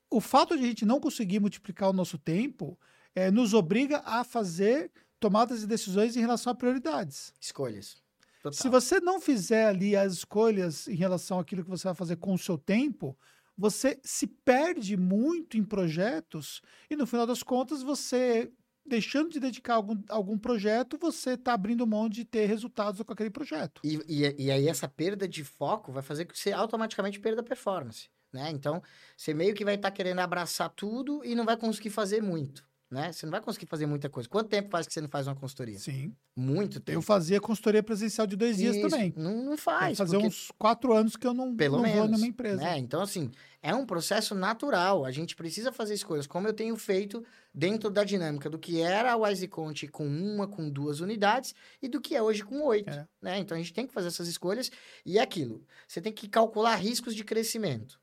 o 0.09 0.21
fato 0.21 0.57
de 0.57 0.63
a 0.63 0.67
gente 0.67 0.85
não 0.85 0.99
conseguir 0.99 1.39
multiplicar 1.39 1.89
o 1.89 1.93
nosso 1.93 2.17
tempo 2.17 2.79
eh, 3.13 3.31
nos 3.31 3.53
obriga 3.53 4.01
a 4.05 4.23
fazer 4.23 4.91
tomadas 5.19 5.61
de 5.61 5.67
decisões 5.67 6.15
em 6.15 6.19
relação 6.19 6.51
a 6.51 6.55
prioridades. 6.55 7.33
Escolhas. 7.39 8.03
Total. 8.43 8.53
Se 8.53 8.69
você 8.69 8.99
não 8.99 9.19
fizer 9.19 9.67
ali 9.67 9.95
as 9.95 10.13
escolhas 10.13 10.87
em 10.87 10.95
relação 10.95 11.39
àquilo 11.39 11.63
que 11.63 11.69
você 11.69 11.87
vai 11.87 11.95
fazer 11.95 12.17
com 12.17 12.33
o 12.33 12.37
seu 12.37 12.57
tempo, 12.57 13.17
você 13.57 13.99
se 14.03 14.27
perde 14.27 14.95
muito 14.95 15.57
em 15.57 15.63
projetos 15.63 16.61
e 16.89 16.95
no 16.95 17.07
final 17.07 17.25
das 17.25 17.41
contas 17.41 17.81
você 17.81 18.51
deixando 18.85 19.31
de 19.31 19.39
dedicar 19.39 19.75
algum, 19.75 19.99
algum 20.09 20.37
projeto, 20.37 20.97
você 20.97 21.31
está 21.31 21.53
abrindo 21.53 21.87
mão 21.87 22.07
de 22.07 22.23
ter 22.23 22.45
resultados 22.45 23.01
com 23.01 23.11
aquele 23.11 23.31
projeto. 23.31 23.81
E, 23.83 23.99
e, 24.07 24.45
e 24.45 24.51
aí, 24.51 24.67
essa 24.67 24.87
perda 24.87 25.27
de 25.27 25.43
foco 25.43 25.91
vai 25.91 26.03
fazer 26.03 26.25
com 26.25 26.33
que 26.33 26.39
você 26.39 26.51
automaticamente 26.51 27.19
perda 27.19 27.41
a 27.41 27.43
performance, 27.43 28.09
né? 28.35 28.51
Então, 28.51 28.83
você 29.17 29.33
meio 29.33 29.55
que 29.55 29.63
vai 29.65 29.75
estar 29.75 29.89
querendo 29.91 30.19
abraçar 30.19 30.69
tudo 30.69 31.23
e 31.23 31.33
não 31.33 31.45
vai 31.45 31.55
conseguir 31.57 31.89
fazer 31.89 32.21
muito, 32.21 32.63
né? 32.91 33.11
Você 33.13 33.25
não 33.25 33.31
vai 33.31 33.41
conseguir 33.41 33.65
fazer 33.65 33.85
muita 33.85 34.09
coisa. 34.09 34.27
Quanto 34.29 34.49
tempo 34.49 34.69
faz 34.69 34.85
que 34.85 34.93
você 34.93 34.99
não 35.01 35.09
faz 35.09 35.25
uma 35.25 35.35
consultoria? 35.35 35.79
Sim. 35.79 36.13
Muito 36.37 36.81
tempo. 36.81 36.97
Eu 36.97 37.01
fazia 37.01 37.39
consultoria 37.39 37.81
presencial 37.81 38.27
de 38.27 38.35
dois 38.35 38.57
dias 38.57 38.75
Isso, 38.75 38.89
também. 38.89 39.13
Não, 39.15 39.41
não 39.41 39.57
faz. 39.57 39.97
fazer 39.97 40.17
porque- 40.17 40.27
uns 40.27 40.51
quatro 40.57 40.93
anos 40.93 41.15
que 41.15 41.25
eu 41.25 41.33
não, 41.33 41.55
Pelo 41.55 41.77
não 41.77 41.83
vou 41.85 41.93
menos. 41.93 42.11
numa 42.11 42.27
empresa. 42.27 42.57
né? 42.61 42.77
Então, 42.77 43.01
assim, 43.01 43.31
é 43.63 43.73
um 43.73 43.85
processo 43.85 44.35
natural. 44.35 45.05
A 45.05 45.11
gente 45.11 45.33
precisa 45.33 45.71
fazer 45.71 45.93
escolhas, 45.93 46.27
como 46.27 46.45
eu 46.47 46.53
tenho 46.53 46.75
feito 46.75 47.23
dentro 47.53 47.89
da 47.89 48.03
dinâmica 48.03 48.49
do 48.49 48.59
que 48.59 48.81
era 48.81 49.13
a 49.13 49.15
WiseConte 49.15 49.87
com 49.87 50.05
uma, 50.05 50.45
com 50.45 50.69
duas 50.69 50.99
unidades 50.99 51.55
e 51.81 51.87
do 51.87 52.01
que 52.01 52.13
é 52.15 52.21
hoje 52.21 52.43
com 52.43 52.61
oito. 52.63 52.89
É. 52.89 53.07
Né? 53.21 53.39
Então, 53.39 53.55
a 53.55 53.59
gente 53.59 53.73
tem 53.73 53.87
que 53.87 53.93
fazer 53.93 54.09
essas 54.09 54.27
escolhas 54.27 54.69
e 55.05 55.17
é 55.17 55.21
aquilo. 55.21 55.63
Você 55.87 56.01
tem 56.01 56.11
que 56.11 56.27
calcular 56.27 56.75
riscos 56.75 57.15
de 57.15 57.23
crescimento. 57.23 57.97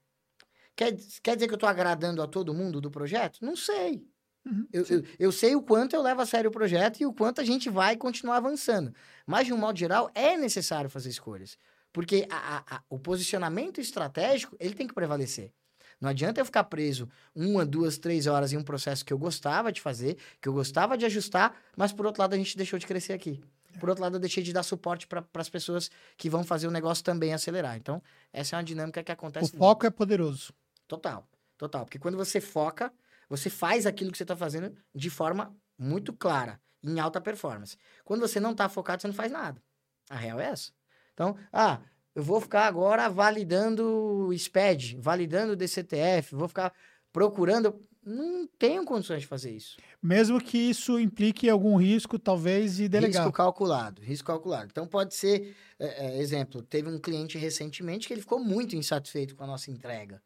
Quer, 0.77 0.97
quer 1.23 1.35
dizer 1.37 1.47
que 1.49 1.53
eu 1.55 1.57
estou 1.57 1.69
agradando 1.69 2.23
a 2.23 2.27
todo 2.27 2.55
mundo 2.55 2.81
do 2.81 2.91
projeto? 2.91 3.39
Não 3.45 3.57
sei. 3.57 4.07
Uhum, 4.45 4.67
Eu, 4.73 4.85
eu, 4.87 5.03
eu 5.19 5.33
sei 5.33 5.55
o 5.55 5.63
quanto 5.63 5.95
eu 5.95 6.03
levo 6.03 6.21
a 6.23 6.27
sério 6.27 6.49
o 6.51 6.53
projeto 6.53 7.01
e 7.01 7.07
o 7.07 7.13
quanto 7.13 7.41
a 7.41 7.45
gente 7.45 7.71
vai 7.71 7.97
continuar 7.97 8.39
avançando. 8.39 8.93
Mas, 9.27 9.47
de 9.47 9.53
um 9.53 9.59
modo 9.59 9.79
geral, 9.79 10.11
é 10.15 10.37
necessário 10.37 10.91
fazer 10.91 11.11
escolhas. 11.11 11.57
Porque 11.93 12.27
a- 12.31 12.57
a- 12.59 12.77
a- 12.77 12.83
o 12.89 12.99
posicionamento 12.99 13.81
estratégico, 13.81 14.57
ele 14.59 14.75
tem 14.75 14.87
que 14.89 14.95
prevalecer. 14.95 15.53
Não 16.01 16.09
adianta 16.11 16.41
eu 16.41 16.45
ficar 16.45 16.65
preso 16.65 17.09
uma, 17.35 17.65
duas, 17.65 17.99
três 17.99 18.27
horas 18.27 18.53
em 18.53 18.57
um 18.57 18.65
processo 18.65 19.05
que 19.05 19.13
eu 19.13 19.19
gostava 19.19 19.71
de 19.71 19.81
fazer, 19.81 20.17
que 20.41 20.49
eu 20.49 20.53
gostava 20.53 20.97
de 20.99 21.05
ajustar, 21.07 21.55
mas, 21.77 21.93
por 21.93 22.07
outro 22.07 22.23
lado, 22.23 22.35
a 22.35 22.39
gente 22.39 22.57
deixou 22.57 22.79
de 22.79 22.87
crescer 22.87 23.13
aqui. 23.13 23.41
Por 23.79 23.89
outro 23.89 24.03
lado, 24.03 24.17
eu 24.17 24.21
deixei 24.21 24.43
de 24.43 24.53
dar 24.53 24.63
suporte 24.65 25.07
para 25.07 25.25
as 25.35 25.49
pessoas 25.49 25.91
que 26.17 26.29
vão 26.29 26.43
fazer 26.45 26.67
o 26.67 26.71
negócio 26.71 27.05
também 27.05 27.33
acelerar. 27.33 27.77
Então, 27.77 28.03
essa 28.33 28.57
é 28.57 28.59
uma 28.59 28.65
dinâmica 28.65 29.03
que 29.05 29.13
O 29.13 29.15
acontece 29.15 29.57
foco 29.59 29.87
é 29.87 29.91
poderoso. 29.91 30.53
Total, 30.87 31.27
total. 31.57 31.85
Porque 31.85 31.99
quando 31.99 32.17
você 32.17 32.41
foca, 32.41 32.93
você 33.29 33.49
faz 33.49 33.87
aquilo 33.87 34.13
que 34.13 34.19
você 34.19 34.25
está 34.25 34.37
fazendo 34.37 34.77
de 34.95 35.11
forma 35.11 35.57
muito 35.79 36.13
clara, 36.13 36.61
em 36.83 37.01
alta 37.01 37.21
performance. 37.21 37.77
Quando 38.05 38.21
você 38.21 38.39
não 38.39 38.53
está 38.53 38.69
focado, 38.69 39.01
você 39.01 39.09
não 39.09 39.15
faz 39.15 39.31
nada. 39.31 39.63
A 40.11 40.17
real 40.17 40.41
é 40.41 40.47
essa. 40.47 40.73
Então, 41.15 41.37
ah, 41.53 41.81
eu 42.15 42.23
vou 42.23 42.41
ficar 42.41 42.67
agora 42.67 43.09
validando 43.09 44.27
o 44.27 44.39
SPED, 44.39 44.99
validando 45.01 45.53
o 45.53 45.57
DCTF, 45.57 46.35
vou 46.35 46.49
ficar 46.49 46.73
procurando. 47.13 47.81
Não 48.05 48.49
tenho 48.59 48.85
condições 48.85 49.21
de 49.21 49.27
fazer 49.27 49.53
isso. 49.53 49.77
Mesmo 50.03 50.41
que 50.41 50.59
isso 50.59 50.99
implique 50.99 51.49
algum 51.49 51.77
risco, 51.77 52.19
talvez, 52.19 52.77
de 52.77 52.89
delegar. 52.89 53.23
Risco 53.23 53.33
calculado, 53.33 54.03
risco 54.03 54.27
calculado. 54.27 54.69
Então 54.71 54.87
pode 54.87 55.15
ser, 55.15 55.55
é, 55.79 56.07
é, 56.07 56.21
exemplo, 56.21 56.63
teve 56.63 56.89
um 56.89 56.99
cliente 56.99 57.39
recentemente 57.39 58.09
que 58.09 58.13
ele 58.13 58.21
ficou 58.21 58.41
muito 58.41 58.75
insatisfeito 58.75 59.37
com 59.37 59.45
a 59.45 59.47
nossa 59.47 59.71
entrega. 59.71 60.21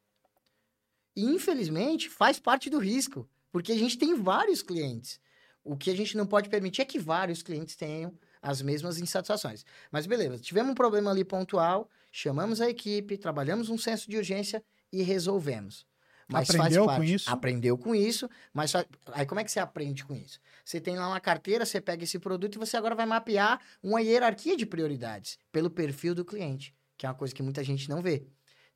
E 1.16 1.24
infelizmente 1.24 2.10
faz 2.10 2.38
parte 2.38 2.68
do 2.68 2.78
risco, 2.78 3.28
porque 3.50 3.72
a 3.72 3.78
gente 3.78 3.96
tem 3.96 4.14
vários 4.14 4.62
clientes. 4.62 5.18
O 5.64 5.76
que 5.76 5.90
a 5.90 5.96
gente 5.96 6.16
não 6.16 6.26
pode 6.26 6.48
permitir 6.48 6.82
é 6.82 6.84
que 6.84 6.98
vários 6.98 7.42
clientes 7.42 7.74
tenham 7.74 8.14
as 8.40 8.62
mesmas 8.62 8.98
insatisfações. 8.98 9.64
Mas 9.90 10.06
beleza, 10.06 10.38
tivemos 10.38 10.70
um 10.70 10.74
problema 10.74 11.10
ali 11.10 11.24
pontual, 11.24 11.90
chamamos 12.12 12.60
a 12.60 12.68
equipe, 12.68 13.16
trabalhamos 13.16 13.68
um 13.68 13.78
senso 13.78 14.08
de 14.08 14.16
urgência 14.16 14.62
e 14.92 15.02
resolvemos. 15.02 15.86
Mas 16.28 16.48
faz 16.48 16.76
Aprendeu 16.76 16.86
com 16.86 17.04
isso? 17.04 17.30
Aprendeu 17.30 17.78
com 17.78 17.94
isso, 17.94 18.30
mas 18.52 18.72
aí 19.12 19.24
como 19.26 19.40
é 19.40 19.44
que 19.44 19.50
você 19.50 19.60
aprende 19.60 20.04
com 20.04 20.14
isso? 20.14 20.40
Você 20.64 20.80
tem 20.80 20.96
lá 20.96 21.06
uma 21.08 21.20
carteira, 21.20 21.64
você 21.64 21.80
pega 21.80 22.04
esse 22.04 22.18
produto 22.18 22.56
e 22.56 22.58
você 22.58 22.76
agora 22.76 22.94
vai 22.94 23.06
mapear 23.06 23.60
uma 23.82 24.02
hierarquia 24.02 24.56
de 24.56 24.66
prioridades 24.66 25.38
pelo 25.52 25.70
perfil 25.70 26.14
do 26.14 26.24
cliente, 26.24 26.74
que 26.98 27.06
é 27.06 27.08
uma 27.08 27.14
coisa 27.14 27.34
que 27.34 27.42
muita 27.42 27.62
gente 27.62 27.88
não 27.88 28.02
vê. 28.02 28.26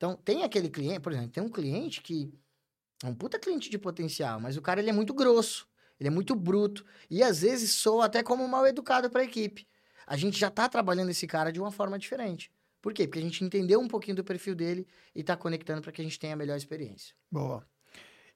Então, 0.01 0.15
tem 0.15 0.41
aquele 0.41 0.67
cliente, 0.67 0.99
por 0.99 1.11
exemplo, 1.11 1.29
tem 1.29 1.43
um 1.43 1.49
cliente 1.49 2.01
que 2.01 2.33
é 3.03 3.07
um 3.07 3.13
puta 3.13 3.37
cliente 3.37 3.69
de 3.69 3.77
potencial, 3.77 4.39
mas 4.39 4.57
o 4.57 4.61
cara 4.61 4.79
ele 4.79 4.89
é 4.89 4.93
muito 4.93 5.13
grosso, 5.13 5.67
ele 5.99 6.07
é 6.07 6.09
muito 6.09 6.33
bruto 6.33 6.83
e 7.07 7.21
às 7.21 7.41
vezes 7.41 7.71
soa 7.75 8.05
até 8.05 8.23
como 8.23 8.47
mal 8.47 8.65
educado 8.65 9.11
para 9.11 9.21
a 9.21 9.25
equipe. 9.25 9.67
A 10.07 10.17
gente 10.17 10.39
já 10.39 10.49
tá 10.49 10.67
trabalhando 10.67 11.11
esse 11.11 11.27
cara 11.27 11.51
de 11.51 11.61
uma 11.61 11.69
forma 11.69 11.99
diferente. 11.99 12.51
Por 12.81 12.95
quê? 12.95 13.05
Porque 13.05 13.19
a 13.19 13.21
gente 13.21 13.43
entendeu 13.43 13.79
um 13.79 13.87
pouquinho 13.87 14.15
do 14.15 14.23
perfil 14.23 14.55
dele 14.55 14.87
e 15.13 15.21
tá 15.21 15.37
conectando 15.37 15.83
para 15.83 15.91
que 15.91 16.01
a 16.01 16.03
gente 16.03 16.17
tenha 16.17 16.33
a 16.33 16.37
melhor 16.37 16.57
experiência. 16.57 17.13
Boa. 17.29 17.63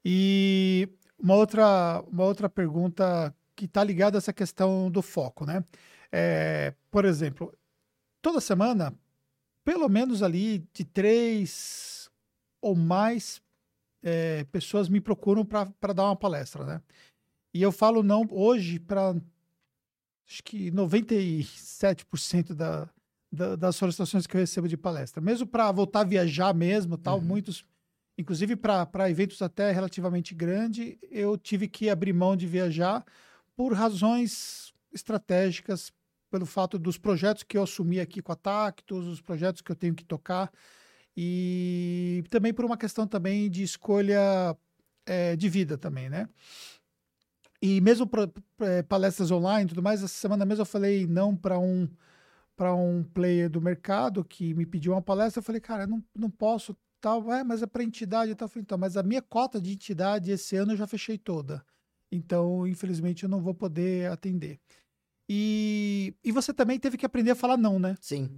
E 0.06 0.88
uma 1.18 1.34
outra, 1.34 2.04
uma 2.12 2.26
outra 2.26 2.48
pergunta 2.48 3.36
que 3.56 3.66
está 3.66 3.84
ligada 3.84 4.18
a 4.18 4.20
essa 4.20 4.32
questão 4.32 4.92
do 4.92 5.02
foco, 5.02 5.48
né? 5.48 5.66
É, 6.12 6.76
por 6.92 7.06
exemplo, 7.06 7.52
toda 8.22 8.40
semana, 8.40 8.96
pelo 9.66 9.90
menos 9.90 10.24
ali 10.24 10.60
de 10.72 10.86
três 10.86 12.10
ou 12.62 12.76
mais 12.76 13.42
é, 14.04 14.44
pessoas 14.46 14.88
me 14.88 15.02
procuram 15.02 15.44
para 15.44 15.94
dar 15.94 16.06
uma 16.06 16.16
palestra, 16.16 16.64
né? 16.64 16.82
E 17.54 17.62
eu 17.62 17.72
falo 17.72 18.04
não 18.04 18.28
hoje 18.30 18.80
para 18.80 19.16
acho 20.28 20.44
que 20.44 20.72
97% 20.72 22.54
da, 22.54 22.90
da, 23.32 23.56
das 23.56 23.76
solicitações 23.76 24.28
que 24.28 24.36
eu 24.36 24.42
recebo 24.42 24.68
de 24.68 24.78
palestra. 24.78 25.22
Mesmo 25.22 25.48
para 25.48 25.72
voltar 25.72 26.02
a 26.02 26.06
viajar 26.06 26.54
mesmo, 26.54 26.98
tal, 26.98 27.18
Uhum. 27.18 27.26
muitos, 27.26 27.66
inclusive 28.18 28.56
para 28.56 29.10
eventos 29.10 29.42
até 29.42 29.72
relativamente 29.72 30.34
grandes, 30.36 30.98
eu 31.10 31.38
tive 31.38 31.68
que 31.68 31.90
abrir 31.90 32.14
mão 32.14 32.36
de 32.36 32.46
viajar 32.48 33.04
por 33.56 33.74
razões 33.74 34.74
estratégicas, 34.92 35.92
pelo 36.30 36.46
fato 36.46 36.78
dos 36.80 36.98
projetos 36.98 37.44
que 37.44 37.58
eu 37.58 37.64
assumi 37.64 38.00
aqui 38.00 38.22
com 38.22 38.32
a 38.32 38.36
Tactus, 38.36 39.08
os 39.08 39.22
projetos 39.22 39.62
que 39.62 39.72
eu 39.72 39.76
tenho 39.76 39.96
que 39.96 40.04
tocar, 40.06 40.52
e 41.16 42.24
também 42.30 42.54
por 42.54 42.66
uma 42.66 42.78
questão 42.78 43.08
também 43.08 43.50
de 43.50 43.64
escolha 43.64 44.56
eh, 45.06 45.36
de 45.36 45.50
vida 45.50 45.78
também, 45.78 46.10
né? 46.10 46.28
E 47.62 47.82
mesmo 47.82 48.06
pra, 48.08 48.28
pra, 48.58 48.84
palestras 48.84 49.32
online 49.32 49.66
e 49.66 49.70
tudo 49.70 49.82
mais, 49.84 50.04
essa 50.04 50.14
semana 50.14 50.46
mesmo 50.46 50.62
eu 50.62 50.66
falei 50.66 51.08
não 51.08 51.36
para 51.36 51.58
um 51.60 51.88
para 52.56 52.74
um 52.74 53.04
player 53.04 53.50
do 53.50 53.62
mercado 53.62 54.24
que 54.24 54.54
me 54.54 54.66
pediu 54.66 54.94
uma 54.94 55.02
palestra, 55.02 55.40
eu 55.40 55.44
falei, 55.44 55.60
cara, 55.60 55.86
não, 55.86 56.04
não 56.16 56.30
posso, 56.30 56.76
tal, 57.02 57.32
é, 57.34 57.44
mas 57.44 57.62
é 57.62 57.68
para 57.68 57.84
entidade 57.84 58.32
e 58.32 58.36
tal, 58.36 58.46
Eu 58.46 58.50
falei, 58.50 58.64
então, 58.64 58.78
mas 58.78 58.96
a 58.98 59.04
minha 59.04 59.22
cota 59.22 59.60
de 59.62 59.74
entidade 59.74 60.32
esse 60.32 60.56
ano 60.56 60.72
eu 60.74 60.78
já 60.78 60.88
fechei 60.88 61.18
toda. 61.18 61.66
Então, 62.12 62.66
infelizmente, 62.66 63.24
eu 63.24 63.30
não 63.30 63.42
vou 63.42 63.54
poder 63.54 64.12
atender. 64.12 64.60
E, 65.28 66.14
e 66.24 66.32
você 66.32 66.54
também 66.54 66.80
teve 66.80 66.98
que 66.98 67.06
aprender 67.06 67.32
a 67.32 67.36
falar 67.36 67.58
não, 67.58 67.80
né? 67.80 67.96
Sim. 68.00 68.30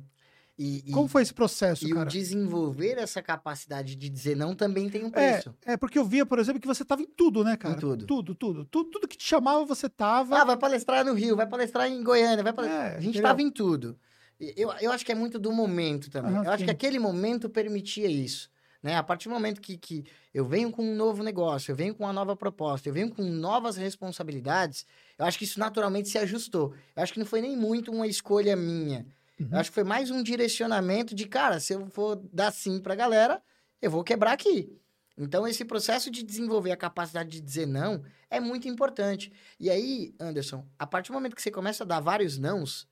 E, 0.57 0.89
e- 0.89 0.91
Como 0.91 1.07
foi 1.07 1.21
esse 1.21 1.33
processo, 1.33 1.87
e 1.87 1.91
o 1.91 1.95
cara? 1.97 2.09
desenvolver 2.09 2.97
essa 2.97 3.21
capacidade 3.21 3.95
de 3.95 4.09
dizer 4.09 4.35
não 4.35 4.55
também 4.55 4.89
tem 4.89 5.03
um 5.03 5.07
É, 5.09 5.11
preço. 5.33 5.53
é, 5.65 5.77
porque 5.77 5.99
eu 5.99 6.05
via, 6.05 6.25
por 6.25 6.39
exemplo, 6.39 6.59
que 6.59 6.65
você 6.67 6.83
tava 6.83 7.03
em 7.03 7.05
tudo, 7.05 7.43
né, 7.43 7.55
cara? 7.55 7.75
tudo. 7.75 8.05
Tudo, 8.07 8.33
tudo. 8.33 8.65
Tudo, 8.65 8.89
tudo 8.89 9.07
que 9.07 9.17
te 9.17 9.23
chamava, 9.25 9.63
você 9.65 9.87
tava. 9.87 10.35
Ah, 10.41 10.43
vai 10.45 10.57
palestrar 10.57 11.05
no 11.05 11.13
Rio, 11.13 11.35
vai 11.35 11.45
palestrar 11.45 11.87
em 11.87 12.01
Goiânia, 12.03 12.43
vai 12.43 12.53
palestrar... 12.53 12.85
É, 12.85 12.89
a 12.89 12.99
gente 12.99 13.09
entendeu? 13.09 13.23
tava 13.29 13.41
em 13.41 13.51
tudo. 13.51 13.99
E 14.39 14.53
Eu, 14.57 14.71
eu 14.81 14.91
acho 14.91 15.05
que 15.05 15.11
é 15.11 15.15
muito 15.15 15.37
do 15.37 15.51
momento 15.51 16.09
também. 16.09 16.33
Eu 16.33 16.49
acho 16.51 16.59
sim. 16.59 16.65
que 16.65 16.71
aquele 16.71 16.97
momento 16.97 17.49
permitia 17.49 18.07
isso. 18.07 18.49
Né? 18.87 18.95
A 18.95 19.03
partir 19.03 19.27
do 19.27 19.33
momento 19.33 19.59
que, 19.59 19.75
que 19.75 20.05
eu 20.33 20.45
venho 20.45 20.71
com 20.71 20.81
um 20.81 20.95
novo 20.95 21.21
negócio, 21.21 21.73
eu 21.73 21.75
venho 21.75 21.93
com 21.93 22.05
uma 22.05 22.13
nova 22.13 22.37
proposta, 22.37 22.87
eu 22.87 22.93
venho 22.93 23.13
com 23.13 23.21
novas 23.21 23.75
responsabilidades, 23.75 24.85
eu 25.19 25.25
acho 25.25 25.37
que 25.37 25.43
isso 25.43 25.59
naturalmente 25.59 26.07
se 26.07 26.17
ajustou. 26.17 26.73
Eu 26.95 27.03
acho 27.03 27.11
que 27.11 27.19
não 27.19 27.25
foi 27.25 27.41
nem 27.41 27.57
muito 27.57 27.91
uma 27.91 28.07
escolha 28.07 28.55
minha. 28.55 29.05
Uhum. 29.37 29.49
Eu 29.51 29.59
acho 29.59 29.71
que 29.71 29.75
foi 29.75 29.83
mais 29.83 30.09
um 30.09 30.23
direcionamento 30.23 31.13
de, 31.13 31.27
cara, 31.27 31.59
se 31.59 31.73
eu 31.73 31.85
for 31.87 32.15
dar 32.31 32.49
sim 32.53 32.79
pra 32.79 32.95
galera, 32.95 33.41
eu 33.81 33.91
vou 33.91 34.05
quebrar 34.05 34.31
aqui. 34.31 34.71
Então, 35.17 35.45
esse 35.45 35.65
processo 35.65 36.09
de 36.09 36.23
desenvolver 36.23 36.71
a 36.71 36.77
capacidade 36.77 37.29
de 37.29 37.41
dizer 37.41 37.65
não 37.65 38.01
é 38.29 38.39
muito 38.39 38.69
importante. 38.69 39.33
E 39.59 39.69
aí, 39.69 40.15
Anderson, 40.17 40.65
a 40.79 40.87
partir 40.87 41.11
do 41.11 41.15
momento 41.15 41.35
que 41.35 41.41
você 41.41 41.51
começa 41.51 41.83
a 41.83 41.87
dar 41.87 41.99
vários 41.99 42.37
nãos, 42.37 42.87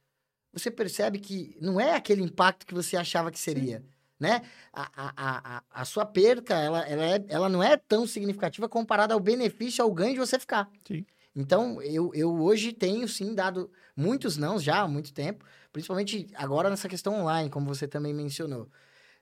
você 0.52 0.70
percebe 0.70 1.20
que 1.20 1.58
não 1.62 1.80
é 1.80 1.96
aquele 1.96 2.22
impacto 2.22 2.66
que 2.66 2.74
você 2.74 2.98
achava 2.98 3.32
que 3.32 3.39
seria. 3.39 3.82
Né? 4.20 4.41
A, 4.72 4.89
a, 4.95 5.57
a, 5.57 5.63
a- 5.82 5.86
sua 5.86 6.05
perca, 6.05 6.55
ela, 6.55 6.80
ela, 6.88 7.05
é- 7.05 7.26
ela 7.28 7.49
não 7.49 7.61
é 7.61 7.76
tão 7.78 8.07
significativa 8.07 8.70
comparada 8.70 9.13
ao 9.13 9.20
benefício, 9.20 9.84
ao 9.84 9.93
ganho 9.93 10.13
de 10.13 10.20
você 10.20 10.39
ficar. 10.39 10.70
Sim. 10.88 11.05
Então, 11.36 11.82
eu, 11.82 12.11
eu 12.13 12.34
hoje 12.41 12.72
tenho, 12.72 13.07
sim, 13.07 13.36
dado 13.36 13.70
muitos 13.95 14.38
nãos 14.38 14.63
já 14.63 14.82
há 14.82 14.88
muito 14.88 15.13
tempo, 15.13 15.45
principalmente 15.72 16.28
agora 16.36 16.70
nessa 16.70 16.88
questão 16.88 17.13
online, 17.22 17.49
como 17.49 17.66
você 17.66 17.88
também 17.88 18.13
mencionou. 18.13 18.70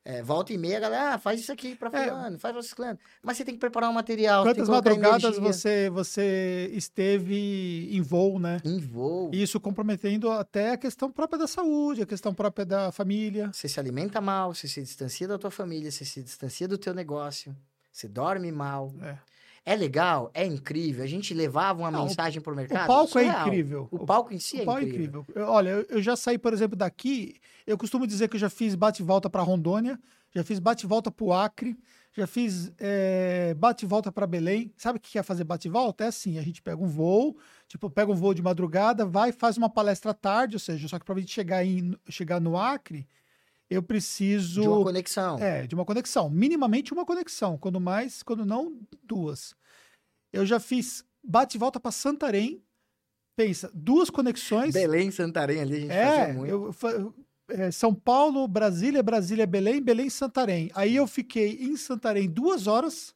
É, 0.06 0.22
volta 0.22 0.51
e 0.51 0.58
meia, 0.58 0.78
a 0.78 0.80
galera, 0.82 1.14
ah, 1.14 1.18
faz 1.18 1.39
isso 1.39 1.51
aqui 1.51 1.76
pra 1.76 1.89
É. 1.93 2.10
fulano, 2.10 2.38
faz 2.38 2.54
pra 2.54 2.62
ciclano. 2.62 2.99
Mas 3.22 3.38
você 3.38 3.45
tem 3.45 3.54
que 3.54 3.60
preparar 3.60 3.89
um 3.89 3.93
material, 3.93 4.43
Quantas 4.43 4.68
madrugadas 4.68 5.24
energia. 5.38 5.41
você, 5.41 5.89
você 5.89 6.70
esteve 6.74 7.88
em 7.89 8.01
voo, 8.01 8.38
né? 8.38 8.62
Em 8.66 8.80
voo, 8.80 9.30
Isso 9.34 9.60
comprometendo 9.62 10.30
até 10.30 10.72
a 10.72 10.78
questão 10.78 11.10
própria 11.10 11.39
da 11.39 11.47
saúde, 11.47 12.01
a 12.01 12.06
questão 12.06 12.34
própria 12.34 12.66
da 12.66 12.91
família. 12.91 13.49
você 13.54 13.70
se 13.70 13.80
alimenta 13.80 14.20
mal, 14.20 14.54
você 14.54 14.68
se 14.68 14.82
distancia 14.82 15.28
da 15.28 15.38
tua 15.38 15.49
família, 15.51 15.89
você 15.89 16.04
se 16.04 16.22
distancia 16.22 16.68
do 16.68 16.78
teu 16.78 16.93
negócio, 16.93 17.56
você 17.91 18.08
dorme 18.08 18.51
mal. 18.51 18.93
É. 19.01 19.18
É 19.66 19.76
legal, 19.76 20.30
é 20.34 20.45
incrível. 20.45 21.03
A 21.03 21.07
gente 21.07 21.34
levava 21.34 21.80
uma 21.80 21.91
Não, 21.91 22.01
o- 22.03 22.07
mensagem 22.07 22.41
pro 22.41 22.51
O 22.53 22.55
mercado. 22.55 22.88
palco 22.88 23.18
é 23.20 23.24
surreal. 23.24 23.47
incrível. 23.47 23.88
O 23.91 24.05
palco 24.05 24.34
em 24.34 24.39
si 24.39 24.59
é 24.59 24.61
O 24.64 24.66
palco 24.66 24.82
é 24.82 24.84
incrível. 24.84 25.22
incrível. 25.22 25.41
Eu- 25.41 25.47
olha, 25.49 25.70
eu, 25.70 25.86
eu 25.89 26.01
já 26.01 26.16
saí, 26.16 26.38
por 26.38 26.51
exemplo, 26.53 26.76
daqui. 26.76 27.36
Eu 27.66 27.78
costumo 27.78 28.05
dizer 28.05 28.28
que 28.28 28.36
eu 28.36 28.39
já 28.39 28.49
fiz 28.49 28.76
bate-volta 28.76 29.30
para 29.30 29.41
Rondônia, 29.41 29.97
já 30.36 30.43
fiz 30.43 30.59
bate-volta 30.59 31.09
para 31.09 31.26
o 31.26 31.32
Acre, 31.32 31.78
já 32.11 32.28
fiz 32.28 32.74
eh, 32.78 33.53
bate-volta 33.57 34.11
para 34.11 34.28
Belém. 34.28 34.74
Sabe 34.76 34.97
o 34.97 35.01
que 35.01 35.18
é 35.18 35.24
fazer 35.24 35.45
bate-volta? 35.45 36.03
É 36.03 36.07
assim: 36.07 36.38
a 36.38 36.41
gente 36.41 36.61
pega 36.61 36.84
um 36.84 36.88
voo, 36.88 37.38
tipo, 37.68 37.89
pega 37.89 38.11
um 38.11 38.16
voo 38.16 38.34
de 38.34 38.41
madrugada, 38.41 39.05
vai 39.05 39.30
e 39.30 39.34
faz 39.34 39.55
uma 39.57 39.70
palestra 39.70 40.11
à 40.11 40.14
tarde, 40.14 40.57
ou 40.57 40.59
seja, 40.59 40.88
só 40.89 40.99
que 40.99 41.05
para 41.05 41.16
a 41.16 41.20
gente 41.20 41.32
chegar, 41.32 41.64
em, 41.66 41.95
chegar 42.09 42.41
no 42.41 42.57
Acre, 42.57 43.07
eu 43.74 43.84
preciso. 43.84 44.61
De 44.61 44.67
uma 44.67 44.84
conexão. 44.84 45.39
É, 45.39 45.67
de 45.67 45.76
uma 45.76 45.86
conexão. 45.86 46.30
Minimamente 46.30 46.93
uma 46.93 47.05
conexão. 47.05 47.57
Quando 47.57 47.80
mais, 47.80 48.24
quando 48.24 48.45
não, 48.45 48.80
duas. 49.03 49.55
Eu 50.32 50.45
já 50.45 50.59
fiz 50.59 51.05
bate 51.24 51.57
e 51.57 51.59
volta 51.59 51.80
para 51.80 51.91
Santarém. 51.91 52.61
Pensa, 53.36 53.71
duas 53.74 54.09
conexões. 54.09 54.74
Belém, 54.74 55.09
Santarém 55.09 55.61
ali, 55.61 55.76
a 55.76 55.80
gente 55.80 55.91
É, 55.91 56.05
fazia 56.19 56.34
muito. 56.34 56.49
eu, 56.51 57.13
é, 57.49 57.71
São 57.71 57.93
Paulo, 57.93 58.47
Brasília, 58.47 59.01
Brasília, 59.01 59.47
Belém, 59.47 59.82
Belém, 59.82 60.09
Santarém. 60.09 60.69
Aí 60.76 60.95
eu 60.95 61.07
fiquei 61.07 61.63
em 61.63 61.76
Santarém 61.76 62.30
duas 62.30 62.67
horas, 62.67 63.15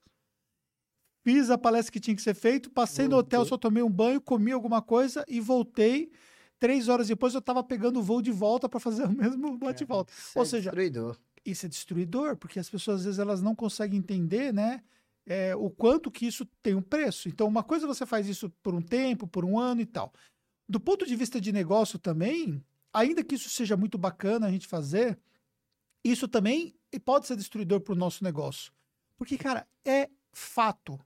fiz 1.24 1.50
a 1.52 1.58
palestra 1.58 1.92
que 1.92 2.00
tinha 2.00 2.16
que 2.16 2.22
ser 2.22 2.34
feito, 2.34 2.70
passei 2.72 3.08
no 3.08 3.18
hotel, 3.18 3.46
só 3.46 3.58
tomei 3.58 3.84
um 3.84 3.92
banho, 3.92 4.20
comi 4.20 4.52
alguma 4.52 4.82
coisa 4.82 5.24
e 5.28 5.40
voltei. 5.40 6.12
Três 6.60 6.90
horas 6.90 7.08
depois 7.08 7.34
eu 7.34 7.40
estava 7.40 7.64
pegando 7.64 8.00
o 8.00 8.04
voo 8.04 8.22
de 8.22 8.32
volta 8.32 8.68
para 8.68 8.80
fazer 8.80 9.04
o 9.06 9.12
mesmo 9.12 9.58
bate-volta. 9.60 10.12
Isso 10.12 10.32
Ou 10.36 10.44
é 10.44 10.46
seja, 10.46 10.72
destruidor. 10.72 11.18
isso 11.46 11.66
é 11.66 11.70
destruidor, 11.70 12.38
porque 12.38 12.60
as 12.60 12.70
pessoas 12.70 13.00
às 13.00 13.06
vezes 13.06 13.20
elas 13.20 13.42
não 13.42 13.56
conseguem 13.56 14.00
entender, 14.00 14.54
né? 14.54 14.82
é, 15.28 15.54
o 15.56 15.70
quanto 15.70 16.10
que 16.10 16.26
isso 16.26 16.46
tem 16.64 16.74
um 16.74 16.82
preço. 16.82 17.28
Então, 17.28 17.48
uma 17.48 17.62
coisa 17.64 17.86
você 17.86 18.06
faz 18.06 18.28
isso 18.28 18.50
por 18.64 18.74
um 18.74 18.82
tempo, 18.82 19.28
por 19.28 19.44
um 19.44 19.60
ano 19.60 19.82
e 19.82 19.86
tal. 19.86 20.14
Do 20.68 20.80
ponto 20.80 21.06
de 21.06 21.16
vista 21.16 21.40
de 21.40 21.52
negócio 21.52 22.00
também, 22.00 22.64
ainda 22.94 23.24
que 23.24 23.36
isso 23.36 23.50
seja 23.50 23.76
muito 23.76 23.98
bacana 23.98 24.48
a 24.48 24.52
gente 24.52 24.68
fazer, 24.68 25.20
isso 26.04 26.28
também 26.28 26.74
pode 27.04 27.28
ser 27.28 27.36
destruidor 27.36 27.82
para 27.82 27.94
o 27.94 27.98
nosso 27.98 28.24
negócio. 28.24 28.72
Porque, 29.18 29.38
cara, 29.38 29.68
é 29.86 30.10
fato. 30.32 30.98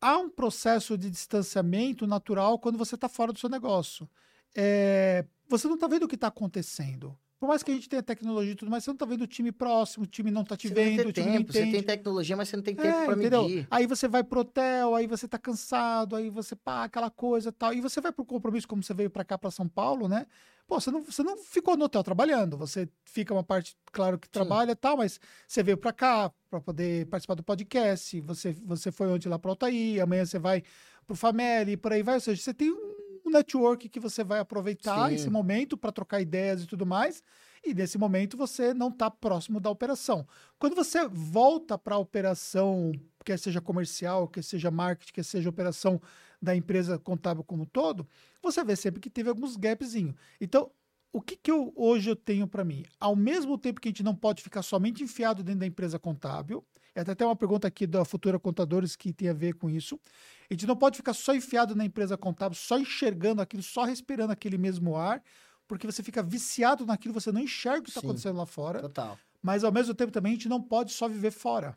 Há 0.00 0.18
um 0.18 0.30
processo 0.30 0.96
de 0.96 1.10
distanciamento 1.10 2.06
natural 2.06 2.58
quando 2.58 2.78
você 2.78 2.94
está 2.94 3.08
fora 3.08 3.32
do 3.32 3.38
seu 3.38 3.48
negócio. 3.48 4.08
É, 4.54 5.24
você 5.48 5.66
não 5.66 5.74
está 5.74 5.86
vendo 5.86 6.04
o 6.04 6.08
que 6.08 6.14
está 6.14 6.28
acontecendo. 6.28 7.16
Por 7.38 7.48
mais 7.48 7.60
que 7.60 7.72
a 7.72 7.74
gente 7.74 7.88
tenha 7.88 8.02
tecnologia 8.04 8.52
e 8.52 8.54
tudo 8.54 8.70
mais, 8.70 8.84
você 8.84 8.90
não 8.90 8.94
está 8.94 9.04
vendo 9.04 9.22
o 9.22 9.26
time 9.26 9.50
próximo, 9.50 10.04
o 10.04 10.06
time 10.06 10.30
não 10.30 10.42
está 10.42 10.56
te 10.56 10.68
Você 10.68 10.74
não 10.74 10.82
vendo, 10.96 11.08
o 11.08 11.12
time 11.12 11.26
não 11.26 11.32
tempo, 11.38 11.52
você 11.52 11.58
entende. 11.62 11.72
tem 11.78 11.82
tecnologia, 11.82 12.36
mas 12.36 12.48
você 12.48 12.56
não 12.56 12.62
tem 12.62 12.76
tempo 12.76 12.88
É, 12.88 13.04
pra 13.04 13.14
entendeu? 13.16 13.42
medir. 13.42 13.66
Aí 13.68 13.84
você 13.84 14.06
vai 14.06 14.22
pro 14.22 14.40
hotel, 14.42 14.94
aí 14.94 15.08
você 15.08 15.26
tá 15.26 15.36
cansado, 15.38 16.14
aí 16.14 16.30
você 16.30 16.54
pá, 16.54 16.84
aquela 16.84 17.10
coisa 17.10 17.48
e 17.48 17.52
tal. 17.52 17.74
E 17.74 17.80
você 17.80 18.00
vai 18.00 18.12
pro 18.12 18.24
compromisso, 18.24 18.68
como 18.68 18.80
você 18.80 18.94
veio 18.94 19.10
pra 19.10 19.24
cá, 19.24 19.36
pra 19.36 19.50
São 19.50 19.66
Paulo, 19.66 20.06
né? 20.06 20.24
Pô, 20.68 20.80
você 20.80 20.92
não, 20.92 21.02
você 21.02 21.24
não 21.24 21.36
ficou 21.36 21.76
no 21.76 21.86
hotel 21.86 22.04
trabalhando. 22.04 22.56
Você 22.58 22.88
fica 23.04 23.34
uma 23.34 23.42
parte, 23.42 23.76
claro 23.86 24.20
que 24.20 24.28
trabalha 24.28 24.70
e 24.70 24.76
tal, 24.76 24.96
mas 24.96 25.18
você 25.48 25.64
veio 25.64 25.76
pra 25.76 25.92
cá 25.92 26.32
pra 26.48 26.60
poder 26.60 27.06
participar 27.06 27.34
do 27.34 27.42
podcast. 27.42 28.20
Você, 28.20 28.52
você 28.64 28.92
foi 28.92 29.08
ontem 29.08 29.28
lá 29.28 29.36
pro 29.36 29.50
Altair, 29.50 30.00
amanhã 30.00 30.24
você 30.24 30.38
vai 30.38 30.62
pro 31.08 31.16
Fameli, 31.16 31.72
e 31.72 31.76
por 31.76 31.92
aí 31.92 32.04
vai. 32.04 32.14
Ou 32.14 32.20
seja, 32.20 32.40
você 32.40 32.54
tem 32.54 32.70
um 32.70 33.01
network 33.32 33.88
que 33.88 33.98
você 33.98 34.22
vai 34.22 34.38
aproveitar 34.38 35.08
Sim. 35.08 35.14
esse 35.14 35.30
momento 35.30 35.76
para 35.76 35.90
trocar 35.90 36.20
ideias 36.20 36.62
e 36.62 36.66
tudo 36.66 36.86
mais. 36.86 37.22
E 37.64 37.72
nesse 37.72 37.96
momento 37.96 38.36
você 38.36 38.74
não 38.74 38.88
está 38.88 39.10
próximo 39.10 39.60
da 39.60 39.70
operação. 39.70 40.26
Quando 40.58 40.74
você 40.74 41.06
volta 41.08 41.78
para 41.78 41.94
a 41.94 41.98
operação, 41.98 42.92
quer 43.24 43.38
seja 43.38 43.60
comercial, 43.60 44.28
quer 44.28 44.42
seja 44.42 44.70
marketing, 44.70 45.12
quer 45.12 45.24
seja 45.24 45.48
operação 45.48 46.00
da 46.40 46.56
empresa 46.56 46.98
contábil 46.98 47.44
como 47.44 47.62
um 47.62 47.66
todo, 47.66 48.06
você 48.42 48.64
vê 48.64 48.74
sempre 48.74 49.00
que 49.00 49.08
teve 49.08 49.28
alguns 49.28 49.56
gapzinhos. 49.56 50.16
Então, 50.40 50.72
o 51.12 51.20
que, 51.20 51.36
que 51.36 51.50
eu, 51.50 51.72
hoje 51.76 52.10
eu 52.10 52.16
tenho 52.16 52.48
para 52.48 52.64
mim? 52.64 52.84
Ao 52.98 53.14
mesmo 53.14 53.56
tempo 53.56 53.80
que 53.80 53.88
a 53.88 53.90
gente 53.90 54.02
não 54.02 54.14
pode 54.14 54.42
ficar 54.42 54.62
somente 54.62 55.04
enfiado 55.04 55.44
dentro 55.44 55.60
da 55.60 55.66
empresa 55.66 55.98
contábil, 55.98 56.64
é 56.94 57.00
até 57.00 57.24
uma 57.24 57.36
pergunta 57.36 57.66
aqui 57.66 57.86
da 57.86 58.04
Futura 58.04 58.38
Contadores 58.38 58.94
que 58.96 59.12
tem 59.12 59.28
a 59.28 59.32
ver 59.32 59.54
com 59.54 59.70
isso. 59.70 59.98
A 60.50 60.54
gente 60.54 60.66
não 60.66 60.76
pode 60.76 60.96
ficar 60.96 61.14
só 61.14 61.34
enfiado 61.34 61.74
na 61.74 61.84
empresa 61.84 62.16
contábil, 62.16 62.56
só 62.56 62.78
enxergando 62.78 63.40
aquilo, 63.40 63.62
só 63.62 63.84
respirando 63.84 64.32
aquele 64.32 64.58
mesmo 64.58 64.96
ar, 64.96 65.22
porque 65.66 65.86
você 65.86 66.02
fica 66.02 66.22
viciado 66.22 66.84
naquilo, 66.84 67.14
você 67.14 67.32
não 67.32 67.40
enxerga 67.40 67.80
o 67.80 67.82
que 67.84 67.90
está 67.90 68.00
acontecendo 68.00 68.36
lá 68.36 68.46
fora. 68.46 68.80
Total. 68.80 69.18
Mas 69.42 69.64
ao 69.64 69.72
mesmo 69.72 69.94
tempo 69.94 70.12
também 70.12 70.32
a 70.32 70.34
gente 70.34 70.48
não 70.48 70.62
pode 70.62 70.92
só 70.92 71.08
viver 71.08 71.30
fora. 71.30 71.76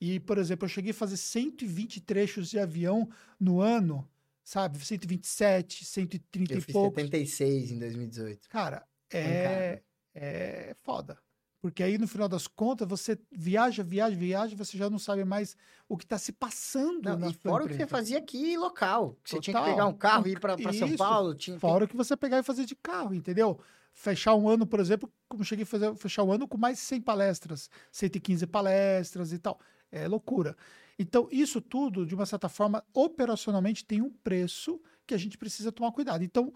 E, 0.00 0.20
por 0.20 0.36
exemplo, 0.36 0.66
eu 0.66 0.68
cheguei 0.68 0.90
a 0.90 0.94
fazer 0.94 1.16
120 1.16 2.02
trechos 2.02 2.50
de 2.50 2.58
avião 2.58 3.08
no 3.40 3.60
ano, 3.60 4.06
sabe? 4.42 4.78
127, 4.78 5.84
130 5.84 6.52
Eu 6.52 6.58
e 6.58 6.60
fiz 6.60 6.72
poucos. 6.72 7.02
76 7.02 7.70
em 7.72 7.78
2018. 7.78 8.48
Cara, 8.50 8.86
é, 9.10 9.82
é 10.14 10.74
foda. 10.82 11.18
Porque 11.64 11.82
aí, 11.82 11.96
no 11.96 12.06
final 12.06 12.28
das 12.28 12.46
contas, 12.46 12.86
você 12.86 13.18
viaja, 13.32 13.82
viaja, 13.82 14.14
viaja, 14.14 14.54
você 14.54 14.76
já 14.76 14.90
não 14.90 14.98
sabe 14.98 15.24
mais 15.24 15.56
o 15.88 15.96
que 15.96 16.04
está 16.04 16.18
se 16.18 16.30
passando 16.30 17.08
Não, 17.08 17.18
na 17.18 17.28
e 17.28 17.32
fora 17.32 17.64
o 17.64 17.66
que 17.66 17.72
você 17.72 17.86
fazia 17.86 18.18
aqui 18.18 18.54
local. 18.58 19.16
Você 19.24 19.40
tinha 19.40 19.58
que 19.58 19.70
pegar 19.70 19.86
um 19.86 19.94
carro 19.94 20.28
e 20.28 20.32
ir 20.32 20.38
pra 20.38 20.58
São. 20.74 20.94
Paulo. 20.94 21.34
Tinha, 21.34 21.58
Fora 21.58 21.86
o 21.86 21.88
que 21.88 21.96
você 21.96 22.14
pegar 22.18 22.38
e 22.38 22.42
fazer 22.42 22.66
de 22.66 22.76
carro, 22.76 23.14
entendeu? 23.14 23.58
Fechar 23.94 24.34
um 24.34 24.46
ano, 24.46 24.66
por 24.66 24.78
exemplo, 24.78 25.10
como 25.26 25.42
cheguei 25.42 25.62
a 25.62 25.66
fazer, 25.66 25.96
fechar 25.96 26.22
um 26.22 26.32
ano 26.32 26.46
com 26.46 26.58
mais 26.58 26.76
de 26.76 26.84
100 26.84 27.00
palestras, 27.00 27.70
115 27.90 28.46
palestras 28.46 29.32
e 29.32 29.38
tal. 29.38 29.58
É 29.90 30.06
loucura. 30.06 30.54
Então, 30.98 31.26
isso 31.32 31.62
tudo, 31.62 32.04
de 32.04 32.14
uma 32.14 32.26
certa 32.26 32.50
forma, 32.50 32.84
operacionalmente 32.92 33.86
tem 33.86 34.02
um 34.02 34.10
preço 34.10 34.78
que 35.06 35.14
a 35.14 35.18
gente 35.18 35.38
precisa 35.38 35.72
tomar 35.72 35.92
cuidado. 35.92 36.22
Então, 36.22 36.52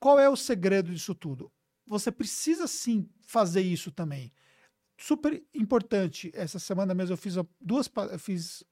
qual 0.00 0.18
é 0.18 0.28
o 0.28 0.34
segredo 0.34 0.92
disso 0.92 1.14
tudo? 1.14 1.48
Você 1.86 2.10
precisa 2.10 2.66
sim 2.66 3.08
fazer 3.20 3.60
isso 3.60 3.92
também. 3.92 4.32
Super 5.00 5.40
importante. 5.54 6.32
Essa 6.34 6.58
semana 6.58 6.92
mesmo 6.92 7.12
eu 7.12 7.16
fiz 7.16 7.36
duas, 7.60 7.88
eu 8.10 8.18
fiz 8.18 8.64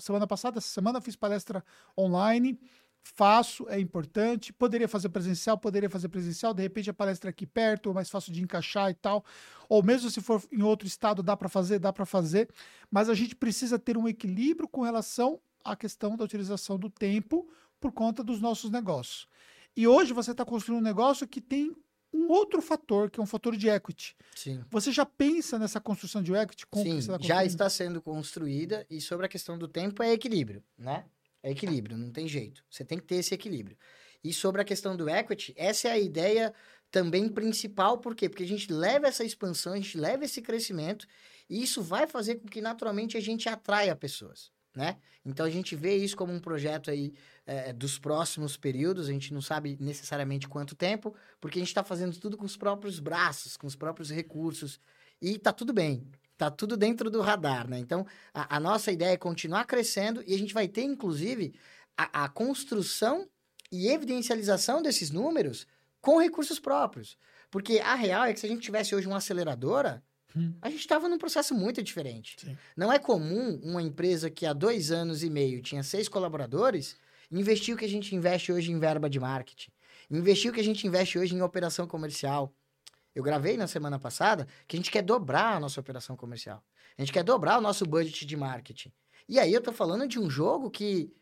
semana 0.00 0.26
passada, 0.26 0.56
essa 0.56 0.68
semana 0.68 0.96
eu 0.96 1.02
fiz 1.02 1.14
palestra 1.14 1.62
online. 1.96 2.58
Faço, 3.02 3.68
é 3.68 3.78
importante. 3.78 4.50
Poderia 4.50 4.88
fazer 4.88 5.10
presencial, 5.10 5.58
poderia 5.58 5.90
fazer 5.90 6.08
presencial. 6.08 6.54
De 6.54 6.62
repente 6.62 6.88
a 6.88 6.94
palestra 6.94 7.28
é 7.28 7.32
aqui 7.32 7.46
perto, 7.46 7.90
é 7.90 7.92
mais 7.92 8.08
fácil 8.08 8.32
de 8.32 8.42
encaixar 8.42 8.90
e 8.90 8.94
tal. 8.94 9.22
Ou 9.68 9.82
mesmo 9.82 10.08
se 10.08 10.22
for 10.22 10.42
em 10.50 10.62
outro 10.62 10.88
estado, 10.88 11.22
dá 11.22 11.36
para 11.36 11.50
fazer, 11.50 11.78
dá 11.78 11.92
para 11.92 12.06
fazer. 12.06 12.48
Mas 12.90 13.10
a 13.10 13.14
gente 13.14 13.36
precisa 13.36 13.78
ter 13.78 13.98
um 13.98 14.08
equilíbrio 14.08 14.66
com 14.66 14.80
relação 14.80 15.38
à 15.62 15.76
questão 15.76 16.16
da 16.16 16.24
utilização 16.24 16.78
do 16.78 16.88
tempo 16.88 17.46
por 17.78 17.92
conta 17.92 18.24
dos 18.24 18.40
nossos 18.40 18.70
negócios. 18.70 19.28
E 19.76 19.86
hoje 19.86 20.14
você 20.14 20.30
está 20.30 20.46
construindo 20.46 20.80
um 20.80 20.82
negócio 20.84 21.28
que 21.28 21.42
tem 21.42 21.76
um 22.14 22.28
outro 22.28 22.62
fator, 22.62 23.10
que 23.10 23.18
é 23.18 23.22
um 23.22 23.26
fator 23.26 23.56
de 23.56 23.68
equity. 23.68 24.16
Sim. 24.36 24.64
Você 24.70 24.92
já 24.92 25.04
pensa 25.04 25.58
nessa 25.58 25.80
construção 25.80 26.22
de 26.22 26.32
equity? 26.32 26.64
Como 26.66 26.84
Sim, 26.84 27.04
tá 27.04 27.18
já 27.20 27.44
está 27.44 27.68
sendo 27.68 28.00
construída 28.00 28.86
e 28.88 29.00
sobre 29.00 29.26
a 29.26 29.28
questão 29.28 29.58
do 29.58 29.66
tempo 29.66 30.00
é 30.00 30.12
equilíbrio, 30.12 30.62
né? 30.78 31.04
É 31.42 31.50
equilíbrio, 31.50 31.98
não 31.98 32.10
tem 32.10 32.28
jeito. 32.28 32.64
Você 32.70 32.84
tem 32.84 32.98
que 32.98 33.04
ter 33.04 33.16
esse 33.16 33.34
equilíbrio. 33.34 33.76
E 34.22 34.32
sobre 34.32 34.62
a 34.62 34.64
questão 34.64 34.96
do 34.96 35.10
equity, 35.10 35.52
essa 35.56 35.88
é 35.88 35.92
a 35.92 35.98
ideia 35.98 36.54
também 36.90 37.28
principal, 37.28 37.98
por 37.98 38.14
quê? 38.14 38.28
Porque 38.28 38.44
a 38.44 38.48
gente 38.48 38.72
leva 38.72 39.08
essa 39.08 39.24
expansão, 39.24 39.72
a 39.72 39.76
gente 39.76 39.98
leva 39.98 40.24
esse 40.24 40.40
crescimento 40.40 41.06
e 41.50 41.62
isso 41.62 41.82
vai 41.82 42.06
fazer 42.06 42.36
com 42.36 42.46
que 42.46 42.60
naturalmente 42.60 43.16
a 43.16 43.20
gente 43.20 43.48
atraia 43.48 43.94
pessoas, 43.96 44.52
né? 44.74 44.96
Então 45.24 45.46
a 45.46 45.50
gente 45.50 45.76
vê 45.76 45.96
isso 45.96 46.16
como 46.16 46.32
um 46.32 46.40
projeto 46.40 46.90
aí 46.90 47.14
é, 47.46 47.72
dos 47.72 47.98
próximos 47.98 48.56
períodos, 48.56 49.08
a 49.08 49.12
gente 49.12 49.32
não 49.32 49.40
sabe 49.40 49.76
necessariamente 49.80 50.48
quanto 50.48 50.74
tempo, 50.74 51.14
porque 51.40 51.58
a 51.58 51.60
gente 51.60 51.68
está 51.68 51.84
fazendo 51.84 52.18
tudo 52.18 52.36
com 52.36 52.44
os 52.44 52.56
próprios 52.56 52.98
braços, 52.98 53.56
com 53.56 53.66
os 53.66 53.76
próprios 53.76 54.10
recursos 54.10 54.80
e 55.20 55.38
tá 55.38 55.52
tudo 55.52 55.72
bem. 55.72 56.06
Tá 56.36 56.50
tudo 56.50 56.76
dentro 56.76 57.08
do 57.08 57.20
radar, 57.20 57.68
né? 57.68 57.78
Então, 57.78 58.04
a, 58.32 58.56
a 58.56 58.60
nossa 58.60 58.90
ideia 58.90 59.12
é 59.12 59.16
continuar 59.16 59.64
crescendo 59.66 60.22
e 60.26 60.34
a 60.34 60.38
gente 60.38 60.52
vai 60.52 60.66
ter, 60.66 60.82
inclusive, 60.82 61.54
a, 61.96 62.24
a 62.24 62.28
construção 62.28 63.28
e 63.70 63.88
evidencialização 63.88 64.82
desses 64.82 65.10
números 65.10 65.64
com 66.00 66.18
recursos 66.18 66.58
próprios. 66.58 67.16
Porque 67.50 67.78
a 67.78 67.94
real 67.94 68.24
é 68.24 68.32
que 68.32 68.40
se 68.40 68.46
a 68.46 68.48
gente 68.48 68.62
tivesse 68.62 68.96
hoje 68.96 69.06
uma 69.06 69.18
aceleradora, 69.18 70.02
Hum. 70.36 70.52
a 70.60 70.68
gente 70.68 70.80
estava 70.80 71.08
num 71.08 71.18
processo 71.18 71.54
muito 71.54 71.82
diferente. 71.82 72.36
Sim. 72.40 72.56
Não 72.76 72.92
é 72.92 72.98
comum 72.98 73.60
uma 73.62 73.80
empresa 73.80 74.28
que 74.28 74.44
há 74.44 74.52
dois 74.52 74.90
anos 74.90 75.22
e 75.22 75.30
meio 75.30 75.62
tinha 75.62 75.82
seis 75.82 76.08
colaboradores 76.08 76.96
investir 77.30 77.74
o 77.74 77.78
que 77.78 77.84
a 77.84 77.88
gente 77.88 78.14
investe 78.14 78.52
hoje 78.52 78.70
em 78.70 78.78
verba 78.78 79.08
de 79.08 79.18
marketing, 79.18 79.70
investir 80.10 80.50
o 80.50 80.54
que 80.54 80.60
a 80.60 80.64
gente 80.64 80.86
investe 80.86 81.18
hoje 81.18 81.34
em 81.34 81.42
operação 81.42 81.86
comercial. 81.86 82.54
Eu 83.14 83.22
gravei 83.22 83.56
na 83.56 83.66
semana 83.66 83.98
passada 83.98 84.46
que 84.66 84.76
a 84.76 84.78
gente 84.78 84.90
quer 84.90 85.02
dobrar 85.02 85.56
a 85.56 85.60
nossa 85.60 85.80
operação 85.80 86.16
comercial. 86.16 86.64
A 86.96 87.02
gente 87.02 87.12
quer 87.12 87.22
dobrar 87.22 87.58
o 87.58 87.60
nosso 87.60 87.86
budget 87.86 88.26
de 88.26 88.36
marketing. 88.36 88.92
E 89.28 89.38
aí 89.38 89.52
eu 89.52 89.60
tô 89.60 89.72
falando 89.72 90.06
de 90.06 90.18
um 90.18 90.28
jogo 90.28 90.70
que 90.70 91.12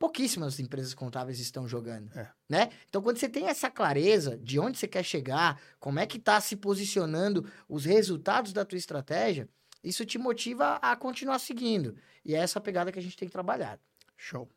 pouquíssimas 0.00 0.58
empresas 0.58 0.94
contábeis 0.94 1.38
estão 1.38 1.68
jogando, 1.68 2.10
É. 2.18 2.26
né? 2.48 2.70
Então 2.88 3.02
quando 3.02 3.18
você 3.18 3.28
tem 3.28 3.48
essa 3.48 3.70
clareza 3.70 4.38
de 4.38 4.58
onde 4.58 4.78
você 4.78 4.88
quer 4.88 5.04
chegar, 5.04 5.60
como 5.78 6.00
é 6.00 6.06
que 6.06 6.18
tá 6.18 6.40
se 6.40 6.56
posicionando 6.56 7.44
os 7.68 7.84
resultados 7.84 8.50
da 8.54 8.64
tua 8.64 8.78
estratégia, 8.78 9.46
isso 9.84 10.04
te 10.06 10.16
motiva 10.18 10.76
a 10.76 10.96
continuar 10.96 11.38
seguindo. 11.38 11.94
E 12.24 12.34
é 12.34 12.38
essa 12.38 12.58
pegada 12.60 12.90
que 12.90 12.98
a 12.98 13.02
gente 13.02 13.16
tem 13.16 13.28
trabalhado. 13.28 13.80
Show. 14.16 14.48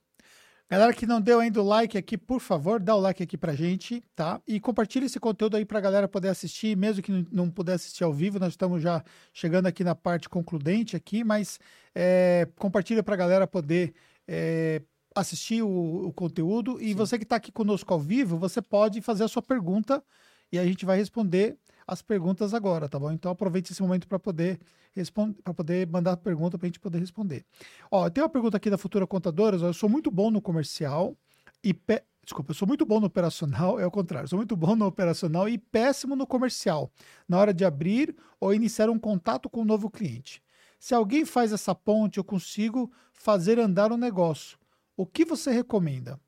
Galera 0.69 0.93
que 0.93 1.05
não 1.05 1.19
deu 1.21 1.41
ainda 1.41 1.61
o 1.61 1.65
like 1.67 1.97
aqui, 1.97 2.17
por 2.17 2.39
favor, 2.39 2.79
dá 2.79 2.95
o 2.95 2.99
like 2.99 3.21
aqui 3.21 3.37
pra 3.37 3.53
gente, 3.53 4.01
tá? 4.15 4.41
E 4.47 4.61
compartilha 4.61 5.05
esse 5.05 5.19
conteúdo 5.19 5.57
aí 5.57 5.65
pra 5.65 5.81
galera 5.81 6.07
poder 6.07 6.29
assistir, 6.29 6.75
mesmo 6.77 7.03
que 7.03 7.11
não- 7.11 7.25
não 7.31 7.49
puder 7.51 7.73
assistir 7.73 8.03
ao 8.05 8.13
vivo, 8.13 8.39
nós 8.39 8.53
estamos 8.53 8.81
já 8.81 9.03
chegando 9.33 9.67
aqui 9.67 9.83
na 9.83 9.93
parte 9.93 10.29
concludente 10.29 10.95
aqui, 10.95 11.21
mas 11.23 11.59
é, 11.93 12.47
compartilha 12.57 13.03
pra 13.03 13.17
galera 13.17 13.45
poder 13.45 13.93
é, 14.27 14.81
assistir 15.15 15.61
o, 15.61 16.07
o 16.07 16.13
conteúdo. 16.13 16.81
E 16.81 16.89
Sim. 16.89 16.95
você 16.95 17.19
que 17.19 17.25
tá 17.25 17.35
aqui 17.35 17.51
conosco 17.51 17.93
ao 17.93 17.99
vivo, 17.99 18.37
você 18.37 18.61
pode 18.61 19.01
fazer 19.01 19.23
a 19.23 19.27
sua 19.27 19.41
pergunta 19.41 20.03
e 20.51 20.59
a 20.59 20.65
gente 20.65 20.85
vai 20.85 20.97
responder 20.97 21.57
as 21.87 22.01
perguntas 22.01 22.53
agora, 22.53 22.87
tá 22.87 22.97
bom? 22.97 23.11
Então 23.11 23.31
aproveite 23.31 23.71
esse 23.71 23.81
momento 23.81 24.07
para 24.07 24.19
poder 24.19 24.59
responder, 24.95 25.41
para 25.41 25.53
poder 25.53 25.87
mandar 25.87 26.13
a 26.13 26.17
pergunta 26.17 26.57
para 26.57 26.65
a 26.65 26.69
gente 26.69 26.79
poder 26.79 26.99
responder. 26.99 27.45
Ó, 27.91 28.09
tem 28.09 28.23
uma 28.23 28.29
pergunta 28.29 28.57
aqui 28.57 28.69
da 28.69 28.77
Futura 28.77 29.05
Contadoras. 29.05 29.61
ó, 29.61 29.67
eu 29.67 29.73
sou 29.73 29.89
muito 29.89 30.09
bom 30.09 30.31
no 30.31 30.41
comercial 30.41 31.17
e 31.63 31.73
pé- 31.73 32.03
desculpa, 32.23 32.51
eu 32.51 32.55
sou 32.55 32.67
muito 32.67 32.85
bom 32.85 32.99
no 32.99 33.07
operacional, 33.07 33.79
é 33.79 33.85
o 33.85 33.91
contrário. 33.91 34.29
Sou 34.29 34.37
muito 34.37 34.55
bom 34.55 34.75
no 34.75 34.85
operacional 34.85 35.49
e 35.49 35.57
péssimo 35.57 36.15
no 36.15 36.25
comercial. 36.25 36.91
Na 37.27 37.37
hora 37.37 37.53
de 37.53 37.65
abrir 37.65 38.15
ou 38.39 38.53
iniciar 38.53 38.89
um 38.89 38.99
contato 38.99 39.49
com 39.49 39.61
um 39.61 39.65
novo 39.65 39.89
cliente. 39.89 40.41
Se 40.79 40.93
alguém 40.93 41.25
faz 41.25 41.51
essa 41.51 41.73
ponte, 41.73 42.17
eu 42.17 42.23
consigo 42.23 42.91
fazer 43.13 43.59
andar 43.59 43.91
o 43.91 43.97
negócio. 43.97 44.57
O 44.95 45.05
que 45.05 45.25
você 45.25 45.51
recomenda? 45.51 46.19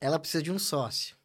Ela 0.00 0.18
precisa 0.18 0.42
de 0.42 0.52
um 0.52 0.58
sócio. 0.58 1.16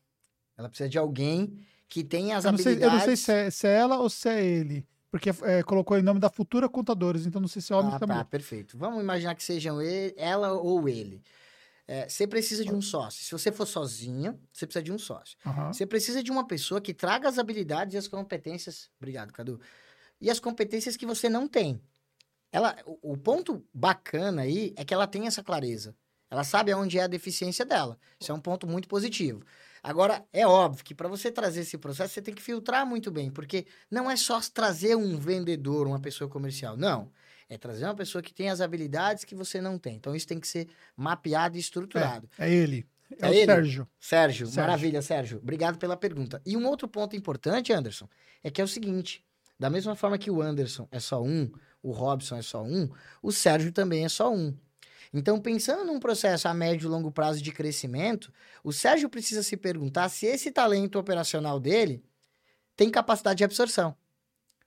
Ela 0.58 0.70
precisa 0.70 0.90
de 0.90 0.98
alguém 0.98 1.60
que 1.88 2.04
tenha 2.04 2.38
as 2.38 2.46
Eu 2.46 2.52
não, 2.52 2.58
sei, 2.58 2.74
eu 2.74 2.78
habilidades. 2.78 3.00
não 3.00 3.06
sei 3.06 3.18
se 3.18 3.32
é, 3.32 3.50
se 3.50 3.68
é 3.68 3.74
ela 3.74 3.98
ou 4.00 4.10
se 4.10 4.30
é 4.30 4.44
ele. 4.44 4.88
Porque 5.12 5.30
é, 5.44 5.62
colocou 5.62 5.96
em 5.98 6.02
nome 6.02 6.20
da 6.20 6.30
Futura 6.30 6.68
Contadores, 6.68 7.28
então 7.28 7.40
não 7.40 7.48
sei 7.48 7.62
se 7.62 7.72
é 7.72 7.76
homem 7.76 7.92
Ah, 7.94 7.98
é 8.02 8.08
tá, 8.08 8.26
perfeito. 8.26 8.78
Vamos 8.78 9.00
imaginar 9.00 9.36
que 9.36 9.44
sejam 9.44 9.80
ele, 9.82 10.14
ela 10.18 10.54
ou 10.54 10.90
ele. 10.90 11.22
É, 11.88 12.08
você 12.10 12.26
precisa 12.26 12.64
de 12.64 12.74
um 12.74 12.82
sócio. 12.82 13.24
Se 13.24 13.32
você 13.32 13.52
for 13.52 13.68
sozinho, 13.68 14.40
você 14.52 14.66
precisa 14.66 14.82
de 14.82 14.92
um 14.92 14.98
sócio. 14.98 15.38
Aham. 15.46 15.72
Você 15.72 15.86
precisa 15.86 16.24
de 16.24 16.32
uma 16.32 16.48
pessoa 16.48 16.82
que 16.82 16.94
traga 16.94 17.28
as 17.30 17.38
habilidades 17.38 17.94
e 17.94 17.98
as 17.98 18.08
competências. 18.08 18.90
Obrigado, 18.98 19.32
Cadu. 19.34 19.60
E 20.20 20.32
as 20.32 20.40
competências 20.40 20.98
que 20.98 21.06
você 21.06 21.30
não 21.30 21.48
tem. 21.48 21.80
Ela, 22.52 22.76
o, 22.86 23.14
o 23.14 23.18
ponto 23.18 23.64
bacana 23.74 24.44
aí 24.44 24.74
é 24.78 24.86
que 24.86 24.94
ela 24.94 25.06
tem 25.06 25.28
essa 25.28 25.44
clareza. 25.44 25.96
Ela 26.34 26.44
sabe 26.44 26.72
aonde 26.72 26.98
é 26.98 27.04
a 27.04 27.08
deficiência 27.08 27.64
dela. 27.64 27.96
Isso 28.20 28.32
é 28.32 28.34
um 28.34 28.40
ponto 28.40 28.66
muito 28.66 28.88
positivo. 28.88 29.46
Agora, 29.84 30.26
é 30.34 30.48
óbvio 30.48 30.84
que 30.84 30.96
para 30.96 31.08
você 31.08 31.32
trazer 31.32 31.62
esse 31.62 31.78
processo, 31.78 32.12
você 32.12 32.24
tem 32.24 32.34
que 32.34 32.42
filtrar 32.42 32.88
muito 32.88 33.12
bem, 33.12 33.30
porque 33.30 33.68
não 33.92 34.10
é 34.10 34.16
só 34.16 34.42
trazer 34.52 34.96
um 34.96 35.16
vendedor, 35.16 35.86
uma 35.86 36.00
pessoa 36.00 36.28
comercial. 36.28 36.76
Não. 36.76 37.12
É 37.48 37.56
trazer 37.56 37.86
uma 37.86 37.94
pessoa 37.94 38.20
que 38.24 38.34
tem 38.34 38.50
as 38.50 38.62
habilidades 38.62 39.24
que 39.24 39.36
você 39.36 39.62
não 39.62 39.78
tem. 39.78 39.96
Então, 39.96 40.16
isso 40.16 40.26
tem 40.26 40.40
que 40.40 40.48
ser 40.48 40.68
mapeado 40.98 41.56
e 41.56 41.60
estruturado. 41.60 42.28
É 42.40 42.52
ele. 42.52 42.84
É, 43.22 43.28
É 43.28 43.30
o 43.30 43.34
ele? 43.34 43.46
Sérgio. 43.46 43.88
Sérgio, 44.00 44.48
Sérgio. 44.48 44.62
maravilha, 44.62 45.02
Sérgio. 45.04 45.38
Obrigado 45.38 45.78
pela 45.78 45.96
pergunta. 45.96 46.42
E 46.44 46.58
um 46.58 46.66
outro 46.66 46.88
ponto 46.88 47.16
importante, 47.16 47.72
Anderson, 47.72 48.10
é 48.44 48.50
que 48.50 48.60
é 48.60 48.64
o 48.64 48.68
seguinte: 48.68 49.24
da 49.60 49.70
mesma 49.70 49.96
forma 49.96 50.18
que 50.18 50.32
o 50.32 50.42
Anderson 50.42 50.88
é 50.90 51.00
só 51.00 51.22
um, 51.22 51.52
o 51.84 51.92
Robson 51.92 52.38
é 52.38 52.42
só 52.42 52.64
um, 52.64 52.90
o 53.22 53.32
Sérgio 53.32 53.72
também 53.72 54.04
é 54.04 54.10
só 54.10 54.34
um. 54.34 54.58
Então, 55.14 55.40
pensando 55.40 55.86
num 55.86 56.00
processo 56.00 56.48
a 56.48 56.54
médio 56.54 56.88
e 56.88 56.90
longo 56.90 57.12
prazo 57.12 57.42
de 57.42 57.52
crescimento, 57.52 58.34
o 58.64 58.74
Sérgio 58.74 59.08
precisa 59.08 59.44
se 59.44 59.56
perguntar 59.56 60.10
se 60.10 60.26
esse 60.26 60.52
talento 60.52 60.98
operacional 60.98 61.60
dele 61.60 62.04
tem 62.76 62.90
capacidade 62.90 63.38
de 63.38 63.44
absorção. 63.44 63.96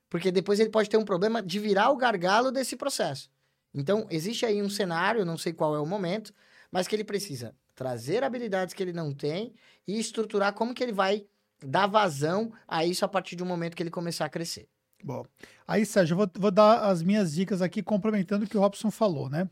Porque 0.08 0.30
depois 0.30 0.60
ele 0.60 0.70
pode 0.70 0.88
ter 0.88 0.96
um 0.96 1.04
problema 1.04 1.42
de 1.42 1.58
virar 1.58 1.90
o 1.90 1.96
gargalo 1.96 2.52
desse 2.52 2.76
processo. 2.76 3.28
Então, 3.74 4.06
existe 4.08 4.46
aí 4.46 4.62
um 4.62 4.70
cenário, 4.70 5.24
não 5.24 5.36
sei 5.36 5.52
qual 5.52 5.74
é 5.74 5.80
o 5.80 5.86
momento, 5.86 6.32
mas 6.70 6.86
que 6.86 6.94
ele 6.94 7.04
precisa 7.04 7.54
trazer 7.74 8.22
habilidades 8.22 8.72
que 8.72 8.82
ele 8.82 8.92
não 8.92 9.12
tem 9.12 9.52
e 9.86 9.98
estruturar 9.98 10.54
como 10.54 10.72
que 10.72 10.82
ele 10.82 10.92
vai 10.92 11.26
dar 11.62 11.86
vazão 11.86 12.52
a 12.68 12.84
isso 12.84 13.04
a 13.04 13.08
partir 13.08 13.40
um 13.42 13.46
momento 13.46 13.76
que 13.76 13.82
ele 13.82 13.90
começar 13.90 14.24
a 14.24 14.30
crescer. 14.30 14.68
Bom. 15.02 15.26
Aí, 15.66 15.84
Sérgio, 15.84 16.14
eu 16.14 16.18
vou, 16.18 16.30
vou 16.38 16.50
dar 16.50 16.84
as 16.84 17.02
minhas 17.02 17.34
dicas 17.34 17.60
aqui, 17.60 17.82
complementando 17.82 18.44
o 18.44 18.48
que 18.48 18.56
o 18.56 18.60
Robson 18.60 18.90
falou, 18.90 19.28
né? 19.28 19.48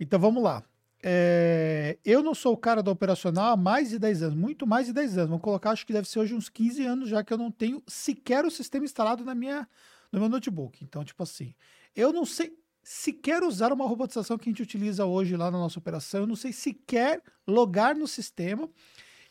Então, 0.00 0.18
vamos 0.18 0.42
lá. 0.42 0.64
É, 1.02 1.98
eu 2.04 2.22
não 2.22 2.34
sou 2.34 2.52
o 2.52 2.56
cara 2.56 2.82
do 2.82 2.90
operacional 2.90 3.52
há 3.52 3.56
mais 3.56 3.90
de 3.90 3.98
10 3.98 4.22
anos, 4.22 4.34
muito 4.34 4.66
mais 4.66 4.86
de 4.86 4.92
10 4.92 5.18
anos. 5.18 5.30
Vamos 5.30 5.42
colocar, 5.44 5.70
acho 5.70 5.86
que 5.86 5.92
deve 5.92 6.08
ser 6.08 6.18
hoje 6.18 6.34
uns 6.34 6.48
15 6.48 6.84
anos, 6.84 7.08
já 7.08 7.22
que 7.24 7.32
eu 7.32 7.38
não 7.38 7.50
tenho 7.50 7.82
sequer 7.86 8.44
o 8.44 8.50
sistema 8.50 8.84
instalado 8.84 9.24
na 9.24 9.34
minha, 9.34 9.68
no 10.10 10.20
meu 10.20 10.28
notebook. 10.28 10.82
Então, 10.82 11.04
tipo 11.04 11.22
assim, 11.22 11.54
eu 11.94 12.12
não 12.12 12.26
sei 12.26 12.52
sequer 12.82 13.42
usar 13.42 13.72
uma 13.72 13.86
robotização 13.86 14.36
que 14.36 14.48
a 14.48 14.52
gente 14.52 14.62
utiliza 14.62 15.04
hoje 15.04 15.36
lá 15.36 15.50
na 15.50 15.58
nossa 15.58 15.78
operação. 15.78 16.20
Eu 16.20 16.26
não 16.26 16.36
sei 16.36 16.52
sequer 16.52 17.22
logar 17.46 17.96
no 17.96 18.06
sistema 18.06 18.68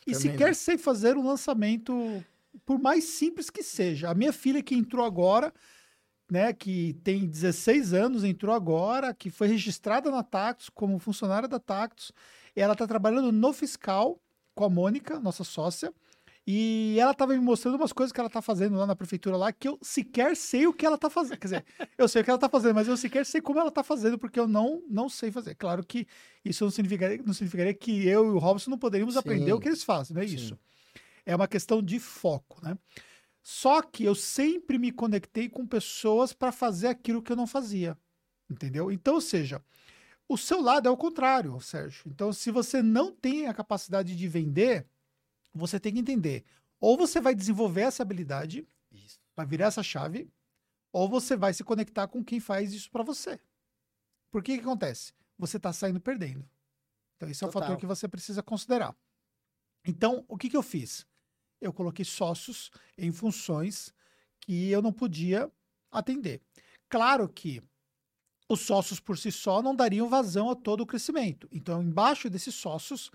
e 0.06 0.12
Também 0.12 0.20
sequer 0.32 0.46
não. 0.48 0.54
sei 0.54 0.78
fazer 0.78 1.16
um 1.16 1.26
lançamento, 1.26 2.24
por 2.64 2.80
mais 2.80 3.04
simples 3.04 3.50
que 3.50 3.62
seja. 3.62 4.10
A 4.10 4.14
minha 4.14 4.32
filha 4.32 4.62
que 4.62 4.74
entrou 4.74 5.04
agora, 5.04 5.52
né, 6.30 6.52
que 6.52 6.94
tem 7.02 7.26
16 7.26 7.92
anos, 7.92 8.24
entrou 8.24 8.54
agora, 8.54 9.12
que 9.12 9.30
foi 9.30 9.48
registrada 9.48 10.10
na 10.10 10.22
Tactus 10.22 10.68
como 10.68 10.98
funcionária 10.98 11.48
da 11.48 11.58
Tactus. 11.58 12.12
Ela 12.54 12.72
está 12.72 12.86
trabalhando 12.86 13.32
no 13.32 13.52
fiscal 13.52 14.20
com 14.54 14.64
a 14.64 14.70
Mônica, 14.70 15.18
nossa 15.18 15.44
sócia. 15.44 15.92
E 16.46 16.96
ela 16.98 17.12
estava 17.12 17.32
me 17.32 17.38
mostrando 17.38 17.76
umas 17.76 17.92
coisas 17.92 18.12
que 18.12 18.18
ela 18.18 18.26
está 18.26 18.40
fazendo 18.40 18.76
lá 18.76 18.86
na 18.86 18.96
prefeitura 18.96 19.36
lá 19.36 19.52
que 19.52 19.68
eu 19.68 19.78
sequer 19.82 20.34
sei 20.34 20.66
o 20.66 20.72
que 20.72 20.86
ela 20.86 20.96
está 20.96 21.10
fazendo. 21.10 21.38
Quer 21.38 21.46
dizer, 21.46 21.64
eu 21.98 22.08
sei 22.08 22.22
o 22.22 22.24
que 22.24 22.30
ela 22.30 22.38
está 22.38 22.48
fazendo, 22.48 22.74
mas 22.74 22.88
eu 22.88 22.96
sequer 22.96 23.26
sei 23.26 23.40
como 23.40 23.60
ela 23.60 23.68
está 23.68 23.82
fazendo, 23.82 24.18
porque 24.18 24.40
eu 24.40 24.48
não, 24.48 24.82
não 24.88 25.08
sei 25.08 25.30
fazer. 25.30 25.54
Claro 25.54 25.84
que 25.84 26.06
isso 26.44 26.64
não 26.64 26.70
significaria, 26.70 27.22
não 27.24 27.34
significaria 27.34 27.74
que 27.74 28.06
eu 28.08 28.26
e 28.26 28.30
o 28.30 28.38
Robson 28.38 28.70
não 28.70 28.78
poderíamos 28.78 29.14
Sim. 29.14 29.20
aprender 29.20 29.52
o 29.52 29.60
que 29.60 29.68
eles 29.68 29.84
fazem, 29.84 30.14
não 30.14 30.22
é 30.22 30.26
Sim. 30.26 30.34
isso. 30.34 30.58
É 31.26 31.36
uma 31.36 31.46
questão 31.46 31.82
de 31.82 32.00
foco, 32.00 32.58
né? 32.64 32.76
Só 33.42 33.82
que 33.82 34.04
eu 34.04 34.14
sempre 34.14 34.78
me 34.78 34.92
conectei 34.92 35.48
com 35.48 35.66
pessoas 35.66 36.32
para 36.32 36.52
fazer 36.52 36.88
aquilo 36.88 37.22
que 37.22 37.32
eu 37.32 37.36
não 37.36 37.46
fazia. 37.46 37.96
Entendeu? 38.50 38.90
Então, 38.90 39.14
ou 39.14 39.20
seja, 39.20 39.64
o 40.28 40.36
seu 40.36 40.60
lado 40.60 40.88
é 40.88 40.90
o 40.90 40.96
contrário, 40.96 41.58
Sérgio. 41.60 42.04
Então, 42.06 42.32
se 42.32 42.50
você 42.50 42.82
não 42.82 43.12
tem 43.12 43.46
a 43.46 43.54
capacidade 43.54 44.14
de 44.14 44.28
vender, 44.28 44.86
você 45.54 45.80
tem 45.80 45.94
que 45.94 46.00
entender. 46.00 46.44
Ou 46.80 46.96
você 46.96 47.20
vai 47.20 47.34
desenvolver 47.34 47.82
essa 47.82 48.02
habilidade, 48.02 48.66
Isso. 48.92 49.20
vai 49.36 49.46
virar 49.46 49.66
essa 49.66 49.82
chave, 49.82 50.30
ou 50.92 51.08
você 51.08 51.36
vai 51.36 51.52
se 51.54 51.64
conectar 51.64 52.08
com 52.08 52.24
quem 52.24 52.40
faz 52.40 52.72
isso 52.72 52.90
para 52.90 53.02
você. 53.02 53.40
Por 54.30 54.42
que 54.42 54.56
que 54.56 54.62
acontece? 54.62 55.12
Você 55.38 55.56
está 55.56 55.72
saindo 55.72 56.00
perdendo. 56.00 56.48
Então, 57.16 57.28
esse 57.28 57.44
é 57.44 57.46
o 57.46 57.52
fator 57.52 57.76
que 57.76 57.86
você 57.86 58.08
precisa 58.08 58.42
considerar. 58.42 58.96
Então, 59.84 60.24
o 60.28 60.36
que, 60.36 60.48
que 60.48 60.56
eu 60.56 60.62
fiz? 60.62 61.06
Eu 61.60 61.72
coloquei 61.72 62.04
sócios 62.04 62.70
em 62.96 63.12
funções 63.12 63.92
que 64.40 64.70
eu 64.70 64.80
não 64.80 64.92
podia 64.92 65.50
atender. 65.90 66.40
Claro 66.88 67.28
que 67.28 67.62
os 68.48 68.60
sócios 68.60 68.98
por 68.98 69.16
si 69.16 69.30
só 69.30 69.62
não 69.62 69.76
dariam 69.76 70.08
vazão 70.08 70.50
a 70.50 70.56
todo 70.56 70.80
o 70.80 70.86
crescimento. 70.86 71.48
Então, 71.52 71.82
embaixo 71.82 72.28
desses 72.28 72.54
sócios 72.54 73.10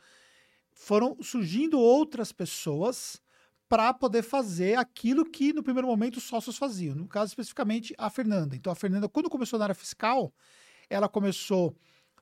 foram 0.72 1.17
surgindo 1.22 1.80
outras 1.80 2.31
pessoas 2.31 3.22
para 3.67 3.93
poder 3.93 4.22
fazer 4.22 4.77
aquilo 4.77 5.30
que 5.30 5.51
no 5.51 5.63
primeiro 5.63 5.88
momento 5.88 6.17
os 6.17 6.23
sócios 6.23 6.57
faziam. 6.57 6.95
No 6.95 7.07
caso 7.07 7.31
especificamente 7.31 7.93
a 7.97 8.09
Fernanda. 8.09 8.55
Então, 8.55 8.72
a 8.72 8.76
Fernanda, 8.76 9.09
quando 9.09 9.30
começou 9.30 9.57
na 9.59 9.65
área 9.65 9.76
fiscal, 9.76 10.34
ela 10.89 11.09
começou 11.09 11.76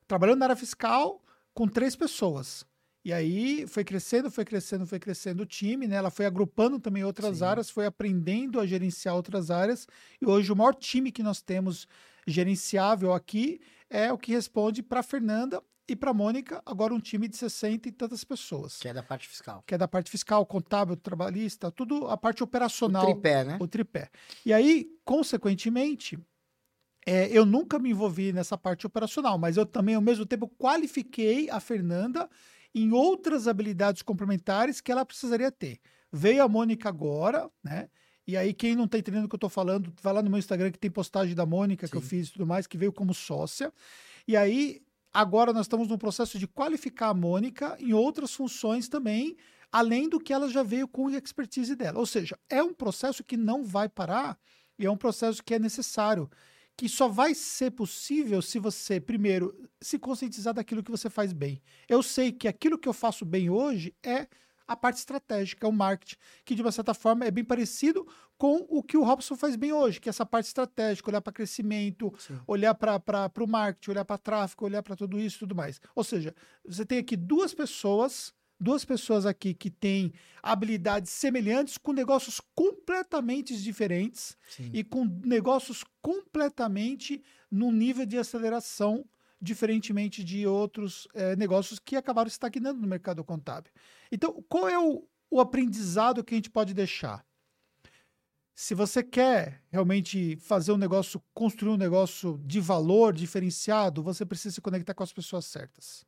trabalhando 0.06 0.38
na 0.38 0.46
área 0.46 0.56
fiscal 0.56 1.22
com 1.52 1.68
três 1.68 1.94
pessoas. 1.94 2.66
E 3.04 3.12
aí 3.12 3.66
foi 3.66 3.84
crescendo, 3.84 4.30
foi 4.30 4.44
crescendo, 4.44 4.86
foi 4.86 4.98
crescendo 4.98 5.42
o 5.42 5.46
time, 5.46 5.86
né? 5.86 5.96
Ela 5.96 6.10
foi 6.10 6.24
agrupando 6.24 6.80
também 6.80 7.04
outras 7.04 7.38
Sim. 7.38 7.44
áreas, 7.44 7.68
foi 7.68 7.84
aprendendo 7.84 8.58
a 8.58 8.66
gerenciar 8.66 9.14
outras 9.14 9.50
áreas. 9.50 9.86
E 10.20 10.26
hoje 10.26 10.50
o 10.50 10.56
maior 10.56 10.74
time 10.74 11.12
que 11.12 11.22
nós 11.22 11.42
temos 11.42 11.86
gerenciável 12.26 13.12
aqui 13.12 13.60
é 13.90 14.10
o 14.10 14.16
que 14.16 14.32
responde 14.32 14.82
para 14.82 15.00
a 15.00 15.02
Fernanda 15.02 15.62
e 15.86 15.94
para 15.94 16.12
a 16.12 16.14
Mônica, 16.14 16.62
agora 16.64 16.94
um 16.94 17.00
time 17.00 17.28
de 17.28 17.36
60 17.36 17.90
e 17.90 17.92
tantas 17.92 18.24
pessoas. 18.24 18.78
Que 18.78 18.88
é 18.88 18.94
da 18.94 19.02
parte 19.02 19.28
fiscal. 19.28 19.62
Que 19.66 19.74
é 19.74 19.78
da 19.78 19.86
parte 19.86 20.10
fiscal, 20.10 20.46
contábil, 20.46 20.96
trabalhista, 20.96 21.70
tudo 21.70 22.08
a 22.08 22.16
parte 22.16 22.42
operacional. 22.42 23.02
O 23.02 23.12
tripé, 23.12 23.44
né? 23.44 23.58
O 23.60 23.68
tripé. 23.68 24.08
E 24.46 24.52
aí, 24.52 24.88
consequentemente, 25.04 26.18
é, 27.06 27.28
eu 27.28 27.44
nunca 27.44 27.78
me 27.78 27.90
envolvi 27.90 28.32
nessa 28.32 28.56
parte 28.56 28.86
operacional, 28.86 29.36
mas 29.36 29.58
eu 29.58 29.66
também, 29.66 29.94
ao 29.94 30.00
mesmo 30.00 30.24
tempo, 30.24 30.48
qualifiquei 30.56 31.50
a 31.50 31.60
Fernanda 31.60 32.30
em 32.74 32.92
outras 32.92 33.46
habilidades 33.46 34.02
complementares 34.02 34.80
que 34.80 34.90
ela 34.90 35.04
precisaria 35.04 35.50
ter. 35.50 35.78
Veio 36.12 36.42
a 36.42 36.48
Mônica 36.48 36.88
agora, 36.88 37.50
né? 37.62 37.88
E 38.26 38.36
aí, 38.36 38.54
quem 38.54 38.74
não 38.74 38.84
está 38.84 38.98
entendendo 38.98 39.24
o 39.24 39.28
que 39.28 39.34
eu 39.34 39.38
estou 39.38 39.50
falando, 39.50 39.92
vai 40.00 40.12
lá 40.12 40.22
no 40.22 40.30
meu 40.30 40.38
Instagram 40.38 40.70
que 40.70 40.78
tem 40.78 40.90
postagem 40.90 41.34
da 41.34 41.44
Mônica 41.44 41.86
Sim. 41.86 41.90
que 41.90 41.96
eu 41.96 42.00
fiz 42.00 42.28
e 42.28 42.32
tudo 42.32 42.46
mais, 42.46 42.66
que 42.66 42.78
veio 42.78 42.92
como 42.92 43.12
sócia. 43.12 43.72
E 44.26 44.34
aí, 44.34 44.80
agora 45.12 45.52
nós 45.52 45.66
estamos 45.66 45.88
no 45.88 45.98
processo 45.98 46.38
de 46.38 46.48
qualificar 46.48 47.08
a 47.08 47.14
Mônica 47.14 47.76
em 47.78 47.92
outras 47.92 48.32
funções 48.34 48.88
também, 48.88 49.36
além 49.70 50.08
do 50.08 50.18
que 50.18 50.32
ela 50.32 50.48
já 50.48 50.62
veio 50.62 50.88
com 50.88 51.08
a 51.08 51.18
expertise 51.18 51.76
dela. 51.76 51.98
Ou 51.98 52.06
seja, 52.06 52.38
é 52.48 52.62
um 52.62 52.72
processo 52.72 53.22
que 53.22 53.36
não 53.36 53.62
vai 53.62 53.88
parar 53.88 54.38
e 54.78 54.86
é 54.86 54.90
um 54.90 54.96
processo 54.96 55.42
que 55.44 55.54
é 55.54 55.58
necessário 55.58 56.30
que 56.76 56.88
só 56.88 57.08
vai 57.08 57.34
ser 57.34 57.70
possível 57.70 58.42
se 58.42 58.58
você, 58.58 59.00
primeiro, 59.00 59.54
se 59.80 59.98
conscientizar 59.98 60.54
daquilo 60.54 60.82
que 60.82 60.90
você 60.90 61.08
faz 61.08 61.32
bem. 61.32 61.62
Eu 61.88 62.02
sei 62.02 62.32
que 62.32 62.48
aquilo 62.48 62.78
que 62.78 62.88
eu 62.88 62.92
faço 62.92 63.24
bem 63.24 63.48
hoje 63.48 63.94
é 64.02 64.26
a 64.66 64.74
parte 64.74 64.96
estratégica, 64.96 65.66
é 65.66 65.68
o 65.68 65.72
marketing, 65.72 66.16
que 66.44 66.54
de 66.54 66.62
uma 66.62 66.72
certa 66.72 66.94
forma 66.94 67.24
é 67.24 67.30
bem 67.30 67.44
parecido 67.44 68.06
com 68.36 68.66
o 68.68 68.82
que 68.82 68.96
o 68.96 69.04
Robson 69.04 69.36
faz 69.36 69.56
bem 69.56 69.72
hoje, 69.72 70.00
que 70.00 70.08
é 70.08 70.10
essa 70.10 70.26
parte 70.26 70.46
estratégica, 70.46 71.10
olhar 71.10 71.20
para 71.20 71.32
crescimento, 71.32 72.12
Sim. 72.18 72.40
olhar 72.46 72.74
para 72.74 73.30
o 73.40 73.46
marketing, 73.46 73.90
olhar 73.90 74.04
para 74.04 74.18
tráfego, 74.18 74.64
olhar 74.64 74.82
para 74.82 74.96
tudo 74.96 75.20
isso 75.20 75.36
e 75.36 75.38
tudo 75.40 75.54
mais. 75.54 75.80
Ou 75.94 76.02
seja, 76.02 76.34
você 76.66 76.84
tem 76.84 76.98
aqui 76.98 77.16
duas 77.16 77.54
pessoas 77.54 78.32
duas 78.58 78.84
pessoas 78.84 79.26
aqui 79.26 79.54
que 79.54 79.70
têm 79.70 80.12
habilidades 80.42 81.10
semelhantes 81.10 81.76
com 81.78 81.92
negócios 81.92 82.40
completamente 82.54 83.56
diferentes 83.60 84.36
Sim. 84.48 84.70
e 84.72 84.84
com 84.84 85.04
negócios 85.24 85.84
completamente 86.00 87.22
num 87.50 87.72
nível 87.72 88.06
de 88.06 88.18
aceleração 88.18 89.04
diferentemente 89.40 90.24
de 90.24 90.46
outros 90.46 91.06
é, 91.14 91.36
negócios 91.36 91.78
que 91.78 91.96
acabaram 91.96 92.28
estagnando 92.28 92.80
no 92.80 92.88
mercado 92.88 93.22
contábil. 93.22 93.70
Então, 94.10 94.42
qual 94.48 94.68
é 94.68 94.78
o, 94.78 95.06
o 95.30 95.40
aprendizado 95.40 96.24
que 96.24 96.34
a 96.34 96.36
gente 96.38 96.50
pode 96.50 96.72
deixar? 96.72 97.24
Se 98.54 98.74
você 98.74 99.02
quer 99.02 99.60
realmente 99.68 100.36
fazer 100.36 100.72
um 100.72 100.76
negócio, 100.76 101.20
construir 101.34 101.72
um 101.72 101.76
negócio 101.76 102.40
de 102.44 102.60
valor 102.60 103.12
diferenciado, 103.12 104.02
você 104.02 104.24
precisa 104.24 104.54
se 104.54 104.60
conectar 104.60 104.94
com 104.94 105.02
as 105.02 105.12
pessoas 105.12 105.44
certas. 105.44 106.06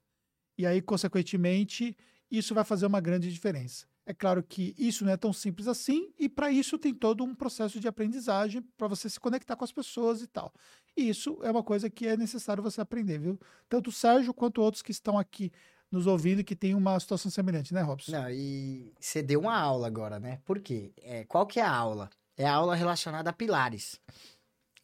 E 0.57 0.65
aí, 0.65 0.81
consequentemente, 0.81 1.97
isso 2.31 2.55
vai 2.55 2.65
fazer 2.65 2.87
uma 2.87 3.01
grande 3.01 3.33
diferença. 3.33 3.87
É 4.05 4.15
claro 4.15 4.43
que 4.43 4.75
isso 4.79 5.05
não 5.05 5.13
é 5.13 5.17
tão 5.17 5.33
simples 5.33 5.67
assim, 5.67 6.13
e 6.19 6.29
para 6.29 6.51
isso 6.51 6.79
tem 6.79 6.95
todo 6.95 7.25
um 7.25 7.35
processo 7.35 7.81
de 7.81 7.89
aprendizagem 7.89 8.63
para 8.77 8.87
você 8.87 9.11
se 9.11 9.19
conectar 9.19 9.57
com 9.57 9.65
as 9.65 9.73
pessoas 9.73 10.23
e 10.23 10.29
tal. 10.29 10.53
E 10.97 11.09
isso 11.09 11.39
é 11.43 11.51
uma 11.51 11.63
coisa 11.63 11.91
que 11.91 12.07
é 12.07 12.17
necessário 12.17 12.63
você 12.63 12.81
aprender, 12.81 13.19
viu? 13.19 13.39
Tanto 13.69 13.91
o 13.91 13.93
Sérgio 13.93 14.33
quanto 14.33 14.63
outros 14.63 14.83
que 14.83 14.93
estão 14.93 15.19
aqui 15.19 15.51
nos 15.91 16.07
ouvindo 16.07 16.45
que 16.45 16.55
tem 16.55 16.75
uma 16.75 16.99
situação 17.01 17.31
semelhante, 17.31 17.75
né, 17.75 17.81
Robson? 17.83 18.13
Não, 18.13 18.31
e 18.31 18.93
você 18.99 19.23
deu 19.23 19.41
uma 19.41 19.57
aula 19.57 19.87
agora, 19.87 20.21
né? 20.21 20.41
Por 20.45 20.61
quê? 20.61 20.93
É, 20.99 21.25
qual 21.25 21.47
que 21.47 21.59
é 21.59 21.65
a 21.65 21.75
aula? 21.75 22.09
É 22.37 22.47
a 22.47 22.55
aula 22.55 22.77
relacionada 22.77 23.31
a 23.31 23.33
pilares. 23.33 24.01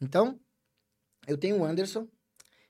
Então, 0.01 0.39
eu 1.25 1.37
tenho 1.37 1.59
o 1.59 1.63
Anderson, 1.63 2.07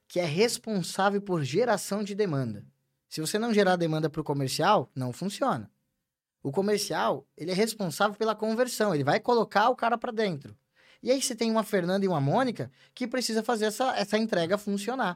que 0.08 0.20
é 0.20 0.26
responsável 0.26 1.22
por 1.22 1.44
geração 1.44 2.04
de 2.04 2.14
demanda. 2.14 2.66
Se 3.14 3.22
você 3.22 3.38
não 3.38 3.54
gerar 3.54 3.76
demanda 3.76 4.10
para 4.10 4.22
o 4.22 4.24
comercial, 4.24 4.90
não 4.96 5.14
funciona. 5.14 5.70
O 6.42 6.52
comercial, 6.52 7.28
ele 7.38 7.52
é 7.52 7.54
responsável 7.54 8.18
pela 8.18 8.34
conversão, 8.34 8.92
ele 8.92 9.04
vai 9.04 9.20
colocar 9.20 9.70
o 9.70 9.76
cara 9.76 10.00
para 10.00 10.12
dentro. 10.12 10.58
E 11.00 11.12
aí 11.12 11.22
você 11.22 11.36
tem 11.36 11.52
uma 11.52 11.64
Fernanda 11.64 12.04
e 12.04 12.08
uma 12.08 12.20
Mônica 12.20 12.72
que 12.92 13.06
precisa 13.06 13.44
fazer 13.44 13.66
essa, 13.66 13.96
essa 13.96 14.18
entrega 14.18 14.58
funcionar. 14.58 15.16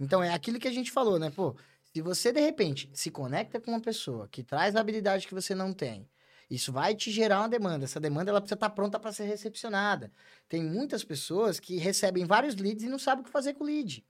Então 0.00 0.22
é 0.22 0.32
aquilo 0.32 0.58
que 0.58 0.66
a 0.66 0.72
gente 0.72 0.90
falou, 0.90 1.18
né? 1.18 1.28
Pô, 1.28 1.54
se 1.92 2.00
você 2.00 2.32
de 2.32 2.40
repente 2.40 2.88
se 2.94 3.10
conecta 3.10 3.60
com 3.60 3.70
uma 3.72 3.82
pessoa 3.82 4.26
que 4.28 4.42
traz 4.42 4.74
a 4.74 4.80
habilidade 4.80 5.26
que 5.26 5.34
você 5.34 5.54
não 5.54 5.74
tem, 5.74 6.08
isso 6.48 6.72
vai 6.72 6.94
te 6.94 7.10
gerar 7.10 7.40
uma 7.40 7.50
demanda. 7.50 7.84
Essa 7.84 8.00
demanda 8.00 8.30
ela 8.30 8.40
precisa 8.40 8.54
estar 8.54 8.70
tá 8.70 8.74
pronta 8.74 8.98
para 8.98 9.12
ser 9.12 9.24
recepcionada. 9.24 10.10
Tem 10.48 10.64
muitas 10.64 11.04
pessoas 11.04 11.60
que 11.60 11.76
recebem 11.76 12.24
vários 12.24 12.56
leads 12.56 12.84
e 12.84 12.88
não 12.88 12.98
sabem 12.98 13.20
o 13.20 13.24
que 13.26 13.30
fazer 13.30 13.52
com 13.52 13.62
o 13.62 13.66
lead. 13.66 14.02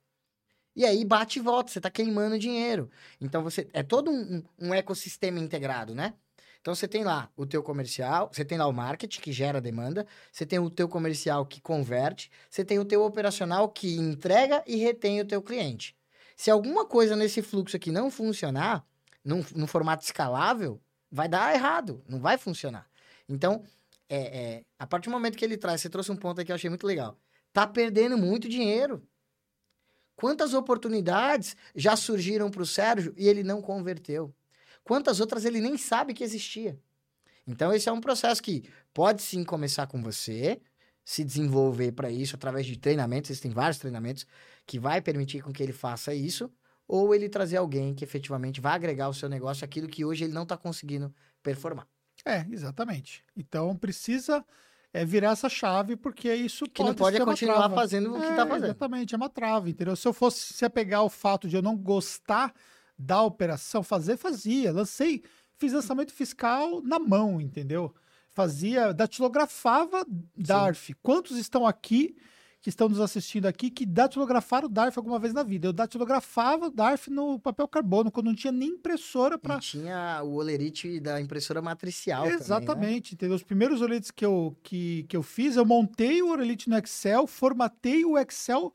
E 0.76 0.84
aí 0.84 1.04
bate 1.04 1.38
e 1.38 1.42
volta, 1.42 1.72
você 1.72 1.78
está 1.78 1.90
queimando 1.90 2.38
dinheiro. 2.38 2.90
Então 3.18 3.42
você 3.42 3.66
é 3.72 3.82
todo 3.82 4.10
um, 4.10 4.42
um, 4.60 4.74
ecossistema 4.74 5.40
integrado, 5.40 5.94
né? 5.94 6.12
Então 6.60 6.74
você 6.74 6.86
tem 6.86 7.02
lá 7.02 7.30
o 7.34 7.46
teu 7.46 7.62
comercial, 7.62 8.28
você 8.30 8.44
tem 8.44 8.58
lá 8.58 8.66
o 8.66 8.72
marketing 8.72 9.20
que 9.20 9.32
gera 9.32 9.60
demanda, 9.60 10.06
você 10.30 10.44
tem 10.44 10.58
o 10.58 10.68
teu 10.68 10.86
comercial 10.88 11.46
que 11.46 11.60
converte, 11.62 12.30
você 12.50 12.62
tem 12.62 12.78
o 12.78 12.84
teu 12.84 13.02
operacional 13.02 13.70
que 13.70 13.96
entrega 13.96 14.62
e 14.66 14.76
retém 14.76 15.20
o 15.20 15.24
teu 15.24 15.40
cliente. 15.40 15.96
Se 16.36 16.50
alguma 16.50 16.84
coisa 16.84 17.16
nesse 17.16 17.40
fluxo 17.40 17.76
aqui 17.76 17.90
não 17.90 18.10
funcionar, 18.10 18.84
num, 19.24 19.42
num 19.54 19.66
formato 19.66 20.04
escalável, 20.04 20.80
vai 21.10 21.28
dar 21.28 21.54
errado, 21.54 22.02
não 22.06 22.20
vai 22.20 22.36
funcionar. 22.36 22.86
Então, 23.28 23.64
é, 24.08 24.18
é, 24.18 24.62
a 24.78 24.86
partir 24.86 25.08
do 25.08 25.12
momento 25.12 25.36
que 25.36 25.44
ele 25.44 25.56
traz, 25.56 25.80
você 25.80 25.88
trouxe 25.88 26.12
um 26.12 26.16
ponto 26.16 26.40
aqui 26.40 26.46
que 26.46 26.52
eu 26.52 26.56
achei 26.56 26.70
muito 26.70 26.86
legal. 26.86 27.18
Tá 27.52 27.66
perdendo 27.66 28.18
muito 28.18 28.48
dinheiro. 28.48 29.02
Quantas 30.16 30.54
oportunidades 30.54 31.54
já 31.74 31.94
surgiram 31.94 32.50
para 32.50 32.62
o 32.62 32.66
Sérgio 32.66 33.14
e 33.16 33.28
ele 33.28 33.42
não 33.42 33.60
converteu? 33.60 34.34
Quantas 34.82 35.20
outras 35.20 35.44
ele 35.44 35.60
nem 35.60 35.76
sabe 35.76 36.14
que 36.14 36.24
existia? 36.24 36.80
Então, 37.46 37.72
esse 37.72 37.88
é 37.88 37.92
um 37.92 38.00
processo 38.00 38.42
que 38.42 38.68
pode 38.92 39.22
sim 39.22 39.44
começar 39.44 39.86
com 39.86 40.02
você, 40.02 40.60
se 41.04 41.22
desenvolver 41.22 41.92
para 41.92 42.10
isso 42.10 42.34
através 42.34 42.66
de 42.66 42.76
treinamentos, 42.76 43.30
existem 43.30 43.52
vários 43.52 43.78
treinamentos 43.78 44.26
que 44.66 44.78
vai 44.78 45.00
permitir 45.00 45.42
com 45.42 45.52
que 45.52 45.62
ele 45.62 45.72
faça 45.72 46.12
isso, 46.12 46.50
ou 46.88 47.14
ele 47.14 47.28
trazer 47.28 47.58
alguém 47.58 47.94
que 47.94 48.04
efetivamente 48.04 48.60
vai 48.60 48.74
agregar 48.74 49.06
ao 49.06 49.14
seu 49.14 49.28
negócio 49.28 49.64
aquilo 49.64 49.86
que 49.86 50.04
hoje 50.04 50.24
ele 50.24 50.32
não 50.32 50.42
está 50.42 50.56
conseguindo 50.56 51.14
performar. 51.42 51.86
É, 52.24 52.44
exatamente. 52.50 53.22
Então, 53.36 53.76
precisa 53.76 54.44
é 54.96 55.04
virar 55.04 55.32
essa 55.32 55.48
chave, 55.48 55.94
porque 55.94 56.32
isso 56.34 56.64
que 56.64 56.82
pode 56.82 56.88
não 56.88 56.94
pode 56.94 57.20
continuar 57.22 57.68
fazendo 57.68 58.14
o 58.14 58.18
que 58.18 58.26
está 58.26 58.44
é, 58.44 58.46
fazendo. 58.46 58.64
Exatamente, 58.64 59.14
é 59.14 59.16
uma 59.16 59.28
trava, 59.28 59.68
entendeu? 59.68 59.94
Se 59.94 60.08
eu 60.08 60.12
fosse 60.14 60.54
se 60.54 60.64
apegar 60.64 61.00
ao 61.00 61.10
fato 61.10 61.46
de 61.46 61.54
eu 61.54 61.60
não 61.60 61.76
gostar 61.76 62.54
da 62.98 63.20
operação, 63.20 63.82
fazer, 63.82 64.16
fazia. 64.16 64.72
Lancei, 64.72 65.22
fiz 65.58 65.74
lançamento 65.74 66.14
fiscal 66.14 66.80
na 66.80 66.98
mão, 66.98 67.38
entendeu? 67.38 67.94
Fazia, 68.30 68.94
datilografava 68.94 70.02
DARF. 70.34 70.86
Sim. 70.86 70.98
Quantos 71.02 71.36
estão 71.36 71.66
aqui 71.66 72.16
que 72.60 72.68
estão 72.68 72.88
nos 72.88 73.00
assistindo 73.00 73.46
aqui 73.46 73.70
que 73.70 73.86
datilografaram 73.86 74.66
o 74.66 74.68
DARF 74.68 74.98
alguma 74.98 75.18
vez 75.18 75.32
na 75.32 75.42
vida. 75.42 75.68
Eu 75.68 75.72
datilografava 75.72 76.66
o 76.66 76.70
DARF 76.70 77.10
no 77.10 77.38
papel 77.38 77.68
carbono, 77.68 78.10
quando 78.10 78.26
não 78.26 78.34
tinha 78.34 78.52
nem 78.52 78.70
impressora 78.70 79.38
para. 79.38 79.58
Tinha 79.60 80.20
o 80.24 80.34
olerite 80.34 80.98
da 80.98 81.20
impressora 81.20 81.62
matricial. 81.62 82.26
Exatamente. 82.26 82.66
Também, 82.66 82.94
né? 82.94 83.02
entendeu? 83.12 83.36
Os 83.36 83.42
primeiros 83.42 83.80
olerites 83.80 84.10
que 84.10 84.24
eu, 84.24 84.56
que, 84.62 85.04
que 85.04 85.16
eu 85.16 85.22
fiz, 85.22 85.56
eu 85.56 85.64
montei 85.64 86.22
o 86.22 86.30
olerite 86.30 86.68
no 86.68 86.76
Excel, 86.76 87.26
formatei 87.26 88.04
o 88.04 88.18
Excel, 88.18 88.72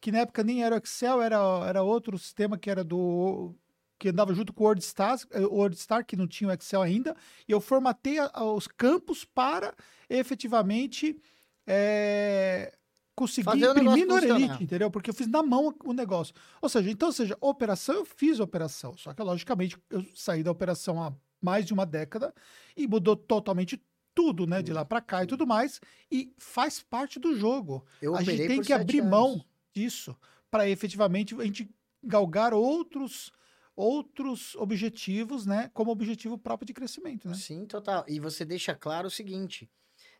que 0.00 0.12
na 0.12 0.18
época 0.18 0.44
nem 0.44 0.62
era 0.62 0.74
o 0.74 0.78
Excel, 0.78 1.22
era, 1.22 1.38
era 1.66 1.82
outro 1.82 2.18
sistema 2.18 2.58
que 2.58 2.70
era 2.70 2.84
do 2.84 3.54
que 3.98 4.08
andava 4.08 4.32
junto 4.32 4.54
com 4.54 4.64
o 4.64 4.66
WordStar, 4.66 5.18
eh, 5.30 5.40
WordStar, 5.40 6.06
que 6.06 6.16
não 6.16 6.26
tinha 6.26 6.48
o 6.48 6.52
Excel 6.52 6.80
ainda, 6.80 7.14
e 7.46 7.52
eu 7.52 7.60
formatei 7.60 8.18
a, 8.18 8.42
os 8.44 8.66
campos 8.66 9.26
para 9.26 9.74
efetivamente 10.08 11.20
é, 11.66 12.72
consegui 13.20 13.62
imprimir 13.62 14.06
no 14.06 14.14
Orelite, 14.14 14.64
entendeu? 14.64 14.90
Porque 14.90 15.10
eu 15.10 15.14
fiz 15.14 15.26
na 15.26 15.42
mão 15.42 15.74
o 15.84 15.92
negócio. 15.92 16.34
Ou 16.62 16.68
seja, 16.70 16.90
então, 16.90 17.08
ou 17.08 17.12
seja, 17.12 17.36
operação, 17.38 17.96
eu 17.96 18.04
fiz 18.06 18.40
operação. 18.40 18.96
Só 18.96 19.12
que, 19.12 19.22
logicamente, 19.22 19.76
eu 19.90 20.02
saí 20.14 20.42
da 20.42 20.50
operação 20.50 21.02
há 21.02 21.12
mais 21.40 21.66
de 21.66 21.74
uma 21.74 21.84
década 21.84 22.34
e 22.74 22.88
mudou 22.88 23.14
totalmente 23.14 23.82
tudo, 24.14 24.46
né, 24.46 24.62
de 24.62 24.72
lá 24.72 24.84
para 24.84 25.00
cá 25.02 25.22
e 25.22 25.26
tudo 25.26 25.46
mais, 25.46 25.80
e 26.10 26.32
faz 26.38 26.80
parte 26.80 27.18
do 27.18 27.36
jogo. 27.36 27.84
Eu 28.00 28.16
a 28.16 28.22
gente 28.22 28.46
tem 28.46 28.62
que 28.62 28.72
abrir 28.72 29.00
anos. 29.00 29.10
mão 29.10 29.44
disso 29.74 30.16
para 30.50 30.68
efetivamente 30.68 31.34
a 31.34 31.44
gente 31.44 31.70
galgar 32.02 32.54
outros 32.54 33.30
outros 33.76 34.54
objetivos, 34.56 35.46
né, 35.46 35.70
como 35.72 35.90
objetivo 35.90 36.36
próprio 36.36 36.66
de 36.66 36.74
crescimento, 36.74 37.26
né? 37.26 37.34
Sim, 37.34 37.64
total. 37.64 38.04
E 38.08 38.20
você 38.20 38.44
deixa 38.44 38.74
claro 38.74 39.06
o 39.06 39.10
seguinte: 39.10 39.70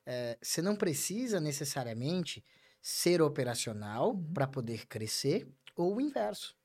é, 0.06 0.38
você 0.40 0.62
não 0.62 0.76
precisa 0.76 1.40
necessariamente 1.40 2.42
ser 2.80 3.20
operacional 3.22 4.10
Uhum. 4.10 4.32
para 4.32 4.46
poder 4.46 4.86
crescer 4.86 5.48
ou 5.76 5.96
o 5.96 6.00
inverso. 6.00 6.56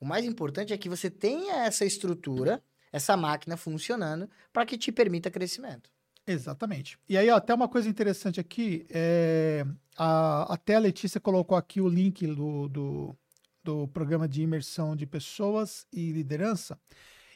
O 0.00 0.04
mais 0.04 0.24
importante 0.24 0.72
é 0.72 0.78
que 0.78 0.88
você 0.88 1.08
tenha 1.08 1.64
essa 1.64 1.84
estrutura, 1.84 2.62
essa 2.92 3.16
máquina 3.16 3.56
funcionando 3.56 4.28
para 4.52 4.66
que 4.66 4.76
te 4.76 4.90
permita 4.90 5.30
crescimento. 5.30 5.90
Exatamente. 6.26 6.98
E 7.08 7.16
aí, 7.16 7.28
ó, 7.30 7.36
até 7.36 7.52
uma 7.54 7.68
coisa 7.68 7.88
interessante 7.88 8.38
aqui, 8.38 8.86
é, 8.90 9.64
a, 9.96 10.54
até 10.54 10.76
a 10.76 10.80
Letícia 10.80 11.20
colocou 11.20 11.56
aqui 11.56 11.80
o 11.80 11.88
link 11.88 12.26
do, 12.26 12.68
do, 12.68 13.16
do 13.62 13.88
programa 13.88 14.28
de 14.28 14.42
imersão 14.42 14.94
de 14.94 15.06
pessoas 15.06 15.86
e 15.92 16.12
liderança. 16.12 16.78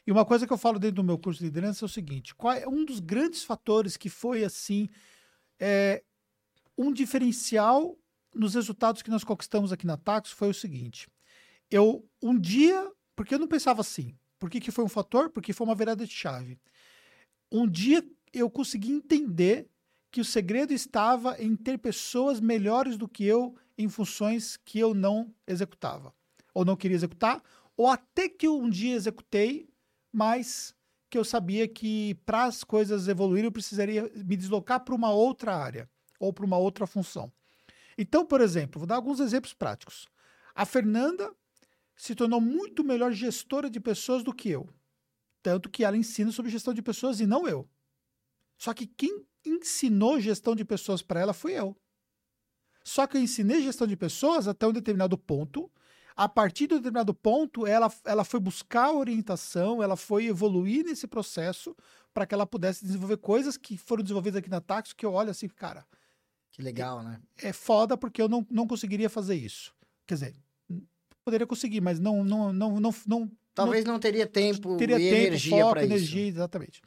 E 0.05 0.11
uma 0.11 0.23
coisa 0.23 0.47
que 0.47 0.53
eu 0.53 0.57
falo 0.57 0.79
dentro 0.79 0.97
do 0.97 1.03
meu 1.03 1.17
curso 1.17 1.39
de 1.39 1.45
liderança 1.45 1.83
é 1.83 1.87
o 1.87 1.89
seguinte: 1.89 2.33
qual 2.33 2.53
é 2.53 2.67
um 2.67 2.85
dos 2.85 3.01
grandes 3.01 3.43
fatores 3.43 3.97
que 3.97 4.09
foi 4.09 4.45
assim 4.45 4.87
é, 5.59 6.01
um 6.77 6.93
diferencial 6.93 7.97
nos 8.37 8.53
resultados 8.53 9.01
que 9.01 9.09
nós 9.09 9.23
conquistamos 9.23 9.71
aqui 9.71 9.85
na 9.85 9.97
Taxo 9.97 10.35
foi 10.35 10.49
o 10.49 10.53
seguinte: 10.53 11.07
eu 11.69 12.07
um 12.21 12.37
dia, 12.37 12.89
porque 13.15 13.35
eu 13.35 13.39
não 13.39 13.47
pensava 13.47 13.81
assim. 13.81 14.15
Por 14.39 14.49
que, 14.49 14.59
que 14.59 14.71
foi 14.71 14.85
um 14.85 14.89
fator? 14.89 15.29
Porque 15.29 15.51
foi 15.51 15.65
uma 15.65 15.75
virada 15.75 16.05
de 16.05 16.13
chave. 16.13 16.59
Um 17.51 17.67
dia 17.67 18.05
eu 18.31 18.49
consegui 18.49 18.91
entender 18.91 19.67
que 20.11 20.21
o 20.21 20.25
segredo 20.25 20.73
estava 20.73 21.41
em 21.41 21.55
ter 21.55 21.77
pessoas 21.79 22.39
melhores 22.39 22.97
do 22.97 23.07
que 23.07 23.23
eu 23.23 23.55
em 23.77 23.89
funções 23.89 24.57
que 24.57 24.79
eu 24.79 24.93
não 24.93 25.33
executava, 25.45 26.13
ou 26.53 26.63
não 26.63 26.75
queria 26.75 26.95
executar, 26.95 27.43
ou 27.75 27.87
até 27.87 28.27
que 28.29 28.47
um 28.47 28.69
dia 28.69 28.95
executei, 28.95 29.69
mas 30.11 30.73
que 31.09 31.17
eu 31.17 31.23
sabia 31.23 31.67
que 31.67 32.15
para 32.25 32.45
as 32.45 32.63
coisas 32.63 33.07
evoluírem 33.07 33.45
eu 33.45 33.51
precisaria 33.51 34.11
me 34.15 34.35
deslocar 34.35 34.83
para 34.83 34.95
uma 34.95 35.11
outra 35.11 35.55
área 35.55 35.89
ou 36.19 36.33
para 36.33 36.45
uma 36.45 36.57
outra 36.57 36.87
função. 36.87 37.31
Então, 37.97 38.25
por 38.25 38.41
exemplo, 38.41 38.79
vou 38.79 38.87
dar 38.87 38.95
alguns 38.95 39.19
exemplos 39.19 39.53
práticos. 39.53 40.07
A 40.53 40.65
Fernanda 40.65 41.33
se 41.95 42.13
tornou 42.13 42.39
muito 42.39 42.83
melhor 42.83 43.11
gestora 43.11 43.69
de 43.69 43.79
pessoas 43.79 44.23
do 44.23 44.33
que 44.33 44.49
eu. 44.49 44.69
Tanto 45.41 45.69
que 45.69 45.83
ela 45.83 45.97
ensina 45.97 46.31
sobre 46.31 46.51
gestão 46.51 46.73
de 46.73 46.81
pessoas 46.81 47.19
e 47.19 47.25
não 47.25 47.47
eu. 47.47 47.67
Só 48.57 48.73
que 48.73 48.85
quem 48.85 49.25
ensinou 49.45 50.19
gestão 50.19 50.55
de 50.55 50.63
pessoas 50.63 51.01
para 51.01 51.19
ela 51.19 51.33
foi 51.33 51.53
eu. 51.53 51.75
Só 52.83 53.07
que 53.07 53.17
eu 53.17 53.21
ensinei 53.21 53.61
gestão 53.61 53.87
de 53.87 53.97
pessoas 53.97 54.47
até 54.47 54.67
um 54.67 54.73
determinado 54.73 55.17
ponto. 55.17 55.71
A 56.15 56.27
partir 56.27 56.67
de 56.67 56.73
um 56.73 56.77
determinado 56.77 57.13
ponto, 57.13 57.67
ela, 57.67 57.91
ela 58.03 58.23
foi 58.23 58.39
buscar 58.39 58.91
orientação, 58.91 59.83
ela 59.83 59.95
foi 59.95 60.25
evoluir 60.25 60.85
nesse 60.85 61.07
processo 61.07 61.75
para 62.13 62.25
que 62.25 62.33
ela 62.33 62.47
pudesse 62.47 62.83
desenvolver 62.83 63.17
coisas 63.17 63.57
que 63.57 63.77
foram 63.77 64.01
desenvolvidas 64.01 64.39
aqui 64.39 64.49
na 64.49 64.61
Taxo, 64.61 64.95
que 64.95 65.05
eu 65.05 65.13
olho 65.13 65.29
assim, 65.29 65.47
cara, 65.47 65.85
Que 66.57 66.63
legal, 66.63 67.03
né? 67.03 67.21
é 67.37 67.53
foda 67.53 67.95
porque 67.95 68.19
eu 68.19 68.27
não, 68.27 68.45
não 68.49 68.65
conseguiria 68.65 69.09
fazer 69.11 69.35
isso. 69.35 69.71
Quer 70.07 70.15
dizer, 70.15 70.35
poderia 71.23 71.45
conseguir, 71.45 71.81
mas 71.81 71.99
não 71.99 72.25
não 72.25 72.51
não 72.51 72.79
não, 72.79 72.95
não 73.05 73.31
Talvez 73.53 73.85
não, 73.85 73.99
teria 73.99 74.25
tempo 74.25 74.75
teria 74.75 74.99
e 74.99 75.09
tempo, 75.09 75.27
energia 75.27 75.69
para 75.69 75.83
isso. 75.83 75.93
energia, 75.93 76.27
exatamente. 76.27 76.81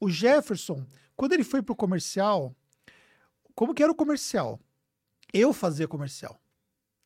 O 0.00 0.08
Jefferson, 0.08 0.84
quando 1.14 1.34
ele 1.34 1.44
foi 1.44 1.62
pro 1.62 1.76
comercial, 1.76 2.56
como 3.54 3.74
que 3.74 3.82
era 3.82 3.92
o 3.92 3.94
comercial? 3.94 4.58
Eu 5.32 5.52
fazia 5.52 5.86
comercial. 5.86 6.40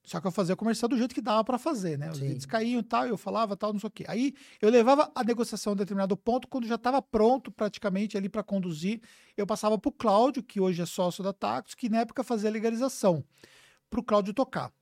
Só 0.07 0.21
que 0.21 0.27
eu 0.29 0.31
fazia 0.31 0.55
comercial 0.55 0.89
do 0.89 0.97
jeito 0.97 1.13
que 1.13 1.21
dava 1.21 1.43
para 1.43 1.59
fazer, 1.59 1.99
né? 1.99 2.09
Os 2.13 2.19
Sim. 2.19 2.39
caíam 2.47 2.79
e 2.79 2.83
tal, 2.85 3.09
eu 3.09 3.17
falava 3.17 3.57
tal, 3.57 3.73
não 3.73 3.81
sei 3.81 3.89
o 3.89 3.91
quê. 3.91 4.05
Aí 4.07 4.35
eu 4.63 4.71
levava 4.71 5.11
a 5.13 5.25
negociação 5.25 5.73
a 5.73 5.75
um 5.75 5.77
determinado 5.77 6.17
ponto, 6.17 6.47
quando 6.47 6.65
já 6.65 6.77
estava 6.77 7.03
pronto 7.03 7.51
praticamente 7.51 8.17
ali 8.17 8.29
para 8.29 8.45
conduzir, 8.45 9.01
eu 9.37 9.45
passava 9.45 9.77
pro 9.77 9.91
Cláudio, 9.91 10.45
que 10.45 10.61
hoje 10.61 10.81
é 10.81 10.87
sócio 10.87 11.25
da 11.25 11.33
Tactus, 11.33 11.75
que 11.75 11.89
na 11.89 11.99
época 12.03 12.23
fazia 12.23 12.49
a 12.49 12.53
legalização, 12.53 13.25
pro 13.91 14.01
Cláudio 14.01 14.33
tocar. 14.33 14.73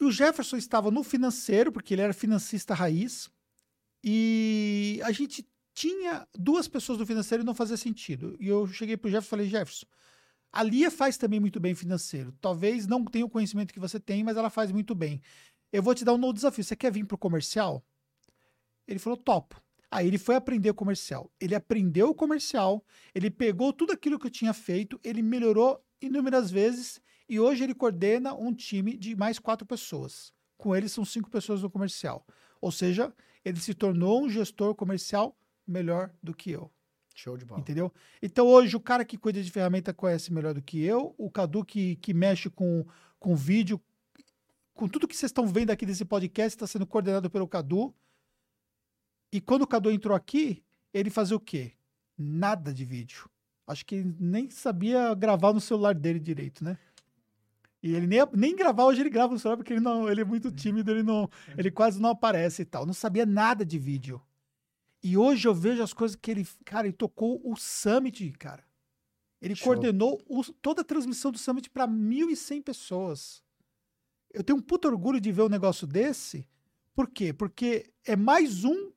E 0.00 0.04
o 0.04 0.12
Jefferson 0.12 0.56
estava 0.56 0.88
no 0.88 1.02
financeiro, 1.02 1.72
porque 1.72 1.92
ele 1.92 2.02
era 2.02 2.14
financista 2.14 2.74
raiz, 2.74 3.28
e 4.04 5.00
a 5.02 5.10
gente 5.10 5.44
tinha 5.74 6.28
duas 6.32 6.68
pessoas 6.68 6.98
no 7.00 7.06
financeiro 7.06 7.42
e 7.42 7.46
não 7.46 7.54
fazia 7.54 7.76
sentido. 7.76 8.36
E 8.38 8.46
eu 8.46 8.68
cheguei 8.68 8.96
pro 8.96 9.10
Jefferson 9.10 9.26
e 9.26 9.30
falei, 9.30 9.48
Jefferson, 9.48 9.86
a 10.52 10.62
Lia 10.62 10.90
faz 10.90 11.16
também 11.16 11.40
muito 11.40 11.58
bem 11.58 11.74
financeiro. 11.74 12.32
Talvez 12.40 12.86
não 12.86 13.04
tenha 13.04 13.24
o 13.24 13.30
conhecimento 13.30 13.72
que 13.72 13.80
você 13.80 13.98
tem, 13.98 14.22
mas 14.22 14.36
ela 14.36 14.50
faz 14.50 14.70
muito 14.70 14.94
bem. 14.94 15.22
Eu 15.72 15.82
vou 15.82 15.94
te 15.94 16.04
dar 16.04 16.12
um 16.12 16.18
novo 16.18 16.34
desafio. 16.34 16.62
Você 16.62 16.76
quer 16.76 16.92
vir 16.92 17.06
pro 17.06 17.16
comercial? 17.16 17.82
Ele 18.86 18.98
falou, 18.98 19.16
topo. 19.16 19.62
Aí 19.90 20.06
ele 20.06 20.18
foi 20.18 20.34
aprender 20.34 20.70
o 20.70 20.74
comercial. 20.74 21.30
Ele 21.40 21.54
aprendeu 21.54 22.10
o 22.10 22.14
comercial, 22.14 22.84
ele 23.14 23.30
pegou 23.30 23.72
tudo 23.72 23.92
aquilo 23.92 24.18
que 24.18 24.26
eu 24.26 24.30
tinha 24.30 24.52
feito, 24.52 25.00
ele 25.02 25.22
melhorou 25.22 25.82
inúmeras 26.00 26.50
vezes 26.50 27.00
e 27.28 27.38
hoje 27.38 27.64
ele 27.64 27.74
coordena 27.74 28.34
um 28.34 28.52
time 28.54 28.96
de 28.96 29.16
mais 29.16 29.38
quatro 29.38 29.66
pessoas. 29.66 30.32
Com 30.56 30.74
ele 30.76 30.88
são 30.88 31.04
cinco 31.04 31.30
pessoas 31.30 31.62
no 31.62 31.70
comercial. 31.70 32.26
Ou 32.60 32.70
seja, 32.70 33.12
ele 33.44 33.60
se 33.60 33.74
tornou 33.74 34.22
um 34.22 34.28
gestor 34.28 34.74
comercial 34.74 35.36
melhor 35.66 36.10
do 36.22 36.34
que 36.34 36.50
eu. 36.50 36.70
Show 37.14 37.36
de 37.36 37.44
bola. 37.44 37.60
Entendeu? 37.60 37.92
Então 38.20 38.46
hoje 38.46 38.76
o 38.76 38.80
cara 38.80 39.04
que 39.04 39.18
cuida 39.18 39.42
de 39.42 39.50
ferramenta 39.50 39.92
conhece 39.92 40.32
melhor 40.32 40.54
do 40.54 40.62
que 40.62 40.82
eu, 40.82 41.14
o 41.18 41.30
Cadu 41.30 41.64
que, 41.64 41.96
que 41.96 42.14
mexe 42.14 42.48
com, 42.50 42.84
com 43.18 43.34
vídeo, 43.34 43.80
com 44.74 44.88
tudo 44.88 45.06
que 45.06 45.16
vocês 45.16 45.30
estão 45.30 45.46
vendo 45.46 45.70
aqui 45.70 45.84
desse 45.84 46.04
podcast 46.04 46.56
está 46.56 46.66
sendo 46.66 46.86
coordenado 46.86 47.30
pelo 47.30 47.46
Cadu. 47.46 47.94
E 49.30 49.40
quando 49.40 49.62
o 49.62 49.66
Cadu 49.66 49.90
entrou 49.90 50.16
aqui, 50.16 50.62
ele 50.92 51.10
fazia 51.10 51.36
o 51.36 51.40
quê? 51.40 51.72
Nada 52.16 52.72
de 52.72 52.84
vídeo. 52.84 53.28
Acho 53.66 53.86
que 53.86 53.96
ele 53.96 54.16
nem 54.18 54.50
sabia 54.50 55.14
gravar 55.14 55.52
no 55.52 55.60
celular 55.60 55.94
dele 55.94 56.18
direito, 56.18 56.64
né? 56.64 56.78
E 57.82 57.94
ele 57.94 58.06
nem, 58.06 58.20
nem 58.32 58.54
gravar 58.54 58.84
hoje 58.84 59.00
ele 59.00 59.10
grava 59.10 59.32
no 59.32 59.38
celular 59.38 59.56
porque 59.56 59.72
ele 59.72 59.80
não, 59.80 60.08
ele 60.08 60.20
é 60.20 60.24
muito 60.24 60.52
tímido, 60.52 60.90
ele 60.90 61.02
não, 61.02 61.28
ele 61.56 61.70
quase 61.70 62.00
não 62.00 62.10
aparece 62.10 62.62
e 62.62 62.64
tal. 62.64 62.86
Não 62.86 62.92
sabia 62.92 63.26
nada 63.26 63.64
de 63.64 63.78
vídeo. 63.78 64.20
E 65.02 65.16
hoje 65.16 65.48
eu 65.48 65.54
vejo 65.54 65.82
as 65.82 65.92
coisas 65.92 66.16
que 66.16 66.30
ele, 66.30 66.46
cara, 66.64 66.86
ele 66.86 66.96
tocou 66.96 67.40
o 67.44 67.56
Summit, 67.56 68.30
cara. 68.32 68.64
Ele 69.40 69.54
Show. 69.56 69.66
coordenou 69.66 70.22
o- 70.28 70.44
toda 70.62 70.82
a 70.82 70.84
transmissão 70.84 71.32
do 71.32 71.38
Summit 71.38 71.68
para 71.70 71.86
1.100 71.86 72.62
pessoas. 72.62 73.42
Eu 74.32 74.44
tenho 74.44 74.58
um 74.58 74.62
puto 74.62 74.86
orgulho 74.88 75.20
de 75.20 75.32
ver 75.32 75.42
um 75.42 75.48
negócio 75.48 75.86
desse. 75.86 76.46
Por 76.94 77.08
quê? 77.10 77.32
Porque 77.32 77.92
é 78.04 78.14
mais 78.14 78.64
um 78.64 78.92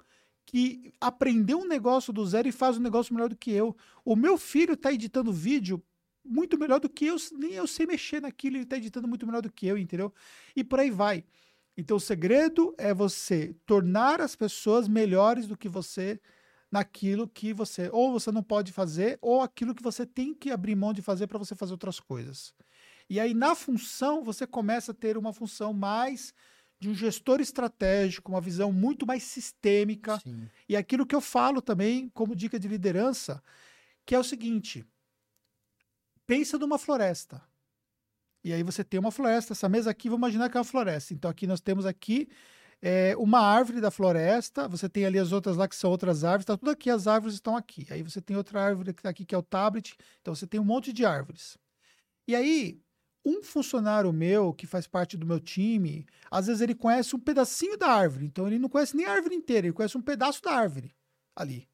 que 0.46 0.94
aprendeu 1.02 1.60
um 1.60 1.68
negócio 1.68 2.14
do 2.14 2.24
zero 2.26 2.48
e 2.48 2.52
faz 2.52 2.78
um 2.78 2.82
negócio 2.82 3.14
melhor 3.14 3.30
do 3.30 3.36
que 3.36 3.50
eu. 3.52 3.76
O 4.04 4.16
meu 4.16 4.38
filho 4.38 4.78
tá 4.78 4.94
editando 4.94 5.34
vídeo 5.34 5.84
muito 6.24 6.58
melhor 6.58 6.80
do 6.80 6.90
que 6.90 7.06
eu, 7.08 7.16
nem 7.34 7.54
eu 7.54 7.66
sei 7.68 7.86
mexer 7.88 8.22
naquilo, 8.22 8.58
ele 8.58 8.66
tá 8.66 8.78
editando 8.78 9.08
muito 9.08 9.26
melhor 9.26 9.42
do 9.42 9.52
que 9.52 9.66
eu, 9.66 9.78
entendeu? 9.78 10.14
E 10.56 10.64
por 10.64 10.80
aí 10.80 10.92
vai. 10.92 11.24
Então 11.78 11.98
o 11.98 12.00
segredo 12.00 12.74
é 12.78 12.94
você 12.94 13.56
tornar 13.66 14.22
as 14.22 14.36
pessoas 14.36 14.88
melhores 14.88 15.48
do 15.48 15.58
que 15.58 15.68
você 15.68 16.20
naquilo 16.72 17.28
que 17.28 17.54
você 17.54 17.90
ou 17.92 18.12
você 18.12 18.32
não 18.32 18.44
pode 18.44 18.72
fazer 18.72 19.18
ou 19.22 19.42
aquilo 19.42 19.76
que 19.76 19.84
você 19.84 20.06
tem 20.06 20.34
que 20.34 20.52
abrir 20.52 20.76
mão 20.76 20.94
de 20.94 21.02
fazer 21.02 21.28
para 21.28 21.38
você 21.38 21.56
fazer 21.56 21.74
outras 21.74 22.00
coisas. 22.00 22.54
E 23.10 23.20
aí 23.20 23.34
na 23.34 23.56
função 23.56 24.24
você 24.24 24.48
começa 24.48 24.92
a 24.92 24.96
ter 24.96 25.18
uma 25.18 25.34
função 25.34 25.74
mais 25.74 26.34
de 26.80 26.90
um 26.90 26.96
gestor 26.96 27.40
estratégico, 27.40 28.32
uma 28.32 28.42
visão 28.42 28.72
muito 28.72 29.06
mais 29.06 29.24
sistêmica. 29.24 30.20
Sim. 30.20 30.50
E 30.68 30.76
aquilo 30.76 31.06
que 31.06 31.16
eu 31.16 31.22
falo 31.22 31.62
também 31.62 32.10
como 32.10 32.36
dica 32.36 32.60
de 32.60 32.68
liderança, 32.68 33.42
que 34.06 34.16
é 34.16 34.20
o 34.20 34.24
seguinte: 34.24 34.86
pensa 36.26 36.58
numa 36.58 36.78
floresta. 36.78 37.42
E 38.46 38.54
aí 38.54 38.62
você 38.62 38.84
tem 38.84 39.00
uma 39.00 39.10
floresta. 39.10 39.54
Essa 39.54 39.68
mesa 39.68 39.90
aqui, 39.90 40.08
vamos 40.08 40.20
imaginar 40.20 40.52
que 40.52 40.56
é 40.56 40.60
uma 40.60 40.64
floresta. 40.64 41.16
Então 41.16 41.32
aqui 41.32 41.48
nós 41.48 41.60
temos 41.60 41.84
aqui 41.84 42.30
é, 42.80 43.16
uma 43.18 43.40
árvore 43.40 43.82
da 43.82 43.90
floresta. 43.90 44.68
Você 44.68 44.88
tem 44.88 45.04
ali 45.04 45.18
as 45.18 45.32
outras 45.32 45.58
lá 45.58 45.68
que 45.68 45.76
são 45.76 45.90
outras 45.90 46.24
árvores. 46.24 46.46
Tá 46.46 46.56
tudo 46.56 46.70
aqui, 46.70 46.92
as 46.92 47.08
árvores 47.08 47.34
estão 47.34 47.58
aqui. 47.58 47.88
Aí 47.90 48.04
você 48.04 48.22
tem 48.22 48.38
outra 48.38 48.62
árvore 48.62 48.94
que 48.94 49.00
está 49.00 49.10
aqui 49.10 49.26
que 49.26 49.34
é 49.34 49.38
o 49.38 49.42
tablet. 49.42 49.98
Então 50.22 50.36
você 50.36 50.46
tem 50.46 50.60
um 50.60 50.64
monte 50.64 50.94
de 50.94 51.04
árvores. 51.04 51.58
E 52.28 52.36
aí 52.36 52.80
um 53.26 53.42
funcionário 53.42 54.14
meu 54.14 54.54
que 54.54 54.68
faz 54.68 54.86
parte 54.86 55.18
do 55.18 55.26
meu 55.26 55.40
time, 55.40 56.06
às 56.30 56.46
vezes 56.46 56.62
ele 56.62 56.76
conhece 56.76 57.16
um 57.16 57.20
pedacinho 57.20 57.76
da 57.76 57.88
árvore. 57.88 58.28
Então 58.28 58.46
ele 58.46 58.60
não 58.60 58.70
conhece 58.70 58.96
nem 58.96 59.08
a 59.08 59.14
árvore 59.14 59.34
inteira, 59.34 59.66
ele 59.66 59.74
conhece 59.74 59.98
um 59.98 60.04
pedaço 60.04 60.44
da 60.44 60.52
árvore 60.52 60.94
ali. 61.36 61.68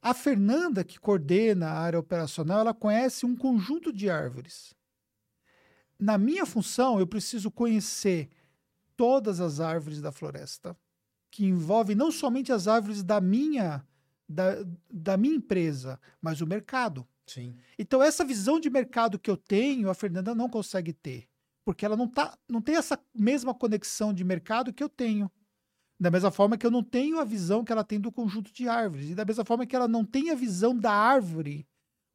A 0.00 0.14
Fernanda, 0.14 0.82
que 0.82 0.98
coordena 0.98 1.66
a 1.66 1.78
área 1.78 1.98
operacional, 1.98 2.60
ela 2.60 2.72
conhece 2.72 3.26
um 3.26 3.36
conjunto 3.36 3.92
de 3.92 4.08
árvores. 4.08 4.77
Na 5.98 6.16
minha 6.16 6.46
função, 6.46 6.98
eu 7.00 7.06
preciso 7.06 7.50
conhecer 7.50 8.28
todas 8.96 9.40
as 9.40 9.60
árvores 9.60 10.00
da 10.00 10.12
floresta, 10.12 10.76
que 11.30 11.44
envolve 11.44 11.94
não 11.94 12.10
somente 12.10 12.52
as 12.52 12.68
árvores 12.68 13.02
da 13.02 13.20
minha 13.20 13.84
da, 14.28 14.62
da 14.90 15.16
minha 15.16 15.36
empresa, 15.36 15.98
mas 16.20 16.40
o 16.40 16.46
mercado. 16.46 17.06
Sim. 17.26 17.56
Então, 17.78 18.02
essa 18.02 18.24
visão 18.24 18.60
de 18.60 18.68
mercado 18.68 19.18
que 19.18 19.30
eu 19.30 19.36
tenho, 19.36 19.88
a 19.88 19.94
Fernanda 19.94 20.34
não 20.34 20.48
consegue 20.48 20.92
ter. 20.92 21.26
Porque 21.64 21.84
ela 21.84 21.96
não, 21.96 22.08
tá, 22.08 22.36
não 22.48 22.60
tem 22.60 22.76
essa 22.76 22.98
mesma 23.14 23.54
conexão 23.54 24.12
de 24.12 24.24
mercado 24.24 24.72
que 24.72 24.82
eu 24.82 24.88
tenho. 24.88 25.30
Da 26.00 26.10
mesma 26.10 26.30
forma 26.30 26.56
que 26.56 26.64
eu 26.64 26.70
não 26.70 26.82
tenho 26.82 27.18
a 27.18 27.24
visão 27.24 27.64
que 27.64 27.72
ela 27.72 27.84
tem 27.84 28.00
do 28.00 28.12
conjunto 28.12 28.52
de 28.52 28.68
árvores. 28.68 29.10
E 29.10 29.14
da 29.14 29.24
mesma 29.24 29.44
forma 29.44 29.66
que 29.66 29.74
ela 29.74 29.88
não 29.88 30.04
tem 30.04 30.30
a 30.30 30.34
visão 30.34 30.76
da 30.76 30.92
árvore 30.92 31.66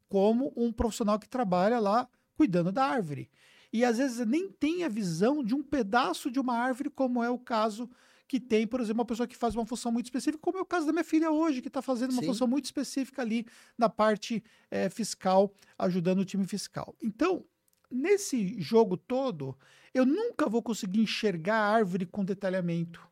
como 0.07 0.53
um 0.55 0.71
profissional 0.71 1.19
que 1.19 1.27
trabalha 1.27 1.79
lá 1.79 2.07
cuidando 2.35 2.71
da 2.71 2.85
árvore. 2.85 3.29
E 3.73 3.83
às 3.83 3.97
vezes 3.97 4.25
nem 4.27 4.47
tem 4.47 4.83
a 4.83 4.87
visão 4.87 5.43
de 5.43 5.55
um 5.55 5.63
pedaço 5.63 6.29
de 6.29 6.39
uma 6.39 6.55
árvore, 6.55 6.91
como 6.91 7.23
é 7.23 7.29
o 7.29 7.39
caso 7.39 7.89
que 8.27 8.39
tem, 8.39 8.67
por 8.67 8.79
exemplo, 8.79 9.01
uma 9.01 9.05
pessoa 9.05 9.27
que 9.27 9.35
faz 9.35 9.55
uma 9.55 9.65
função 9.65 9.91
muito 9.91 10.05
específica, 10.05 10.37
como 10.39 10.59
é 10.59 10.61
o 10.61 10.65
caso 10.65 10.85
da 10.85 10.91
minha 10.91 11.03
filha 11.03 11.31
hoje, 11.31 11.61
que 11.61 11.67
está 11.67 11.81
fazendo 11.81 12.11
uma 12.11 12.21
Sim. 12.21 12.27
função 12.27 12.47
muito 12.47 12.65
específica 12.65 13.21
ali 13.23 13.45
na 13.77 13.89
parte 13.89 14.43
eh, 14.69 14.89
fiscal, 14.89 15.51
ajudando 15.77 16.19
o 16.19 16.25
time 16.25 16.45
fiscal. 16.47 16.95
Então, 17.01 17.45
nesse 17.91 18.59
jogo 18.61 18.95
todo, 18.95 19.57
eu 19.93 20.05
nunca 20.05 20.47
vou 20.47 20.61
conseguir 20.61 21.01
enxergar 21.01 21.55
a 21.55 21.69
árvore 21.71 22.05
com 22.05 22.23
detalhamento, 22.23 23.07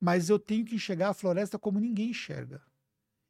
mas 0.00 0.28
eu 0.28 0.38
tenho 0.38 0.64
que 0.64 0.74
enxergar 0.74 1.10
a 1.10 1.14
floresta 1.14 1.58
como 1.58 1.80
ninguém 1.80 2.10
enxerga. 2.10 2.60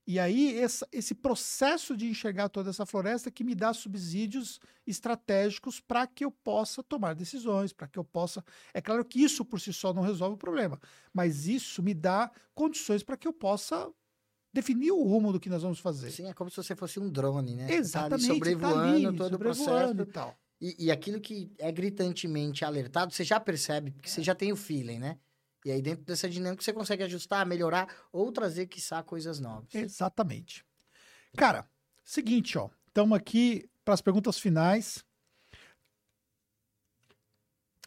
E 0.06 0.20
aí, 0.20 0.56
essa- 0.58 0.86
esse 0.92 1.14
processo 1.14 1.96
de 1.96 2.06
enxergar 2.08 2.48
toda 2.48 2.70
essa 2.70 2.86
floresta 2.86 3.30
que 3.30 3.42
me 3.42 3.54
dá 3.56 3.72
subsídios 3.74 4.60
estratégicos 4.86 5.80
para 5.80 6.06
que 6.06 6.24
eu 6.24 6.30
possa 6.30 6.82
tomar 6.82 7.14
decisões, 7.14 7.72
para 7.72 7.88
que 7.88 7.98
eu 7.98 8.04
possa. 8.04 8.44
É 8.72 8.80
claro 8.80 9.04
que 9.04 9.20
isso 9.20 9.44
por 9.44 9.60
si 9.60 9.72
só 9.72 9.92
não 9.92 10.02
resolve 10.02 10.34
o 10.36 10.38
problema, 10.38 10.80
mas 11.12 11.48
isso 11.48 11.82
me 11.82 11.92
dá 11.92 12.30
condições 12.54 13.02
para 13.02 13.16
que 13.16 13.26
eu 13.26 13.32
possa 13.32 13.90
definir 14.52 14.92
o 14.92 15.02
rumo 15.02 15.32
do 15.32 15.40
que 15.40 15.50
nós 15.50 15.62
vamos 15.62 15.80
fazer. 15.80 16.10
Sim, 16.10 16.28
é 16.28 16.32
como 16.34 16.50
se 16.50 16.56
você 16.56 16.74
fosse 16.76 17.00
um 17.00 17.10
drone, 17.10 17.56
né? 17.56 17.66
Você 17.68 17.74
Exatamente. 17.74 18.28
Tá 18.28 18.34
sobrevoando 18.34 18.76
tá 18.76 19.08
ali, 19.08 19.16
todo 19.16 19.30
sobrevoando 19.30 20.02
o 20.02 20.06
e 20.06 20.06
processo. 20.06 20.12
tal. 20.12 20.38
E, 20.60 20.86
e 20.86 20.90
aquilo 20.90 21.20
que 21.20 21.52
é 21.58 21.70
gritantemente 21.70 22.64
alertado, 22.64 23.12
você 23.12 23.24
já 23.24 23.38
percebe, 23.38 23.90
porque 23.90 24.08
você 24.08 24.22
já 24.22 24.34
tem 24.34 24.52
o 24.52 24.56
feeling, 24.56 24.98
né? 24.98 25.18
E 25.66 25.70
aí, 25.72 25.82
dentro 25.82 26.04
dessa 26.04 26.28
dinâmica, 26.28 26.62
você 26.62 26.72
consegue 26.72 27.02
ajustar, 27.02 27.44
melhorar 27.44 27.92
ou 28.12 28.30
trazer, 28.30 28.68
quiçá, 28.68 29.02
coisas 29.02 29.40
novas. 29.40 29.74
Exatamente. 29.74 30.64
Cara, 31.36 31.68
seguinte, 32.04 32.56
ó. 32.56 32.70
Estamos 32.86 33.18
aqui 33.18 33.68
para 33.84 33.92
as 33.92 34.00
perguntas 34.00 34.38
finais. 34.38 35.04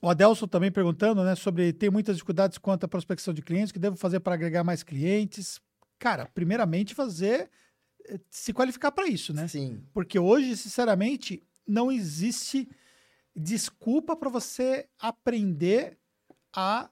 O 0.02 0.10
Adelson 0.10 0.46
também 0.46 0.70
perguntando, 0.70 1.24
né, 1.24 1.36
sobre 1.36 1.72
tem 1.72 1.90
muitas 1.90 2.18
dificuldades 2.18 2.58
quanto 2.58 2.84
à 2.84 2.88
prospecção 2.90 3.34
de 3.34 3.42
clientes, 3.42 3.70
o 3.70 3.74
que 3.74 3.80
devo 3.80 3.96
fazer 3.96 4.20
para 4.20 4.34
agregar 4.34 4.66
mais 4.66 4.84
clientes? 4.84 5.62
Cara, 5.98 6.26
primeiramente 6.26 6.94
fazer 6.94 7.50
eh, 8.10 8.20
se 8.30 8.52
qualificar 8.52 8.92
para 8.92 9.08
isso, 9.08 9.34
né? 9.34 9.48
Sim. 9.48 9.82
Porque 9.94 10.20
hoje, 10.20 10.58
sinceramente, 10.58 11.48
não 11.66 11.90
existe 11.90 12.70
desculpa 13.34 14.18
para 14.18 14.30
você 14.30 14.90
aprender 15.00 15.98
a 16.54 16.90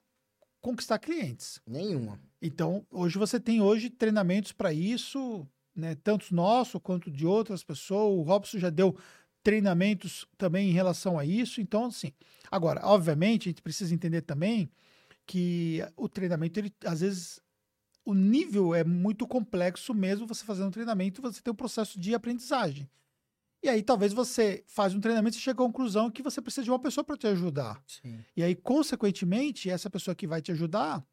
conquistar 0.67 0.99
clientes. 0.99 1.61
Nenhuma. 1.65 2.19
Então, 2.41 2.85
hoje 2.91 3.17
você 3.17 3.39
tem 3.39 3.61
hoje 3.61 3.89
treinamentos 3.89 4.51
para 4.51 4.73
isso, 4.73 5.47
né? 5.73 5.95
Tanto 5.95 6.35
nosso 6.35 6.77
quanto 6.77 7.09
de 7.09 7.25
outras 7.25 7.63
pessoas. 7.63 8.19
O 8.19 8.21
Robson 8.23 8.59
já 8.59 8.69
deu 8.69 8.97
treinamentos 9.41 10.27
também 10.37 10.69
em 10.69 10.73
relação 10.73 11.17
a 11.17 11.23
isso. 11.23 11.61
Então, 11.61 11.85
assim, 11.85 12.11
agora, 12.51 12.81
obviamente, 12.83 13.47
a 13.47 13.49
gente 13.51 13.61
precisa 13.61 13.93
entender 13.93 14.23
também 14.23 14.69
que 15.25 15.81
o 15.95 16.09
treinamento, 16.09 16.59
ele, 16.59 16.73
às 16.83 16.99
vezes, 16.99 17.39
o 18.03 18.13
nível 18.13 18.75
é 18.75 18.83
muito 18.83 19.25
complexo 19.25 19.93
mesmo 19.93 20.27
você 20.27 20.43
fazendo 20.43 20.67
um 20.67 20.71
treinamento, 20.71 21.21
você 21.21 21.41
tem 21.41 21.51
um 21.51 21.55
processo 21.55 21.97
de 21.97 22.13
aprendizagem. 22.13 22.89
E 23.63 23.69
aí, 23.69 23.81
talvez 23.81 24.13
você 24.13 24.63
faz 24.67 24.93
um 24.93 24.99
treinamento 24.99 25.35
e 25.35 25.39
chega 25.39 25.61
à 25.61 25.65
conclusão 25.65 26.11
que 26.11 26.21
você 26.21 26.41
precisa 26.41 26.63
de 26.63 26.71
uma 26.71 26.79
pessoa 26.79 27.03
para 27.03 27.17
te 27.17 27.27
ajudar. 27.27 27.81
Sim. 27.87 28.23
E 28.35 28.43
aí, 28.43 28.55
consequentemente, 28.55 29.69
essa 29.69 29.89
pessoa 29.89 30.13
que 30.13 30.27
vai 30.27 30.41
te 30.41 30.51
ajudar 30.51 31.03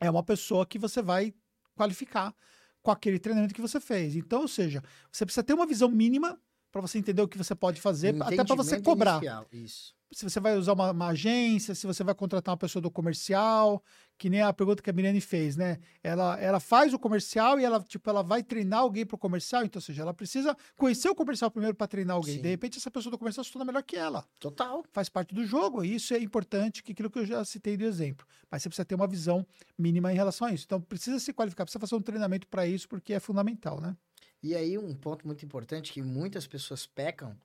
é 0.00 0.10
uma 0.10 0.22
pessoa 0.22 0.64
que 0.64 0.78
você 0.78 1.02
vai 1.02 1.34
qualificar 1.74 2.34
com 2.82 2.90
aquele 2.90 3.18
treinamento 3.18 3.54
que 3.54 3.60
você 3.60 3.80
fez. 3.80 4.16
Então, 4.16 4.42
ou 4.42 4.48
seja, 4.48 4.82
você 5.10 5.24
precisa 5.24 5.42
ter 5.42 5.54
uma 5.54 5.66
visão 5.66 5.88
mínima 5.88 6.40
para 6.70 6.80
você 6.80 6.98
entender 6.98 7.22
o 7.22 7.28
que 7.28 7.38
você 7.38 7.54
pode 7.54 7.80
fazer, 7.80 8.20
até 8.22 8.44
para 8.44 8.56
você 8.56 8.80
cobrar. 8.80 9.16
inicial, 9.16 9.46
Isso. 9.52 9.94
Se 10.12 10.24
você 10.24 10.38
vai 10.38 10.56
usar 10.56 10.74
uma, 10.74 10.90
uma 10.90 11.08
agência, 11.08 11.74
se 11.74 11.86
você 11.86 12.04
vai 12.04 12.14
contratar 12.14 12.52
uma 12.52 12.58
pessoa 12.58 12.82
do 12.82 12.90
comercial, 12.90 13.82
que 14.18 14.30
nem 14.30 14.40
a 14.40 14.52
pergunta 14.52 14.82
que 14.82 14.88
a 14.88 14.92
Mirene 14.92 15.20
fez, 15.20 15.56
né? 15.56 15.78
Ela, 16.02 16.38
ela 16.38 16.60
faz 16.60 16.94
o 16.94 16.98
comercial 16.98 17.58
e 17.58 17.64
ela, 17.64 17.82
tipo, 17.82 18.08
ela 18.08 18.22
vai 18.22 18.42
treinar 18.42 18.80
alguém 18.80 19.04
para 19.04 19.16
o 19.16 19.18
comercial, 19.18 19.64
então, 19.64 19.80
ou 19.80 19.82
seja, 19.82 20.02
ela 20.02 20.14
precisa 20.14 20.56
conhecer 20.76 21.08
o 21.08 21.14
comercial 21.14 21.50
primeiro 21.50 21.74
para 21.74 21.88
treinar 21.88 22.16
alguém. 22.16 22.36
Sim. 22.36 22.42
De 22.42 22.48
repente, 22.48 22.78
essa 22.78 22.90
pessoa 22.90 23.10
do 23.10 23.18
comercial 23.18 23.42
se 23.42 23.50
torna 23.50 23.64
melhor 23.64 23.82
que 23.82 23.96
ela 23.96 24.24
Total. 24.38 24.84
faz 24.92 25.08
parte 25.08 25.34
do 25.34 25.44
jogo. 25.44 25.82
E 25.82 25.96
isso 25.96 26.14
é 26.14 26.18
importante, 26.18 26.82
que 26.82 26.92
aquilo 26.92 27.10
que 27.10 27.18
eu 27.18 27.26
já 27.26 27.44
citei 27.44 27.76
do 27.76 27.84
exemplo. 27.84 28.24
Mas 28.48 28.62
você 28.62 28.68
precisa 28.68 28.84
ter 28.84 28.94
uma 28.94 29.08
visão 29.08 29.44
mínima 29.76 30.12
em 30.12 30.14
relação 30.14 30.46
a 30.46 30.52
isso. 30.52 30.64
Então, 30.66 30.80
precisa 30.80 31.18
se 31.18 31.32
qualificar, 31.32 31.64
precisa 31.64 31.80
fazer 31.80 31.96
um 31.96 32.02
treinamento 32.02 32.46
para 32.46 32.64
isso, 32.64 32.88
porque 32.88 33.14
é 33.14 33.18
fundamental, 33.18 33.80
né? 33.80 33.96
E 34.40 34.54
aí, 34.54 34.78
um 34.78 34.94
ponto 34.94 35.26
muito 35.26 35.44
importante 35.44 35.92
que 35.92 36.00
muitas 36.00 36.46
pessoas 36.46 36.86
pecam 36.86 37.36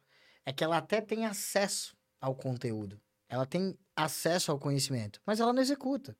é 0.45 0.53
que 0.53 0.63
ela 0.63 0.77
até 0.77 1.01
tem 1.01 1.25
acesso 1.25 1.96
ao 2.19 2.35
conteúdo. 2.35 2.99
Ela 3.29 3.45
tem 3.45 3.77
acesso 3.95 4.51
ao 4.51 4.59
conhecimento, 4.59 5.21
mas 5.25 5.39
ela 5.39 5.53
não 5.53 5.61
executa. 5.61 6.15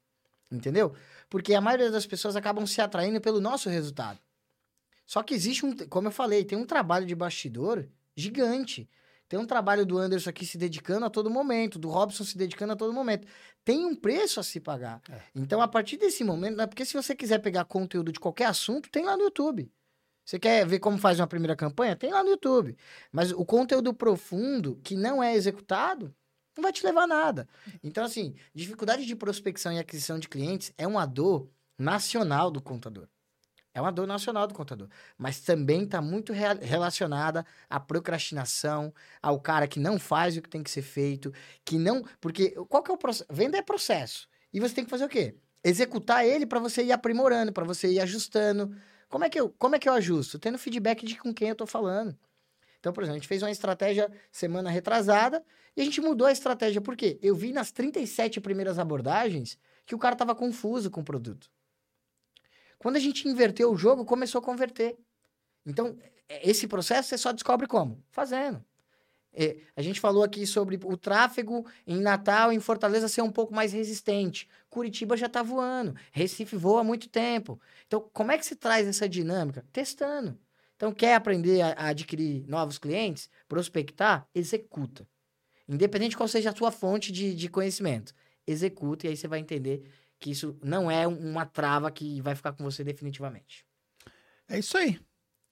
Entendeu? 0.52 0.96
Porque 1.30 1.54
a 1.54 1.62
maioria 1.62 1.92
das 1.92 2.06
pessoas 2.06 2.36
acabam 2.36 2.66
se 2.66 2.82
atraindo 2.82 3.20
pelo 3.20 3.42
nosso 3.42 3.70
resultado. 3.70 4.20
Só 5.06 5.24
que 5.24 5.34
existe 5.34 5.66
um, 5.66 5.76
como 5.88 6.08
eu 6.08 6.12
falei, 6.12 6.44
tem 6.44 6.58
um 6.58 6.66
trabalho 6.66 7.06
de 7.06 7.16
bastidor 7.16 7.88
gigante. 8.16 8.90
Tem 9.30 9.38
um 9.38 9.46
trabalho 9.46 9.86
do 9.86 9.98
Anderson 9.98 10.30
aqui 10.30 10.46
se 10.46 10.58
dedicando 10.58 11.06
a 11.06 11.10
todo 11.10 11.30
momento, 11.30 11.78
do 11.78 11.90
Robson 11.90 12.24
se 12.24 12.38
dedicando 12.38 12.74
a 12.74 12.76
todo 12.76 12.94
momento. 12.94 13.28
Tem 13.64 13.86
um 13.86 13.94
preço 13.94 14.40
a 14.40 14.44
se 14.44 14.60
pagar. 14.60 15.02
É. 15.10 15.22
Então, 15.36 15.62
a 15.62 15.68
partir 15.68 15.98
desse 15.98 16.24
momento, 16.24 16.56
né, 16.56 16.66
porque 16.66 16.86
se 16.86 16.94
você 16.94 17.14
quiser 17.14 17.40
pegar 17.40 17.66
conteúdo 17.66 18.12
de 18.12 18.20
qualquer 18.20 18.46
assunto, 18.46 18.90
tem 18.90 19.04
lá 19.04 19.18
no 19.18 19.24
YouTube. 19.24 19.70
Você 20.28 20.38
quer 20.38 20.68
ver 20.68 20.80
como 20.80 20.98
faz 20.98 21.22
uma 21.22 21.26
primeira 21.26 21.56
campanha? 21.56 21.96
Tem 21.96 22.12
lá 22.12 22.22
no 22.22 22.32
YouTube. 22.32 22.76
Mas 23.14 23.32
o 23.32 23.46
conteúdo 23.46 23.94
profundo, 23.94 24.76
que 24.84 24.94
não 24.94 25.24
é 25.24 25.34
executado, 25.34 26.14
não 26.54 26.62
vai 26.62 26.74
te 26.74 26.86
levar 26.86 27.04
a 27.04 27.08
nada. 27.08 27.48
Então, 27.82 28.04
assim, 28.04 28.36
dificuldade 28.54 29.06
de 29.06 29.16
prospecção 29.16 29.72
e 29.72 29.80
aquisição 29.80 30.20
de 30.20 30.28
clientes 30.28 30.74
é 30.78 30.86
uma 30.86 31.06
dor 31.06 31.50
nacional 31.80 32.52
do 32.52 32.62
contador. 32.62 33.08
É 33.74 33.80
uma 33.80 33.90
dor 33.90 34.06
nacional 34.06 34.46
do 34.48 34.54
contador. 34.54 34.90
Mas 35.18 35.40
também 35.40 35.84
está 35.84 36.02
muito 36.02 36.34
rea- 36.34 36.60
relacionada 36.62 37.46
à 37.70 37.80
procrastinação, 37.80 38.94
ao 39.22 39.40
cara 39.40 39.66
que 39.66 39.80
não 39.80 39.98
faz 39.98 40.36
o 40.36 40.42
que 40.42 40.50
tem 40.50 40.62
que 40.62 40.70
ser 40.70 40.82
feito, 40.82 41.34
que 41.64 41.78
não. 41.78 42.04
Porque 42.20 42.50
qual 42.68 42.84
que 42.84 42.92
é 42.92 42.94
o 42.94 42.98
processo? 42.98 43.26
Venda 43.32 43.58
é 43.58 43.62
processo. 43.62 44.28
E 44.52 44.60
você 44.60 44.76
tem 44.76 44.84
que 44.84 44.90
fazer 44.90 45.06
o 45.06 45.10
quê? 45.10 45.38
Executar 45.64 46.26
ele 46.26 46.46
para 46.46 46.60
você 46.60 46.84
ir 46.84 46.92
aprimorando, 46.92 47.54
para 47.54 47.64
você 47.64 47.88
ir 47.94 48.02
ajustando. 48.02 48.76
Como 49.10 49.24
é, 49.24 49.30
que 49.30 49.40
eu, 49.40 49.50
como 49.58 49.76
é 49.76 49.80
que 49.80 49.88
eu 49.88 49.94
ajusto? 49.94 50.38
Tendo 50.38 50.58
feedback 50.58 51.06
de 51.06 51.18
com 51.18 51.34
quem 51.34 51.50
eu 51.50 51.56
tô 51.56 51.66
falando. 51.66 52.18
Então, 52.80 52.94
por 52.94 53.04
exemplo, 53.04 53.16
a 53.16 53.20
gente 53.20 53.28
fez 53.28 53.42
uma 53.42 53.52
estratégia 53.52 54.12
semana 54.32 54.70
retrasada 54.70 55.44
e 55.76 55.82
a 55.82 55.84
gente 55.84 56.02
mudou 56.02 56.28
a 56.28 56.32
estratégia. 56.32 56.82
Por 56.82 56.96
quê? 56.96 57.18
Eu 57.22 57.36
vi 57.36 57.52
nas 57.52 57.72
37 57.72 58.40
primeiras 58.42 58.78
abordagens 58.78 59.58
que 59.86 59.96
o 59.96 60.00
cara 60.00 60.16
tava 60.16 60.36
confuso 60.36 60.92
com 60.92 61.02
o 61.02 61.04
produto. 61.04 61.50
Quando 62.78 62.98
a 62.98 63.00
gente 63.00 63.28
inverteu 63.28 63.72
o 63.72 63.78
jogo, 63.78 64.06
começou 64.06 64.40
a 64.40 64.44
converter. 64.44 64.98
Então, 65.66 65.98
é- 66.30 66.50
esse 66.50 66.68
processo 66.68 67.10
você 67.10 67.18
só 67.18 67.32
descobre 67.32 67.68
como? 67.68 68.04
Fazendo. 68.12 68.64
É, 69.40 69.58
a 69.76 69.84
gente 69.84 70.00
falou 70.00 70.24
aqui 70.24 70.48
sobre 70.48 70.80
o 70.84 70.98
tráfego 70.98 71.64
em 71.86 72.02
Natal, 72.02 72.52
em 72.52 72.60
Fortaleza, 72.60 73.08
ser 73.08 73.22
um 73.22 73.32
pouco 73.32 73.54
mais 73.54 73.72
resistente. 73.72 74.50
Curitiba 74.68 75.16
já 75.16 75.28
está 75.28 75.44
voando. 75.44 75.96
Recife 76.12 76.56
voa 76.56 76.82
há 76.82 76.84
muito 76.84 77.08
tempo. 77.08 77.62
Então, 77.86 78.10
como 78.12 78.32
é 78.32 78.38
que 78.38 78.46
se 78.46 78.56
traz 78.56 78.88
essa 78.88 79.08
dinâmica? 79.08 79.64
Testando. 79.72 80.40
Então, 80.76 80.92
quer 80.92 81.14
aprender 81.14 81.62
a, 81.62 81.68
a 81.74 81.88
adquirir 81.90 82.48
novos 82.48 82.80
clientes? 82.80 83.30
Prospectar? 83.48 84.28
Executa. 84.34 85.08
Independente 85.70 86.18
qual 86.18 86.28
seja 86.28 86.50
a 86.50 86.56
sua 86.56 86.72
fonte 86.72 87.12
de, 87.12 87.36
de 87.36 87.48
conhecimento. 87.48 88.14
Executa 88.48 89.06
e 89.06 89.10
aí 89.12 89.18
você 89.18 89.28
vai 89.28 89.40
entender 89.40 89.84
que 90.20 90.32
isso 90.32 90.58
não 90.64 90.90
é 90.90 91.08
um- 91.08 91.30
uma 91.32 91.46
trava 91.46 91.92
que 91.92 92.22
vai 92.22 92.34
ficar 92.34 92.54
com 92.54 92.64
você 92.64 92.84
definitivamente. 92.84 93.64
É 94.48 94.58
isso 94.58 94.76
aí. 94.78 95.00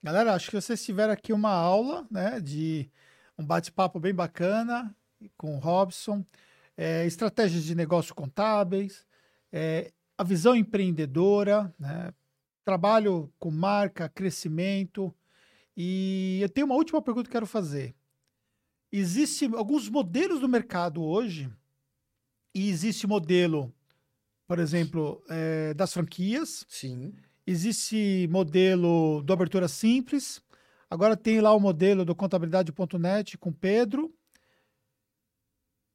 Galera, 0.02 0.34
acho 0.34 0.50
que 0.50 0.56
vocês 0.60 0.84
tiveram 0.84 1.14
aqui 1.14 1.34
uma 1.34 1.52
aula, 1.52 2.08
né, 2.10 2.40
de 2.40 2.90
um 3.38 3.46
bate-papo 3.46 4.00
bem 4.00 4.14
bacana 4.14 4.96
com 5.38 5.56
o 5.56 5.60
Robson, 5.60 6.26
é, 6.78 7.06
estratégias 7.06 7.64
de 7.64 7.76
negócio 7.76 8.14
contábeis, 8.14 9.06
é, 9.52 9.92
a 10.18 10.24
visão 10.24 10.56
empreendedora, 10.56 11.74
né, 11.80 12.14
trabalho 12.64 13.32
com 13.40 13.52
marca, 13.52 14.10
crescimento. 14.10 15.14
E 15.76 16.40
eu 16.42 16.50
tenho 16.50 16.68
uma 16.68 16.76
última 16.76 17.02
pergunta 17.02 17.28
que 17.28 17.34
quero 17.34 17.46
fazer. 17.46 17.96
Existem 18.92 19.54
alguns 19.56 19.90
modelos 19.90 20.40
do 20.40 20.48
mercado 20.48 21.04
hoje, 21.04 21.50
e 22.54 22.70
existe 22.70 23.06
o 23.06 23.10
modelo, 23.10 23.74
por 24.48 24.60
exemplo, 24.60 25.22
é, 25.30 25.74
das 25.74 25.94
franquias, 25.94 26.66
Sim. 26.70 27.14
Existe 27.48 28.28
modelo 28.32 29.22
do 29.22 29.32
Abertura 29.32 29.68
Simples. 29.68 30.42
Agora 30.90 31.18
tem 31.18 31.42
lá 31.42 31.54
o 31.54 31.60
modelo 31.60 32.06
do 32.06 32.16
Contabilidade.net 32.16 33.38
com 33.38 33.52
Pedro. 33.52 34.14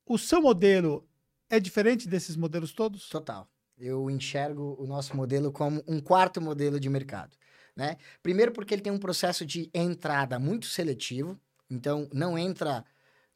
O 0.05 0.19
seu 0.19 0.43
modelo 0.43 1.09
é 1.49 1.61
diferente 1.61 2.09
desses 2.09 2.37
modelos 2.37 2.73
todos? 2.73 3.09
Total. 3.09 3.49
Eu 3.79 4.11
enxergo 4.11 4.77
o 4.79 4.87
nosso 4.87 5.17
modelo 5.17 5.53
como 5.53 5.83
um 5.87 6.01
quarto 6.01 6.41
modelo 6.41 6.79
de 6.79 6.89
mercado. 6.89 7.37
Né? 7.75 7.97
Primeiro, 8.23 8.53
porque 8.53 8.75
ele 8.75 8.83
tem 8.83 8.93
um 8.93 8.99
processo 8.99 9.47
de 9.47 9.71
entrada 9.73 10.39
muito 10.39 10.67
seletivo. 10.67 11.41
Então, 11.71 12.09
não 12.13 12.37
entra. 12.37 12.85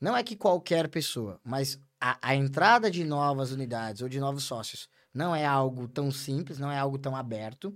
Não 0.01 0.17
é 0.17 0.23
que 0.23 0.37
qualquer 0.37 0.89
pessoa, 0.89 1.41
mas 1.43 1.81
a, 2.01 2.19
a 2.21 2.35
entrada 2.35 2.91
de 2.91 3.05
novas 3.05 3.53
unidades 3.53 4.03
ou 4.03 4.09
de 4.09 4.21
novos 4.21 4.45
sócios 4.45 4.89
não 5.15 5.35
é 5.35 5.47
algo 5.47 5.89
tão 5.89 6.11
simples, 6.11 6.59
não 6.59 6.71
é 6.71 6.79
algo 6.79 6.99
tão 6.99 7.17
aberto. 7.17 7.75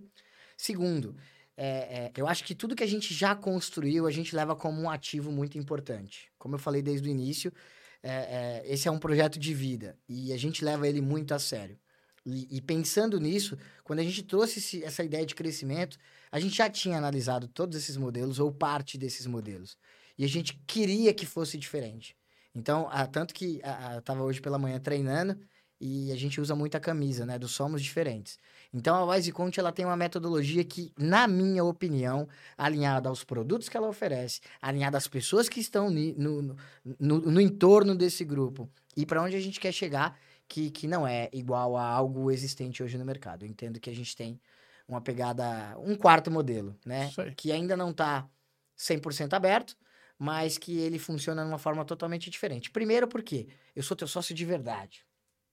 Segundo, 0.56 1.16
é, 1.60 1.66
é, 1.66 2.12
eu 2.16 2.28
acho 2.28 2.44
que 2.44 2.55
tudo 2.55 2.76
que 2.76 2.85
a 2.85 2.89
gente 2.89 3.12
já 3.12 3.35
construiu, 3.35 4.06
a 4.06 4.12
gente 4.12 4.35
leva 4.35 4.55
como 4.55 4.80
um 4.80 4.89
ativo 4.89 5.32
muito 5.32 5.59
importante. 5.59 6.30
Como 6.39 6.55
eu 6.55 6.59
falei 6.59 6.80
desde 6.80 7.09
o 7.09 7.10
início, 7.10 7.52
é, 8.01 8.62
é 8.64 8.72
esse 8.72 8.86
é 8.86 8.90
um 8.90 8.98
projeto 8.98 9.40
de 9.40 9.52
vida 9.52 9.98
e 10.09 10.32
a 10.32 10.36
gente 10.36 10.64
leva 10.64 10.86
ele 10.86 11.01
muito 11.01 11.35
a 11.35 11.39
sério. 11.40 11.76
E, 12.24 12.59
e 12.59 12.60
pensando 12.60 13.18
nisso, 13.18 13.59
quando 13.82 13.98
a 13.98 14.05
gente 14.05 14.22
trouxe 14.22 14.60
esse, 14.60 14.85
essa 14.85 15.02
ideia 15.02 15.26
de 15.26 15.35
crescimento, 15.35 15.98
a 16.30 16.39
gente 16.39 16.56
já 16.56 16.70
tinha 16.70 16.97
analisado 16.97 17.48
todos 17.48 17.76
esses 17.76 17.97
modelos 17.97 18.39
ou 18.39 18.52
parte 18.52 18.97
desses 18.97 19.26
modelos. 19.26 19.76
E 20.16 20.24
a 20.24 20.28
gente 20.28 20.62
queria 20.64 21.12
que 21.12 21.26
fosse 21.26 21.59
diferente. 21.59 22.16
Então, 22.55 22.89
a, 22.93 23.05
tanto 23.05 23.35
que 23.35 23.60
a, 23.64 23.89
a, 23.89 23.94
eu 23.94 23.98
estava 23.98 24.22
hoje 24.22 24.40
pela 24.40 24.59
manhã 24.59 24.78
treinando 24.78 25.36
e 25.80 26.10
a 26.12 26.16
gente 26.16 26.40
usa 26.40 26.55
muita 26.55 26.80
camisa, 26.80 27.24
né? 27.24 27.38
Do 27.38 27.48
Somos 27.48 27.82
Diferentes. 27.82 28.38
Então, 28.72 28.96
a 28.96 29.05
Wise 29.05 29.32
Conte, 29.32 29.60
ela 29.60 29.72
tem 29.72 29.84
uma 29.84 29.96
metodologia 29.96 30.64
que, 30.64 30.92
na 30.98 31.26
minha 31.26 31.64
opinião, 31.64 32.28
alinhada 32.56 33.09
aos 33.09 33.24
produtos 33.24 33.68
que 33.68 33.76
ela 33.76 33.88
oferece, 33.88 34.40
alinhada 34.60 34.98
às 34.98 35.06
pessoas 35.06 35.48
que 35.48 35.60
estão 35.60 35.88
no, 35.88 36.42
no, 36.42 36.56
no, 36.98 37.18
no 37.20 37.40
entorno 37.40 37.94
desse 37.94 38.24
grupo 38.24 38.68
e 38.96 39.06
para 39.06 39.22
onde 39.22 39.36
a 39.36 39.40
gente 39.40 39.60
quer 39.60 39.72
chegar, 39.72 40.18
que, 40.48 40.70
que 40.70 40.88
não 40.88 41.06
é 41.06 41.28
igual 41.32 41.76
a 41.76 41.84
algo 41.84 42.30
existente 42.30 42.82
hoje 42.82 42.98
no 42.98 43.05
mercado. 43.05 43.44
Eu 43.44 43.48
entendo 43.48 43.78
que 43.78 43.90
a 43.90 43.94
gente 43.94 44.16
tem 44.16 44.40
uma 44.88 45.00
pegada, 45.00 45.78
um 45.78 45.94
quarto 45.94 46.30
modelo, 46.30 46.74
né? 46.84 47.10
Que 47.36 47.52
ainda 47.52 47.76
não 47.76 47.90
está 47.90 48.28
100% 48.76 49.34
aberto, 49.34 49.76
mas 50.18 50.59
que 50.59 50.78
ele 50.78 50.98
funciona 50.98 51.42
de 51.42 51.48
uma 51.48 51.59
forma 51.59 51.84
totalmente 51.84 52.30
diferente. 52.30 52.70
Primeiro 52.70 53.06
porque 53.06 53.46
eu 53.76 53.82
sou 53.82 53.96
teu 53.96 54.09
sócio 54.09 54.34
de 54.34 54.44
verdade, 54.44 55.05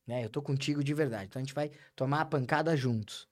né? 0.05 0.23
Eu 0.23 0.29
tô 0.29 0.41
contigo 0.41 0.83
de 0.83 0.93
verdade. 0.93 1.25
Então 1.25 1.41
a 1.41 1.43
gente 1.43 1.53
vai 1.53 1.71
tomar 1.95 2.21
a 2.21 2.25
pancada 2.25 2.75
juntos. 2.75 3.27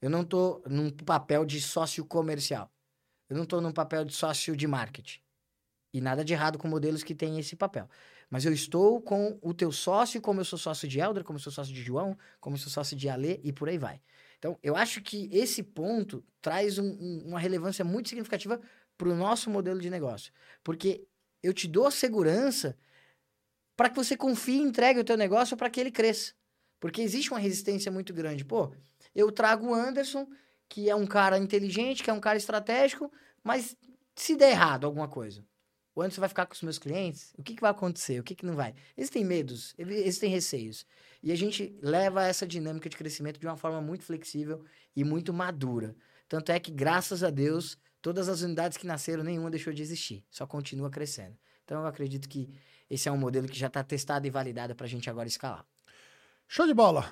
Eu 0.00 0.10
não 0.10 0.24
tô 0.24 0.62
num 0.66 0.90
papel 0.90 1.44
de 1.44 1.60
sócio 1.60 2.04
comercial. 2.04 2.70
Eu 3.28 3.36
não 3.36 3.46
tô 3.46 3.60
num 3.60 3.72
papel 3.72 4.04
de 4.04 4.12
sócio 4.12 4.56
de 4.56 4.66
marketing. 4.66 5.20
E 5.94 6.00
nada 6.00 6.24
de 6.24 6.32
errado 6.32 6.58
com 6.58 6.68
modelos 6.68 7.02
que 7.02 7.14
têm 7.14 7.38
esse 7.38 7.54
papel. 7.54 7.88
Mas 8.30 8.44
eu 8.44 8.52
estou 8.52 9.00
com 9.00 9.38
o 9.42 9.52
teu 9.52 9.70
sócio, 9.70 10.20
como 10.20 10.40
eu 10.40 10.44
sou 10.44 10.58
sócio 10.58 10.88
de 10.88 10.98
Elder, 10.98 11.22
como 11.22 11.38
eu 11.38 11.42
sou 11.42 11.52
sócio 11.52 11.72
de 11.72 11.82
João, 11.82 12.16
como 12.40 12.56
eu 12.56 12.60
sou 12.60 12.70
sócio 12.70 12.96
de 12.96 13.08
Alê 13.08 13.40
e 13.42 13.52
por 13.52 13.68
aí 13.68 13.76
vai. 13.76 14.00
Então, 14.38 14.58
eu 14.62 14.74
acho 14.74 15.02
que 15.02 15.28
esse 15.30 15.62
ponto 15.62 16.24
traz 16.40 16.78
um, 16.78 16.84
um, 16.84 17.22
uma 17.26 17.38
relevância 17.38 17.84
muito 17.84 18.08
significativa 18.08 18.60
para 18.96 19.08
o 19.08 19.14
nosso 19.14 19.50
modelo 19.50 19.80
de 19.80 19.90
negócio. 19.90 20.32
Porque 20.64 21.06
eu 21.42 21.52
te 21.52 21.68
dou 21.68 21.90
segurança 21.90 22.76
para 23.76 23.88
que 23.88 23.96
você 23.96 24.16
confie 24.16 24.58
e 24.58 24.62
entregue 24.62 25.00
o 25.00 25.04
teu 25.04 25.16
negócio 25.16 25.56
para 25.56 25.70
que 25.70 25.80
ele 25.80 25.90
cresça. 25.90 26.32
Porque 26.78 27.00
existe 27.00 27.30
uma 27.30 27.38
resistência 27.38 27.90
muito 27.92 28.12
grande. 28.12 28.44
Pô, 28.44 28.72
eu 29.14 29.30
trago 29.30 29.68
o 29.68 29.74
Anderson, 29.74 30.26
que 30.68 30.88
é 30.88 30.94
um 30.94 31.06
cara 31.06 31.38
inteligente, 31.38 32.02
que 32.02 32.10
é 32.10 32.12
um 32.12 32.20
cara 32.20 32.36
estratégico, 32.36 33.10
mas 33.42 33.76
se 34.16 34.36
der 34.36 34.50
errado 34.50 34.84
alguma 34.84 35.08
coisa, 35.08 35.44
o 35.94 36.00
Anderson 36.00 36.20
vai 36.20 36.28
ficar 36.28 36.46
com 36.46 36.54
os 36.54 36.62
meus 36.62 36.78
clientes? 36.78 37.34
O 37.36 37.42
que, 37.42 37.54
que 37.54 37.60
vai 37.60 37.70
acontecer? 37.70 38.18
O 38.18 38.22
que, 38.22 38.34
que 38.34 38.46
não 38.46 38.54
vai? 38.54 38.74
Existem 38.96 39.24
medos, 39.24 39.74
existem 39.78 40.30
receios. 40.30 40.86
E 41.22 41.30
a 41.30 41.36
gente 41.36 41.78
leva 41.82 42.26
essa 42.26 42.46
dinâmica 42.46 42.88
de 42.88 42.96
crescimento 42.96 43.38
de 43.38 43.46
uma 43.46 43.56
forma 43.56 43.80
muito 43.80 44.04
flexível 44.04 44.64
e 44.96 45.04
muito 45.04 45.32
madura. 45.32 45.94
Tanto 46.28 46.50
é 46.50 46.58
que, 46.58 46.70
graças 46.70 47.22
a 47.22 47.30
Deus, 47.30 47.78
todas 48.00 48.28
as 48.28 48.40
unidades 48.40 48.78
que 48.78 48.86
nasceram, 48.86 49.22
nenhuma 49.22 49.50
deixou 49.50 49.72
de 49.72 49.82
existir. 49.82 50.24
Só 50.30 50.46
continua 50.46 50.90
crescendo. 50.90 51.36
Então, 51.64 51.82
eu 51.82 51.86
acredito 51.86 52.28
que 52.28 52.50
esse 52.92 53.08
é 53.08 53.12
um 53.12 53.16
modelo 53.16 53.48
que 53.48 53.58
já 53.58 53.68
está 53.68 53.82
testado 53.82 54.26
e 54.26 54.30
validado 54.30 54.74
para 54.74 54.84
a 54.84 54.88
gente 54.88 55.08
agora 55.08 55.26
escalar. 55.26 55.64
Show 56.46 56.66
de 56.66 56.74
bola! 56.74 57.10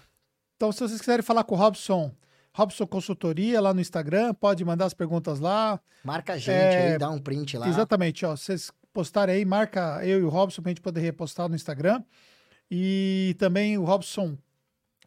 Então, 0.55 0.71
se 0.71 0.81
vocês 0.81 1.01
quiserem 1.01 1.25
falar 1.25 1.43
com 1.43 1.55
o 1.55 1.59
Robson, 1.59 2.15
Robson 2.53 2.87
Consultoria 2.87 3.63
lá 3.63 3.73
no 3.73 3.81
Instagram, 3.81 4.35
pode 4.35 4.63
mandar 4.63 4.85
as 4.85 4.93
perguntas 4.93 5.41
lá. 5.41 5.81
Marca 6.05 6.35
a 6.35 6.37
gente 6.37 6.51
é, 6.51 6.93
aí, 6.93 6.99
dá 6.99 7.09
um 7.09 7.19
print 7.19 7.57
lá. 7.57 7.67
Exatamente, 7.67 8.27
ó. 8.27 8.37
Vocês 8.37 8.71
postarem 8.93 9.37
aí, 9.37 9.45
marca 9.47 10.05
eu 10.05 10.21
e 10.21 10.23
o 10.23 10.29
Robson 10.29 10.61
pra 10.61 10.69
gente 10.69 10.83
poder 10.83 11.01
repostar 11.01 11.49
no 11.49 11.57
Instagram. 11.57 12.05
E 12.71 13.35
também 13.39 13.79
o 13.79 13.85
Robson 13.85 14.37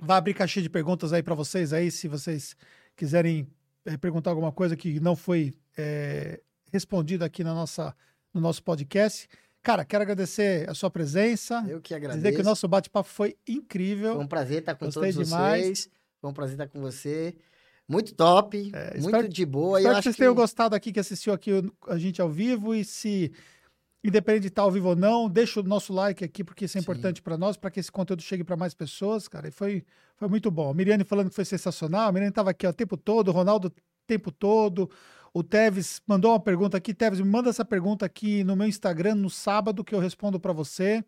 vai 0.01 0.17
abrir 0.17 0.33
caixinha 0.33 0.63
de 0.63 0.71
perguntas 0.71 1.13
aí 1.13 1.21
para 1.21 1.35
vocês 1.35 1.71
aí, 1.71 1.91
se 1.91 2.07
vocês 2.07 2.55
quiserem 2.95 3.47
é, 3.85 3.95
perguntar 3.95 4.31
alguma 4.31 4.51
coisa 4.51 4.75
que 4.75 4.99
não 4.99 5.15
foi 5.15 5.53
é, 5.77 6.41
respondida 6.71 7.25
aqui 7.25 7.43
na 7.43 7.53
nossa, 7.53 7.95
no 8.33 8.41
nosso 8.41 8.63
podcast. 8.63 9.29
Cara, 9.63 9.85
quero 9.85 10.03
agradecer 10.03 10.69
a 10.69 10.73
sua 10.73 10.91
presença. 10.91 11.63
Eu 11.69 11.79
que 11.79 11.95
agradeço. 11.95 12.21
Dizer 12.21 12.35
que 12.35 12.41
o 12.41 12.43
nosso 12.43 12.67
bate-papo 12.67 13.07
foi 13.07 13.37
incrível. 13.47 14.15
Foi 14.15 14.23
um 14.25 14.27
prazer 14.27 14.59
estar 14.59 14.75
com 14.75 14.85
Gostei 14.85 15.13
todos 15.13 15.29
demais. 15.29 15.61
vocês. 15.61 15.89
Foi 16.19 16.29
um 16.29 16.33
prazer 16.33 16.55
estar 16.55 16.67
com 16.67 16.81
você. 16.81 17.33
Muito 17.87 18.13
top, 18.13 18.71
é, 18.73 18.91
muito 18.91 19.05
espero, 19.05 19.29
de 19.29 19.45
boa. 19.45 19.79
Espero 19.79 19.95
que 19.95 20.03
vocês 20.03 20.15
que... 20.15 20.21
tenham 20.21 20.35
gostado 20.35 20.75
aqui, 20.75 20.91
que 20.91 20.99
assistiu 20.99 21.33
aqui 21.33 21.51
a 21.87 21.97
gente 21.97 22.21
ao 22.21 22.29
vivo. 22.29 22.75
E 22.75 22.83
se, 22.83 23.31
independente 24.03 24.41
de 24.43 24.47
estar 24.49 24.63
ao 24.63 24.71
vivo 24.71 24.89
ou 24.89 24.95
não, 24.97 25.29
deixa 25.29 25.61
o 25.61 25.63
nosso 25.63 25.93
like 25.93 26.25
aqui, 26.25 26.43
porque 26.43 26.65
isso 26.65 26.77
é 26.77 26.81
Sim. 26.81 26.83
importante 26.83 27.21
para 27.21 27.37
nós, 27.37 27.55
para 27.55 27.71
que 27.71 27.79
esse 27.79 27.91
conteúdo 27.91 28.21
chegue 28.21 28.43
para 28.43 28.57
mais 28.57 28.73
pessoas, 28.73 29.29
cara. 29.29 29.47
E 29.47 29.51
foi, 29.51 29.85
foi 30.17 30.27
muito 30.27 30.51
bom. 30.51 30.69
A 30.71 30.73
Miriane 30.73 31.05
falando 31.05 31.29
que 31.29 31.35
foi 31.35 31.45
sensacional. 31.45 32.09
A 32.09 32.11
Miriane 32.11 32.31
estava 32.31 32.49
aqui 32.49 32.67
ó, 32.67 32.69
o 32.69 32.73
tempo 32.73 32.97
todo, 32.97 33.29
o 33.29 33.31
Ronaldo 33.31 33.69
o 33.69 33.71
tempo 34.05 34.29
todo. 34.29 34.89
O 35.33 35.41
Teves 35.43 35.99
mandou 36.05 36.31
uma 36.31 36.39
pergunta 36.39 36.77
aqui. 36.77 36.93
Teves, 36.93 37.19
me 37.19 37.27
manda 37.27 37.49
essa 37.49 37.65
pergunta 37.65 38.05
aqui 38.05 38.43
no 38.43 38.55
meu 38.55 38.67
Instagram 38.67 39.15
no 39.15 39.31
sábado, 39.31 39.83
que 39.83 39.95
eu 39.95 39.99
respondo 39.99 40.39
para 40.39 40.53
você. 40.53 41.03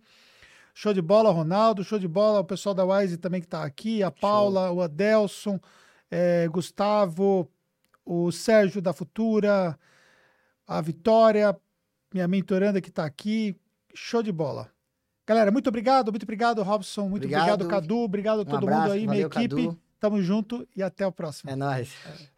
Show 0.73 0.93
de 0.93 1.01
bola, 1.01 1.31
Ronaldo. 1.31 1.83
Show 1.83 1.99
de 1.99 2.07
bola, 2.07 2.39
o 2.39 2.43
pessoal 2.43 2.73
da 2.73 2.83
Wise 2.83 3.17
também 3.17 3.39
que 3.39 3.45
está 3.45 3.63
aqui. 3.63 4.01
A 4.01 4.09
Paula, 4.09 4.67
Show. 4.67 4.77
o 4.77 4.81
Adelson, 4.81 5.59
é, 6.09 6.47
Gustavo, 6.47 7.47
o 8.03 8.31
Sérgio 8.31 8.81
da 8.81 8.93
Futura, 8.93 9.77
a 10.67 10.81
Vitória, 10.81 11.55
minha 12.11 12.27
mentoranda 12.27 12.81
que 12.81 12.89
está 12.89 13.05
aqui. 13.05 13.55
Show 13.93 14.23
de 14.23 14.31
bola. 14.31 14.71
Galera, 15.27 15.51
muito 15.51 15.67
obrigado, 15.67 16.11
muito 16.11 16.23
obrigado, 16.23 16.63
Robson. 16.63 17.03
Muito 17.03 17.23
obrigado, 17.23 17.61
obrigado 17.61 17.69
Cadu. 17.69 17.97
Obrigado 17.99 18.41
a 18.41 18.45
todo 18.45 18.63
abraço, 18.63 18.81
mundo 18.81 18.91
aí, 18.91 19.07
minha 19.07 19.21
equipe. 19.21 19.67
Cadu. 19.67 19.79
Tamo 19.99 20.21
junto 20.21 20.67
e 20.75 20.83
até 20.83 21.05
o 21.05 21.11
próximo. 21.11 21.51
É 21.51 21.55
nóis. 21.55 21.93
É. 22.05 22.34